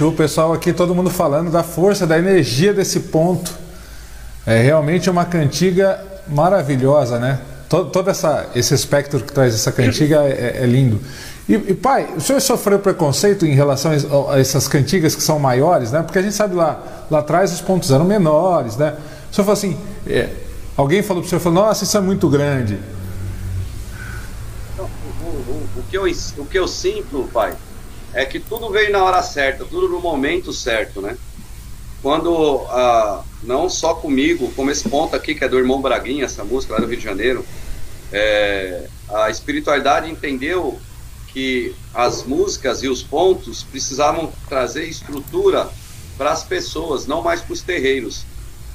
O 0.00 0.12
pessoal 0.12 0.52
aqui, 0.52 0.72
todo 0.72 0.94
mundo 0.94 1.10
falando 1.10 1.50
da 1.50 1.62
força, 1.62 2.06
da 2.06 2.18
energia 2.18 2.72
desse 2.72 3.00
ponto. 3.00 3.52
É 4.46 4.60
realmente 4.60 5.08
uma 5.08 5.24
cantiga 5.24 6.02
maravilhosa, 6.26 7.18
né? 7.18 7.38
Todo, 7.68 7.90
todo 7.90 8.10
essa, 8.10 8.46
esse 8.54 8.74
espectro 8.74 9.20
que 9.20 9.32
traz 9.32 9.54
essa 9.54 9.72
cantiga 9.72 10.22
é, 10.24 10.62
é 10.62 10.66
lindo. 10.66 11.00
E, 11.48 11.54
e, 11.54 11.74
pai, 11.74 12.08
o 12.16 12.20
senhor 12.20 12.40
sofreu 12.40 12.78
preconceito 12.78 13.44
em 13.44 13.54
relação 13.54 13.92
a 14.30 14.38
essas 14.38 14.68
cantigas 14.68 15.14
que 15.14 15.22
são 15.22 15.38
maiores, 15.38 15.90
né? 15.90 16.02
Porque 16.02 16.18
a 16.18 16.22
gente 16.22 16.34
sabe 16.34 16.54
lá, 16.54 16.80
lá 17.10 17.18
atrás 17.18 17.52
os 17.52 17.60
pontos 17.60 17.90
eram 17.90 18.04
menores, 18.04 18.76
né? 18.76 18.96
O 19.30 19.34
senhor 19.34 19.44
falou 19.44 19.52
assim, 19.52 19.78
é, 20.06 20.28
alguém 20.76 21.02
falou 21.02 21.22
para 21.22 21.26
o 21.26 21.30
senhor, 21.30 21.40
falou, 21.40 21.64
nossa, 21.64 21.84
isso 21.84 21.96
é 21.96 22.00
muito 22.00 22.28
grande. 22.28 22.78
O, 24.78 24.82
o, 24.82 25.66
o, 25.78 25.82
que 25.90 25.96
eu, 25.96 26.04
o 26.38 26.46
que 26.46 26.58
eu 26.58 26.68
sinto, 26.68 27.28
pai, 27.32 27.54
é 28.14 28.24
que 28.24 28.38
tudo 28.38 28.70
veio 28.70 28.92
na 28.92 29.02
hora 29.02 29.22
certa, 29.22 29.64
tudo 29.64 29.88
no 29.88 30.00
momento 30.00 30.52
certo, 30.52 31.00
né? 31.00 31.16
Quando, 32.02 32.66
ah, 32.68 33.22
não 33.42 33.68
só 33.68 33.94
comigo, 33.94 34.52
como 34.56 34.70
esse 34.70 34.88
ponto 34.88 35.14
aqui, 35.14 35.34
que 35.34 35.44
é 35.44 35.48
do 35.48 35.58
irmão 35.58 35.80
Braguinha, 35.80 36.24
essa 36.24 36.44
música 36.44 36.74
lá 36.74 36.80
do 36.80 36.86
Rio 36.86 36.98
de 36.98 37.04
Janeiro, 37.04 37.44
é, 38.12 38.86
a 39.08 39.30
espiritualidade 39.30 40.10
entendeu 40.10 40.78
que 41.28 41.74
as 41.94 42.24
músicas 42.24 42.82
e 42.82 42.88
os 42.88 43.02
pontos 43.02 43.62
precisavam 43.62 44.30
trazer 44.48 44.84
estrutura 44.84 45.68
para 46.18 46.32
as 46.32 46.44
pessoas, 46.44 47.06
não 47.06 47.22
mais 47.22 47.40
para 47.40 47.54
os 47.54 47.62
terreiros. 47.62 48.26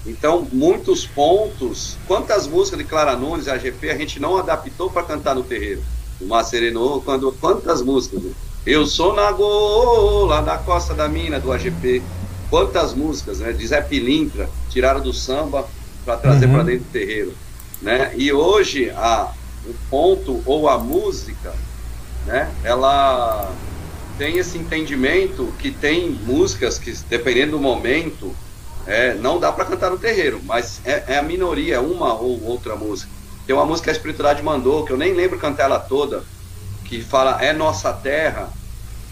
Então, 0.06 0.48
muitos 0.52 1.06
pontos, 1.06 1.98
quantas 2.08 2.48
músicas 2.48 2.80
de 2.80 2.86
Clara 2.86 3.16
Nunes 3.16 3.48
AGP 3.48 3.90
a 3.92 3.98
gente 3.98 4.20
não 4.20 4.38
adaptou 4.38 4.90
para 4.90 5.04
cantar 5.04 5.36
no 5.36 5.44
terreiro? 5.44 5.84
O 6.20 6.26
Mar 6.26 6.44
Serenou, 6.44 7.02
quando, 7.02 7.32
quantas 7.34 7.82
músicas? 7.82 8.24
Eu 8.66 8.86
sou 8.86 9.14
na 9.14 9.32
gola 9.32 10.42
da 10.42 10.58
Costa 10.58 10.94
da 10.94 11.08
Mina, 11.08 11.40
do 11.40 11.52
AGP. 11.52 12.02
Quantas 12.50 12.94
músicas, 12.94 13.40
né? 13.40 13.52
De 13.52 13.66
Zé 13.68 13.82
Pilintra, 13.82 14.50
tiraram 14.70 15.02
do 15.02 15.14
samba 15.14 15.68
para 16.04 16.18
trazer 16.18 16.46
uhum. 16.46 16.54
para 16.54 16.64
dentro 16.64 16.86
do 16.86 16.92
terreiro. 16.92 17.34
Né? 17.82 18.14
E 18.16 18.32
hoje, 18.32 18.90
a, 18.92 19.32
o 19.66 19.74
ponto 19.90 20.42
ou 20.46 20.68
a 20.68 20.78
música 20.78 21.54
né? 22.28 22.52
Ela 22.64 23.50
tem 24.18 24.38
esse 24.38 24.58
entendimento 24.58 25.52
que 25.58 25.72
tem 25.72 26.10
músicas 26.10 26.78
que, 26.78 26.92
dependendo 27.10 27.54
do 27.54 27.60
momento, 27.60 28.36
é, 28.86 29.14
não 29.16 29.40
dá 29.40 29.52
para 29.52 29.66
cantar 29.66 29.90
no 29.90 29.98
terreiro, 29.98 30.42
mas 30.44 30.82
é, 30.86 31.04
é, 31.08 31.18
a 31.18 31.24
minoria, 31.24 31.82
uma 31.82 32.14
ou 32.14 32.44
outra 32.44 32.76
música. 32.76 33.10
Tem 33.46 33.56
uma 33.56 33.66
música 33.66 33.86
que 33.86 33.90
a 33.92 33.94
espiritualidade 33.94 34.44
mandou, 34.44 34.86
que 34.86 34.92
eu 34.92 34.98
nem 34.98 35.14
lembro 35.14 35.40
cantar 35.40 35.66
ela 35.66 35.80
toda, 35.80 36.24
que 36.88 37.02
fala 37.02 37.44
É 37.44 37.54
Nossa 37.54 37.92
Terra, 37.94 38.50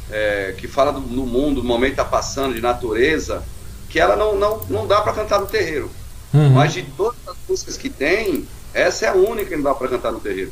é, 0.09 0.53
que 0.57 0.67
fala 0.67 0.91
do, 0.91 1.01
do 1.01 1.25
mundo, 1.25 1.61
do 1.61 1.67
momento 1.67 1.91
está 1.91 2.05
passando, 2.05 2.53
de 2.53 2.61
natureza, 2.61 3.43
que 3.89 3.99
ela 3.99 4.15
não, 4.15 4.35
não, 4.35 4.61
não 4.69 4.87
dá 4.87 5.01
para 5.01 5.13
cantar 5.13 5.39
no 5.39 5.47
terreiro. 5.47 5.89
Uhum. 6.33 6.51
Mas 6.51 6.73
de 6.73 6.83
todas 6.83 7.17
as 7.27 7.35
músicas 7.47 7.77
que 7.77 7.89
tem, 7.89 8.47
essa 8.73 9.05
é 9.05 9.09
a 9.09 9.13
única 9.13 9.49
que 9.49 9.55
não 9.55 9.63
dá 9.63 9.73
para 9.73 9.87
cantar 9.87 10.11
no 10.11 10.19
terreiro. 10.19 10.51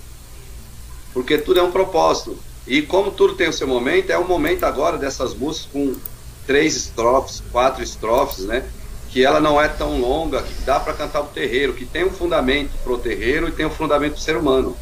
Porque 1.14 1.38
tudo 1.38 1.60
é 1.60 1.64
um 1.64 1.72
propósito. 1.72 2.38
E 2.66 2.82
como 2.82 3.12
tudo 3.12 3.36
tem 3.36 3.50
o 3.50 3.54
seu 3.54 3.68
momento, 3.68 4.10
é 4.10 4.18
o 4.18 4.26
momento 4.26 4.64
agora 4.64 4.98
dessas 4.98 5.34
músicas 5.34 5.70
com 5.72 5.95
três 6.48 6.76
estrofes, 6.76 7.44
quatro 7.52 7.84
estrofes, 7.84 8.45
né? 8.45 8.64
Que 9.10 9.24
ela 9.24 9.40
não 9.40 9.62
é 9.62 9.68
tão 9.68 10.00
longa, 10.00 10.41
que 10.41 10.54
dá 10.64 10.80
para 10.80 10.94
cantar 10.94 11.22
o 11.22 11.26
terreiro, 11.26 11.74
que 11.74 11.86
tem 11.86 12.06
um 12.06 12.12
fundamento 12.12 12.72
pro 12.84 12.98
terreiro 12.98 13.48
e 13.48 13.52
tem 13.52 13.66
um 13.66 13.70
fundamento 13.70 14.14
pro 14.14 14.22
ser 14.22 14.38
humano, 14.38 14.76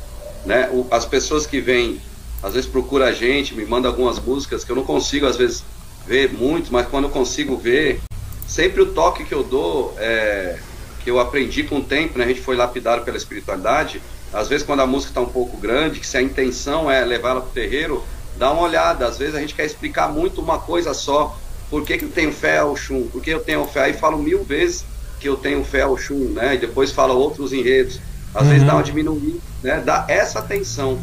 né? 0.45 0.69
O, 0.71 0.87
as 0.91 1.05
pessoas 1.05 1.45
que 1.45 1.59
vêm, 1.59 1.99
às 2.43 2.53
vezes 2.53 2.69
procura 2.69 3.05
a 3.05 3.11
gente, 3.11 3.53
me 3.53 3.65
manda 3.65 3.87
algumas 3.87 4.19
músicas 4.19 4.63
que 4.63 4.71
eu 4.71 4.75
não 4.75 4.83
consigo 4.83 5.25
às 5.25 5.37
vezes 5.37 5.63
ver 6.07 6.31
muito, 6.33 6.71
mas 6.71 6.87
quando 6.87 7.05
eu 7.05 7.09
consigo 7.11 7.57
ver, 7.57 8.01
sempre 8.47 8.81
o 8.81 8.87
toque 8.87 9.23
que 9.23 9.33
eu 9.33 9.43
dou, 9.43 9.93
é, 9.97 10.57
que 11.03 11.11
eu 11.11 11.19
aprendi 11.19 11.63
com 11.63 11.77
o 11.77 11.83
tempo, 11.83 12.17
né? 12.17 12.25
A 12.25 12.27
gente 12.27 12.41
foi 12.41 12.55
lapidado 12.55 13.03
pela 13.03 13.17
espiritualidade, 13.17 14.01
às 14.33 14.47
vezes, 14.47 14.65
quando 14.65 14.79
a 14.79 14.87
música 14.87 15.11
está 15.11 15.21
um 15.21 15.29
pouco 15.29 15.57
grande, 15.57 15.99
que 15.99 16.07
se 16.07 16.17
a 16.17 16.21
intenção 16.21 16.89
é 16.89 17.03
levar 17.03 17.31
ela 17.31 17.41
para 17.41 17.49
o 17.49 17.53
terreiro, 17.53 18.03
dá 18.37 18.51
uma 18.51 18.61
olhada. 18.61 19.05
Às 19.05 19.17
vezes 19.17 19.35
a 19.35 19.39
gente 19.39 19.53
quer 19.53 19.65
explicar 19.65 20.09
muito 20.09 20.41
uma 20.41 20.57
coisa 20.57 20.93
só. 20.93 21.37
Por 21.69 21.83
que, 21.83 21.97
que 21.97 22.05
eu 22.05 22.09
tenho 22.09 22.31
fé 22.31 22.59
ao 22.59 22.75
Xum? 22.75 23.07
Por 23.07 23.21
que 23.21 23.29
eu 23.29 23.41
tenho 23.41 23.65
fé? 23.65 23.83
Aí 23.83 23.93
falo 23.93 24.17
mil 24.17 24.43
vezes 24.43 24.85
que 25.19 25.27
eu 25.27 25.35
tenho 25.35 25.63
fé 25.63 25.81
ao 25.81 25.97
Xum, 25.97 26.29
né? 26.29 26.55
E 26.55 26.57
depois 26.57 26.91
fala 26.91 27.13
outros 27.13 27.51
enredos. 27.51 27.99
Às 28.33 28.43
uhum. 28.43 28.49
vezes 28.49 28.65
dá 28.65 28.73
uma 28.73 28.83
diminuída, 28.83 29.39
né? 29.61 29.81
Dá 29.85 30.05
essa 30.07 30.39
atenção. 30.39 30.97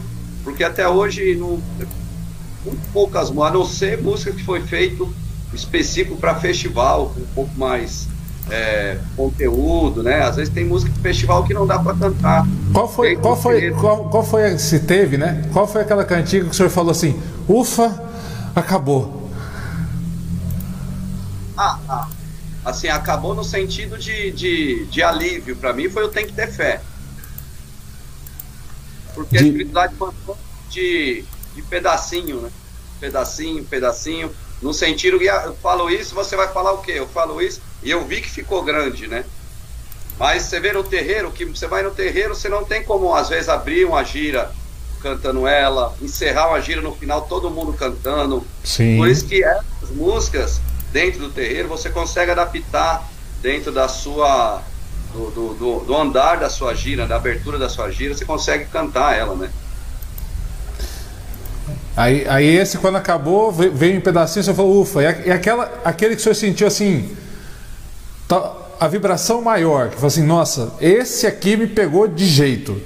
Porque 0.45 0.65
até 0.65 0.89
hoje, 0.89 1.35
não, 1.35 1.61
muito 2.65 2.93
poucas 2.93 3.31
músicas, 3.31 3.51
a 3.51 3.59
não 3.59 3.65
ser 3.65 4.03
música 4.03 4.33
que 4.33 4.45
foi 4.45 4.61
feito 4.61 5.13
específico 5.53 6.17
para 6.17 6.35
festival, 6.35 7.15
um 7.17 7.27
pouco 7.35 7.51
mais 7.59 8.09
é, 8.51 8.99
conteúdo, 9.17 10.03
né? 10.03 10.23
Às 10.23 10.37
vezes 10.37 10.53
tem 10.53 10.65
música 10.65 10.93
de 10.93 11.01
festival 11.01 11.45
que 11.45 11.55
não 11.55 11.67
dá 11.67 11.79
para 11.79 11.95
cantar. 11.95 12.47
Qual 12.73 12.89
foi, 12.89 13.17
qual 13.17 13.37
foi, 13.37 13.71
qual, 13.73 14.09
qual 14.09 14.25
foi, 14.25 14.59
se 14.59 14.81
teve, 14.81 15.17
né? 15.17 15.49
Qual 15.53 15.67
foi 15.67 15.83
aquela 15.83 16.05
cantiga 16.05 16.45
que 16.45 16.51
o 16.51 16.55
senhor 16.55 16.71
falou 16.71 16.91
assim, 16.91 17.19
ufa, 17.49 18.03
acabou? 18.55 19.31
Ah, 21.57 21.79
ah 21.89 22.09
assim, 22.69 22.89
acabou 22.89 23.35
no 23.35 23.45
sentido 23.45 23.99
de, 23.99 24.31
de, 24.31 24.87
de 24.87 25.03
alívio. 25.03 25.57
Para 25.57 25.73
mim 25.73 25.89
foi 25.89 26.03
eu 26.03 26.09
tenho 26.09 26.27
que 26.27 26.33
ter 26.33 26.49
fé. 26.49 26.81
Porque 29.15 29.37
de... 29.37 29.45
a 29.45 29.47
espiritualidade 29.47 29.95
mandou 29.99 30.39
de, 30.71 31.25
de 31.55 31.63
pedacinho, 31.63 32.41
né? 32.41 32.51
Pedacinho, 33.01 33.65
pedacinho. 33.65 34.35
No 34.61 34.75
sentido 34.75 35.19
que 35.19 35.27
eu 35.27 35.55
falo 35.57 35.89
isso, 35.89 36.15
você 36.15 36.37
vai 36.37 36.49
falar 36.49 36.73
o 36.73 36.79
quê? 36.79 36.93
Eu 36.97 37.07
falo 37.07 37.41
isso, 37.41 37.61
e 37.83 37.91
eu 37.91 38.05
vi 38.05 38.21
que 38.21 38.29
ficou 38.29 38.63
grande, 38.63 39.07
né? 39.07 39.25
Mas 40.19 40.43
você 40.43 40.59
vê 40.59 40.73
no 40.73 40.83
terreiro, 40.83 41.31
que 41.31 41.45
você 41.45 41.69
vai 41.69 41.83
no 41.83 41.93
terreiro, 41.93 42.35
você 42.35 42.49
não 42.49 42.65
tem 42.65 42.83
como, 42.83 43.15
às 43.15 43.29
vezes, 43.29 43.49
abrir 43.49 43.85
uma 43.85 44.03
gira 44.03 44.51
cantando 45.01 45.47
ela, 45.47 45.95
encerrar 46.03 46.49
uma 46.49 46.61
gira 46.61 46.81
no 46.81 46.95
final, 46.95 47.23
todo 47.23 47.51
mundo 47.51 47.73
cantando. 47.73 48.45
Sim. 48.65 48.97
Por 48.97 49.09
isso 49.09 49.27
que 49.27 49.43
essas 49.43 49.91
músicas, 49.95 50.61
dentro 50.93 51.21
do 51.21 51.31
terreiro, 51.31 51.69
você 51.69 51.89
consegue 51.89 52.31
adaptar 52.33 53.09
dentro 53.41 53.73
da 53.73 53.89
sua. 53.89 54.63
Do, 55.13 55.31
do, 55.31 55.55
do, 55.55 55.81
do 55.81 55.97
andar 55.97 56.37
da 56.37 56.51
sua 56.51 56.75
gira, 56.75 57.07
da 57.07 57.17
abertura 57.17 57.59
da 57.59 57.69
sua 57.69 57.91
gira, 57.91 58.15
você 58.15 58.25
consegue 58.25 58.67
cantar 58.67 59.17
ela, 59.17 59.35
né? 59.35 59.51
Aí, 61.97 62.29
aí 62.29 62.47
esse, 62.47 62.79
quando 62.79 62.97
acabou, 62.97 63.51
veio 63.51 63.97
em 63.97 64.01
pedacinho, 64.01 64.45
você 64.45 64.55
falou, 64.55 64.83
ufa, 64.83 65.03
e 65.03 65.33
aquela, 65.33 65.81
aquele 65.85 66.15
que 66.15 66.21
o 66.21 66.23
senhor 66.23 66.35
sentiu 66.35 66.67
assim, 66.69 67.17
a 68.79 68.87
vibração 68.87 69.43
maior, 69.43 69.89
que 69.89 69.97
fala 69.97 70.07
assim, 70.07 70.23
nossa, 70.23 70.73
esse 70.81 71.27
aqui 71.27 71.57
me 71.57 71.67
pegou 71.67 72.07
de 72.07 72.25
jeito. 72.25 72.81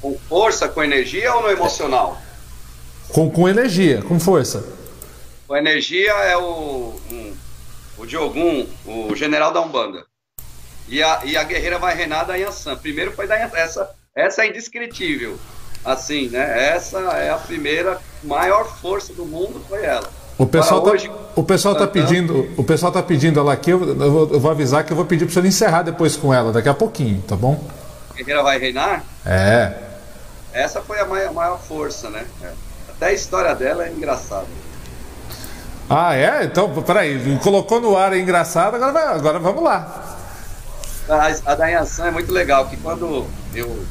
Com 0.00 0.18
força, 0.28 0.66
com 0.68 0.82
energia 0.82 1.34
ou 1.34 1.42
no 1.42 1.50
emocional? 1.50 2.20
Com, 3.10 3.30
com 3.30 3.46
energia, 3.46 4.00
com 4.00 4.18
força. 4.18 4.64
Com 5.46 5.54
energia 5.54 6.12
é 6.12 6.36
o, 6.36 6.94
um, 7.10 7.34
o 7.98 8.06
Diogum, 8.06 8.66
o 8.86 9.14
general 9.14 9.52
da 9.52 9.60
Umbanda. 9.60 10.06
E 10.88 11.02
a, 11.02 11.20
e 11.24 11.36
a 11.36 11.42
guerreira 11.42 11.78
vai 11.78 11.94
reinar 11.94 12.26
da 12.26 12.34
Yansan. 12.34 12.76
Primeiro 12.76 13.12
foi 13.12 13.26
da 13.26 13.36
Yansan. 13.36 13.56
Essa, 13.56 13.90
essa 14.14 14.44
é 14.44 14.48
indescritível. 14.48 15.38
Assim, 15.84 16.28
né? 16.28 16.74
Essa 16.74 16.98
é 16.98 17.30
a 17.30 17.36
primeira 17.36 17.98
maior 18.22 18.64
força 18.64 19.12
do 19.12 19.24
mundo, 19.24 19.64
foi 19.68 19.84
ela. 19.84 20.08
O 20.38 20.46
pessoal, 20.46 20.80
tá, 20.80 20.90
hoje, 20.90 21.10
o 21.36 21.42
pessoal 21.42 21.74
tá 21.74 21.86
pedindo, 21.86 22.52
o 22.56 22.64
pessoal 22.64 22.90
tá 22.90 23.02
pedindo 23.02 23.38
ela 23.38 23.52
aqui, 23.52 23.70
eu, 23.70 23.78
vou, 23.78 24.28
eu 24.32 24.40
vou 24.40 24.50
avisar 24.50 24.84
que 24.84 24.92
eu 24.92 24.96
vou 24.96 25.04
pedir 25.04 25.26
para 25.26 25.34
você 25.34 25.46
encerrar 25.46 25.82
depois 25.82 26.16
com 26.16 26.32
ela, 26.32 26.52
daqui 26.52 26.68
a 26.68 26.74
pouquinho, 26.74 27.22
tá 27.22 27.36
bom? 27.36 27.62
Guerreira 28.16 28.42
vai 28.42 28.58
reinar? 28.58 29.04
É. 29.26 29.72
Essa 30.52 30.80
foi 30.80 31.00
a 31.00 31.04
maior, 31.04 31.28
a 31.28 31.32
maior 31.32 31.60
força, 31.60 32.10
né? 32.10 32.24
É. 32.42 32.50
Até 32.88 33.06
a 33.06 33.12
história 33.12 33.54
dela 33.54 33.86
é 33.86 33.90
engraçada. 33.90 34.46
Ah, 35.88 36.14
é? 36.16 36.44
Então, 36.44 36.72
peraí, 36.82 37.38
colocou 37.42 37.80
no 37.80 37.96
ar 37.96 38.12
é 38.12 38.18
engraçado, 38.18 38.76
agora, 38.76 38.92
vai, 38.92 39.04
agora 39.14 39.38
vamos 39.38 39.62
lá. 39.62 40.11
A, 41.12 41.52
a 41.52 41.54
da 41.54 41.70
é 41.70 42.10
muito 42.10 42.32
legal, 42.32 42.68
que 42.68 42.76
quando 42.76 43.26
eu, 43.54 43.84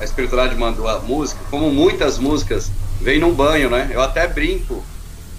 a 0.00 0.04
espiritualidade 0.04 0.58
mandou 0.58 0.88
a 0.88 0.98
música, 1.00 1.40
como 1.50 1.70
muitas 1.70 2.18
músicas, 2.18 2.70
vem 3.00 3.20
num 3.20 3.34
banho, 3.34 3.68
né? 3.68 3.90
Eu 3.92 4.00
até 4.00 4.26
brinco 4.26 4.84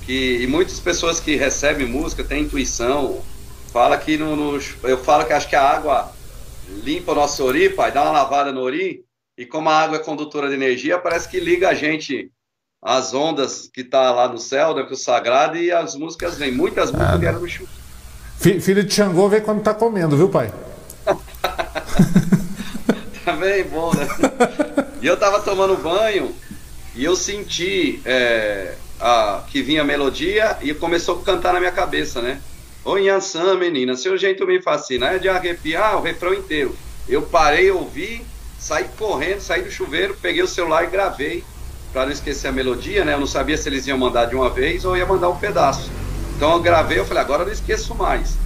que 0.06 0.42
e 0.42 0.48
muitas 0.48 0.80
pessoas 0.80 1.20
que 1.20 1.36
recebem 1.36 1.88
música 1.88 2.24
têm 2.24 2.44
intuição, 2.44 3.22
fala 3.72 3.98
que 3.98 4.18
no, 4.18 4.36
no, 4.36 4.60
eu 4.84 4.98
falo 4.98 5.26
que 5.26 5.34
acho 5.34 5.50
que 5.50 5.56
a 5.56 5.64
água 5.64 6.12
limpa 6.84 7.12
o 7.12 7.16
nosso 7.16 7.44
ori, 7.44 7.70
pai, 7.70 7.92
dá 7.92 8.04
uma 8.04 8.12
lavada 8.12 8.52
no 8.52 8.62
ori, 8.62 9.04
e 9.38 9.46
como 9.46 9.70
a 9.70 9.80
água 9.80 9.98
é 9.98 10.00
condutora 10.00 10.48
de 10.48 10.54
energia, 10.54 11.00
parece 11.00 11.28
que 11.28 11.40
liga 11.40 11.70
a 11.70 11.74
gente 11.74 12.32
às 12.82 13.14
ondas 13.14 13.70
que 13.74 13.84
tá 13.84 14.12
lá 14.12 14.28
no 14.28 14.38
céu, 14.38 14.76
né, 14.76 14.84
que 14.84 14.94
o 14.94 14.98
sagrado 14.98 15.58
e 15.58 15.72
as 15.72 15.96
músicas 15.96 16.38
vêm, 16.38 16.52
muitas 16.52 16.92
músicas 16.92 17.14
ah, 17.14 17.18
vieram 17.18 17.40
no 17.40 17.48
chuva. 17.48 17.70
Filho 18.38 18.84
de 18.84 18.94
Xangô 18.94 19.30
vê 19.30 19.40
quando 19.40 19.64
tá 19.64 19.74
comendo, 19.74 20.18
viu, 20.18 20.28
pai? 20.28 20.52
Bem 23.32 23.64
bom, 23.64 23.92
né? 23.94 24.08
E 25.02 25.08
eu 25.08 25.16
tava 25.18 25.40
tomando 25.40 25.78
banho 25.78 26.36
e 26.96 27.04
eu 27.06 27.16
senti 27.16 28.02
é, 28.06 28.76
a, 29.00 29.44
que 29.50 29.62
vinha 29.62 29.82
a 29.82 29.86
melodia 29.86 30.58
e 30.62 30.74
começou 30.74 31.20
a 31.20 31.24
cantar 31.24 31.54
na 31.54 31.60
minha 31.60 31.72
cabeça, 31.72 32.22
né? 32.22 32.42
Ô 32.86 32.98
Yansan, 32.98 33.56
menina, 33.56 33.96
seu 33.96 34.18
jeito 34.18 34.46
me 34.46 34.62
fascina. 34.62 35.12
É 35.12 35.18
de 35.18 35.30
arrepiar 35.30 35.98
o 35.98 36.02
refrão 36.02 36.34
inteiro. 36.34 36.76
Eu 37.08 37.22
parei, 37.22 37.72
ouvi, 37.72 38.22
saí 38.60 38.86
correndo, 38.98 39.40
saí 39.40 39.62
do 39.62 39.72
chuveiro, 39.72 40.18
peguei 40.22 40.44
o 40.44 40.48
celular 40.48 40.84
e 40.84 40.88
gravei, 40.88 41.44
para 41.92 42.06
não 42.06 42.12
esquecer 42.12 42.48
a 42.48 42.52
melodia, 42.52 43.06
né? 43.06 43.14
Eu 43.14 43.20
não 43.20 43.28
sabia 43.28 43.58
se 43.58 43.70
eles 43.70 43.88
iam 43.88 43.98
mandar 43.98 44.26
de 44.26 44.36
uma 44.36 44.50
vez 44.50 44.84
ou 44.84 44.98
ia 44.98 45.06
mandar 45.06 45.30
um 45.30 45.38
pedaço. 45.38 45.90
Então 46.36 46.54
eu 46.54 46.60
gravei, 46.60 47.00
eu 47.00 47.06
falei, 47.06 47.22
agora 47.24 47.44
eu 47.44 47.46
não 47.46 47.54
esqueço 47.54 47.96
mais. 47.96 48.38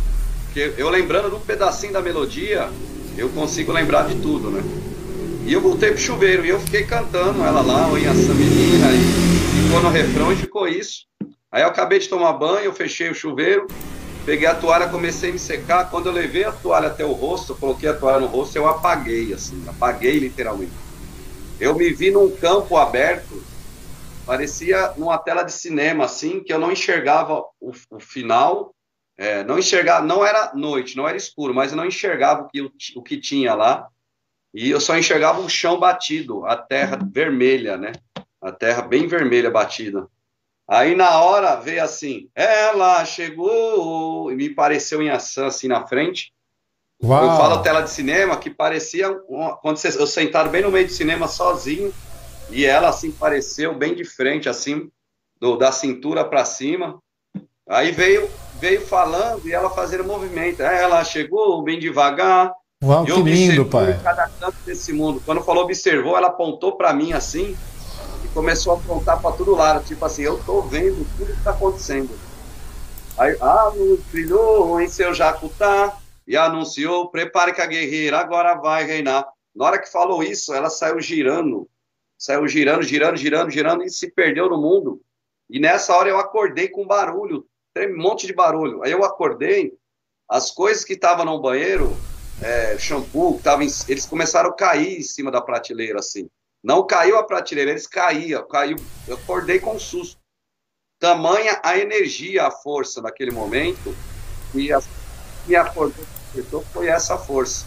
Porque 0.46 0.74
eu 0.78 0.90
lembrando 0.90 1.30
de 1.30 1.36
um 1.36 1.40
pedacinho 1.40 1.94
da 1.94 2.02
melodia, 2.02 2.70
eu 3.18 3.30
consigo 3.30 3.72
lembrar 3.72 4.08
de 4.08 4.22
tudo, 4.22 4.52
né? 4.52 4.62
E 5.46 5.52
eu 5.52 5.60
voltei 5.60 5.92
pro 5.92 6.00
chuveiro 6.00 6.46
e 6.46 6.50
eu 6.50 6.60
fiquei 6.60 6.84
cantando 6.84 7.44
ela 7.44 7.62
lá, 7.62 7.88
oi, 7.88 8.06
essa 8.06 8.34
menina, 8.34 8.88
e 8.92 9.64
ficou 9.64 9.82
no 9.82 9.90
refrão 9.90 10.32
e 10.32 10.36
ficou 10.36 10.68
isso. 10.68 11.06
Aí 11.52 11.64
eu 11.64 11.68
acabei 11.68 11.98
de 11.98 12.10
tomar 12.10 12.34
banho, 12.34 12.66
eu 12.66 12.74
fechei 12.74 13.10
o 13.10 13.16
chuveiro, 13.16 13.66
peguei 14.26 14.46
a 14.46 14.54
toalha, 14.54 14.90
comecei 14.90 15.30
a 15.30 15.34
me 15.34 15.40
secar. 15.40 15.90
Quando 15.90 16.08
eu 16.08 16.12
levei 16.12 16.44
a 16.44 16.52
toalha 16.52 16.88
até 16.88 17.06
o 17.06 17.14
rosto, 17.14 17.54
eu 17.54 17.56
coloquei 17.56 17.90
a 17.90 17.94
toalha 17.94 18.20
no 18.20 18.28
rosto, 18.28 18.56
eu 18.56 18.68
apaguei, 18.68 19.34
assim, 19.34 19.64
apaguei 19.68 20.20
literalmente. 20.20 20.74
eu 21.60 21.74
me 21.74 21.90
vi 21.92 22.12
num 22.12 22.30
campo 22.30 22.78
aberto, 22.78 23.42
parecia 24.26 24.94
numa 24.98 25.18
tela 25.18 25.44
de 25.44 25.54
cinema, 25.54 26.06
assim, 26.06 26.42
que 26.42 26.54
eu 26.54 26.60
não 26.60 26.72
enxergava 26.72 27.42
o, 27.60 27.72
o 27.90 28.00
final, 28.00 28.76
é, 29.18 29.44
não 29.44 29.58
enxergava, 29.58 30.06
não 30.06 30.24
era 30.24 30.54
noite, 30.54 30.96
não 30.96 31.08
era 31.08 31.18
escuro, 31.18 31.54
mas 31.54 31.72
eu 31.72 31.78
não 31.78 31.86
enxergava 31.86 32.44
o 32.44 32.48
que, 32.48 32.62
o, 32.62 32.72
o 32.96 33.02
que 33.02 33.18
tinha 33.18 33.56
lá, 33.56 33.88
e 34.54 34.70
eu 34.70 34.80
só 34.80 34.98
enxergava 34.98 35.42
o 35.42 35.50
chão 35.50 35.80
batido, 35.80 36.46
a 36.46 36.56
terra 36.56 36.98
vermelha, 37.12 37.78
né? 37.78 37.92
A 38.42 38.52
terra 38.52 38.82
bem 38.82 39.08
vermelha 39.08 39.50
batida. 39.50 40.08
Aí 40.68 40.96
na 40.96 41.22
hora 41.22 41.56
veio 41.56 41.84
assim, 41.84 42.30
ela 42.36 43.04
chegou, 43.06 44.32
e 44.32 44.36
me 44.36 44.50
pareceu 44.50 45.02
em 45.02 45.10
ação 45.10 45.48
assim 45.48 45.68
na 45.68 45.88
frente. 45.88 46.34
Uau. 47.04 47.24
Eu 47.24 47.38
falo 47.38 47.62
tela 47.62 47.82
de 47.82 47.90
cinema 47.90 48.38
que 48.38 48.50
parecia 48.50 49.12
uma, 49.28 49.56
quando 49.56 49.80
eu 49.86 50.08
sentado 50.08 50.50
bem 50.50 50.64
no 50.64 50.72
meio 50.72 50.88
do 50.88 50.92
cinema 50.92 51.28
sozinho 51.28 51.94
e 52.50 52.66
ela 52.66 52.90
assim 52.90 53.12
pareceu 53.12 53.76
bem 53.76 53.94
de 53.94 54.04
frente 54.04 54.50
assim 54.50 54.92
do, 55.40 55.56
da 55.56 55.72
cintura 55.72 56.26
para 56.26 56.44
cima. 56.44 57.00
Aí 57.70 57.92
veio 57.92 58.28
veio 58.60 58.82
falando 58.82 59.48
e 59.48 59.54
ela 59.54 59.70
fazendo 59.70 60.04
movimento. 60.04 60.62
Aí 60.62 60.78
ela 60.78 61.04
chegou 61.04 61.62
bem 61.62 61.80
devagar. 61.80 62.54
Uau, 62.84 63.06
que 63.06 63.12
lindo, 63.22 63.66
pai. 63.66 64.00
Cada 64.04 64.28
canto 64.28 64.58
desse 64.66 64.94
mundo. 64.94 65.22
Quando 65.26 65.42
falou 65.42 65.64
observou, 65.64 66.16
ela 66.16 66.28
apontou 66.28 66.78
para 66.78 66.94
mim 66.94 67.14
assim 67.14 67.56
começou 68.38 68.74
a 68.74 68.76
apontar 68.78 69.20
para 69.20 69.36
todo 69.36 69.56
lado, 69.56 69.84
tipo 69.84 70.06
assim, 70.06 70.22
eu 70.22 70.38
tô 70.44 70.62
vendo 70.62 71.04
tudo 71.18 71.34
que 71.34 71.40
está 71.40 71.50
acontecendo. 71.50 72.12
Aí, 73.18 73.36
ah, 73.42 73.72
brilhou 74.12 74.80
em 74.80 74.88
seu 74.88 75.12
jacutá 75.12 75.98
e 76.28 76.38
anunciou, 76.38 77.10
prepare 77.10 77.52
que 77.52 77.62
a 77.62 77.66
guerreira 77.66 78.20
agora 78.20 78.54
vai 78.54 78.86
reinar. 78.86 79.26
Na 79.56 79.66
hora 79.66 79.82
que 79.82 79.92
falou 79.92 80.22
isso, 80.22 80.54
ela 80.54 80.70
saiu 80.70 81.02
girando, 81.02 81.68
saiu 82.16 82.48
girando, 82.48 82.84
girando, 82.84 83.18
girando, 83.18 83.50
girando 83.50 83.84
e 83.84 83.90
se 83.90 84.12
perdeu 84.12 84.48
no 84.48 84.62
mundo. 84.62 85.02
E 85.50 85.60
nessa 85.60 85.96
hora 85.96 86.10
eu 86.10 86.20
acordei 86.20 86.68
com 86.68 86.86
barulho, 86.86 87.44
tem 87.78 87.94
um 87.94 88.02
monte 88.02 88.26
de 88.26 88.34
barulho. 88.34 88.84
Aí 88.84 88.92
eu 88.92 89.04
acordei, 89.04 89.74
as 90.30 90.52
coisas 90.52 90.84
que 90.84 90.94
estavam 90.94 91.26
no 91.26 91.40
banheiro, 91.40 91.96
é, 92.42 92.78
shampoo, 92.78 93.40
tava 93.44 93.64
em, 93.64 93.70
eles 93.88 94.06
começaram 94.06 94.50
a 94.50 94.56
cair 94.56 95.00
em 95.00 95.04
cima 95.04 95.32
da 95.32 95.42
prateleira, 95.42 96.00
assim. 96.00 96.28
Não 96.64 96.86
caiu 96.86 97.18
a 97.18 97.24
prateleira, 97.24 97.72
eles 97.72 97.88
caíam, 97.88 98.46
caiu. 98.48 98.78
Eu 99.08 99.16
acordei 99.16 99.60
com 99.60 99.76
um 99.76 99.80
susto. 99.80 100.18
Tamanha 101.00 101.60
a 101.64 101.78
energia, 101.78 102.48
a 102.48 102.52
força 102.52 103.02
naquele 103.02 103.32
momento, 103.32 103.96
e 104.54 104.74
a, 104.74 104.82
me 105.46 105.56
acordou 105.56 106.06
foi 106.74 106.88
essa 106.88 107.18
força. 107.18 107.66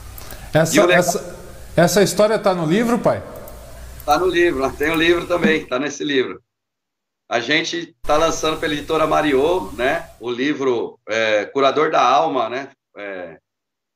Essa, 0.53 0.81
legal... 0.81 0.99
essa, 0.99 1.39
essa 1.77 2.03
história 2.03 2.35
está 2.35 2.55
no 2.55 2.67
livro, 2.67 2.99
pai? 2.99 3.23
Está 3.99 4.19
no 4.19 4.27
livro, 4.27 4.71
tem 4.73 4.91
o 4.91 4.95
um 4.95 4.97
livro 4.97 5.27
também, 5.27 5.63
está 5.63 5.79
nesse 5.79 6.05
livro. 6.05 6.43
A 7.31 7.39
gente 7.39 7.95
está 8.03 8.17
lançando 8.17 8.59
pela 8.59 8.75
editora 8.75 9.07
Mariô, 9.07 9.71
né? 9.77 10.11
O 10.19 10.33
livro 10.33 10.99
é, 11.09 11.45
Curador 11.45 11.89
da 11.89 12.03
Alma, 12.03 12.49
né? 12.49 12.71
É, 12.97 13.39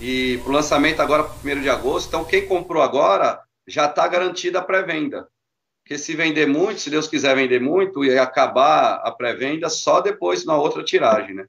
E 0.00 0.40
o 0.46 0.50
lançamento 0.50 1.02
agora, 1.02 1.28
1 1.44 1.60
de 1.60 1.68
agosto. 1.68 2.08
Então, 2.08 2.24
quem 2.24 2.46
comprou 2.46 2.82
agora 2.82 3.38
já 3.66 3.86
está 3.86 4.06
garantida 4.08 4.58
a 4.58 4.62
pré-venda. 4.62 5.26
Porque 5.82 5.98
se 5.98 6.14
vender 6.14 6.46
muito, 6.46 6.80
se 6.80 6.90
Deus 6.90 7.08
quiser 7.08 7.34
vender 7.34 7.60
muito, 7.60 8.04
e 8.04 8.18
acabar 8.18 9.00
a 9.04 9.10
pré-venda 9.10 9.68
só 9.68 10.00
depois 10.00 10.44
na 10.44 10.56
outra 10.56 10.84
tiragem, 10.84 11.34
né? 11.34 11.44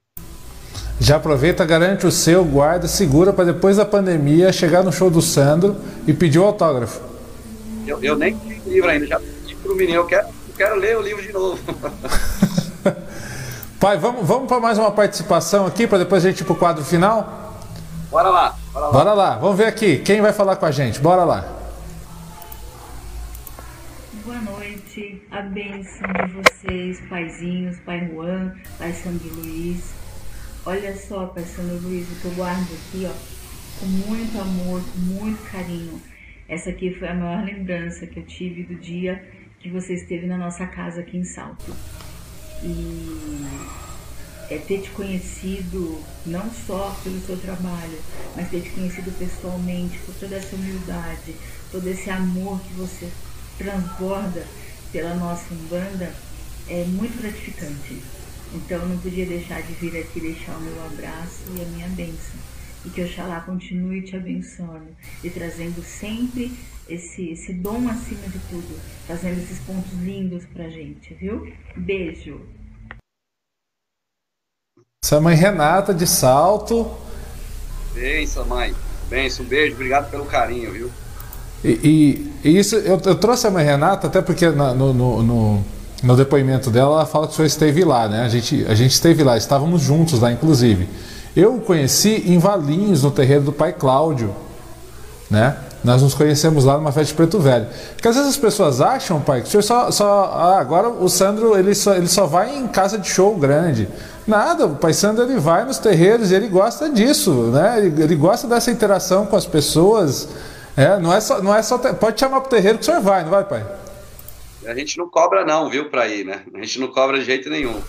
Já 1.00 1.16
aproveita, 1.16 1.64
garante 1.64 2.06
o 2.06 2.10
seu, 2.10 2.44
guarda, 2.44 2.88
segura 2.88 3.32
para 3.32 3.44
depois 3.44 3.76
da 3.76 3.84
pandemia 3.84 4.52
chegar 4.52 4.82
no 4.82 4.92
show 4.92 5.10
do 5.10 5.20
Sandro 5.20 5.76
e 6.06 6.12
pedir 6.12 6.38
o 6.38 6.44
autógrafo. 6.44 7.00
Eu, 7.86 8.02
eu 8.02 8.16
nem 8.16 8.34
li 8.44 8.62
o 8.64 8.70
livro 8.70 8.90
ainda, 8.90 9.06
já 9.06 9.20
pedi 9.20 9.54
para 9.56 9.72
o 9.72 9.76
menino, 9.76 9.98
eu 9.98 10.06
quero, 10.06 10.28
eu 10.28 10.54
quero 10.56 10.76
ler 10.76 10.96
o 10.96 11.02
livro 11.02 11.22
de 11.22 11.32
novo. 11.32 11.58
Pai, 13.78 13.98
vamos, 13.98 14.26
vamos 14.26 14.48
para 14.48 14.60
mais 14.60 14.78
uma 14.78 14.90
participação 14.90 15.66
aqui 15.66 15.86
para 15.86 15.98
depois 15.98 16.24
a 16.24 16.30
gente 16.30 16.40
ir 16.40 16.44
para 16.44 16.54
o 16.54 16.56
quadro 16.56 16.84
final? 16.84 17.60
Bora 18.10 18.30
lá, 18.30 18.56
bora 18.72 18.86
lá. 18.86 18.92
Bora 18.92 19.12
lá, 19.12 19.36
vamos 19.36 19.58
ver 19.58 19.66
aqui 19.66 19.98
quem 19.98 20.22
vai 20.22 20.32
falar 20.32 20.56
com 20.56 20.66
a 20.66 20.70
gente. 20.70 21.00
Bora 21.00 21.24
lá. 21.24 21.63
Boa 24.34 24.58
noite, 24.58 25.22
a 25.30 25.42
bênção 25.42 26.08
de 26.12 26.32
vocês, 26.32 27.00
paizinhos, 27.08 27.78
pai 27.86 28.10
Juan, 28.10 28.52
pai 28.78 28.92
Sandro 28.92 29.32
Luiz. 29.32 29.94
Olha 30.66 30.96
só, 30.96 31.26
Pai 31.26 31.44
Luiz, 31.56 32.10
o 32.10 32.20
que 32.20 32.24
eu 32.24 32.32
guardo 32.32 32.66
aqui, 32.74 33.06
ó, 33.06 33.12
com 33.78 33.86
muito 33.86 34.36
amor, 34.40 34.82
com 34.82 34.98
muito 34.98 35.40
carinho. 35.52 36.02
Essa 36.48 36.70
aqui 36.70 36.92
foi 36.92 37.06
a 37.06 37.14
maior 37.14 37.44
lembrança 37.44 38.08
que 38.08 38.18
eu 38.18 38.24
tive 38.24 38.64
do 38.64 38.74
dia 38.74 39.24
que 39.60 39.70
você 39.70 39.94
esteve 39.94 40.26
na 40.26 40.36
nossa 40.36 40.66
casa 40.66 41.02
aqui 41.02 41.16
em 41.16 41.24
Salto. 41.24 41.72
E 42.60 43.46
é 44.50 44.58
ter 44.58 44.80
te 44.80 44.90
conhecido 44.90 46.02
não 46.26 46.50
só 46.50 46.92
pelo 47.04 47.20
seu 47.20 47.36
trabalho, 47.36 48.00
mas 48.34 48.50
ter 48.50 48.62
te 48.62 48.70
conhecido 48.70 49.16
pessoalmente, 49.16 49.96
por 49.98 50.14
toda 50.16 50.34
essa 50.34 50.56
humildade, 50.56 51.36
todo 51.70 51.86
esse 51.86 52.10
amor 52.10 52.60
que 52.62 52.72
você 52.72 53.08
transborda 53.58 54.46
pela 54.92 55.14
nossa 55.14 55.52
Umbanda, 55.52 56.12
é 56.68 56.84
muito 56.84 57.20
gratificante. 57.20 58.02
Então 58.54 58.86
não 58.86 58.96
podia 58.98 59.26
deixar 59.26 59.60
de 59.62 59.72
vir 59.74 59.98
aqui 59.98 60.20
deixar 60.20 60.56
o 60.56 60.60
meu 60.60 60.84
abraço 60.86 61.42
e 61.56 61.62
a 61.62 61.64
minha 61.64 61.88
bênção. 61.88 62.38
E 62.84 62.90
que 62.90 63.02
Oxalá 63.02 63.40
continue 63.40 64.02
te 64.02 64.14
abençoando 64.14 64.94
e 65.22 65.30
trazendo 65.30 65.82
sempre 65.82 66.52
esse, 66.88 67.30
esse 67.30 67.52
dom 67.54 67.88
acima 67.88 68.28
de 68.28 68.38
tudo, 68.50 68.78
fazendo 69.06 69.42
esses 69.42 69.58
pontos 69.60 69.92
lindos 70.00 70.44
pra 70.52 70.68
gente, 70.68 71.14
viu? 71.14 71.52
Beijo. 71.76 72.40
Essa 75.02 75.20
mãe 75.20 75.34
Renata 75.34 75.92
de 75.92 76.06
Salto. 76.06 76.96
Benção, 77.94 78.46
mãe. 78.46 78.74
Benção, 79.08 79.44
um 79.44 79.48
beijo, 79.48 79.74
obrigado 79.74 80.10
pelo 80.10 80.26
carinho, 80.26 80.72
viu? 80.72 81.03
E, 81.64 82.28
e, 82.44 82.48
e 82.48 82.58
isso, 82.58 82.76
eu, 82.76 83.00
eu, 83.04 83.14
trouxe 83.14 83.46
a 83.46 83.50
mãe 83.50 83.64
Renata 83.64 84.06
até 84.06 84.20
porque 84.20 84.50
na, 84.50 84.74
no, 84.74 84.92
no, 84.92 85.22
no 85.22 85.64
no 86.04 86.14
depoimento 86.14 86.70
dela, 86.70 86.96
ela 86.96 87.06
fala 87.06 87.26
que 87.26 87.32
o 87.32 87.36
senhor 87.36 87.46
esteve 87.46 87.82
lá, 87.82 88.06
né? 88.06 88.22
A 88.24 88.28
gente, 88.28 88.64
a 88.68 88.74
gente 88.74 88.92
esteve 88.92 89.24
lá, 89.24 89.38
estávamos 89.38 89.80
juntos 89.80 90.20
lá, 90.20 90.30
inclusive. 90.30 90.86
Eu 91.34 91.56
o 91.56 91.60
conheci 91.60 92.24
em 92.26 92.38
Valinhos, 92.38 93.02
no 93.02 93.10
terreiro 93.10 93.44
do 93.44 93.52
pai 93.52 93.72
Cláudio, 93.72 94.34
né? 95.30 95.56
Nós 95.82 96.02
nos 96.02 96.14
conhecemos 96.14 96.64
lá 96.64 96.76
numa 96.76 96.92
festa 96.92 97.08
de 97.08 97.14
Preto 97.14 97.38
Velho. 97.38 97.66
Porque 97.94 98.06
às 98.06 98.14
vezes 98.14 98.30
as 98.30 98.36
pessoas 98.36 98.80
acham, 98.80 99.20
pai, 99.20 99.40
que 99.40 99.48
o 99.48 99.50
senhor 99.50 99.62
só. 99.62 99.90
só 99.90 100.30
ah, 100.34 100.60
agora 100.60 100.88
o 100.88 101.08
Sandro 101.08 101.58
ele 101.58 101.74
só, 101.74 101.94
ele 101.94 102.06
só 102.06 102.26
vai 102.26 102.56
em 102.56 102.66
casa 102.68 102.98
de 102.98 103.08
show 103.08 103.36
grande. 103.36 103.88
Nada, 104.26 104.66
o 104.66 104.76
pai 104.76 104.94
Sandro 104.94 105.24
ele 105.24 105.38
vai 105.38 105.64
nos 105.64 105.78
terreiros 105.78 106.30
e 106.30 106.34
ele 106.34 106.48
gosta 106.48 106.88
disso, 106.88 107.30
né? 107.52 107.78
Ele, 107.78 108.02
ele 108.02 108.14
gosta 108.14 108.46
dessa 108.46 108.70
interação 108.70 109.26
com 109.26 109.36
as 109.36 109.46
pessoas. 109.46 110.28
É, 110.76 110.98
não 110.98 111.14
é 111.14 111.20
só, 111.20 111.40
não 111.42 111.54
é 111.54 111.62
só 111.62 111.78
pode 111.78 112.18
chamar 112.18 112.40
para 112.40 112.48
o 112.48 112.50
terreiro 112.50 112.78
que 112.78 112.82
o 112.82 112.84
senhor 112.84 113.00
vai, 113.00 113.22
não 113.22 113.30
vai, 113.30 113.44
pai? 113.44 113.64
a 114.66 114.74
gente 114.74 114.96
não 114.98 115.08
cobra 115.08 115.44
não, 115.44 115.68
viu, 115.68 115.90
para 115.90 116.08
ir, 116.08 116.24
né? 116.24 116.42
A 116.54 116.58
gente 116.58 116.80
não 116.80 116.88
cobra 116.88 117.18
de 117.18 117.24
jeito 117.24 117.50
nenhum. 117.50 117.80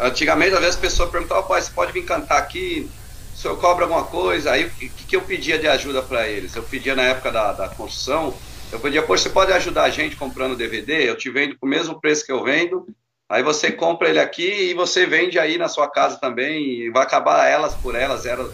Antigamente, 0.00 0.54
às 0.54 0.60
vezes, 0.60 0.76
a 0.76 0.80
pessoa 0.80 1.10
perguntava, 1.10 1.42
pai, 1.42 1.60
você 1.60 1.72
pode 1.72 1.92
vir 1.92 2.04
cantar 2.04 2.38
aqui? 2.38 2.88
O 3.32 3.36
senhor 3.36 3.58
cobra 3.58 3.84
alguma 3.84 4.04
coisa? 4.04 4.52
Aí, 4.52 4.66
o 4.66 4.70
que, 4.70 4.88
que 4.88 5.16
eu 5.16 5.22
pedia 5.22 5.58
de 5.58 5.66
ajuda 5.66 6.02
para 6.02 6.28
eles? 6.28 6.54
Eu 6.54 6.62
pedia 6.62 6.94
na 6.94 7.02
época 7.02 7.32
da, 7.32 7.52
da 7.52 7.68
construção, 7.68 8.34
eu 8.70 8.78
pedia, 8.78 9.02
poxa, 9.02 9.24
você 9.24 9.30
pode 9.30 9.52
ajudar 9.52 9.84
a 9.84 9.90
gente 9.90 10.16
comprando 10.16 10.56
DVD? 10.56 11.08
Eu 11.08 11.16
te 11.16 11.30
vendo 11.30 11.58
com 11.58 11.66
o 11.66 11.68
mesmo 11.68 12.00
preço 12.00 12.24
que 12.24 12.32
eu 12.32 12.42
vendo, 12.42 12.86
aí 13.28 13.42
você 13.42 13.72
compra 13.72 14.08
ele 14.08 14.20
aqui 14.20 14.70
e 14.70 14.74
você 14.74 15.06
vende 15.06 15.38
aí 15.38 15.58
na 15.58 15.68
sua 15.68 15.88
casa 15.88 16.18
também, 16.18 16.64
e 16.64 16.90
vai 16.90 17.02
acabar 17.02 17.46
elas 17.46 17.74
por 17.74 17.94
elas, 17.94 18.24
era 18.24 18.48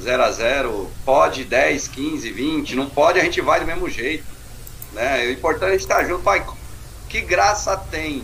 0 0.00 0.22
a 0.22 0.30
0 0.30 0.90
pode 1.04 1.44
10, 1.44 1.88
15, 1.88 2.30
20, 2.30 2.76
não 2.76 2.88
pode, 2.88 3.20
a 3.20 3.24
gente 3.24 3.40
vai 3.40 3.60
do 3.60 3.66
mesmo 3.66 3.88
jeito. 3.88 4.24
Né? 4.92 5.26
O 5.26 5.32
importante 5.32 5.72
é 5.72 5.76
estar 5.76 6.04
junto. 6.04 6.22
Pai, 6.22 6.44
que 7.08 7.20
graça 7.20 7.76
tem 7.76 8.22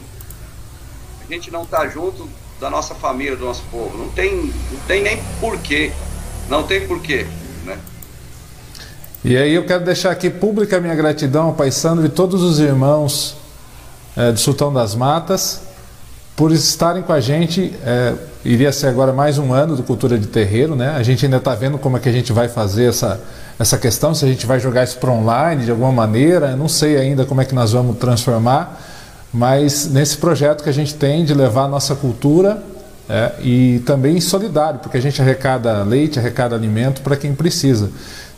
a 1.28 1.32
gente 1.32 1.50
não 1.50 1.62
estar 1.62 1.80
tá 1.80 1.88
junto 1.88 2.28
da 2.58 2.70
nossa 2.70 2.94
família, 2.94 3.36
do 3.36 3.44
nosso 3.44 3.62
povo? 3.70 3.98
Não 3.98 4.08
tem, 4.08 4.52
não 4.72 4.80
tem 4.86 5.02
nem 5.02 5.22
porquê. 5.40 5.92
Não 6.48 6.62
tem 6.62 6.86
porquê. 6.86 7.26
Né? 7.64 7.78
E 9.22 9.36
aí 9.36 9.52
eu 9.52 9.66
quero 9.66 9.84
deixar 9.84 10.10
aqui 10.10 10.30
pública 10.30 10.78
a 10.78 10.80
minha 10.80 10.94
gratidão 10.94 11.48
ao 11.48 11.54
Pai 11.54 11.70
Sandro 11.70 12.06
e 12.06 12.08
todos 12.08 12.42
os 12.42 12.58
irmãos 12.58 13.36
é, 14.16 14.32
do 14.32 14.38
Sultão 14.38 14.72
das 14.72 14.94
Matas 14.94 15.67
por 16.38 16.52
estarem 16.52 17.02
com 17.02 17.12
a 17.12 17.18
gente. 17.18 17.74
É, 17.84 18.14
iria 18.44 18.70
ser 18.70 18.86
agora 18.86 19.12
mais 19.12 19.38
um 19.38 19.52
ano 19.52 19.74
do 19.74 19.82
Cultura 19.82 20.16
de 20.16 20.28
Terreiro, 20.28 20.76
né? 20.76 20.94
A 20.96 21.02
gente 21.02 21.24
ainda 21.24 21.38
está 21.38 21.52
vendo 21.52 21.78
como 21.78 21.96
é 21.96 22.00
que 22.00 22.08
a 22.08 22.12
gente 22.12 22.32
vai 22.32 22.48
fazer 22.48 22.84
essa, 22.84 23.20
essa 23.58 23.76
questão, 23.76 24.14
se 24.14 24.24
a 24.24 24.28
gente 24.28 24.46
vai 24.46 24.60
jogar 24.60 24.84
isso 24.84 24.98
para 24.98 25.10
online 25.10 25.64
de 25.64 25.72
alguma 25.72 25.90
maneira, 25.90 26.54
não 26.54 26.68
sei 26.68 26.96
ainda 26.96 27.24
como 27.24 27.40
é 27.40 27.44
que 27.44 27.56
nós 27.56 27.72
vamos 27.72 27.98
transformar, 27.98 28.80
mas 29.32 29.90
nesse 29.90 30.16
projeto 30.16 30.62
que 30.62 30.70
a 30.70 30.72
gente 30.72 30.94
tem 30.94 31.24
de 31.24 31.34
levar 31.34 31.64
a 31.64 31.68
nossa 31.68 31.96
cultura 31.96 32.62
é, 33.08 33.32
e 33.42 33.82
também 33.84 34.20
solidário, 34.20 34.78
porque 34.78 34.96
a 34.96 35.02
gente 35.02 35.20
arrecada 35.20 35.82
leite, 35.82 36.20
arrecada 36.20 36.54
alimento 36.54 37.00
para 37.00 37.16
quem 37.16 37.34
precisa. 37.34 37.90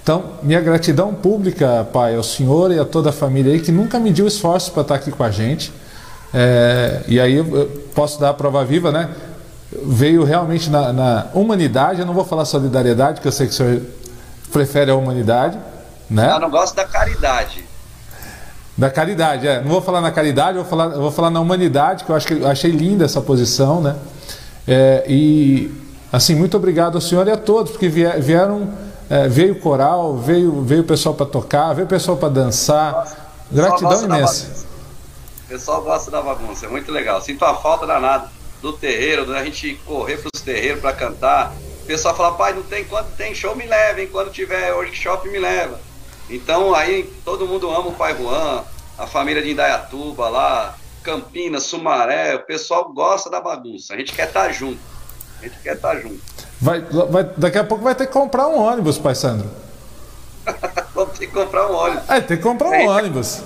Então, 0.03 0.25
minha 0.43 0.63
gratidão 0.63 1.13
pública, 1.13 1.87
Pai, 1.93 2.17
ao 2.17 2.23
Senhor 2.23 2.73
e 2.73 2.79
a 2.79 2.85
toda 2.87 3.11
a 3.11 3.13
família 3.13 3.53
aí 3.53 3.61
que 3.61 3.71
nunca 3.71 4.01
mediu 4.01 4.27
esforço 4.27 4.73
para 4.73 4.81
estar 4.81 4.95
aqui 4.95 5.11
com 5.11 5.23
a 5.23 5.31
gente. 5.31 5.71
É, 6.33 7.03
e 7.09 7.21
aí 7.21 7.35
eu 7.35 7.80
posso 7.95 8.21
dar 8.21 8.31
a 8.31 8.35
prova 8.35 8.65
viva, 8.65 8.91
né? 8.91 9.11
Veio 9.85 10.25
realmente 10.25 10.69
na, 10.69 10.93
na, 10.93 11.27
humanidade, 11.33 12.01
eu 12.01 12.07
não 12.07 12.15
vou 12.15 12.25
falar 12.25 12.45
solidariedade, 12.45 13.21
que 13.21 13.29
eu 13.29 13.33
sei 13.33 13.47
que 13.47 13.53
o 13.53 13.57
senhor 13.57 13.83
prefere 14.53 14.91
a 14.91 14.97
humanidade, 14.97 15.59
né? 16.09 16.33
Eu 16.33 16.41
não 16.41 16.51
gosto 16.51 16.75
da 16.75 16.85
caridade. 16.85 17.65
Da 18.77 18.91
caridade, 18.91 19.47
é. 19.47 19.61
Não 19.61 19.69
vou 19.69 19.83
falar 19.83 20.01
na 20.01 20.11
caridade, 20.11 20.57
vou 20.57 20.67
falar, 20.67 20.89
vou 20.89 21.11
falar 21.11 21.31
na 21.31 21.41
humanidade, 21.41 22.05
que 22.05 22.11
eu 22.11 22.17
acho 22.17 22.27
que 22.27 22.35
eu 22.35 22.49
achei 22.49 22.71
linda 22.71 23.05
essa 23.05 23.21
posição, 23.21 23.81
né? 23.81 23.97
É, 24.67 25.05
e 25.09 25.73
assim, 26.13 26.35
muito 26.35 26.57
obrigado 26.57 26.97
ao 26.97 27.01
senhor 27.01 27.27
e 27.29 27.31
a 27.31 27.37
todos, 27.37 27.73
porque 27.73 27.89
vieram, 27.89 28.71
é, 29.09 29.29
veio 29.29 29.61
coral, 29.61 30.17
veio, 30.17 30.63
veio 30.63 30.83
o 30.83 30.85
pessoal 30.85 31.15
para 31.15 31.27
tocar, 31.27 31.75
veio 31.75 31.87
o 31.87 31.89
pessoal 31.89 32.17
para 32.17 32.29
dançar. 32.29 33.07
Gratidão 33.53 34.05
imensa 34.05 34.70
pessoal 35.51 35.83
gosta 35.83 36.13
da 36.13 36.23
bagunça, 36.23 36.67
é 36.67 36.69
muito 36.69 36.93
legal. 36.93 37.21
Sinto 37.21 37.45
a 37.45 37.55
falta 37.57 37.85
danada 37.85 38.31
do 38.63 38.73
terreiro, 38.73 39.27
da 39.27 39.45
gente 39.45 39.75
correr 39.85 40.17
para 40.19 40.31
os 40.33 40.41
terreiros 40.41 40.81
para 40.81 40.93
cantar. 40.93 41.53
O 41.83 41.87
pessoal 41.87 42.15
fala, 42.15 42.37
pai, 42.37 42.53
não 42.53 42.63
tem 42.63 42.85
quando 42.85 43.15
tem 43.17 43.35
show, 43.35 43.57
me 43.57 43.67
leva, 43.67 44.01
hein? 44.01 44.09
Quando 44.11 44.31
tiver 44.31 44.73
workshop, 44.73 45.29
me 45.29 45.41
leva. 45.41 45.81
Então 46.29 46.73
aí 46.73 47.13
todo 47.25 47.49
mundo 47.49 47.69
ama 47.69 47.89
o 47.89 47.95
pai 47.95 48.17
Juan, 48.17 48.63
a 48.97 49.09
família 49.09 49.43
de 49.43 49.51
Indaiatuba 49.51 50.29
lá, 50.29 50.77
Campinas, 51.03 51.65
Sumaré, 51.65 52.37
o 52.37 52.41
pessoal 52.41 52.89
gosta 52.93 53.29
da 53.29 53.41
bagunça. 53.41 53.95
A 53.95 53.97
gente 53.97 54.13
quer 54.13 54.29
estar 54.29 54.47
tá 54.47 54.53
junto. 54.53 54.79
A 55.41 55.45
gente 55.45 55.59
quer 55.59 55.75
estar 55.75 55.97
tá 55.97 56.01
junto. 56.01 56.21
Vai, 56.61 56.81
vai, 56.81 57.25
daqui 57.37 57.59
a 57.59 57.65
pouco 57.65 57.83
vai 57.83 57.97
ter 57.97 58.07
que 58.07 58.13
comprar 58.13 58.47
um 58.47 58.57
ônibus, 58.57 58.99
pai 58.99 59.17
Sandro. 59.17 59.51
Vamos 60.95 61.19
ter 61.19 61.27
que 61.27 61.33
comprar 61.33 61.69
um 61.69 61.75
ônibus. 61.75 62.09
É, 62.09 62.21
tem 62.21 62.37
que 62.37 62.43
comprar 62.43 62.69
um 62.69 62.87
ônibus. 62.87 63.43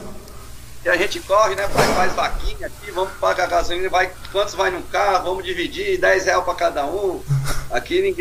E 0.84 0.88
a 0.88 0.96
gente 0.96 1.18
corre, 1.20 1.54
né? 1.54 1.66
Faz, 1.68 1.90
faz 1.92 2.12
vaquinha 2.12 2.66
aqui, 2.66 2.90
vamos 2.90 3.12
pagar 3.14 3.48
gasolina, 3.48 3.88
vai, 3.88 4.10
quantos 4.30 4.54
vai 4.54 4.70
no 4.70 4.82
carro, 4.82 5.24
vamos 5.24 5.44
dividir, 5.44 5.98
10 5.98 6.26
reais 6.26 6.44
para 6.44 6.54
cada 6.54 6.84
um. 6.84 7.22
Aqui 7.70 8.02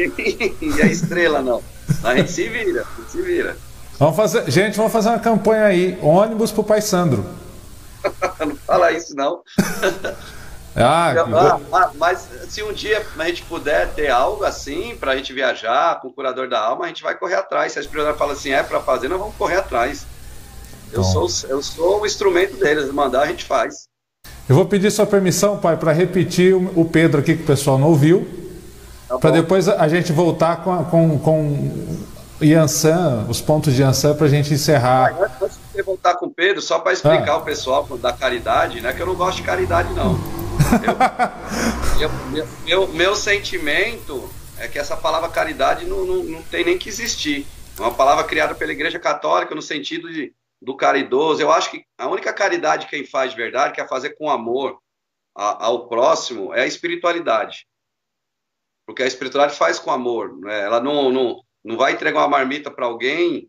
ninguém 0.62 0.82
é 0.82 0.88
estrela, 0.88 1.42
não. 1.42 1.62
A 2.02 2.16
gente 2.16 2.32
se 2.32 2.48
vira, 2.48 2.82
a 2.82 3.02
gente 3.02 3.12
se 3.12 3.22
vira. 3.22 3.58
Vamos 4.00 4.16
fazer, 4.16 4.50
gente, 4.50 4.78
vamos 4.78 4.94
fazer 4.94 5.10
uma 5.10 5.20
campanha 5.20 5.66
aí, 5.66 6.00
ônibus 6.02 6.52
pro 6.52 6.64
Pai 6.64 6.82
Sandro. 6.82 7.26
não 8.40 8.56
fala 8.56 8.94
isso, 8.94 9.14
não. 9.14 9.42
ah, 10.76 11.14
ah, 11.74 11.92
mas 11.96 12.28
se 12.48 12.64
um 12.64 12.72
dia 12.72 13.06
a 13.20 13.26
gente 13.26 13.44
puder 13.44 13.94
ter 13.94 14.10
algo 14.10 14.46
assim 14.46 14.96
para 14.96 15.12
a 15.12 15.16
gente 15.18 15.34
viajar 15.34 16.00
com 16.00 16.08
o 16.08 16.14
curador 16.14 16.48
da 16.48 16.62
alma, 16.62 16.86
a 16.86 16.88
gente 16.88 17.04
vai 17.04 17.14
correr 17.16 17.36
atrás. 17.36 17.74
Se 17.74 17.80
as 17.80 17.88
prioridades 17.88 18.18
falam 18.18 18.34
assim, 18.34 18.52
é 18.52 18.64
para 18.64 18.80
fazer, 18.80 19.10
nós 19.10 19.20
vamos 19.20 19.36
correr 19.36 19.58
atrás. 19.58 20.06
Eu 20.94 21.04
sou, 21.04 21.28
eu 21.50 21.62
sou 21.62 22.02
o 22.02 22.06
instrumento 22.06 22.56
deles, 22.58 22.92
mandar 22.92 23.24
a 23.24 23.28
gente 23.28 23.46
faz. 23.46 23.88
Eu 24.48 24.56
vou 24.56 24.66
pedir 24.66 24.92
sua 24.92 25.06
permissão, 25.06 25.58
pai, 25.58 25.78
para 25.78 25.92
repetir 25.92 26.54
o 26.54 26.86
Pedro 26.86 27.20
aqui 27.22 27.36
que 27.36 27.44
o 27.44 27.46
pessoal 27.46 27.78
não 27.78 27.88
ouviu, 27.88 28.28
tá 29.08 29.18
para 29.18 29.32
depois 29.32 29.68
a 29.70 29.88
gente 29.88 30.12
voltar 30.12 30.64
com, 30.64 30.84
com, 30.86 31.20
com 31.20 31.98
Yansan, 32.42 33.26
os 33.30 33.40
pontos 33.40 33.74
de 33.74 33.82
Yansan, 33.82 34.16
para 34.16 34.28
a 34.28 34.30
gente 34.30 34.54
encerrar. 34.54 35.16
Ah, 35.18 35.46
antes 35.46 35.58
de 35.74 35.82
voltar 35.82 36.16
com 36.16 36.26
o 36.26 36.30
Pedro, 36.30 36.62
só 36.62 36.80
para 36.80 36.94
explicar 36.94 37.32
ah. 37.32 37.38
o 37.38 37.42
pessoal 37.42 37.86
da 37.98 38.12
caridade, 38.12 38.82
né, 38.82 38.92
que 38.92 39.02
eu 39.02 39.06
não 39.06 39.16
gosto 39.16 39.38
de 39.38 39.44
caridade, 39.44 39.94
não. 39.94 40.20
eu, 42.00 42.10
meu, 42.30 42.48
meu, 42.66 42.88
meu, 42.90 43.16
sentimento 43.16 44.30
é 44.58 44.68
que 44.68 44.78
essa 44.78 44.96
palavra 44.98 45.30
caridade 45.30 45.86
não, 45.86 46.06
não, 46.06 46.24
não 46.24 46.42
tem 46.44 46.66
nem 46.66 46.78
que 46.78 46.90
existir. 46.90 47.48
É 47.78 47.82
uma 47.82 47.94
palavra 47.94 48.24
criada 48.24 48.54
pela 48.54 48.72
Igreja 48.72 49.00
Católica 49.00 49.56
no 49.56 49.62
sentido 49.62 50.12
de 50.12 50.34
do 50.64 50.76
caridoso. 50.76 51.42
Eu 51.42 51.52
acho 51.52 51.70
que 51.70 51.86
a 51.98 52.08
única 52.08 52.34
caridade 52.34 52.86
que 52.86 52.96
quem 52.98 53.06
faz 53.06 53.32
de 53.32 53.38
verdade, 53.38 53.74
que 53.74 53.82
é 53.82 53.88
fazer 53.88 54.12
com 54.12 54.30
amor 54.30 54.80
a, 55.36 55.66
ao 55.66 55.88
próximo, 55.88 56.54
é 56.54 56.62
a 56.62 56.68
espiritualidade. 56.68 57.68
Porque 58.86 59.04
a 59.04 59.08
espiritualidade 59.08 59.58
faz 59.58 59.80
com 59.80 59.92
amor. 59.92 60.38
Né? 60.40 60.62
Ela 60.62 60.80
não, 60.80 61.12
não, 61.12 61.42
não 61.64 61.78
vai 61.78 61.94
entregar 61.94 62.20
uma 62.20 62.28
marmita 62.28 62.72
para 62.72 62.86
alguém, 62.86 63.48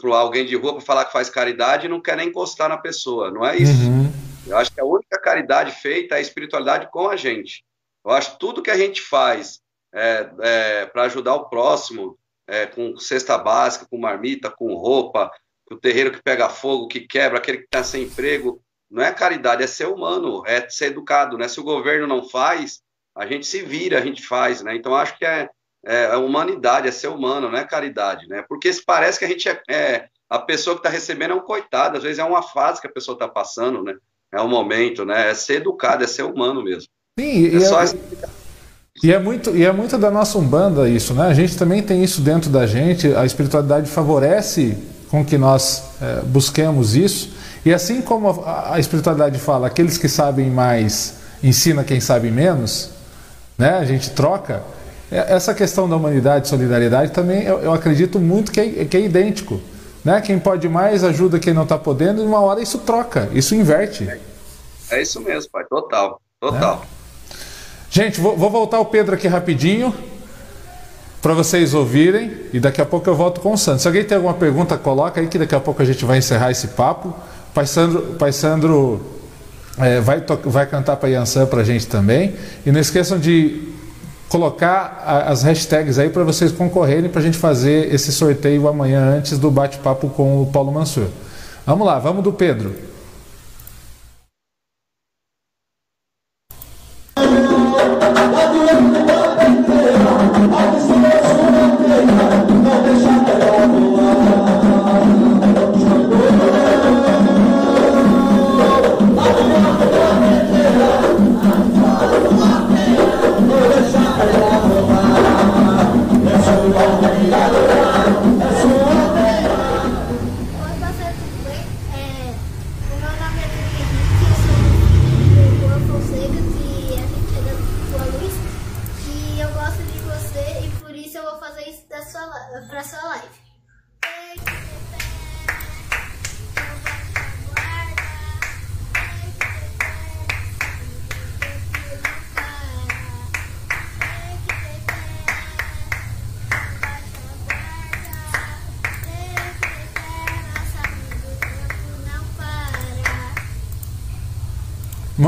para 0.00 0.16
alguém 0.16 0.44
de 0.44 0.56
rua, 0.56 0.74
para 0.74 0.82
falar 0.82 1.04
que 1.04 1.12
faz 1.12 1.28
caridade 1.30 1.86
e 1.86 1.88
não 1.88 2.00
quer 2.00 2.16
nem 2.16 2.28
encostar 2.28 2.68
na 2.68 2.78
pessoa. 2.78 3.30
Não 3.30 3.44
é 3.44 3.56
isso. 3.56 3.72
Uhum. 3.72 4.10
Eu 4.46 4.56
acho 4.56 4.72
que 4.72 4.80
a 4.80 4.84
única 4.84 5.20
caridade 5.20 5.72
feita 5.72 6.14
é 6.14 6.18
a 6.18 6.22
espiritualidade 6.22 6.90
com 6.90 7.08
a 7.08 7.16
gente. 7.16 7.64
Eu 8.04 8.10
acho 8.12 8.32
que 8.32 8.38
tudo 8.38 8.62
que 8.62 8.70
a 8.70 8.76
gente 8.76 9.02
faz 9.02 9.60
é, 9.92 10.30
é, 10.40 10.86
para 10.86 11.02
ajudar 11.02 11.34
o 11.34 11.48
próximo, 11.48 12.18
é, 12.46 12.66
com 12.66 12.96
cesta 12.96 13.36
básica, 13.36 13.86
com 13.88 13.98
marmita, 13.98 14.50
com 14.50 14.74
roupa, 14.74 15.30
o 15.70 15.76
terreiro 15.76 16.10
que 16.10 16.22
pega 16.22 16.48
fogo, 16.48 16.88
que 16.88 17.00
quebra, 17.00 17.38
aquele 17.38 17.58
que 17.58 17.64
está 17.64 17.82
sem 17.84 18.04
emprego. 18.04 18.60
Não 18.90 19.02
é 19.02 19.12
caridade, 19.12 19.62
é 19.62 19.66
ser 19.66 19.86
humano, 19.86 20.42
é 20.44 20.68
ser 20.68 20.86
educado, 20.86 21.38
né? 21.38 21.46
Se 21.46 21.60
o 21.60 21.64
governo 21.64 22.08
não 22.08 22.28
faz, 22.28 22.80
a 23.16 23.24
gente 23.24 23.46
se 23.46 23.62
vira, 23.62 23.98
a 23.98 24.00
gente 24.00 24.26
faz, 24.26 24.62
né? 24.62 24.74
Então 24.74 24.94
acho 24.94 25.16
que 25.16 25.24
é, 25.24 25.48
é, 25.86 26.04
é 26.06 26.16
humanidade, 26.16 26.88
é 26.88 26.90
ser 26.90 27.08
humano, 27.08 27.48
não 27.48 27.58
é 27.58 27.64
caridade, 27.64 28.26
né? 28.28 28.44
Porque 28.48 28.72
se 28.72 28.84
parece 28.84 29.18
que 29.18 29.24
a 29.24 29.28
gente 29.28 29.48
é, 29.48 29.62
é 29.70 30.08
a 30.28 30.38
pessoa 30.40 30.74
que 30.74 30.80
está 30.80 30.90
recebendo 30.90 31.32
é 31.32 31.34
um 31.34 31.40
coitado, 31.40 31.98
às 31.98 32.02
vezes 32.02 32.18
é 32.18 32.24
uma 32.24 32.42
fase 32.42 32.80
que 32.80 32.86
a 32.86 32.92
pessoa 32.92 33.14
está 33.14 33.28
passando, 33.28 33.82
né? 33.82 33.94
É 34.32 34.40
um 34.40 34.48
momento, 34.48 35.04
né? 35.04 35.30
É 35.30 35.34
ser 35.34 35.56
educado, 35.56 36.02
é 36.02 36.06
ser 36.06 36.24
humano 36.24 36.62
mesmo. 36.62 36.88
Sim, 37.18 37.56
é, 37.56 37.60
só 37.60 37.82
é... 37.82 37.86
E 39.02 39.12
é, 39.12 39.18
muito, 39.18 39.56
e 39.56 39.64
é 39.64 39.72
muito 39.72 39.96
da 39.96 40.10
nossa 40.10 40.36
Umbanda 40.36 40.88
isso, 40.88 41.14
né? 41.14 41.26
A 41.26 41.34
gente 41.34 41.56
também 41.56 41.82
tem 41.82 42.02
isso 42.02 42.20
dentro 42.20 42.50
da 42.50 42.66
gente, 42.66 43.14
a 43.14 43.24
espiritualidade 43.24 43.88
favorece 43.88 44.76
com 45.10 45.24
que 45.24 45.36
nós 45.36 45.82
é, 46.00 46.20
busquemos 46.22 46.94
isso. 46.94 47.32
E 47.64 47.74
assim 47.74 48.00
como 48.00 48.42
a, 48.44 48.74
a, 48.74 48.80
espiritualidade 48.80 49.38
fala, 49.38 49.66
aqueles 49.66 49.98
que 49.98 50.08
sabem 50.08 50.48
mais 50.48 51.14
ensina 51.42 51.82
quem 51.82 52.00
sabe 52.00 52.30
menos, 52.30 52.90
né? 53.58 53.78
a 53.78 53.84
gente 53.84 54.10
troca. 54.10 54.62
Essa 55.10 55.52
questão 55.52 55.88
da 55.88 55.96
humanidade 55.96 56.46
e 56.46 56.48
solidariedade 56.48 57.10
também 57.10 57.42
eu, 57.42 57.58
eu 57.58 57.72
acredito 57.72 58.20
muito 58.20 58.52
que 58.52 58.60
é, 58.60 58.84
que 58.84 58.96
é 58.96 59.00
idêntico. 59.00 59.60
Né? 60.04 60.20
Quem 60.20 60.38
pode 60.38 60.68
mais 60.68 61.02
ajuda 61.02 61.38
quem 61.38 61.52
não 61.52 61.64
está 61.64 61.76
podendo, 61.76 62.22
e 62.22 62.24
uma 62.24 62.40
hora 62.40 62.62
isso 62.62 62.78
troca, 62.78 63.28
isso 63.32 63.54
inverte. 63.54 64.08
É 64.90 65.02
isso 65.02 65.20
mesmo, 65.20 65.50
pai, 65.50 65.64
total, 65.68 66.20
total. 66.40 66.76
Né? 66.76 66.86
Gente, 67.90 68.20
vou, 68.20 68.36
vou 68.36 68.48
voltar 68.48 68.78
o 68.78 68.84
Pedro 68.84 69.16
aqui 69.16 69.26
rapidinho 69.26 69.92
para 71.22 71.34
vocês 71.34 71.74
ouvirem 71.74 72.32
e 72.52 72.58
daqui 72.58 72.80
a 72.80 72.86
pouco 72.86 73.08
eu 73.08 73.14
volto 73.14 73.40
com 73.40 73.52
o 73.52 73.58
Sandro. 73.58 73.80
Se 73.80 73.88
alguém 73.88 74.04
tem 74.04 74.16
alguma 74.16 74.34
pergunta, 74.34 74.76
coloca 74.78 75.20
aí 75.20 75.26
que 75.26 75.38
daqui 75.38 75.54
a 75.54 75.60
pouco 75.60 75.82
a 75.82 75.84
gente 75.84 76.04
vai 76.04 76.18
encerrar 76.18 76.50
esse 76.50 76.68
papo. 76.68 77.14
Pai 77.52 77.66
Sandro, 77.66 78.02
Pai 78.18 78.32
Sandro 78.32 79.00
é, 79.78 80.00
vai, 80.00 80.22
vai 80.44 80.66
cantar 80.66 80.96
para 80.96 81.08
Yansan 81.08 81.46
para 81.46 81.60
a 81.60 81.64
gente 81.64 81.86
também. 81.86 82.34
E 82.64 82.72
não 82.72 82.80
esqueçam 82.80 83.18
de 83.18 83.68
colocar 84.28 85.02
a, 85.04 85.30
as 85.30 85.42
hashtags 85.42 85.98
aí 85.98 86.08
para 86.08 86.24
vocês 86.24 86.52
concorrerem 86.52 87.10
para 87.10 87.20
a 87.20 87.24
gente 87.24 87.36
fazer 87.36 87.92
esse 87.92 88.12
sorteio 88.12 88.66
amanhã 88.66 89.16
antes 89.16 89.38
do 89.38 89.50
bate-papo 89.50 90.08
com 90.08 90.42
o 90.42 90.46
Paulo 90.46 90.72
Mansur. 90.72 91.08
Vamos 91.66 91.86
lá, 91.86 91.98
vamos 91.98 92.24
do 92.24 92.32
Pedro. 92.32 92.89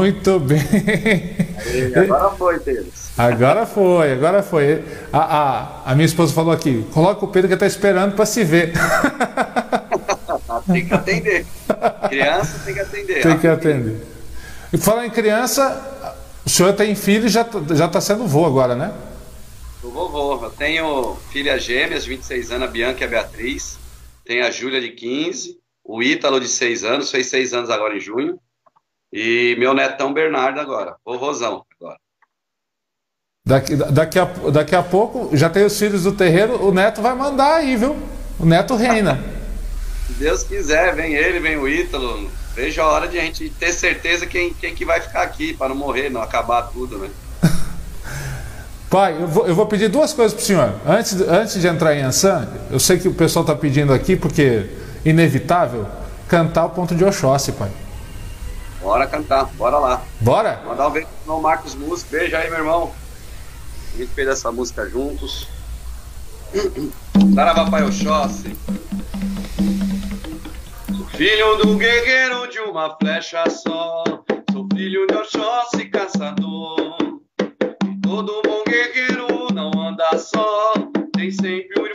Muito 0.02 0.40
bem. 0.40 0.58
Aí, 1.64 1.94
agora 1.94 2.30
foi, 2.30 2.58
Pedro. 2.58 2.92
Agora 3.16 3.66
foi, 3.66 4.12
agora 4.12 4.42
foi. 4.42 4.84
A, 5.12 5.18
a, 5.20 5.92
a 5.92 5.94
minha 5.94 6.06
esposa 6.06 6.34
falou 6.34 6.52
aqui: 6.52 6.84
coloca 6.92 7.24
o 7.24 7.28
Pedro 7.28 7.46
que 7.46 7.54
está 7.54 7.66
esperando 7.66 8.16
para 8.16 8.26
se 8.26 8.42
ver. 8.42 8.72
tem 10.66 10.86
que 10.86 10.92
atender. 10.92 11.46
Criança 12.08 12.62
tem 12.64 12.74
que 12.74 12.80
atender. 12.80 13.22
Tem 13.22 13.38
que 13.38 13.46
atender. 13.46 14.06
E 14.72 14.76
falar 14.76 15.06
em 15.06 15.10
criança, 15.10 16.16
o 16.44 16.50
senhor 16.50 16.72
tem 16.72 16.96
filho 16.96 17.26
e 17.26 17.28
já 17.28 17.46
já 17.70 17.86
está 17.86 18.00
sendo 18.00 18.26
vô 18.26 18.44
agora, 18.44 18.74
né? 18.74 18.92
Do 19.80 19.92
vovô. 19.92 20.44
Eu 20.44 20.50
tenho 20.50 21.16
filhas 21.30 21.62
gêmeas, 21.62 22.04
26 22.04 22.50
anos, 22.50 22.68
a 22.68 22.70
Bianca 22.72 23.04
e 23.04 23.04
a 23.04 23.08
Beatriz. 23.08 23.78
Tenho 24.24 24.44
a 24.44 24.50
Júlia 24.50 24.80
de 24.80 24.88
15, 24.88 25.60
o 25.84 26.02
Ítalo 26.02 26.40
de 26.40 26.48
6 26.48 26.82
anos, 26.82 27.08
fez 27.08 27.28
6 27.28 27.54
anos 27.54 27.70
agora 27.70 27.96
em 27.96 28.00
junho. 28.00 28.36
E 29.12 29.54
meu 29.58 29.74
netão 29.74 30.12
Bernardo 30.12 30.58
agora, 30.58 30.96
vovôzão 31.04 31.64
agora. 31.78 31.98
Daqui, 33.44 33.74
daqui, 33.76 34.18
a, 34.18 34.24
daqui 34.24 34.74
a 34.74 34.82
pouco, 34.82 35.36
já 35.36 35.50
tem 35.50 35.64
os 35.64 35.78
filhos 35.78 36.04
do 36.04 36.12
terreiro, 36.12 36.64
o 36.64 36.72
neto 36.72 37.02
vai 37.02 37.14
mandar 37.14 37.56
aí, 37.56 37.76
viu? 37.76 37.96
O 38.38 38.46
neto 38.46 38.74
reina. 38.74 39.22
Se 40.06 40.12
Deus 40.14 40.42
quiser, 40.44 40.94
vem 40.94 41.14
ele, 41.14 41.40
vem 41.40 41.56
o 41.56 41.68
Ítalo. 41.68 42.30
Vejo 42.54 42.80
a 42.82 42.86
hora 42.86 43.08
de 43.08 43.18
a 43.18 43.22
gente 43.22 43.48
ter 43.50 43.72
certeza 43.72 44.26
quem, 44.26 44.52
quem 44.52 44.74
que 44.74 44.84
vai 44.84 45.00
ficar 45.00 45.22
aqui, 45.22 45.54
para 45.54 45.70
não 45.70 45.76
morrer, 45.76 46.10
não 46.10 46.22
acabar 46.22 46.62
tudo, 46.62 46.98
né? 46.98 47.10
Pai, 48.88 49.16
eu 49.20 49.26
vou, 49.26 49.46
eu 49.46 49.54
vou 49.54 49.66
pedir 49.66 49.88
duas 49.88 50.12
coisas 50.12 50.34
para 50.34 50.42
o 50.42 50.46
senhor. 50.46 50.74
Antes, 50.86 51.20
antes 51.20 51.60
de 51.60 51.66
entrar 51.66 51.94
em 51.96 52.02
Ansan, 52.02 52.46
eu 52.70 52.78
sei 52.78 52.98
que 52.98 53.08
o 53.08 53.14
pessoal 53.14 53.42
está 53.42 53.54
pedindo 53.54 53.92
aqui, 53.92 54.16
porque 54.16 54.66
inevitável, 55.04 55.86
cantar 56.28 56.66
o 56.66 56.70
ponto 56.70 56.94
de 56.94 57.04
Oxóssi, 57.04 57.52
pai. 57.52 57.70
Bora 58.82 59.06
cantar, 59.06 59.44
bora 59.54 59.78
lá. 59.78 60.02
Bora? 60.20 60.60
Mandar 60.66 60.88
um 60.88 60.90
beijo 60.90 61.08
pro 61.24 61.40
Marcos 61.40 61.76
Músico. 61.76 62.10
Beijo 62.10 62.36
aí, 62.36 62.50
meu 62.50 62.58
irmão. 62.58 62.92
A 63.94 63.96
gente 63.96 64.12
fez 64.12 64.26
essa 64.26 64.50
música 64.50 64.88
juntos. 64.88 65.46
Saravá 67.32 67.70
Pai 67.70 67.84
Oxóssi. 67.84 68.56
Sou 70.96 71.06
filho 71.10 71.56
do 71.58 71.76
guerreiro 71.76 72.48
de 72.48 72.58
uma 72.58 72.96
flecha 73.00 73.48
só. 73.48 74.02
Sou 74.50 74.66
filho 74.74 75.06
de 75.06 75.14
Oxóssi, 75.14 75.84
caçador. 75.86 76.96
E 77.86 78.00
todo 78.02 78.42
bom 78.44 78.64
guerreiro 78.66 79.46
não 79.54 79.70
anda 79.80 80.18
só. 80.18 80.74
Tem 81.14 81.30
sempre 81.30 81.80
um 81.80 81.86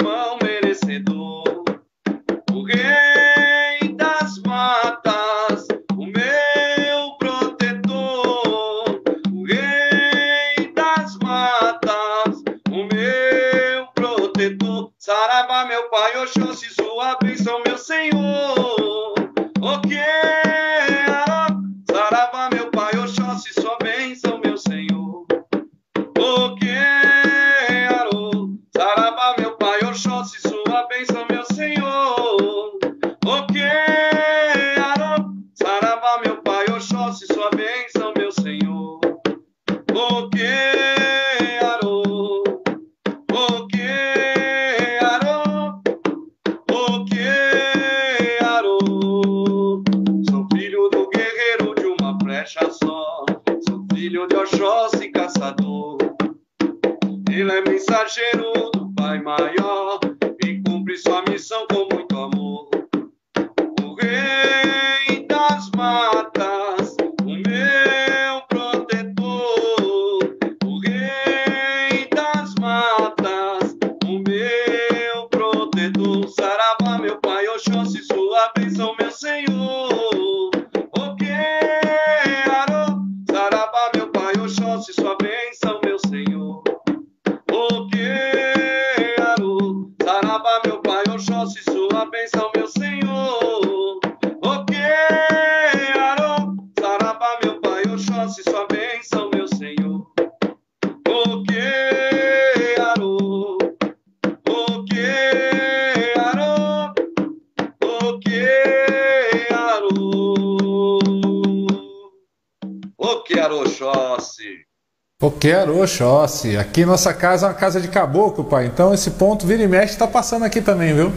Oxóssi. 115.98 116.56
Aqui 116.58 116.86
nossa 116.86 117.12
casa 117.14 117.48
é 117.48 117.50
uma 117.50 117.56
casa 117.56 117.82
de 117.82 117.88
caboclo, 117.88 118.44
pai. 118.44 118.68
Então 118.68 118.94
esse 118.94 119.12
ponto 119.12 119.48
vira 119.48 119.64
e 119.64 119.68
mexe 119.68 119.94
está 119.94 120.06
passando 120.06 120.46
aqui 120.46 120.62
também, 120.62 120.94
viu? 120.94 121.12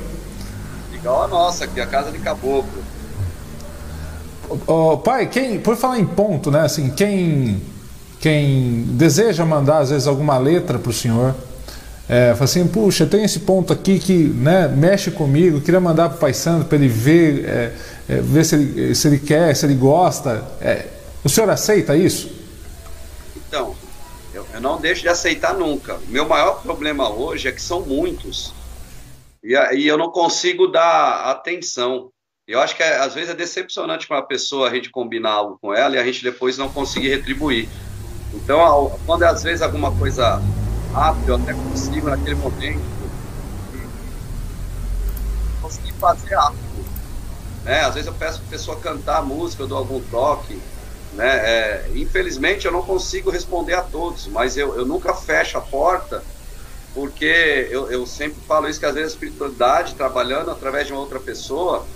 Igual 0.95 1.25
a 1.25 1.29
nossa 1.29 1.65
aqui, 1.65 1.81
a 1.81 1.87
casa 1.87 2.11
de 2.11 2.19
caboclo. 2.19 2.83
Ô, 4.67 4.97
pai, 4.97 5.27
quem, 5.27 5.61
por 5.61 5.77
falar 5.77 5.99
em 5.99 6.07
ponto, 6.07 6.51
né? 6.51 6.63
Assim, 6.63 6.91
quem, 6.91 7.63
quem 8.19 8.85
deseja 8.93 9.45
mandar 9.45 9.79
às 9.79 9.91
vezes 9.91 10.09
alguma 10.09 10.39
letra 10.39 10.79
para 10.79 10.91
o 10.91 10.93
senhor, 10.93 11.35
é, 12.09 12.33
fala 12.33 12.45
assim, 12.45 12.67
puxa, 12.67 13.07
tem 13.07 13.23
esse 13.23 13.41
ponto 13.41 13.73
aqui 13.73 13.99
que 13.99 14.25
né, 14.25 14.67
mexe 14.67 15.11
comigo, 15.11 15.61
queria 15.61 15.81
mandar 15.81 16.09
para 16.09 16.17
o 16.17 16.21
Pai 16.21 16.35
Santo 16.35 16.65
para 16.65 16.77
ele 16.77 16.89
ver, 16.89 17.45
é, 17.45 17.73
é, 18.09 18.21
ver 18.21 18.45
se 18.45 18.57
ele, 18.57 18.95
se 18.95 19.07
ele 19.07 19.19
quer, 19.19 19.55
se 19.55 19.65
ele 19.65 19.75
gosta. 19.75 20.43
É, 20.61 20.87
o 21.23 21.29
senhor 21.29 21.49
aceita 21.51 21.97
isso? 21.97 22.29
Então, 23.37 23.75
eu, 24.33 24.47
eu 24.55 24.61
não 24.61 24.70
deixo 24.81 25.03
de 25.03 25.09
aceitar 25.09 25.55
nunca. 25.55 25.99
Meu 26.09 26.27
maior 26.27 26.63
problema 26.63 27.09
hoje 27.09 27.49
é 27.49 27.53
que 27.53 27.63
são 27.63 27.83
muitos. 27.83 28.53
E 29.43 29.57
aí 29.57 29.87
eu 29.87 29.97
não 29.97 30.11
consigo 30.11 30.67
dar 30.67 31.31
atenção. 31.31 32.11
Eu 32.47 32.61
acho 32.61 32.75
que 32.75 32.83
é, 32.83 32.99
às 32.99 33.15
vezes 33.15 33.31
é 33.31 33.35
decepcionante 33.35 34.07
para 34.07 34.17
uma 34.17 34.27
pessoa 34.27 34.69
a 34.69 34.75
gente 34.75 34.91
combinar 34.91 35.31
algo 35.31 35.59
com 35.61 35.73
ela 35.73 35.97
e 35.97 35.99
a 35.99 36.05
gente 36.05 36.23
depois 36.23 36.59
não 36.59 36.69
conseguir 36.69 37.09
retribuir. 37.09 37.69
Então, 38.35 38.99
quando 39.07 39.23
às 39.23 39.43
vezes 39.43 39.63
alguma 39.63 39.97
coisa 39.97 40.43
rápida, 40.93 41.33
eu 41.33 41.37
até 41.37 41.53
consigo 41.53 42.09
naquele 42.09 42.35
momento 42.35 43.01
conseguir 45.71 45.93
fazer 45.93 46.35
algo. 46.35 46.59
Né? 47.65 47.81
Às 47.81 47.95
vezes 47.95 48.09
eu 48.09 48.15
peço 48.15 48.39
para 48.39 48.49
a 48.49 48.51
pessoa 48.51 48.81
cantar 48.81 49.19
a 49.19 49.23
música, 49.23 49.63
eu 49.63 49.69
dou 49.69 49.79
algum 49.79 50.01
toque. 50.01 50.61
Né? 51.13 51.29
É, 51.29 51.91
infelizmente 51.95 52.67
eu 52.67 52.73
não 52.73 52.83
consigo 52.83 53.31
responder 53.31 53.75
a 53.75 53.83
todos, 53.83 54.27
mas 54.29 54.57
eu, 54.57 54.77
eu 54.77 54.87
nunca 54.87 55.13
fecho 55.13 55.59
a 55.59 55.61
porta 55.61 56.23
porque 56.95 57.69
eu, 57.71 57.91
eu 57.91 58.05
sempre 58.07 58.41
falo 58.43 58.69
isso 58.69 58.81
que 58.81 58.87
às 58.87 58.95
vezes 58.95 59.13
a 59.13 59.15
espiritualidade 59.15 59.95
trabalhando 59.95 60.51
através 60.51 60.87
de 60.87 60.93
uma 60.93 61.01
outra 61.01 61.21
pessoa 61.21 61.87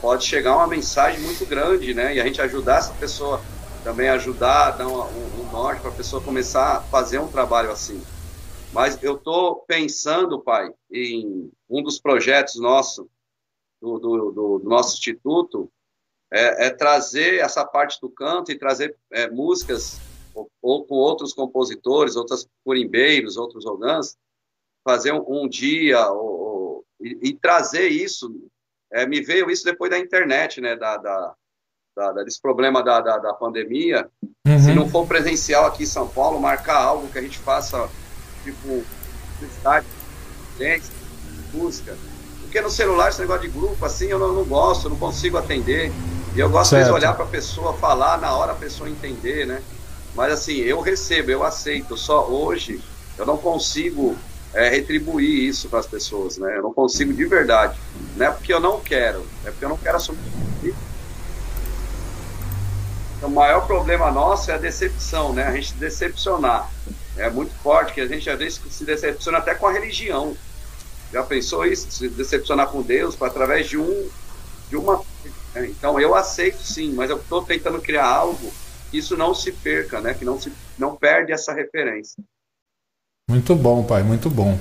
pode 0.00 0.24
chegar 0.24 0.56
uma 0.56 0.66
mensagem 0.66 1.20
muito 1.20 1.44
grande, 1.44 1.92
né? 1.92 2.14
E 2.14 2.20
a 2.20 2.24
gente 2.24 2.40
ajudar 2.40 2.78
essa 2.78 2.94
pessoa 2.94 3.42
também 3.84 4.08
ajudar, 4.08 4.72
dar 4.72 4.86
um, 4.86 5.00
um, 5.00 5.50
norte 5.52 5.80
para 5.80 5.90
a 5.90 5.94
pessoa 5.94 6.22
começar 6.22 6.76
a 6.76 6.80
fazer 6.82 7.18
um 7.18 7.28
trabalho 7.28 7.70
assim. 7.70 8.02
Mas 8.72 9.02
eu 9.02 9.16
estou 9.16 9.64
pensando, 9.66 10.40
pai, 10.40 10.70
em 10.90 11.50
um 11.68 11.82
dos 11.82 12.00
projetos 12.00 12.56
nossos, 12.56 13.06
do, 13.80 13.98
do, 13.98 14.32
do, 14.32 14.60
nosso 14.64 14.98
instituto, 14.98 15.70
é, 16.32 16.66
é, 16.66 16.70
trazer 16.70 17.38
essa 17.38 17.64
parte 17.64 17.98
do 18.00 18.10
canto 18.10 18.52
e 18.52 18.58
trazer 18.58 18.94
é, 19.12 19.30
músicas 19.30 19.98
ou, 20.34 20.50
ou, 20.60 20.84
com 20.84 20.94
outros 20.94 21.32
compositores, 21.32 22.16
outros 22.16 22.46
curimbeiros, 22.64 23.36
outros 23.36 23.64
orgãs, 23.64 24.16
fazer 24.84 25.12
um, 25.12 25.24
um 25.26 25.48
dia 25.48 26.06
ou, 26.10 26.40
ou, 26.40 26.84
e, 27.00 27.30
e, 27.30 27.34
trazer 27.34 27.88
isso. 27.88 28.30
É, 28.92 29.06
me 29.06 29.20
veio 29.20 29.50
isso 29.50 29.64
depois 29.64 29.90
da 29.90 29.98
internet, 29.98 30.60
né, 30.60 30.76
da, 30.76 30.96
da, 30.96 31.34
da 31.96 32.12
desse 32.24 32.40
problema 32.40 32.82
da, 32.82 33.00
da, 33.00 33.18
da 33.18 33.34
pandemia. 33.34 34.08
Uhum. 34.46 34.58
Se 34.58 34.74
não 34.74 34.88
for 34.88 35.06
presencial 35.06 35.66
aqui 35.66 35.82
em 35.82 35.86
São 35.86 36.08
Paulo, 36.08 36.40
marcar 36.40 36.78
algo 36.78 37.08
que 37.08 37.18
a 37.18 37.22
gente 37.22 37.38
faça, 37.38 37.88
tipo, 38.44 38.84
estádio, 39.42 39.90
música. 41.52 41.96
Porque 42.40 42.60
no 42.60 42.70
celular, 42.70 43.10
esse 43.10 43.20
negócio 43.20 43.42
de 43.42 43.48
grupo, 43.48 43.84
assim, 43.84 44.06
eu 44.06 44.18
não, 44.18 44.32
não 44.32 44.44
gosto, 44.44 44.86
eu 44.86 44.90
não 44.90 44.98
consigo 44.98 45.36
atender. 45.36 45.92
E 46.34 46.40
eu 46.40 46.48
gosto 46.48 46.76
de 46.76 46.90
olhar 46.90 47.14
para 47.14 47.24
a 47.24 47.28
pessoa, 47.28 47.72
falar 47.74 48.18
na 48.18 48.32
hora 48.36 48.52
a 48.52 48.56
pessoa 48.56 48.88
entender, 48.88 49.46
né? 49.46 49.62
Mas 50.14 50.32
assim, 50.32 50.56
eu 50.56 50.80
recebo, 50.80 51.30
eu 51.30 51.44
aceito. 51.44 51.96
Só 51.96 52.26
hoje 52.26 52.80
eu 53.16 53.26
não 53.26 53.36
consigo 53.36 54.16
é, 54.54 54.68
retribuir 54.68 55.48
isso 55.48 55.68
para 55.68 55.80
as 55.80 55.86
pessoas, 55.86 56.38
né? 56.38 56.56
Eu 56.56 56.62
não 56.62 56.72
consigo 56.72 57.12
de 57.12 57.24
verdade. 57.24 57.78
Não 58.16 58.26
é 58.26 58.30
porque 58.30 58.52
eu 58.52 58.60
não 58.60 58.80
quero, 58.80 59.26
é 59.44 59.50
porque 59.50 59.64
eu 59.64 59.68
não 59.68 59.76
quero 59.76 59.96
assumir. 59.96 60.18
O 63.20 63.28
maior 63.28 63.66
problema 63.66 64.12
nosso 64.12 64.50
é 64.50 64.54
a 64.54 64.58
decepção, 64.58 65.32
né? 65.32 65.44
A 65.44 65.52
gente 65.52 65.74
decepcionar. 65.74 66.70
É 67.16 67.28
muito 67.28 67.52
forte, 67.62 67.92
que 67.92 68.00
a 68.00 68.06
gente 68.06 68.30
às 68.30 68.38
vezes 68.38 68.60
se 68.70 68.84
decepciona 68.84 69.38
até 69.38 69.54
com 69.54 69.66
a 69.66 69.72
religião. 69.72 70.36
Já 71.12 71.24
pensou 71.24 71.66
isso? 71.66 71.90
Se 71.90 72.08
decepcionar 72.08 72.68
com 72.68 72.80
Deus 72.80 73.20
através 73.20 73.68
de 73.68 73.76
um 73.76 74.08
de 74.68 74.76
uma. 74.76 75.02
Né? 75.60 75.68
Então 75.68 76.00
eu 76.00 76.14
aceito 76.14 76.62
sim, 76.62 76.92
mas 76.92 77.10
eu 77.10 77.16
estou 77.16 77.42
tentando 77.42 77.80
criar 77.80 78.06
algo 78.06 78.52
que 78.90 78.98
isso 78.98 79.16
não 79.16 79.34
se 79.34 79.52
perca, 79.52 80.00
né? 80.00 80.14
Que 80.14 80.24
não 80.24 80.40
se 80.40 80.52
não 80.78 80.96
perde 80.96 81.32
essa 81.32 81.52
referência. 81.52 82.22
Muito 83.28 83.54
bom, 83.54 83.84
pai, 83.84 84.02
muito 84.02 84.30
bom. 84.30 84.58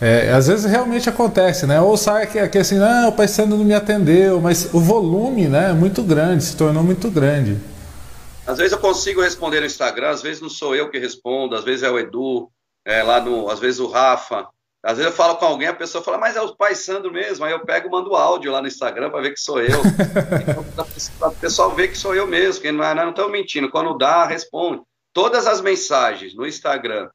É, 0.00 0.30
às 0.32 0.48
vezes 0.48 0.64
realmente 0.66 1.08
acontece, 1.08 1.66
né? 1.66 1.80
Ou 1.80 1.96
sai 1.96 2.24
aqui, 2.24 2.38
aqui 2.38 2.58
assim, 2.58 2.78
não, 2.78 3.08
o 3.08 3.12
pai 3.12 3.26
Sandro 3.26 3.56
não 3.56 3.64
me 3.64 3.74
atendeu, 3.74 4.40
mas 4.40 4.74
o 4.74 4.80
volume, 4.80 5.48
né, 5.48 5.70
é 5.70 5.72
muito 5.72 6.02
grande, 6.02 6.44
se 6.44 6.56
tornou 6.56 6.82
muito 6.82 7.10
grande. 7.10 7.58
Às 8.46 8.58
vezes 8.58 8.72
eu 8.72 8.78
consigo 8.78 9.22
responder 9.22 9.60
no 9.60 9.66
Instagram, 9.66 10.10
às 10.10 10.20
vezes 10.20 10.42
não 10.42 10.50
sou 10.50 10.74
eu 10.74 10.90
que 10.90 10.98
respondo, 10.98 11.56
às 11.56 11.64
vezes 11.64 11.82
é 11.82 11.90
o 11.90 11.98
Edu, 11.98 12.50
é, 12.84 13.02
lá 13.02 13.20
no, 13.20 13.48
às 13.48 13.58
vezes 13.58 13.80
o 13.80 13.86
Rafa. 13.86 14.46
Às 14.84 14.98
vezes 14.98 15.10
eu 15.10 15.16
falo 15.16 15.36
com 15.36 15.46
alguém, 15.46 15.66
a 15.66 15.74
pessoa 15.74 16.04
fala, 16.04 16.18
mas 16.18 16.36
é 16.36 16.42
o 16.42 16.54
pai 16.54 16.74
Sandro 16.74 17.10
mesmo. 17.10 17.42
Aí 17.42 17.52
eu 17.52 17.60
pego 17.60 17.88
e 17.88 17.90
mando 17.90 18.14
áudio 18.14 18.52
lá 18.52 18.60
no 18.60 18.68
Instagram 18.68 19.08
para 19.08 19.22
ver 19.22 19.32
que 19.32 19.40
sou 19.40 19.58
eu. 19.58 19.80
então, 20.46 21.30
o 21.30 21.34
pessoal 21.36 21.70
ver 21.74 21.88
que 21.88 21.96
sou 21.96 22.14
eu 22.14 22.26
mesmo, 22.26 22.60
que 22.60 22.70
não 22.70 22.84
é, 22.84 23.08
estão 23.08 23.30
mentindo. 23.30 23.70
Quando 23.70 23.96
dá, 23.96 24.26
responde. 24.26 24.82
Todas 25.14 25.46
as 25.46 25.62
mensagens 25.62 26.34
no 26.34 26.46
Instagram 26.46 27.08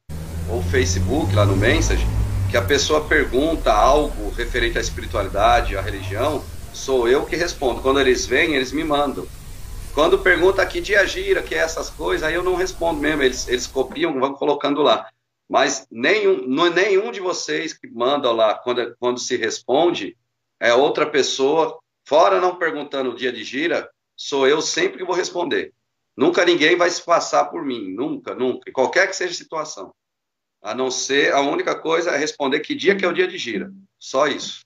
ou 0.49 0.63
Facebook, 0.63 1.35
lá 1.35 1.45
no 1.45 1.55
Message, 1.55 2.03
que 2.49 2.57
a 2.57 2.61
pessoa 2.63 3.01
pergunta 3.01 3.71
algo 3.71 4.31
referente 4.31 4.79
à 4.79 4.81
espiritualidade, 4.81 5.77
à 5.77 5.81
religião, 5.81 6.43
sou 6.73 7.07
eu 7.07 7.23
que 7.23 7.35
respondo. 7.35 7.81
Quando 7.81 7.99
eles 7.99 8.25
vêm, 8.25 8.55
eles 8.55 8.71
me 8.71 8.83
mandam. 8.83 9.27
Quando 9.93 10.17
pergunta 10.17 10.65
que 10.65 10.81
dia 10.81 11.05
gira, 11.05 11.43
que 11.43 11.53
é 11.53 11.59
essas 11.59 11.91
coisas, 11.91 12.27
aí 12.27 12.33
eu 12.33 12.41
não 12.41 12.55
respondo 12.55 12.99
mesmo, 12.99 13.21
eles, 13.21 13.47
eles 13.47 13.67
copiam, 13.67 14.19
vão 14.19 14.33
colocando 14.33 14.81
lá. 14.81 15.05
Mas 15.49 15.87
nenhum, 15.89 16.47
não 16.47 16.67
é 16.67 16.69
nenhum 16.69 17.11
de 17.11 17.19
vocês 17.19 17.73
que 17.73 17.89
mandam 17.89 18.33
lá, 18.33 18.53
quando, 18.53 18.95
quando 18.99 19.19
se 19.19 19.35
responde, 19.35 20.15
é 20.59 20.73
outra 20.73 21.09
pessoa, 21.09 21.79
fora 22.05 22.39
não 22.39 22.57
perguntando 22.57 23.09
o 23.09 23.15
dia 23.15 23.31
de 23.31 23.43
gira, 23.43 23.89
sou 24.15 24.47
eu 24.47 24.61
sempre 24.61 24.99
que 24.99 25.05
vou 25.05 25.15
responder. 25.15 25.73
Nunca 26.15 26.45
ninguém 26.45 26.75
vai 26.75 26.89
se 26.89 27.01
passar 27.01 27.45
por 27.45 27.65
mim, 27.65 27.93
nunca, 27.93 28.35
nunca, 28.35 28.71
qualquer 28.71 29.07
que 29.07 29.15
seja 29.15 29.31
a 29.31 29.37
situação. 29.37 29.93
A 30.61 30.75
não 30.75 30.91
ser, 30.91 31.33
a 31.33 31.39
única 31.39 31.73
coisa 31.73 32.11
é 32.11 32.17
responder 32.17 32.59
que 32.59 32.75
dia 32.75 32.95
que 32.95 33.05
é 33.05 33.07
o 33.07 33.13
dia 33.13 33.27
de 33.27 33.37
gira. 33.37 33.71
Só 33.97 34.27
isso. 34.27 34.59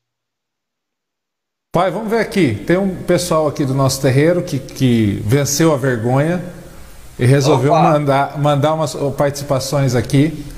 Pai, 1.71 1.89
vamos 1.91 2.09
ver 2.09 2.19
aqui. 2.19 2.55
Tem 2.65 2.77
um 2.77 3.03
pessoal 3.03 3.47
aqui 3.47 3.63
do 3.65 3.73
nosso 3.73 4.01
terreiro 4.01 4.43
que, 4.43 4.59
que 4.59 5.21
venceu 5.25 5.73
a 5.73 5.77
vergonha 5.77 6.43
e 7.17 7.25
resolveu 7.25 7.73
mandar, 7.73 8.37
mandar 8.39 8.73
umas 8.73 8.95
participações 9.15 9.95
aqui. 9.95 10.52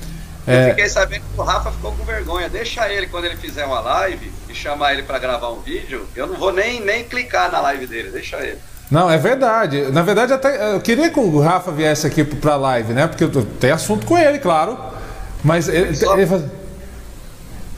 Eu 0.46 0.54
é... 0.54 0.68
fiquei 0.70 0.88
sabendo 0.88 1.22
que 1.22 1.40
o 1.40 1.42
Rafa 1.42 1.72
ficou 1.72 1.92
com 1.92 2.04
vergonha. 2.04 2.48
Deixa 2.48 2.88
ele, 2.88 3.06
quando 3.08 3.24
ele 3.24 3.36
fizer 3.36 3.64
uma 3.64 3.80
live 3.80 4.32
e 4.48 4.54
chamar 4.54 4.92
ele 4.92 5.02
para 5.02 5.18
gravar 5.18 5.50
um 5.50 5.60
vídeo, 5.60 6.06
eu 6.14 6.26
não 6.26 6.36
vou 6.36 6.52
nem, 6.52 6.80
nem 6.80 7.04
clicar 7.04 7.50
na 7.50 7.60
live 7.60 7.86
dele. 7.86 8.10
Deixa 8.10 8.36
ele. 8.38 8.58
Não, 8.90 9.10
é 9.10 9.18
verdade. 9.18 9.90
Na 9.90 10.02
verdade, 10.02 10.32
até 10.32 10.74
eu 10.74 10.80
queria 10.80 11.10
que 11.10 11.18
o 11.18 11.40
Rafa 11.40 11.72
viesse 11.72 12.06
aqui 12.06 12.22
para 12.22 12.52
a 12.52 12.56
live, 12.56 12.92
né? 12.92 13.08
Porque 13.08 13.26
tem 13.58 13.72
assunto 13.72 14.06
com 14.06 14.16
ele, 14.16 14.38
claro. 14.38 14.78
Mas 15.42 15.68
ele, 15.68 15.94
Só... 15.94 16.12
ele, 16.14 16.22
ele, 16.22 16.50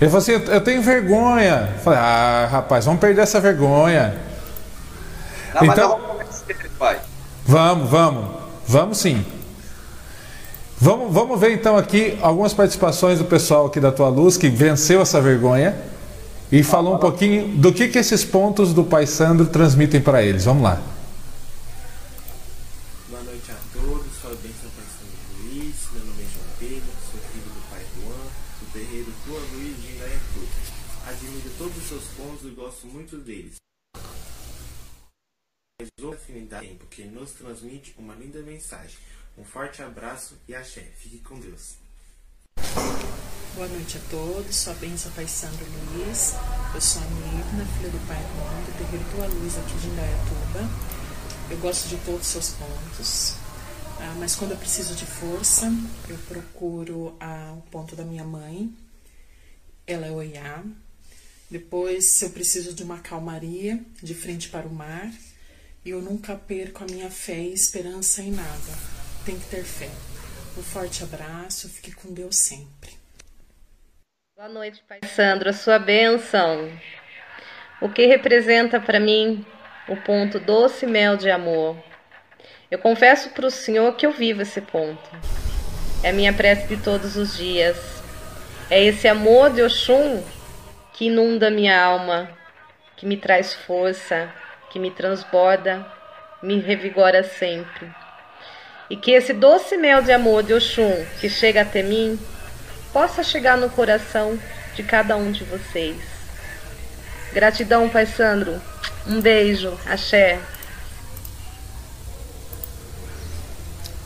ele 0.00 0.10
falou 0.10 0.18
assim: 0.18 0.32
eu 0.32 0.60
tenho 0.60 0.82
vergonha. 0.82 1.70
Eu 1.74 1.80
falei, 1.80 1.98
ah, 1.98 2.48
rapaz, 2.50 2.84
vamos 2.84 3.00
perder 3.00 3.22
essa 3.22 3.40
vergonha. 3.40 4.14
Não, 5.54 5.64
então, 5.64 5.98
vamos, 5.98 6.44
pai. 6.78 6.98
vamos, 7.46 7.88
vamos, 7.88 8.28
vamos 8.66 8.98
sim. 8.98 9.24
Vamos, 10.80 11.12
vamos 11.12 11.40
ver 11.40 11.54
então 11.54 11.76
aqui 11.76 12.16
algumas 12.22 12.54
participações 12.54 13.18
do 13.18 13.24
pessoal 13.24 13.66
aqui 13.66 13.80
da 13.80 13.90
Tua 13.90 14.08
Luz 14.08 14.36
que 14.36 14.48
venceu 14.48 15.00
essa 15.00 15.20
vergonha 15.20 15.76
e 16.52 16.62
falou 16.62 16.94
um 16.94 16.98
pouquinho 16.98 17.48
do 17.56 17.72
que, 17.72 17.88
que 17.88 17.98
esses 17.98 18.24
pontos 18.24 18.72
do 18.72 18.84
Pai 18.84 19.04
Sandro 19.04 19.46
transmitem 19.46 20.00
para 20.00 20.22
eles. 20.22 20.44
Vamos 20.44 20.62
lá. 20.62 20.80
Boa 23.10 23.22
noite 23.24 23.50
a 23.50 23.56
todos, 23.72 24.06
sou 24.22 24.30
a 24.30 24.34
bênção 24.34 24.70
Pai 24.76 24.86
Sandro 24.86 25.18
Luiz, 25.42 25.74
meu 25.92 26.04
nome 26.06 26.22
é 26.22 26.26
João 26.30 26.46
Pedro, 26.60 26.90
sou 27.10 27.20
filho 27.26 27.50
do 27.50 27.70
Pai 27.70 27.82
Juan, 27.96 28.24
do 28.60 28.72
terreiro 28.72 29.12
Tua 29.26 29.40
Luiz 29.52 29.76
de 29.82 29.96
Indaiatuba. 29.96 30.46
Admiro 31.08 31.50
todos 31.58 31.76
os 31.76 31.88
seus 31.88 32.04
pontos 32.16 32.46
e 32.46 32.54
gosto 32.54 32.86
muito 32.86 33.16
deles. 33.16 33.56
Mas 35.80 35.88
afinidade 36.14 36.76
porque 36.78 37.02
nos 37.04 37.32
transmite 37.32 37.94
uma 37.98 38.14
linda 38.14 38.40
mensagem 38.42 38.96
um 39.38 39.44
forte 39.44 39.82
abraço 39.82 40.36
e 40.48 40.54
axé. 40.54 40.84
Fique 40.98 41.18
com 41.18 41.38
Deus. 41.38 41.76
Boa 43.54 43.68
noite 43.68 43.96
a 43.96 44.00
todos, 44.10 44.54
sou 44.54 44.72
a 44.72 44.76
benção 44.76 45.10
Pai 45.12 45.26
Sandro 45.26 45.64
Luiz, 45.64 46.34
eu 46.74 46.80
sou 46.80 47.02
a 47.02 47.04
Mirna, 47.06 47.66
filha 47.76 47.90
do 47.90 48.06
Pai 48.06 48.16
Juan, 48.16 48.62
do 48.62 48.78
terreiro 48.78 49.04
Tua 49.10 49.26
Luz 49.26 49.58
aqui 49.58 49.78
de 49.78 49.86
Indaiatuba. 49.88 50.70
Eu 51.50 51.58
gosto 51.58 51.88
de 51.88 51.96
todos 52.04 52.20
os 52.20 52.26
seus 52.26 52.50
pontos, 52.50 53.34
ah, 53.98 54.14
mas 54.20 54.36
quando 54.36 54.52
eu 54.52 54.56
preciso 54.56 54.94
de 54.94 55.06
força, 55.06 55.72
eu 56.08 56.16
procuro 56.28 57.16
ah, 57.18 57.54
o 57.56 57.62
ponto 57.62 57.96
da 57.96 58.04
minha 58.04 58.22
mãe, 58.22 58.72
ela 59.86 60.06
é 60.06 60.10
Oiá. 60.10 60.62
Depois, 61.50 62.12
se 62.12 62.26
eu 62.26 62.30
preciso 62.30 62.74
de 62.74 62.84
uma 62.84 62.98
calmaria, 62.98 63.82
de 64.00 64.14
frente 64.14 64.50
para 64.50 64.68
o 64.68 64.72
mar, 64.72 65.10
eu 65.84 66.00
nunca 66.00 66.36
perco 66.36 66.84
a 66.84 66.86
minha 66.86 67.10
fé 67.10 67.40
e 67.40 67.54
esperança 67.54 68.22
em 68.22 68.30
nada 68.30 68.97
tem 69.24 69.38
que 69.38 69.46
ter 69.46 69.62
fé. 69.62 69.88
Um 70.56 70.62
forte 70.62 71.04
abraço, 71.04 71.68
fique 71.68 71.92
com 71.92 72.12
Deus 72.12 72.36
sempre. 72.36 72.90
Boa 74.36 74.48
noite, 74.48 74.82
Pai 74.88 75.00
Sandro, 75.06 75.50
a 75.50 75.52
sua 75.52 75.78
bênção. 75.78 76.70
O 77.80 77.88
que 77.88 78.06
representa 78.06 78.80
para 78.80 78.98
mim 78.98 79.44
o 79.88 79.96
ponto 79.96 80.40
doce 80.40 80.86
mel 80.86 81.16
de 81.16 81.30
amor? 81.30 81.76
Eu 82.70 82.78
confesso 82.78 83.30
para 83.30 83.46
o 83.46 83.50
Senhor 83.50 83.94
que 83.94 84.04
eu 84.04 84.12
vivo 84.12 84.42
esse 84.42 84.60
ponto. 84.60 85.10
É 86.02 86.10
a 86.10 86.12
minha 86.12 86.32
prece 86.32 86.66
de 86.66 86.82
todos 86.82 87.16
os 87.16 87.36
dias. 87.36 87.76
É 88.70 88.82
esse 88.82 89.08
amor 89.08 89.50
de 89.50 89.62
Oxum 89.62 90.22
que 90.92 91.06
inunda 91.06 91.50
minha 91.50 91.80
alma, 91.80 92.30
que 92.96 93.06
me 93.06 93.16
traz 93.16 93.54
força, 93.54 94.32
que 94.70 94.78
me 94.78 94.90
transborda, 94.90 95.86
me 96.42 96.60
revigora 96.60 97.22
sempre 97.22 97.97
e 98.90 98.96
que 98.96 99.12
esse 99.12 99.32
doce 99.32 99.76
mel 99.76 100.02
de 100.02 100.12
amor 100.12 100.42
de 100.42 100.54
Oxum 100.54 101.04
que 101.20 101.28
chega 101.28 101.62
até 101.62 101.82
mim 101.82 102.18
possa 102.92 103.22
chegar 103.22 103.56
no 103.56 103.68
coração 103.68 104.38
de 104.74 104.82
cada 104.82 105.16
um 105.16 105.30
de 105.30 105.44
vocês. 105.44 105.96
Gratidão, 107.32 107.88
Pai 107.88 108.06
Sandro. 108.06 108.60
Um 109.06 109.20
beijo. 109.20 109.78
Axé. 109.86 110.38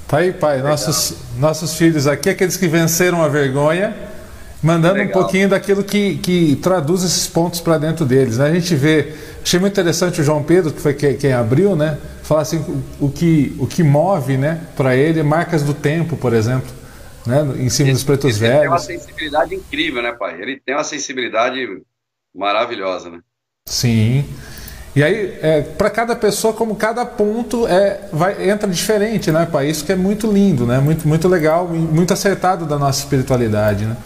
Tá 0.08 0.18
aí, 0.18 0.32
pai. 0.32 0.60
Nossos, 0.60 1.14
nossos 1.38 1.74
filhos 1.74 2.06
aqui, 2.06 2.28
aqueles 2.28 2.56
que 2.56 2.68
venceram 2.68 3.22
a 3.22 3.28
vergonha, 3.28 3.94
mandando 4.62 4.94
Legal. 4.94 5.08
um 5.08 5.12
pouquinho 5.12 5.48
daquilo 5.48 5.82
que, 5.82 6.16
que 6.18 6.56
traduz 6.56 7.02
esses 7.02 7.26
pontos 7.26 7.60
para 7.60 7.78
dentro 7.78 8.04
deles. 8.04 8.38
Né? 8.38 8.46
A 8.46 8.54
gente 8.54 8.74
vê. 8.74 9.14
Achei 9.42 9.58
muito 9.58 9.72
interessante 9.72 10.20
o 10.20 10.24
João 10.24 10.42
Pedro, 10.42 10.72
que 10.72 10.80
foi 10.80 10.94
quem 10.94 11.32
abriu, 11.32 11.74
né? 11.74 11.98
falar 12.32 12.42
assim, 12.42 12.58
o, 13.00 13.06
o 13.06 13.10
que, 13.10 13.54
o 13.58 13.66
que 13.66 13.82
move 13.82 14.36
né, 14.36 14.66
para 14.76 14.96
ele 14.96 15.22
marcas 15.22 15.62
do 15.62 15.74
tempo, 15.74 16.16
por 16.16 16.32
exemplo. 16.32 16.70
né, 17.26 17.42
em 17.58 17.68
cima 17.68 17.88
ele, 17.88 17.94
dos 17.94 18.04
pretos 18.04 18.40
ele 18.40 18.48
velhos. 18.48 18.54
Ele 18.54 18.60
tem 18.60 18.68
uma 18.68 18.78
sensibilidade 18.78 19.54
incrível, 19.54 20.02
né, 20.02 20.12
pai? 20.12 20.40
Ele 20.40 20.60
tem 20.64 20.74
uma 20.74 20.84
sensibilidade 20.84 21.82
maravilhosa, 22.34 23.10
né? 23.10 23.20
Sim. 23.66 24.24
E 24.94 25.02
aí, 25.02 25.38
é, 25.40 25.62
para 25.62 25.88
cada 25.90 26.14
pessoa, 26.14 26.52
como 26.52 26.76
cada 26.76 27.04
ponto 27.04 27.66
é, 27.66 28.08
vai, 28.12 28.50
entra 28.50 28.68
diferente, 28.68 29.30
né, 29.30 29.46
pai? 29.50 29.68
Isso 29.68 29.84
que 29.84 29.92
é 29.92 29.96
muito 29.96 30.30
lindo, 30.30 30.66
né? 30.66 30.78
Muito, 30.78 31.06
muito 31.06 31.28
legal, 31.28 31.68
muito 31.68 32.12
acertado 32.12 32.66
da 32.66 32.78
nossa 32.78 33.00
espiritualidade, 33.00 33.84
né? 33.84 33.96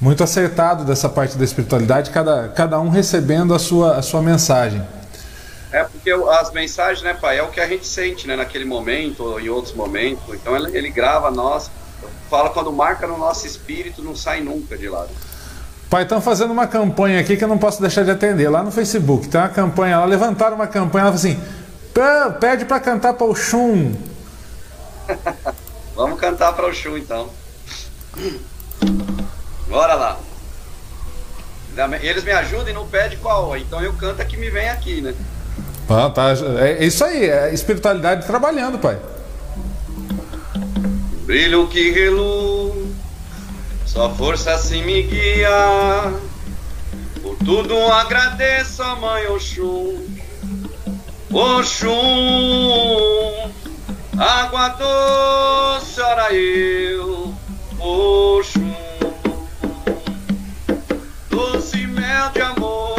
Muito 0.00 0.22
acertado 0.22 0.84
dessa 0.84 1.08
parte 1.08 1.38
da 1.38 1.44
espiritualidade, 1.44 2.10
cada, 2.10 2.48
cada 2.48 2.78
um 2.78 2.90
recebendo 2.90 3.54
a 3.54 3.58
sua, 3.58 3.96
a 3.96 4.02
sua 4.02 4.20
mensagem. 4.20 4.86
É 5.72 5.84
porque 5.84 6.10
as 6.10 6.52
mensagens, 6.52 7.02
né, 7.02 7.14
pai, 7.14 7.38
é 7.38 7.42
o 7.42 7.48
que 7.48 7.60
a 7.60 7.66
gente 7.66 7.86
sente, 7.86 8.26
né, 8.26 8.36
naquele 8.36 8.64
momento 8.64 9.22
ou 9.22 9.40
em 9.40 9.48
outros 9.48 9.74
momentos. 9.74 10.22
Então 10.34 10.54
ele, 10.54 10.76
ele 10.76 10.90
grava 10.90 11.30
nós, 11.30 11.70
fala 12.30 12.50
quando 12.50 12.72
marca 12.72 13.06
no 13.06 13.16
nosso 13.16 13.46
espírito, 13.46 14.02
não 14.02 14.14
sai 14.14 14.40
nunca 14.40 14.76
de 14.76 14.88
lá. 14.88 15.06
Pai, 15.88 16.02
estão 16.02 16.20
fazendo 16.20 16.50
uma 16.50 16.66
campanha 16.66 17.20
aqui 17.20 17.36
que 17.36 17.44
eu 17.44 17.48
não 17.48 17.58
posso 17.58 17.80
deixar 17.80 18.04
de 18.04 18.10
atender. 18.10 18.48
Lá 18.48 18.62
no 18.62 18.70
Facebook 18.70 19.28
tem 19.28 19.40
uma 19.40 19.48
campanha 19.48 19.98
lá, 19.98 20.04
levantaram 20.04 20.56
uma 20.56 20.66
campanha, 20.66 21.06
ela 21.06 21.16
falou 21.16 21.32
assim: 21.32 21.40
pede 22.40 22.64
para 22.64 22.80
cantar 22.80 23.14
para 23.14 23.26
o 23.26 23.34
Xum. 23.34 23.94
Vamos 25.94 26.20
cantar 26.20 26.52
para 26.54 26.66
o 26.66 26.74
Xum 26.74 26.96
então. 26.98 27.30
Bora 29.68 29.94
lá. 29.94 30.18
Eles 32.00 32.24
me 32.24 32.32
ajudam 32.32 32.68
e 32.68 32.72
não 32.72 32.86
pedem 32.86 33.18
qual, 33.18 33.56
então 33.56 33.82
eu 33.82 33.92
canto 33.92 34.22
a 34.22 34.24
que 34.24 34.36
me 34.36 34.48
vem 34.48 34.68
aqui, 34.70 35.00
né? 35.00 35.14
Ah, 35.88 36.10
tá. 36.10 36.30
É 36.58 36.84
isso 36.84 37.04
aí, 37.04 37.28
é 37.28 37.52
espiritualidade 37.52 38.26
trabalhando, 38.26 38.78
pai. 38.78 38.98
Brilho 41.24 41.66
que 41.68 41.90
reluz 41.90 42.96
sua 43.96 44.10
força 44.10 44.52
assim 44.52 44.82
me 44.82 45.02
guia. 45.02 46.12
Por 47.22 47.34
tudo 47.38 47.74
agradeço 47.92 48.82
a 48.82 48.94
mãe 48.94 49.26
Oxum. 49.28 50.04
Oxum, 51.32 51.90
água 54.18 54.68
doce, 54.68 56.00
ora 56.00 56.32
eu. 56.34 57.34
Oxum, 57.78 58.74
doce 62.16 62.54
mel 62.58 62.95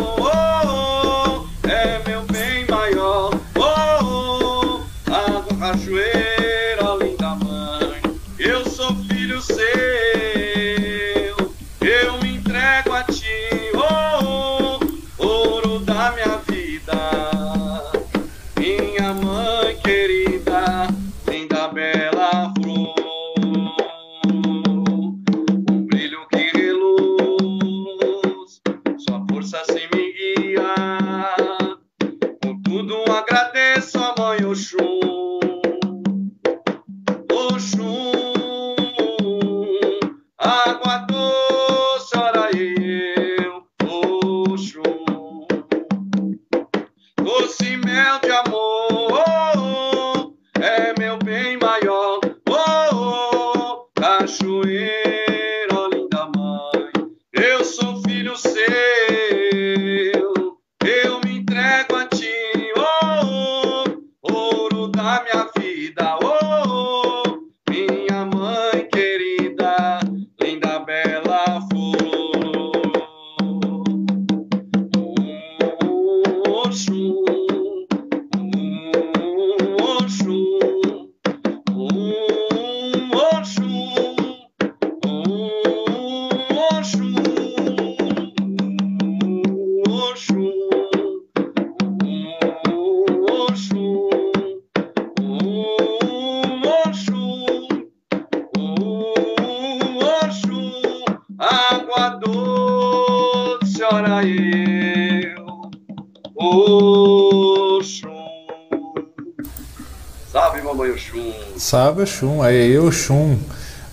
Sabe 111.98 112.02
Oxum, 112.04 112.42
aí 112.44 112.72
eu 112.72 112.88
Oxum. 112.88 113.38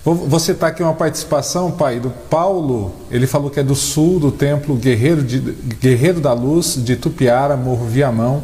Vou, 0.04 0.14
vou 0.14 0.38
citar 0.38 0.70
aqui 0.70 0.82
uma 0.82 0.92
participação, 0.92 1.70
pai, 1.70 1.98
do 1.98 2.10
Paulo. 2.10 2.94
Ele 3.10 3.26
falou 3.26 3.48
que 3.48 3.58
é 3.58 3.62
do 3.62 3.74
sul 3.74 4.20
do 4.20 4.30
templo 4.30 4.76
Guerreiro, 4.76 5.22
de, 5.22 5.38
Guerreiro 5.40 6.20
da 6.20 6.34
Luz, 6.34 6.74
de 6.76 6.96
Tupiara, 6.96 7.56
Morro 7.56 7.86
Viamão. 7.86 8.42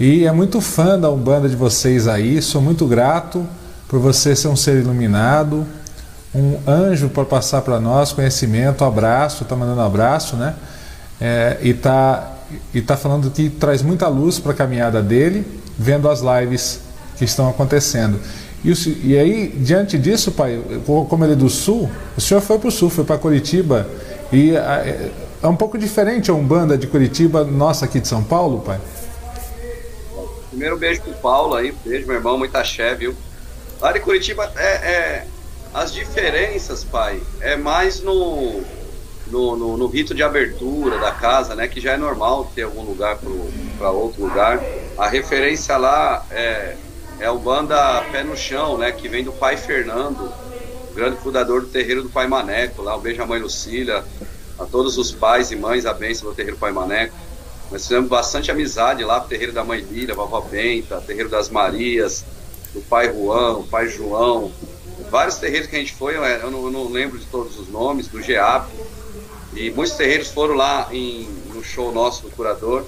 E 0.00 0.24
é 0.24 0.32
muito 0.32 0.60
fã 0.60 0.98
da 0.98 1.10
Umbanda 1.10 1.48
de 1.48 1.56
vocês 1.56 2.08
aí. 2.08 2.40
Sou 2.40 2.62
muito 2.62 2.86
grato 2.86 3.46
por 3.88 4.00
você 4.00 4.34
ser 4.34 4.48
um 4.48 4.56
ser 4.56 4.80
iluminado, 4.80 5.66
um 6.34 6.58
anjo 6.66 7.08
para 7.08 7.24
passar 7.24 7.60
para 7.62 7.78
nós 7.80 8.12
conhecimento, 8.12 8.84
abraço, 8.84 9.44
tá 9.44 9.56
mandando 9.56 9.80
abraço, 9.80 10.36
né? 10.36 10.54
É, 11.20 11.58
e 11.60 11.74
tá 11.74 12.32
e 12.72 12.80
tá 12.80 12.96
falando 12.96 13.30
que 13.30 13.50
traz 13.50 13.82
muita 13.82 14.08
luz 14.08 14.38
para 14.38 14.52
a 14.52 14.54
caminhada 14.54 15.02
dele, 15.02 15.46
vendo 15.78 16.08
as 16.08 16.20
lives 16.20 16.80
que 17.18 17.24
estão 17.24 17.48
acontecendo. 17.48 18.18
E, 18.64 19.16
aí, 19.16 19.48
diante 19.48 19.96
disso, 19.96 20.32
pai, 20.32 20.60
como 20.84 21.24
ele 21.24 21.34
é 21.34 21.36
do 21.36 21.48
sul, 21.48 21.88
o 22.16 22.20
senhor 22.20 22.40
foi 22.40 22.58
para 22.58 22.68
o 22.68 22.72
sul, 22.72 22.90
foi 22.90 23.04
para 23.04 23.16
Curitiba, 23.16 23.88
e 24.32 24.56
é, 24.56 25.10
é 25.42 25.46
um 25.46 25.54
pouco 25.54 25.78
diferente 25.78 26.30
a 26.30 26.34
Umbanda 26.34 26.76
de 26.76 26.86
Curitiba, 26.86 27.44
nossa 27.44 27.84
aqui 27.84 28.00
de 28.00 28.08
São 28.08 28.22
Paulo, 28.22 28.60
pai? 28.60 28.80
Primeiro 30.50 30.76
beijo 30.76 31.02
pro 31.02 31.12
Paulo 31.14 31.54
aí, 31.54 31.72
beijo, 31.84 32.06
meu 32.06 32.16
irmão, 32.16 32.36
muita 32.36 32.58
axé, 32.58 32.94
viu? 32.94 33.14
Lá 33.80 33.92
de 33.92 34.00
Curitiba, 34.00 34.52
é, 34.56 34.66
é, 34.66 35.26
as 35.72 35.92
diferenças, 35.92 36.82
pai, 36.82 37.22
é 37.40 37.56
mais 37.56 38.00
no, 38.00 38.60
no, 39.28 39.56
no, 39.56 39.76
no, 39.76 39.86
rito 39.86 40.14
de 40.14 40.22
abertura 40.24 40.98
da 40.98 41.12
casa, 41.12 41.54
né? 41.54 41.68
Que 41.68 41.80
já 41.80 41.92
é 41.92 41.96
normal 41.96 42.50
ter 42.56 42.62
algum 42.62 42.82
lugar 42.82 43.18
para 43.78 43.90
outro 43.90 44.22
lugar. 44.22 44.60
A 44.98 45.06
referência 45.06 45.76
lá 45.76 46.26
é 46.32 46.74
é 47.20 47.30
o 47.30 47.38
banda 47.38 48.02
Pé 48.12 48.22
no 48.22 48.36
Chão, 48.36 48.78
né? 48.78 48.92
Que 48.92 49.08
vem 49.08 49.24
do 49.24 49.32
pai 49.32 49.56
Fernando, 49.56 50.32
grande 50.94 51.16
fundador 51.18 51.62
do 51.62 51.68
terreiro 51.68 52.02
do 52.02 52.10
Pai 52.10 52.26
Maneco, 52.26 52.82
lá. 52.82 52.96
Um 52.96 53.00
beijo 53.00 53.22
à 53.22 53.26
mãe 53.26 53.40
Lucília, 53.40 54.04
a 54.58 54.64
todos 54.64 54.98
os 54.98 55.12
pais 55.12 55.50
e 55.50 55.56
mães, 55.56 55.86
a 55.86 55.92
bênção 55.92 56.28
do 56.28 56.34
terreiro 56.34 56.56
do 56.56 56.60
Pai 56.60 56.72
Maneco. 56.72 57.14
Nós 57.70 57.82
fizemos 57.82 58.08
bastante 58.08 58.50
amizade 58.50 59.04
lá 59.04 59.20
pro 59.20 59.28
terreiro 59.28 59.52
da 59.52 59.62
mãe 59.62 59.80
Lília, 59.80 60.14
vovó 60.14 60.40
Benta, 60.40 61.02
terreiro 61.06 61.28
das 61.28 61.50
Marias, 61.50 62.24
do 62.72 62.80
pai 62.80 63.12
Juan, 63.12 63.58
o 63.58 63.64
pai 63.64 63.88
João. 63.88 64.50
Vários 65.10 65.36
terreiros 65.36 65.68
que 65.68 65.76
a 65.76 65.78
gente 65.78 65.94
foi, 65.94 66.16
eu 66.16 66.50
não, 66.50 66.64
eu 66.64 66.70
não 66.70 66.88
lembro 66.88 67.18
de 67.18 67.26
todos 67.26 67.58
os 67.58 67.68
nomes, 67.68 68.08
do 68.08 68.22
GEAP. 68.22 68.68
E 69.54 69.70
muitos 69.70 69.96
terreiros 69.96 70.28
foram 70.28 70.54
lá 70.54 70.88
em, 70.92 71.28
no 71.54 71.62
show 71.62 71.92
nosso 71.92 72.22
do 72.22 72.30
curador. 72.30 72.84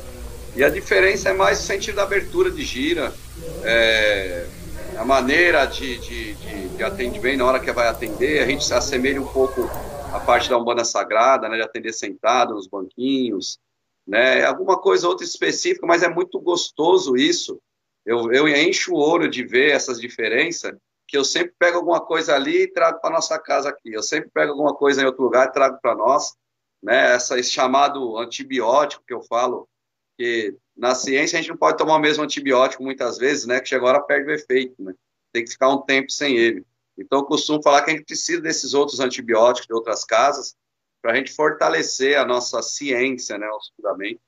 E 0.57 0.65
a 0.65 0.69
diferença 0.69 1.29
é 1.29 1.33
mais 1.33 1.61
o 1.61 1.63
sentido 1.63 1.97
da 1.97 2.03
abertura 2.03 2.51
de 2.51 2.65
gira, 2.65 3.13
é, 3.63 4.51
a 4.97 5.05
maneira 5.05 5.67
de, 5.67 5.99
de, 5.99 6.35
de, 6.37 6.71
de 6.71 7.37
na 7.37 7.45
hora 7.45 7.61
que 7.61 7.73
vai 7.73 7.89
atender, 7.89 8.43
a 8.43 8.47
gente 8.47 8.65
se 8.65 8.75
assemelha 8.75 9.21
um 9.21 9.29
pouco 9.29 9.75
à 10.13 10.21
parte 10.21 10.49
da 10.51 10.59
Umbanda 10.59 10.85
Sagrada, 10.85 11.49
né, 11.49 11.57
de 11.57 11.63
atender 11.63 11.93
sentado 11.93 12.55
nos 12.55 12.67
banquinhos, 12.67 13.59
né, 14.07 14.45
alguma 14.45 14.79
coisa 14.79 15.09
outra 15.09 15.25
específica, 15.25 15.87
mas 15.87 16.03
é 16.03 16.09
muito 16.09 16.41
gostoso 16.41 17.17
isso. 17.17 17.61
eu, 18.05 18.33
eu 18.33 18.49
encho 18.49 18.93
o 18.95 18.99
olho 18.99 19.29
de 19.29 19.45
ver 19.45 19.71
essas 19.73 20.01
diferenças, 20.01 20.75
que 21.07 21.17
eu 21.17 21.25
sempre 21.25 21.55
pego 21.59 21.79
alguma 21.79 22.01
coisa 22.01 22.35
ali 22.35 22.63
e 22.63 22.73
trago 22.73 23.01
para 23.01 23.11
nossa 23.11 23.37
casa 23.39 23.69
aqui. 23.69 23.93
Eu 23.93 24.03
sempre 24.03 24.31
pego 24.33 24.53
alguma 24.53 24.75
coisa 24.75 25.03
em 25.03 25.07
outro 25.07 25.25
lugar 25.25 25.49
e 25.49 25.53
trago 25.53 25.79
para 25.83 25.95
nós, 25.95 26.35
né? 26.81 27.15
Essa, 27.15 27.37
esse 27.39 27.51
chamado 27.51 28.17
antibiótico 28.17 29.03
que 29.05 29.13
eu 29.13 29.21
falo, 29.23 29.69
que 30.17 30.55
na 30.81 30.95
ciência 30.95 31.39
a 31.39 31.43
gente 31.43 31.51
não 31.51 31.59
pode 31.59 31.77
tomar 31.77 31.97
o 31.97 32.01
mesmo 32.01 32.25
antibiótico 32.25 32.83
muitas 32.83 33.19
vezes, 33.19 33.45
né? 33.45 33.61
Que 33.61 33.69
chega 33.69 34.01
perde 34.01 34.31
o 34.31 34.35
efeito, 34.35 34.83
né? 34.83 34.95
Tem 35.31 35.45
que 35.45 35.51
ficar 35.51 35.69
um 35.69 35.83
tempo 35.83 36.11
sem 36.11 36.37
ele. 36.37 36.65
Então, 36.97 37.19
eu 37.19 37.25
costumo 37.25 37.63
falar 37.63 37.83
que 37.83 37.91
a 37.91 37.95
gente 37.95 38.07
precisa 38.07 38.41
desses 38.41 38.73
outros 38.73 38.99
antibióticos 38.99 39.67
de 39.67 39.75
outras 39.75 40.05
casas 40.05 40.57
para 41.03 41.13
a 41.13 41.15
gente 41.15 41.33
fortalecer 41.33 42.19
a 42.19 42.25
nossa 42.25 42.63
ciência, 42.63 43.39
né, 43.39 43.47
os 43.51 43.71
fundamentos. 43.77 44.23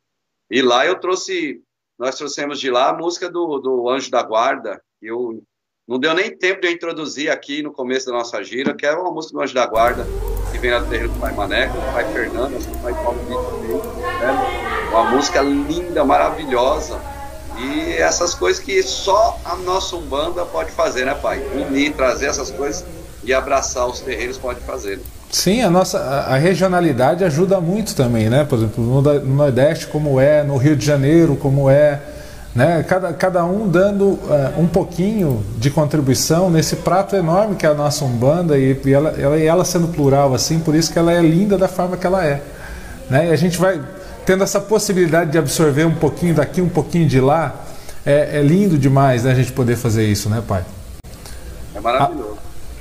E 0.51 0.63
lá 0.63 0.87
eu 0.87 0.99
trouxe, 0.99 1.63
nós 1.99 2.17
trouxemos 2.17 2.61
de 2.61 2.71
lá 2.71 2.91
a 2.91 2.97
música 2.97 3.31
do, 3.31 3.59
do 3.59 3.89
Anjo 3.89 4.11
da 4.11 4.23
Guarda, 4.23 4.83
eu 5.01 5.43
não 5.87 5.99
deu 5.99 6.15
nem 6.15 6.37
tempo 6.37 6.61
de 6.61 6.69
eu 6.69 6.73
introduzir 6.73 7.31
aqui 7.31 7.63
no 7.63 7.73
começo 7.73 8.07
da 8.07 8.13
nossa 8.13 8.43
gira, 8.43 8.75
que 8.75 8.87
é 8.87 8.93
uma 8.93 9.11
música 9.11 9.35
do 9.35 9.43
Anjo 9.43 9.55
da 9.55 9.67
Guarda, 9.67 10.07
que 10.51 10.59
vem 10.59 10.79
do 10.79 10.89
terreiro 10.89 11.13
do 11.13 11.21
Pai 11.21 11.35
Maneco, 11.35 11.75
do 11.75 11.93
Pai 11.93 12.11
Fernando, 12.13 12.59
do 12.59 12.83
Pai 12.83 12.93
Paulo 12.95 13.19
Vitor, 13.21 13.97
né? 13.97 14.62
Uma 14.93 15.11
música 15.11 15.41
linda, 15.41 16.05
maravilhosa, 16.05 16.99
e 17.59 17.95
essas 17.95 18.35
coisas 18.35 18.63
que 18.63 18.83
só 18.83 19.39
a 19.45 19.57
nossa 19.57 19.97
Umbanda 19.97 20.45
pode 20.45 20.71
fazer, 20.71 21.07
né, 21.07 21.15
pai? 21.15 21.43
Unir, 21.55 21.95
trazer 21.95 22.27
essas 22.27 22.51
coisas 22.51 22.85
e 23.25 23.33
abraçar 23.33 23.87
os 23.87 24.01
terreiros 24.01 24.37
pode 24.37 24.61
fazer. 24.61 25.01
Sim, 25.31 25.63
a 25.63 25.71
nossa 25.71 25.99
a, 25.99 26.37
regionalidade 26.37 27.25
ajuda 27.25 27.59
muito 27.59 27.95
também, 27.95 28.29
né? 28.29 28.45
Por 28.45 28.59
exemplo, 28.59 28.85
no, 28.85 29.01
no, 29.01 29.35
Nordeste 29.35 29.87
como 29.87 30.21
é, 30.21 30.43
no 30.43 30.59
Rio 30.59 30.77
de 30.77 30.85
Janeiro 30.85 31.37
como 31.37 31.71
é, 31.71 32.01
né? 32.55 32.85
Cada, 32.87 33.13
cada 33.15 33.45
um 33.45 33.67
dando 33.67 34.05
uh, 34.05 34.59
um 34.59 34.67
pouquinho 34.67 35.43
de 35.57 35.71
contribuição 35.71 36.51
nesse 36.51 36.77
prato 36.77 37.17
enorme 37.17 37.55
que 37.55 37.65
é 37.65 37.71
a 37.71 37.75
nossa 37.75 38.05
Umbanda 38.05 38.59
e, 38.59 38.79
e 38.85 38.93
ela, 38.93 39.15
ela, 39.19 39.41
ela 39.41 39.65
sendo 39.65 39.89
plural 39.89 40.35
assim, 40.35 40.59
por 40.59 40.75
isso 40.75 40.93
que 40.93 40.99
ela 40.99 41.11
é 41.11 41.23
linda 41.23 41.57
da 41.57 41.69
forma 41.69 41.97
que 41.97 42.07
ela 42.07 42.27
é, 42.27 42.43
né? 43.09 43.29
E 43.29 43.33
a 43.33 43.37
gente 43.37 43.57
vai 43.57 43.81
tendo 44.25 44.45
essa 44.45 44.61
possibilidade 44.61 45.33
de 45.33 45.39
absorver 45.39 45.85
um 45.85 45.95
pouquinho 45.95 46.35
daqui, 46.35 46.61
um 46.61 46.69
pouquinho 46.69 47.07
de 47.07 47.21
lá, 47.21 47.65
é, 48.05 48.39
é 48.39 48.43
lindo 48.43 48.79
demais 48.79 49.25
né, 49.25 49.33
a 49.33 49.35
gente 49.35 49.53
poder 49.53 49.77
fazer 49.77 50.05
isso, 50.05 50.29
né, 50.29 50.43
pai? 50.47 50.65
É 51.75 51.81
maravilhoso. 51.81 52.39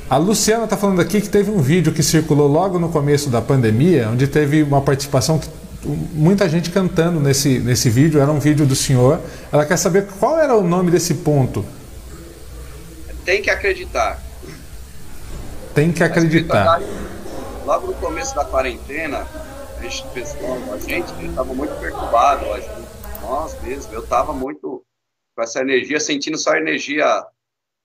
A, 0.10 0.16
a 0.16 0.18
Luciana 0.18 0.66
está 0.66 0.76
falando 0.76 1.00
aqui 1.00 1.22
que 1.22 1.30
teve 1.30 1.50
um 1.50 1.62
vídeo 1.62 1.94
que 1.94 2.04
circulou 2.04 2.48
logo 2.48 2.78
no 2.80 2.90
começo 2.90 3.30
da 3.30 3.42
pandemia, 3.42 4.10
onde 4.10 4.28
teve 4.28 4.64
uma 4.64 4.82
participação 4.82 5.40
que 5.40 5.48
muita 5.84 6.48
gente 6.48 6.70
cantando 6.70 7.20
nesse, 7.20 7.60
nesse 7.60 7.90
vídeo, 7.90 8.22
era 8.22 8.32
um 8.32 8.40
vídeo 8.40 8.66
do 8.66 8.76
senhor. 8.76 9.20
Ela 9.52 9.66
quer 9.66 9.78
saber 9.78 10.08
qual 10.20 10.38
era 10.38 10.56
o 10.56 10.62
nome 10.62 10.92
desse 10.92 11.16
ponto. 11.16 11.66
Tem 13.26 13.42
que 13.42 13.50
acreditar. 13.50 14.20
Tem 15.74 15.92
que 15.92 16.04
acreditar. 16.04 16.82
Logo 17.66 17.88
no 17.88 17.94
começo 17.94 18.36
da 18.36 18.44
quarentena, 18.44 19.26
pessoal, 20.14 20.58
a 20.74 20.78
gente 20.78 21.12
estava 21.26 21.54
muito 21.56 21.74
gente, 21.82 23.22
nós 23.22 23.64
mesmos, 23.64 23.92
eu 23.92 24.04
estava 24.04 24.32
muito 24.32 24.86
com 25.36 25.42
essa 25.42 25.60
energia, 25.62 26.00
sentindo 26.00 26.38
só 26.38 26.52
a 26.52 26.60
energia 26.60 27.26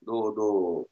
do, 0.02 0.30
do 0.30 0.88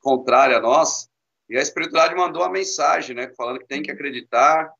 contrária 0.00 0.58
a 0.58 0.60
nós, 0.60 1.08
e 1.48 1.58
a 1.58 1.62
espiritualidade 1.62 2.14
mandou 2.14 2.44
a 2.44 2.48
mensagem, 2.48 3.16
né, 3.16 3.28
falando 3.36 3.58
que 3.58 3.66
tem 3.66 3.82
que 3.82 3.90
acreditar, 3.90 4.72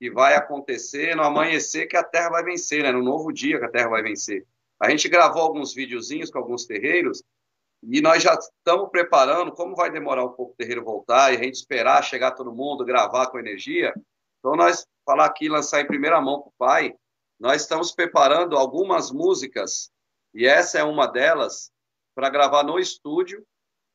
que 0.00 0.10
vai 0.10 0.34
acontecer 0.34 1.14
no 1.14 1.22
amanhecer 1.22 1.86
que 1.86 1.96
a 1.96 2.02
Terra 2.02 2.30
vai 2.30 2.42
vencer, 2.42 2.82
né, 2.82 2.90
no 2.90 3.02
novo 3.02 3.32
dia 3.32 3.60
que 3.60 3.64
a 3.64 3.70
Terra 3.70 3.90
vai 3.90 4.02
vencer. 4.02 4.44
A 4.80 4.90
gente 4.90 5.08
gravou 5.08 5.42
alguns 5.42 5.72
videozinhos 5.72 6.30
com 6.30 6.38
alguns 6.38 6.66
terreiros, 6.66 7.22
e 7.84 8.00
nós 8.00 8.24
já 8.24 8.34
estamos 8.34 8.90
preparando, 8.90 9.52
como 9.52 9.76
vai 9.76 9.90
demorar 9.90 10.24
um 10.24 10.32
pouco 10.32 10.52
o 10.52 10.56
terreiro 10.56 10.84
voltar, 10.84 11.32
e 11.32 11.36
a 11.36 11.42
gente 11.42 11.54
esperar 11.54 12.02
chegar 12.02 12.32
todo 12.32 12.52
mundo, 12.52 12.84
gravar 12.84 13.28
com 13.28 13.38
energia, 13.38 13.94
então 14.42 14.56
nós 14.56 14.84
falar 15.06 15.26
aqui, 15.26 15.48
lançar 15.48 15.80
em 15.80 15.86
primeira 15.86 16.20
mão 16.20 16.40
para 16.40 16.48
o 16.48 16.54
pai, 16.58 16.94
nós 17.38 17.62
estamos 17.62 17.92
preparando 17.92 18.56
algumas 18.56 19.12
músicas, 19.12 19.92
e 20.34 20.46
essa 20.46 20.80
é 20.80 20.84
uma 20.84 21.06
delas, 21.06 21.70
para 22.12 22.28
gravar 22.28 22.64
no 22.64 22.76
estúdio, 22.76 23.46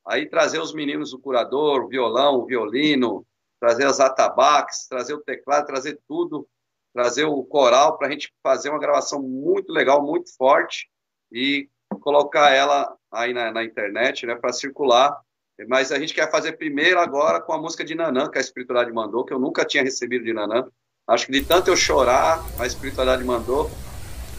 aí 0.06 0.26
trazer 0.26 0.60
os 0.60 0.74
meninos 0.74 1.12
do 1.12 1.20
curador, 1.20 1.84
o 1.84 1.88
violão, 1.90 2.38
o 2.38 2.46
violino, 2.46 3.28
trazer 3.60 3.86
as 3.86 4.00
atabaques, 4.00 4.88
trazer 4.88 5.14
o 5.14 5.22
teclado, 5.22 5.66
trazer 5.66 6.00
tudo, 6.08 6.48
trazer 6.94 7.26
o 7.26 7.44
coral, 7.44 7.98
para 7.98 8.08
a 8.08 8.12
gente 8.12 8.34
fazer 8.42 8.70
uma 8.70 8.80
gravação 8.80 9.22
muito 9.22 9.72
legal, 9.72 10.02
muito 10.02 10.34
forte, 10.38 10.90
e 11.30 11.70
colocar 12.02 12.52
ela 12.54 12.98
aí 13.12 13.34
na, 13.34 13.52
na 13.52 13.66
internet, 13.66 14.26
né, 14.26 14.36
para 14.36 14.54
circular, 14.54 15.20
mas 15.66 15.92
a 15.92 15.98
gente 15.98 16.14
quer 16.14 16.30
fazer 16.30 16.54
primeiro 16.54 17.00
agora 17.00 17.42
com 17.42 17.52
a 17.52 17.58
música 17.58 17.84
de 17.84 17.96
Nanã, 17.96 18.30
que 18.30 18.38
a 18.38 18.42
espiritualidade 18.42 18.94
mandou, 18.94 19.26
que 19.26 19.34
eu 19.34 19.40
nunca 19.40 19.66
tinha 19.66 19.84
recebido 19.84 20.24
de 20.24 20.34
Nanã. 20.34 20.66
Acho 21.08 21.26
que 21.26 21.32
de 21.32 21.42
tanto 21.42 21.70
eu 21.70 21.76
chorar, 21.76 22.46
a 22.60 22.68
espiritualidade 22.68 23.24
mandou. 23.24 23.72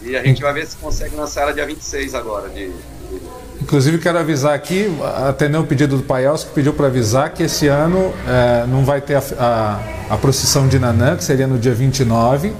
E 0.02 0.16
a 0.16 0.22
gente 0.22 0.40
vai 0.40 0.52
ver 0.52 0.64
se 0.66 0.76
consegue 0.76 1.16
lançar 1.16 1.42
ela 1.42 1.52
dia 1.52 1.66
26 1.66 2.14
agora. 2.14 2.48
De, 2.48 2.70
Inclusive, 3.60 3.98
quero 3.98 4.18
avisar 4.18 4.54
aqui, 4.54 4.86
atendendo 5.26 5.64
o 5.64 5.66
pedido 5.66 5.96
do 5.96 6.04
Pai 6.04 6.24
Elcio, 6.24 6.48
que 6.48 6.54
pediu 6.54 6.72
para 6.72 6.86
avisar 6.86 7.32
que 7.34 7.42
esse 7.42 7.66
ano 7.66 8.14
é, 8.28 8.64
não 8.66 8.84
vai 8.84 9.00
ter 9.00 9.16
a, 9.16 9.22
a, 9.38 10.14
a, 10.14 10.16
procissão 10.18 10.68
de 10.68 10.78
Nanã, 10.78 11.16
que 11.16 11.24
seria 11.24 11.48
no 11.48 11.58
dia 11.58 11.74
29. 11.74 12.52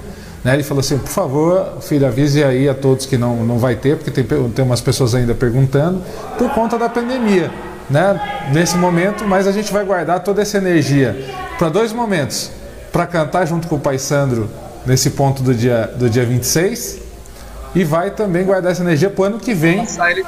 Né? 0.43 0.53
Ele 0.53 0.63
falou 0.63 0.81
assim: 0.81 0.97
por 0.97 1.07
favor, 1.07 1.77
filho, 1.81 2.05
avise 2.05 2.43
aí 2.43 2.67
a 2.67 2.73
todos 2.73 3.05
que 3.05 3.17
não, 3.17 3.45
não 3.45 3.57
vai 3.57 3.77
ter, 3.77 3.95
porque 3.95 4.11
tem, 4.11 4.25
tem 4.49 4.65
umas 4.65 4.81
pessoas 4.81 5.15
ainda 5.15 5.33
perguntando, 5.33 6.03
por 6.37 6.53
conta 6.53 6.77
da 6.77 6.89
pandemia 6.89 7.68
né, 7.89 8.49
nesse 8.53 8.77
momento, 8.77 9.25
mas 9.25 9.47
a 9.47 9.51
gente 9.51 9.71
vai 9.71 9.83
guardar 9.83 10.19
toda 10.21 10.41
essa 10.41 10.57
energia 10.57 11.15
para 11.57 11.69
dois 11.69 11.91
momentos. 11.91 12.51
Para 12.91 13.05
cantar 13.05 13.45
junto 13.45 13.67
com 13.67 13.75
o 13.75 13.79
Pai 13.79 13.99
Sandro 13.99 14.49
nesse 14.85 15.11
ponto 15.11 15.43
do 15.43 15.53
dia, 15.53 15.91
do 15.95 16.09
dia 16.09 16.25
26 16.25 16.99
e 17.75 17.83
vai 17.83 18.11
também 18.11 18.43
guardar 18.43 18.71
essa 18.71 18.81
energia 18.81 19.09
para 19.09 19.21
o 19.21 19.25
ano 19.25 19.39
que 19.39 19.53
vem. 19.53 19.77
Vamos 19.77 19.91
lançar, 19.91 20.11
ele, 20.11 20.25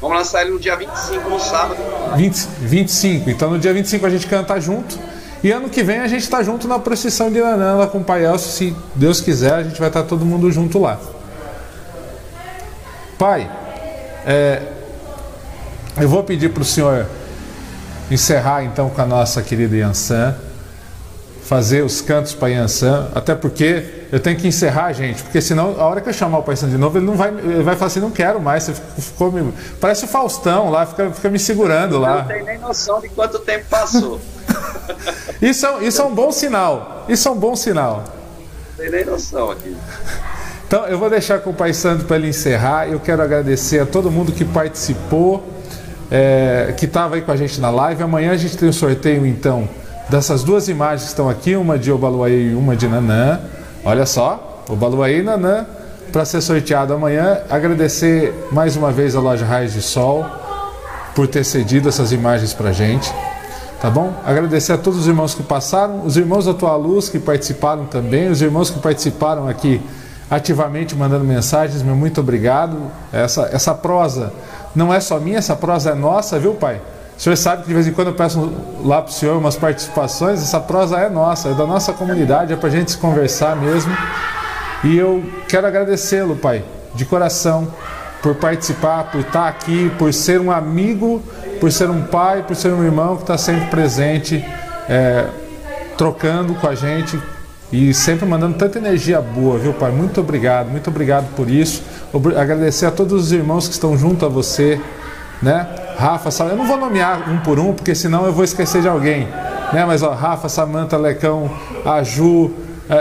vamos 0.00 0.16
lançar 0.16 0.42
ele 0.42 0.50
no 0.50 0.60
dia 0.60 0.76
25, 0.76 1.28
no 1.28 1.40
sábado. 1.40 1.76
20, 2.16 2.36
25. 2.60 3.30
Então 3.30 3.50
no 3.50 3.58
dia 3.58 3.72
25 3.72 4.06
a 4.06 4.10
gente 4.10 4.26
canta 4.26 4.60
junto. 4.60 4.98
E 5.42 5.50
ano 5.52 5.68
que 5.68 5.82
vem 5.82 6.00
a 6.00 6.08
gente 6.08 6.22
está 6.22 6.42
junto 6.42 6.66
na 6.66 6.78
procissão 6.78 7.30
de 7.30 7.40
Nanã 7.40 7.86
com 7.86 7.98
o 7.98 8.04
Pai 8.04 8.24
Elcio. 8.24 8.50
Se 8.50 8.76
Deus 8.94 9.20
quiser, 9.20 9.54
a 9.54 9.62
gente 9.62 9.78
vai 9.78 9.88
estar 9.88 10.02
tá 10.02 10.08
todo 10.08 10.24
mundo 10.24 10.50
junto 10.50 10.78
lá. 10.78 10.98
Pai, 13.18 13.50
é, 14.24 14.62
eu 16.00 16.08
vou 16.08 16.22
pedir 16.22 16.50
para 16.50 16.62
o 16.62 16.64
senhor 16.64 17.06
encerrar 18.10 18.64
então 18.64 18.88
com 18.88 19.00
a 19.00 19.06
nossa 19.06 19.42
querida 19.42 19.76
Yansan, 19.76 20.34
fazer 21.42 21.82
os 21.82 22.00
cantos 22.00 22.34
para 22.34 22.48
Yansan, 22.48 23.08
até 23.14 23.34
porque 23.34 24.06
eu 24.12 24.20
tenho 24.20 24.36
que 24.36 24.46
encerrar, 24.46 24.92
gente, 24.92 25.22
porque 25.22 25.40
senão 25.40 25.76
a 25.78 25.84
hora 25.84 26.00
que 26.00 26.08
eu 26.08 26.12
chamar 26.12 26.38
o 26.38 26.42
Pai 26.42 26.54
de 26.54 26.78
novo, 26.78 26.98
ele 26.98 27.06
não 27.06 27.14
vai, 27.14 27.30
ele 27.30 27.62
vai 27.62 27.74
falar 27.74 27.86
assim, 27.86 28.00
não 28.00 28.10
quero 28.10 28.40
mais, 28.40 28.64
você 28.64 28.74
ficou, 28.98 29.32
me... 29.32 29.52
parece 29.80 30.04
o 30.04 30.08
Faustão 30.08 30.70
lá, 30.70 30.86
fica, 30.86 31.10
fica 31.10 31.28
me 31.30 31.38
segurando 31.38 31.98
lá. 31.98 32.18
Não 32.18 32.24
tem 32.26 32.44
nem 32.44 32.58
noção 32.58 33.00
de 33.00 33.08
quanto 33.08 33.38
tempo 33.38 33.64
passou. 33.68 34.20
isso, 35.40 35.66
é, 35.66 35.84
isso 35.84 36.02
é 36.02 36.04
um 36.04 36.14
bom 36.14 36.30
sinal, 36.30 37.06
isso 37.08 37.28
é 37.28 37.30
um 37.30 37.38
bom 37.38 37.56
sinal. 37.56 38.04
Não 38.70 38.84
tem 38.84 38.90
nem 38.90 39.04
noção 39.04 39.50
aqui. 39.50 39.76
Então 40.66 40.84
eu 40.86 40.98
vou 40.98 41.08
deixar 41.08 41.40
com 41.40 41.48
o 41.48 41.54
Pai 41.54 41.72
Santo 41.72 42.04
para 42.04 42.16
ele 42.16 42.28
encerrar, 42.28 42.88
eu 42.88 43.00
quero 43.00 43.22
agradecer 43.22 43.80
a 43.80 43.86
todo 43.86 44.10
mundo 44.10 44.32
que 44.32 44.44
participou, 44.44 45.57
é, 46.10 46.74
que 46.76 46.86
estava 46.86 47.16
aí 47.16 47.22
com 47.22 47.32
a 47.32 47.36
gente 47.36 47.60
na 47.60 47.70
live. 47.70 48.02
Amanhã 48.02 48.32
a 48.32 48.36
gente 48.36 48.56
tem 48.56 48.68
um 48.68 48.72
sorteio, 48.72 49.26
então, 49.26 49.68
dessas 50.08 50.42
duas 50.42 50.68
imagens 50.68 51.02
que 51.02 51.08
estão 51.08 51.28
aqui, 51.28 51.56
uma 51.56 51.78
de 51.78 51.92
Obaluaí 51.92 52.52
e 52.52 52.54
uma 52.54 52.76
de 52.76 52.88
Nanã. 52.88 53.40
Olha 53.84 54.06
só, 54.06 54.64
Obaluaí 54.68 55.20
e 55.20 55.22
Nanã, 55.22 55.66
para 56.12 56.24
ser 56.24 56.40
sorteado 56.40 56.92
amanhã. 56.92 57.38
Agradecer 57.48 58.34
mais 58.52 58.76
uma 58.76 58.90
vez 58.90 59.14
a 59.14 59.20
loja 59.20 59.44
Raios 59.44 59.72
de 59.72 59.82
Sol 59.82 60.26
por 61.14 61.26
ter 61.26 61.44
cedido 61.44 61.88
essas 61.88 62.12
imagens 62.12 62.52
para 62.52 62.70
a 62.70 62.72
gente. 62.72 63.12
Tá 63.80 63.88
bom? 63.88 64.12
Agradecer 64.24 64.72
a 64.72 64.78
todos 64.78 64.98
os 64.98 65.06
irmãos 65.06 65.34
que 65.34 65.42
passaram, 65.42 66.04
os 66.04 66.16
irmãos 66.16 66.46
da 66.46 66.54
Tua 66.54 66.74
Luz 66.74 67.08
que 67.08 67.18
participaram 67.18 67.86
também, 67.86 68.28
os 68.28 68.42
irmãos 68.42 68.70
que 68.70 68.80
participaram 68.80 69.46
aqui 69.46 69.80
ativamente 70.30 70.94
mandando 70.96 71.24
mensagens, 71.24 71.82
meu 71.82 71.94
muito 71.94 72.20
obrigado. 72.20 72.76
Essa, 73.12 73.48
essa 73.52 73.74
prosa 73.74 74.32
não 74.74 74.92
é 74.92 75.00
só 75.00 75.18
minha, 75.18 75.38
essa 75.38 75.56
prosa 75.56 75.90
é 75.90 75.94
nossa, 75.94 76.38
viu, 76.38 76.54
pai? 76.54 76.80
O 77.16 77.20
senhor 77.20 77.36
sabe 77.36 77.62
que 77.62 77.68
de 77.68 77.74
vez 77.74 77.86
em 77.86 77.92
quando 77.92 78.08
eu 78.08 78.14
peço 78.14 78.52
lá 78.84 79.02
para 79.02 79.10
o 79.10 79.12
senhor 79.12 79.36
umas 79.36 79.56
participações, 79.56 80.40
essa 80.40 80.60
prosa 80.60 80.98
é 80.98 81.08
nossa, 81.08 81.48
é 81.48 81.54
da 81.54 81.66
nossa 81.66 81.92
comunidade, 81.92 82.52
é 82.52 82.56
para 82.56 82.68
a 82.68 82.72
gente 82.72 82.92
se 82.92 82.96
conversar 82.96 83.56
mesmo. 83.56 83.92
E 84.84 84.96
eu 84.96 85.24
quero 85.48 85.66
agradecê-lo, 85.66 86.36
pai, 86.36 86.64
de 86.94 87.04
coração, 87.04 87.66
por 88.22 88.36
participar, 88.36 89.10
por 89.10 89.20
estar 89.20 89.48
aqui, 89.48 89.90
por 89.98 90.14
ser 90.14 90.40
um 90.40 90.52
amigo, 90.52 91.20
por 91.60 91.72
ser 91.72 91.90
um 91.90 92.04
pai, 92.04 92.44
por 92.44 92.54
ser 92.54 92.72
um 92.72 92.84
irmão 92.84 93.16
que 93.16 93.22
está 93.22 93.36
sempre 93.36 93.66
presente, 93.66 94.44
é, 94.88 95.26
trocando 95.96 96.54
com 96.54 96.68
a 96.68 96.76
gente, 96.76 97.20
e 97.72 97.92
sempre 97.92 98.26
mandando 98.26 98.56
tanta 98.56 98.78
energia 98.78 99.20
boa, 99.20 99.58
viu, 99.58 99.74
Pai? 99.74 99.90
Muito 99.90 100.20
obrigado, 100.20 100.70
muito 100.70 100.88
obrigado 100.88 101.26
por 101.34 101.50
isso. 101.50 101.82
agradecer 102.36 102.86
a 102.86 102.90
todos 102.90 103.24
os 103.24 103.32
irmãos 103.32 103.66
que 103.68 103.74
estão 103.74 103.96
junto 103.96 104.24
a 104.24 104.28
você, 104.28 104.80
né? 105.42 105.66
Rafa, 105.98 106.30
eu 106.44 106.56
não 106.56 106.66
vou 106.66 106.78
nomear 106.78 107.28
um 107.30 107.38
por 107.38 107.58
um, 107.58 107.74
porque 107.74 107.94
senão 107.94 108.24
eu 108.24 108.32
vou 108.32 108.44
esquecer 108.44 108.80
de 108.80 108.88
alguém, 108.88 109.28
né? 109.72 109.84
Mas 109.86 110.02
ó, 110.02 110.12
Rafa, 110.12 110.48
Samanta, 110.48 110.96
Lecão, 110.96 111.50
a 111.84 112.02
Ju, 112.02 112.46
uh, 112.46 112.52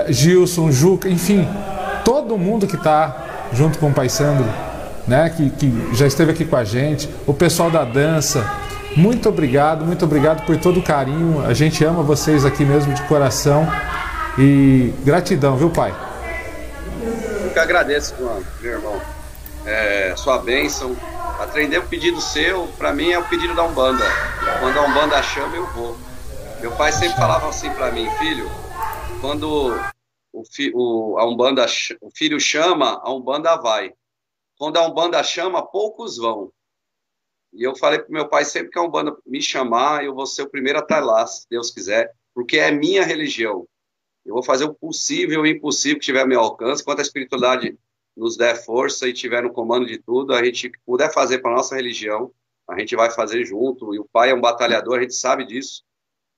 Gilson, 0.09 0.71
Juca, 0.71 1.07
enfim, 1.07 1.47
todo 2.03 2.37
mundo 2.37 2.67
que 2.67 2.75
está 2.75 3.23
junto 3.53 3.79
com 3.79 3.89
o 3.89 3.93
Pai 3.93 4.09
Sandro, 4.09 4.45
né? 5.07 5.29
Que, 5.29 5.49
que 5.49 5.89
já 5.93 6.05
esteve 6.05 6.31
aqui 6.31 6.43
com 6.43 6.57
a 6.57 6.65
gente, 6.65 7.09
o 7.25 7.33
pessoal 7.33 7.71
da 7.71 7.85
dança, 7.85 8.45
muito 8.97 9.29
obrigado, 9.29 9.85
muito 9.85 10.03
obrigado 10.03 10.43
por 10.45 10.57
todo 10.57 10.79
o 10.79 10.83
carinho. 10.83 11.45
A 11.45 11.53
gente 11.53 11.85
ama 11.85 12.01
vocês 12.01 12.43
aqui 12.43 12.65
mesmo 12.65 12.93
de 12.93 13.01
coração. 13.03 13.67
E 14.39 14.93
gratidão, 15.03 15.57
viu, 15.57 15.71
pai? 15.71 15.91
Eu 17.43 17.51
que 17.51 17.57
agradeço, 17.57 18.13
meu 18.61 18.71
irmão. 18.71 19.01
É, 19.65 20.15
sua 20.15 20.37
bênção. 20.37 20.95
Atender 21.39 21.79
um 21.79 21.87
pedido 21.87 22.21
seu, 22.21 22.67
para 22.77 22.93
mim, 22.93 23.09
é 23.11 23.17
o 23.17 23.27
pedido 23.27 23.55
da 23.55 23.63
Umbanda. 23.63 24.05
Quando 24.59 24.77
a 24.77 24.83
Umbanda 24.83 25.23
chama, 25.23 25.55
eu 25.55 25.65
vou. 25.67 25.97
Meu 26.61 26.71
pai 26.75 26.91
sempre 26.91 27.17
falava 27.17 27.49
assim 27.49 27.71
para 27.71 27.91
mim, 27.91 28.09
filho, 28.17 28.49
quando 29.21 29.75
o, 30.33 30.43
fi, 30.43 30.71
o, 30.73 31.17
a 31.17 31.25
Umbanda, 31.25 31.65
o 32.01 32.09
filho 32.15 32.39
chama, 32.39 33.01
a 33.03 33.11
Umbanda 33.11 33.55
vai. 33.57 33.91
Quando 34.57 34.77
a 34.77 34.87
Umbanda 34.87 35.23
chama, 35.23 35.65
poucos 35.65 36.17
vão. 36.17 36.51
E 37.53 37.63
eu 37.63 37.75
falei 37.75 37.99
pro 37.99 38.11
meu 38.11 38.27
pai 38.27 38.45
sempre 38.45 38.71
que 38.71 38.77
a 38.77 38.83
Umbanda 38.83 39.15
me 39.25 39.41
chamar, 39.41 40.03
eu 40.03 40.13
vou 40.13 40.27
ser 40.27 40.43
o 40.43 40.49
primeiro 40.49 40.79
a 40.79 40.81
estar 40.81 41.03
lá, 41.03 41.25
se 41.25 41.47
Deus 41.49 41.71
quiser, 41.71 42.11
porque 42.33 42.57
é 42.57 42.71
minha 42.71 43.03
religião. 43.03 43.67
Eu 44.27 44.33
vou 44.33 44.43
fazer 44.43 44.65
o 44.65 44.73
possível 44.73 45.45
e 45.45 45.49
o 45.49 45.55
impossível 45.55 45.97
que 45.97 46.05
tiver 46.05 46.19
ao 46.19 46.27
meu 46.27 46.41
alcance, 46.41 46.83
quanto 46.83 46.99
a 46.99 47.01
espiritualidade 47.01 47.77
nos 48.15 48.35
der 48.35 48.61
força 48.61 49.07
e 49.07 49.13
tiver 49.13 49.41
no 49.41 49.53
comando 49.53 49.85
de 49.85 49.97
tudo, 49.97 50.33
a 50.33 50.43
gente 50.43 50.69
puder 50.85 51.13
fazer 51.13 51.39
para 51.39 51.55
nossa 51.55 51.75
religião, 51.75 52.31
a 52.67 52.77
gente 52.77 52.93
vai 52.93 53.09
fazer 53.09 53.45
junto. 53.45 53.95
E 53.95 53.99
o 53.99 54.05
pai 54.11 54.31
é 54.31 54.35
um 54.35 54.41
batalhador, 54.41 54.97
a 54.97 55.01
gente 55.01 55.15
sabe 55.15 55.45
disso, 55.45 55.83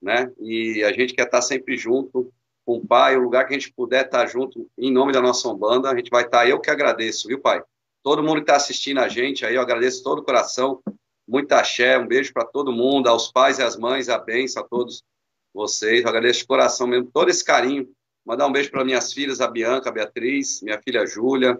né? 0.00 0.30
E 0.38 0.84
a 0.84 0.92
gente 0.92 1.14
quer 1.14 1.24
estar 1.24 1.42
sempre 1.42 1.76
junto 1.76 2.32
com 2.64 2.76
o 2.76 2.86
pai, 2.86 3.16
o 3.16 3.22
lugar 3.22 3.44
que 3.44 3.54
a 3.54 3.58
gente 3.58 3.72
puder 3.72 4.04
estar 4.04 4.24
junto 4.26 4.70
em 4.78 4.92
nome 4.92 5.12
da 5.12 5.20
nossa 5.20 5.48
Umbanda, 5.48 5.90
a 5.90 5.96
gente 5.96 6.10
vai 6.10 6.24
estar. 6.24 6.48
Eu 6.48 6.60
que 6.60 6.70
agradeço, 6.70 7.26
viu, 7.26 7.40
pai? 7.40 7.60
Todo 8.04 8.22
mundo 8.22 8.36
que 8.36 8.42
está 8.42 8.54
assistindo 8.56 8.98
a 9.00 9.08
gente 9.08 9.44
aí, 9.44 9.56
eu 9.56 9.62
agradeço 9.62 10.04
todo 10.04 10.20
o 10.20 10.24
coração 10.24 10.80
muita 11.26 11.60
axé, 11.60 11.96
um 11.98 12.06
beijo 12.06 12.32
para 12.32 12.44
todo 12.44 12.72
mundo, 12.72 13.08
aos 13.08 13.30
pais 13.30 13.58
e 13.58 13.62
às 13.62 13.76
mães, 13.76 14.08
a 14.08 14.18
benção 14.18 14.62
a 14.62 14.66
todos 14.66 15.02
vocês. 15.52 16.02
Eu 16.02 16.08
agradeço 16.08 16.40
de 16.40 16.46
coração 16.46 16.86
mesmo 16.86 17.10
todo 17.12 17.30
esse 17.30 17.44
carinho. 17.44 17.88
Mandar 18.24 18.46
um 18.46 18.52
beijo 18.52 18.70
para 18.70 18.84
minhas 18.84 19.12
filhas, 19.12 19.40
a 19.40 19.48
Bianca, 19.48 19.88
a 19.88 19.92
Beatriz, 19.92 20.60
minha 20.62 20.80
filha 20.82 21.06
Júlia, 21.06 21.58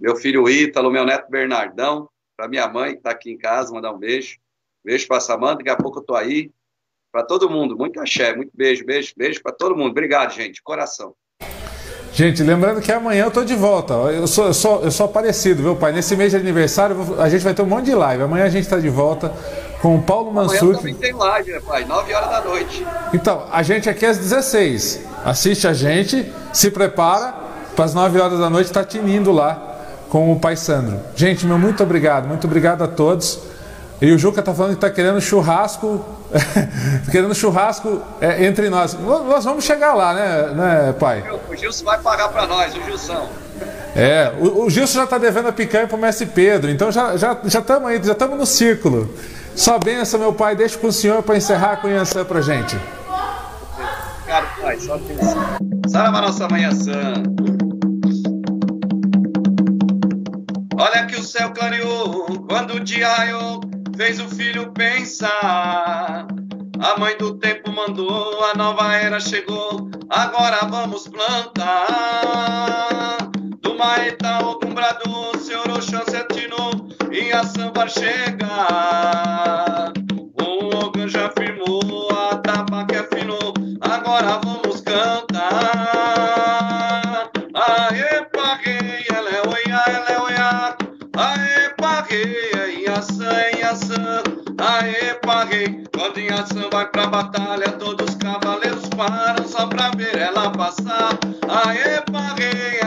meu 0.00 0.16
filho 0.16 0.48
Ítalo, 0.48 0.90
meu 0.90 1.04
neto 1.04 1.30
Bernardão, 1.30 2.08
para 2.36 2.48
minha 2.48 2.68
mãe 2.68 2.92
que 2.92 2.98
está 2.98 3.10
aqui 3.10 3.30
em 3.30 3.38
casa, 3.38 3.72
mandar 3.72 3.92
um 3.92 3.98
beijo. 3.98 4.38
Beijo 4.84 5.06
para 5.08 5.20
Samanta, 5.20 5.58
daqui 5.58 5.70
a 5.70 5.76
pouco 5.76 5.98
eu 5.98 6.04
tô 6.04 6.14
aí. 6.14 6.50
Para 7.10 7.24
todo 7.24 7.48
mundo, 7.48 7.76
muito 7.76 8.00
axé, 8.00 8.36
muito 8.36 8.52
beijo, 8.54 8.84
beijo, 8.84 9.12
beijo 9.16 9.42
para 9.42 9.52
todo 9.52 9.74
mundo. 9.74 9.90
Obrigado, 9.90 10.32
gente, 10.32 10.62
coração. 10.62 11.14
Gente, 12.12 12.42
lembrando 12.42 12.80
que 12.80 12.90
amanhã 12.90 13.24
eu 13.24 13.30
tô 13.30 13.44
de 13.44 13.54
volta. 13.54 13.94
Eu 13.94 14.26
sou, 14.26 14.46
eu 14.46 14.54
sou, 14.54 14.82
eu 14.82 14.90
sou 14.90 15.06
aparecido, 15.06 15.62
viu, 15.62 15.76
pai? 15.76 15.92
Nesse 15.92 16.16
mês 16.16 16.32
de 16.32 16.36
aniversário 16.36 16.96
a 17.20 17.28
gente 17.28 17.42
vai 17.42 17.54
ter 17.54 17.62
um 17.62 17.66
monte 17.66 17.86
de 17.86 17.94
live. 17.94 18.22
Amanhã 18.22 18.44
a 18.44 18.48
gente 18.48 18.64
está 18.64 18.78
de 18.78 18.88
volta 18.88 19.32
com 19.80 19.96
o 19.96 20.02
Paulo 20.02 20.32
Mansur. 20.32 20.76
Também 20.76 20.94
tem 20.94 21.12
live, 21.12 21.60
pai? 21.60 21.84
9 21.84 22.14
horas 22.14 22.30
da 22.30 22.40
noite. 22.40 22.86
Então, 23.12 23.44
a 23.50 23.62
gente 23.62 23.88
aqui 23.88 24.04
às 24.04 24.18
16. 24.18 25.00
Assiste 25.24 25.66
a 25.66 25.72
gente, 25.72 26.32
se 26.52 26.70
prepara 26.70 27.34
para 27.74 27.84
as 27.84 27.94
9 27.94 28.20
horas 28.20 28.38
da 28.38 28.50
noite 28.50 28.66
estar 28.66 28.80
tá 28.80 28.86
tinindo 28.86 29.30
lá 29.32 29.76
com 30.08 30.32
o 30.32 30.40
pai 30.40 30.56
Sandro. 30.56 31.00
Gente, 31.14 31.46
meu 31.46 31.58
muito 31.58 31.82
obrigado. 31.82 32.26
Muito 32.26 32.46
obrigado 32.46 32.82
a 32.82 32.88
todos. 32.88 33.40
E 34.00 34.12
o 34.12 34.18
Juca 34.18 34.40
tá 34.40 34.54
falando 34.54 34.74
que 34.74 34.80
tá 34.80 34.90
querendo 34.90 35.20
churrasco, 35.20 36.04
querendo 37.10 37.34
churrasco 37.34 38.00
é, 38.20 38.44
entre 38.44 38.70
nós. 38.70 38.94
Nós 38.94 39.44
vamos 39.44 39.64
chegar 39.64 39.94
lá, 39.94 40.14
né, 40.14 40.52
né 40.54 40.94
pai? 40.98 41.24
O 41.50 41.56
Gilson 41.56 41.84
vai 41.84 41.98
pagar 41.98 42.28
para 42.28 42.46
nós, 42.46 42.76
o 42.76 42.82
Gilson. 42.82 43.28
É, 43.96 44.32
o, 44.38 44.66
o 44.66 44.70
Gilson 44.70 45.00
já 45.00 45.06
tá 45.06 45.18
devendo 45.18 45.48
a 45.48 45.52
picanha 45.52 45.88
pro 45.88 45.98
Mestre 45.98 46.26
Pedro, 46.26 46.70
então 46.70 46.92
já 46.92 47.16
já 47.16 47.36
já 47.44 47.58
estamos 47.58 47.90
aí, 47.90 48.00
já 48.00 48.12
estamos 48.12 48.38
no 48.38 48.46
círculo. 48.46 49.12
Só 49.58 49.76
benção, 49.76 50.20
meu 50.20 50.32
pai, 50.32 50.54
deixa 50.54 50.78
com 50.78 50.86
o 50.86 50.92
senhor 50.92 51.20
para 51.20 51.36
encerrar 51.36 51.72
a 51.72 51.76
Cunhançã 51.78 52.24
pra 52.24 52.40
gente. 52.40 52.76
Obrigado, 54.20 54.60
pai, 54.60 54.78
só 54.78 54.94
atenção. 54.94 55.58
Salve 55.88 56.16
a 56.16 56.20
nossa 56.20 56.48
manhã. 56.48 56.70
Olha 60.78 61.06
que 61.06 61.16
o 61.16 61.24
céu 61.24 61.50
clareou 61.52 62.46
quando 62.48 62.74
o 62.74 62.80
dia 62.80 63.08
raiou 63.08 63.60
fez 63.96 64.20
o 64.20 64.28
filho 64.28 64.70
pensar. 64.70 66.28
A 66.78 66.96
mãe 66.96 67.18
do 67.18 67.36
tempo 67.36 67.72
mandou, 67.72 68.44
a 68.44 68.56
nova 68.56 68.94
era 68.94 69.18
chegou, 69.18 69.90
agora 70.08 70.66
vamos 70.70 71.08
plantar. 71.08 71.58
Do 73.60 73.74
Maeta 73.76 74.38
ou 74.44 74.60
do 74.60 74.68
Brado, 74.68 75.10
o 75.10 75.36
senhor 75.36 75.68
Oxóssi 75.68 76.16
e 77.12 77.32
a 77.32 77.44
samba 77.44 77.88
chega. 77.88 78.46
O 80.40 80.76
Ogan 80.76 81.08
já 81.08 81.30
firmou, 81.30 82.08
a 82.10 82.36
tabaca 82.36 83.00
afinou, 83.00 83.54
agora 83.80 84.40
vamos 84.44 84.80
cantar. 84.80 85.38
Aê, 87.54 88.24
paguei, 88.32 89.04
ela 89.14 89.30
é 89.30 89.42
oia, 89.48 89.82
ela 89.86 90.10
é 90.10 90.20
oia, 90.20 90.76
aê, 91.16 91.68
paguei, 91.76 92.82
Inhaçã, 92.82 93.32
Inhaçã, 93.56 94.22
aê, 94.58 95.14
paguei. 95.14 95.84
Quando 95.94 96.20
Inhaçã 96.20 96.68
vai 96.70 96.86
pra 96.88 97.06
batalha, 97.06 97.72
todos 97.72 98.08
os 98.08 98.14
cavaleiros 98.16 98.88
param 98.90 99.46
só 99.46 99.66
pra 99.66 99.90
ver 99.90 100.16
ela 100.16 100.50
passar. 100.50 101.18
Aê, 101.48 102.00
paguei, 102.12 102.77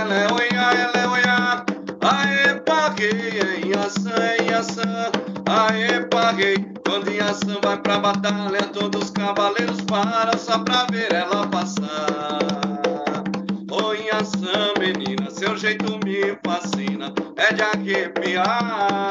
Inhaçã, 4.61 5.09
aê, 5.49 6.01
paguei. 6.01 6.55
Quando 6.85 7.11
Inhaçã 7.11 7.57
vai 7.63 7.81
pra 7.81 7.97
batalha, 7.97 8.61
todos 8.71 9.05
os 9.05 9.09
cavaleiros 9.09 9.81
param 9.81 10.37
só 10.37 10.59
pra 10.59 10.85
ver 10.91 11.11
ela 11.11 11.47
passar. 11.47 12.37
Ô 13.71 13.95
Inhaçã, 13.95 14.75
menina, 14.79 15.31
seu 15.31 15.57
jeito 15.57 15.99
me 16.05 16.37
fascina, 16.45 17.11
é 17.37 17.53
de 17.53 17.63
arrepiar 17.63 19.01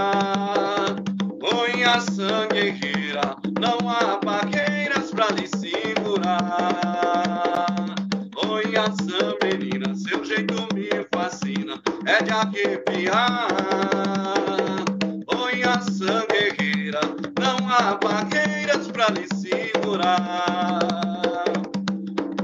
ação 1.85 2.47
guerreira, 2.53 3.37
não 3.59 3.79
há 3.89 4.21
barreiras 4.25 5.11
pra 5.11 5.27
lhe 5.31 5.49
segurar. 5.49 6.39
Oi, 8.49 8.77
ação 8.77 9.37
menina, 9.43 9.93
seu 9.97 10.25
jeito 10.25 10.69
me 10.73 10.89
fascina, 11.13 11.83
é 12.07 12.23
de 12.23 12.31
arrepiar. 12.31 13.49
Guerreira, 15.81 17.01
não 17.39 17.57
há 17.69 17.97
barreiras 17.97 18.89
pra 18.89 19.07
lhe 19.09 19.27
segurar. 19.35 20.79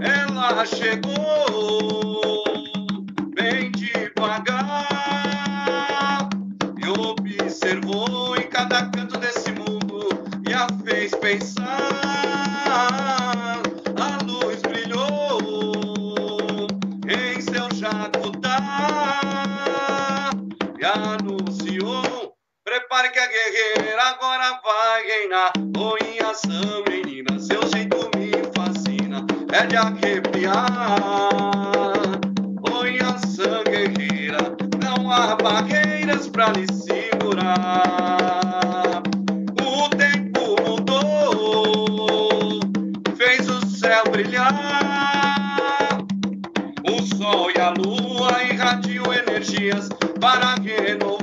Ela 0.01 0.65
chegou 0.65 2.43
bem 3.35 3.71
devagar 3.73 4.89
e 6.79 6.89
observou 6.89 8.37
em 8.37 8.49
cada 8.49 8.87
canto 8.89 9.19
desse 9.19 9.53
mundo 9.53 10.09
e 10.49 10.55
a 10.55 10.67
fez 10.83 11.15
pensar. 11.15 11.96
Prepare 22.97 23.13
que 23.13 23.19
a 23.19 23.27
guerreira 23.27 24.03
agora 24.05 24.59
vai 24.65 25.05
reinar. 25.05 25.53
Oi, 25.77 26.19
ação, 26.27 26.83
menina, 26.89 27.39
seu 27.39 27.61
jeito 27.69 28.11
me 28.17 28.33
fascina, 28.55 29.23
é 29.53 29.67
de 29.67 29.77
arrepiar. 29.77 31.29
Oi, 32.73 32.99
ação, 33.01 33.65
guerreira, 33.65 34.57
não 34.83 35.13
há 35.13 35.37
barreiras 35.37 36.27
pra 36.29 36.49
lhe 36.53 36.67
segurar. 36.73 37.43
O 39.61 39.91
tempo 39.91 40.57
mudou, 40.67 42.61
fez 43.15 43.47
o 43.47 43.61
céu 43.67 44.05
brilhar. 44.11 44.49
O 46.83 47.03
sol 47.15 47.51
e 47.55 47.61
a 47.61 47.69
lua 47.73 48.43
irradiam 48.43 49.13
energias 49.13 49.91
para 50.19 50.55
renovar. 50.55 51.16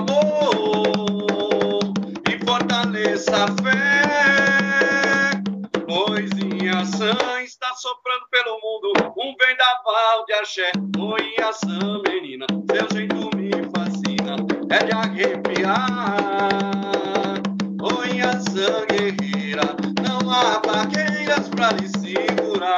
Amor 0.00 1.92
e 2.28 2.44
fortaleça 2.44 3.44
a 3.44 3.48
fé. 3.62 5.42
Pois 5.86 6.30
ação 6.80 7.40
está 7.42 7.74
soprando 7.74 8.26
pelo 8.30 8.58
mundo 8.60 8.92
um 9.18 9.34
vendaval 9.36 10.24
de 10.26 10.32
axé. 10.34 10.72
Oi, 10.98 11.34
ação, 11.44 12.02
menina, 12.08 12.46
seu 12.70 12.88
jeito 12.92 13.36
me 13.36 13.50
fascina, 13.74 14.36
é 14.70 14.84
de 14.84 14.92
arrepiar. 14.92 15.80
Oi, 17.82 18.20
ação 18.20 18.86
guerreira, 18.88 19.76
não 20.02 20.30
há 20.30 20.60
barreiras 20.60 21.48
pra 21.50 21.72
lhe 21.72 21.88
segurar. 21.88 22.76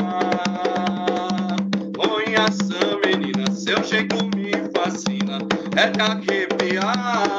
Oi, 2.11 2.35
ação, 2.35 2.99
menina, 3.05 3.51
seu 3.53 3.83
jeito 3.85 4.17
me 4.35 4.42
fascina, 4.83 5.39
é 5.77 5.91
de 5.91 6.01
arrepiar. 6.01 7.31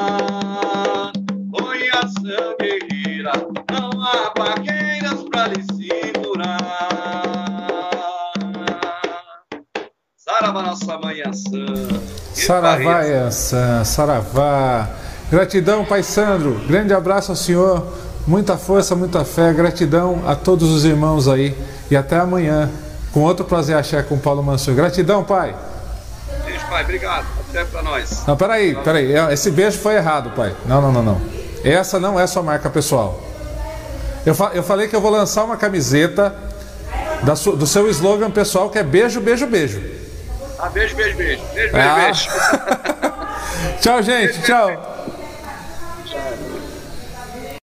Oi, 1.52 1.90
ação 1.90 2.56
guerreira, 2.60 3.34
não 3.72 3.90
há 4.02 4.34
barreiras 4.38 5.24
pra 5.30 5.48
lhe 5.48 5.64
Saravá, 10.18 10.62
nossa 10.64 10.98
mãe 10.98 11.22
Ançã. 11.28 11.66
Saravá, 12.34 13.02
Ançã, 13.02 13.84
Saravá. 13.84 14.90
Gratidão, 15.30 15.86
Pai 15.86 16.02
Sandro. 16.02 16.62
Grande 16.68 16.94
abraço 16.94 17.32
ao 17.32 17.36
senhor. 17.36 17.86
Muita 18.26 18.58
força, 18.58 18.96
muita 18.96 19.26
fé. 19.26 19.54
Gratidão 19.54 20.24
a 20.26 20.36
todos 20.36 20.72
os 20.72 20.86
irmãos 20.86 21.28
aí. 21.28 21.56
E 21.92 21.96
até 21.96 22.18
amanhã 22.18 22.70
com 23.12 23.22
outro 23.22 23.46
prazer 23.46 23.76
axé 23.76 24.02
com 24.02 24.18
Paulo 24.18 24.42
Mansur. 24.42 24.74
Gratidão, 24.76 25.24
Pai. 25.24 25.56
Beijo, 26.74 26.74
Pai. 26.74 26.84
Obrigado. 26.84 27.26
Até 27.50 27.66
pra 27.66 27.82
nós. 27.82 28.26
Não, 28.26 28.36
peraí, 28.36 28.76
peraí. 28.76 29.14
Esse 29.32 29.52
beijo 29.52 29.78
foi 29.80 29.96
errado, 29.96 30.32
Pai. 30.32 30.56
Não, 30.66 30.82
não, 30.82 30.92
não, 30.92 31.04
não. 31.04 31.22
Essa 31.64 32.00
não 32.00 32.20
é 32.20 32.26
sua 32.28 32.44
marca 32.44 32.70
pessoal. 32.70 33.22
Eu, 34.26 34.34
fa 34.34 34.52
eu 34.54 34.64
falei 34.64 34.88
que 34.88 34.96
eu 34.96 35.02
vou 35.02 35.12
lançar 35.12 35.44
uma 35.44 35.58
camiseta 35.58 36.36
do 37.58 37.68
seu 37.68 37.90
slogan 37.90 38.32
pessoal 38.32 38.70
que 38.70 38.80
é 38.80 38.84
beijo, 38.84 39.22
beijo, 39.22 39.48
beijo. 39.48 39.82
Ah, 40.60 40.70
beijo, 40.70 40.96
beijo, 40.96 41.18
beijo. 41.18 41.42
Beijo, 41.54 41.74
beijo, 41.74 41.88
ah. 41.88 41.96
beijo. 41.96 42.30
tchau, 43.82 44.02
gente. 44.02 44.34
Beijo, 44.34 44.42
tchau. 44.44 44.68
Beijo. 44.68 45.03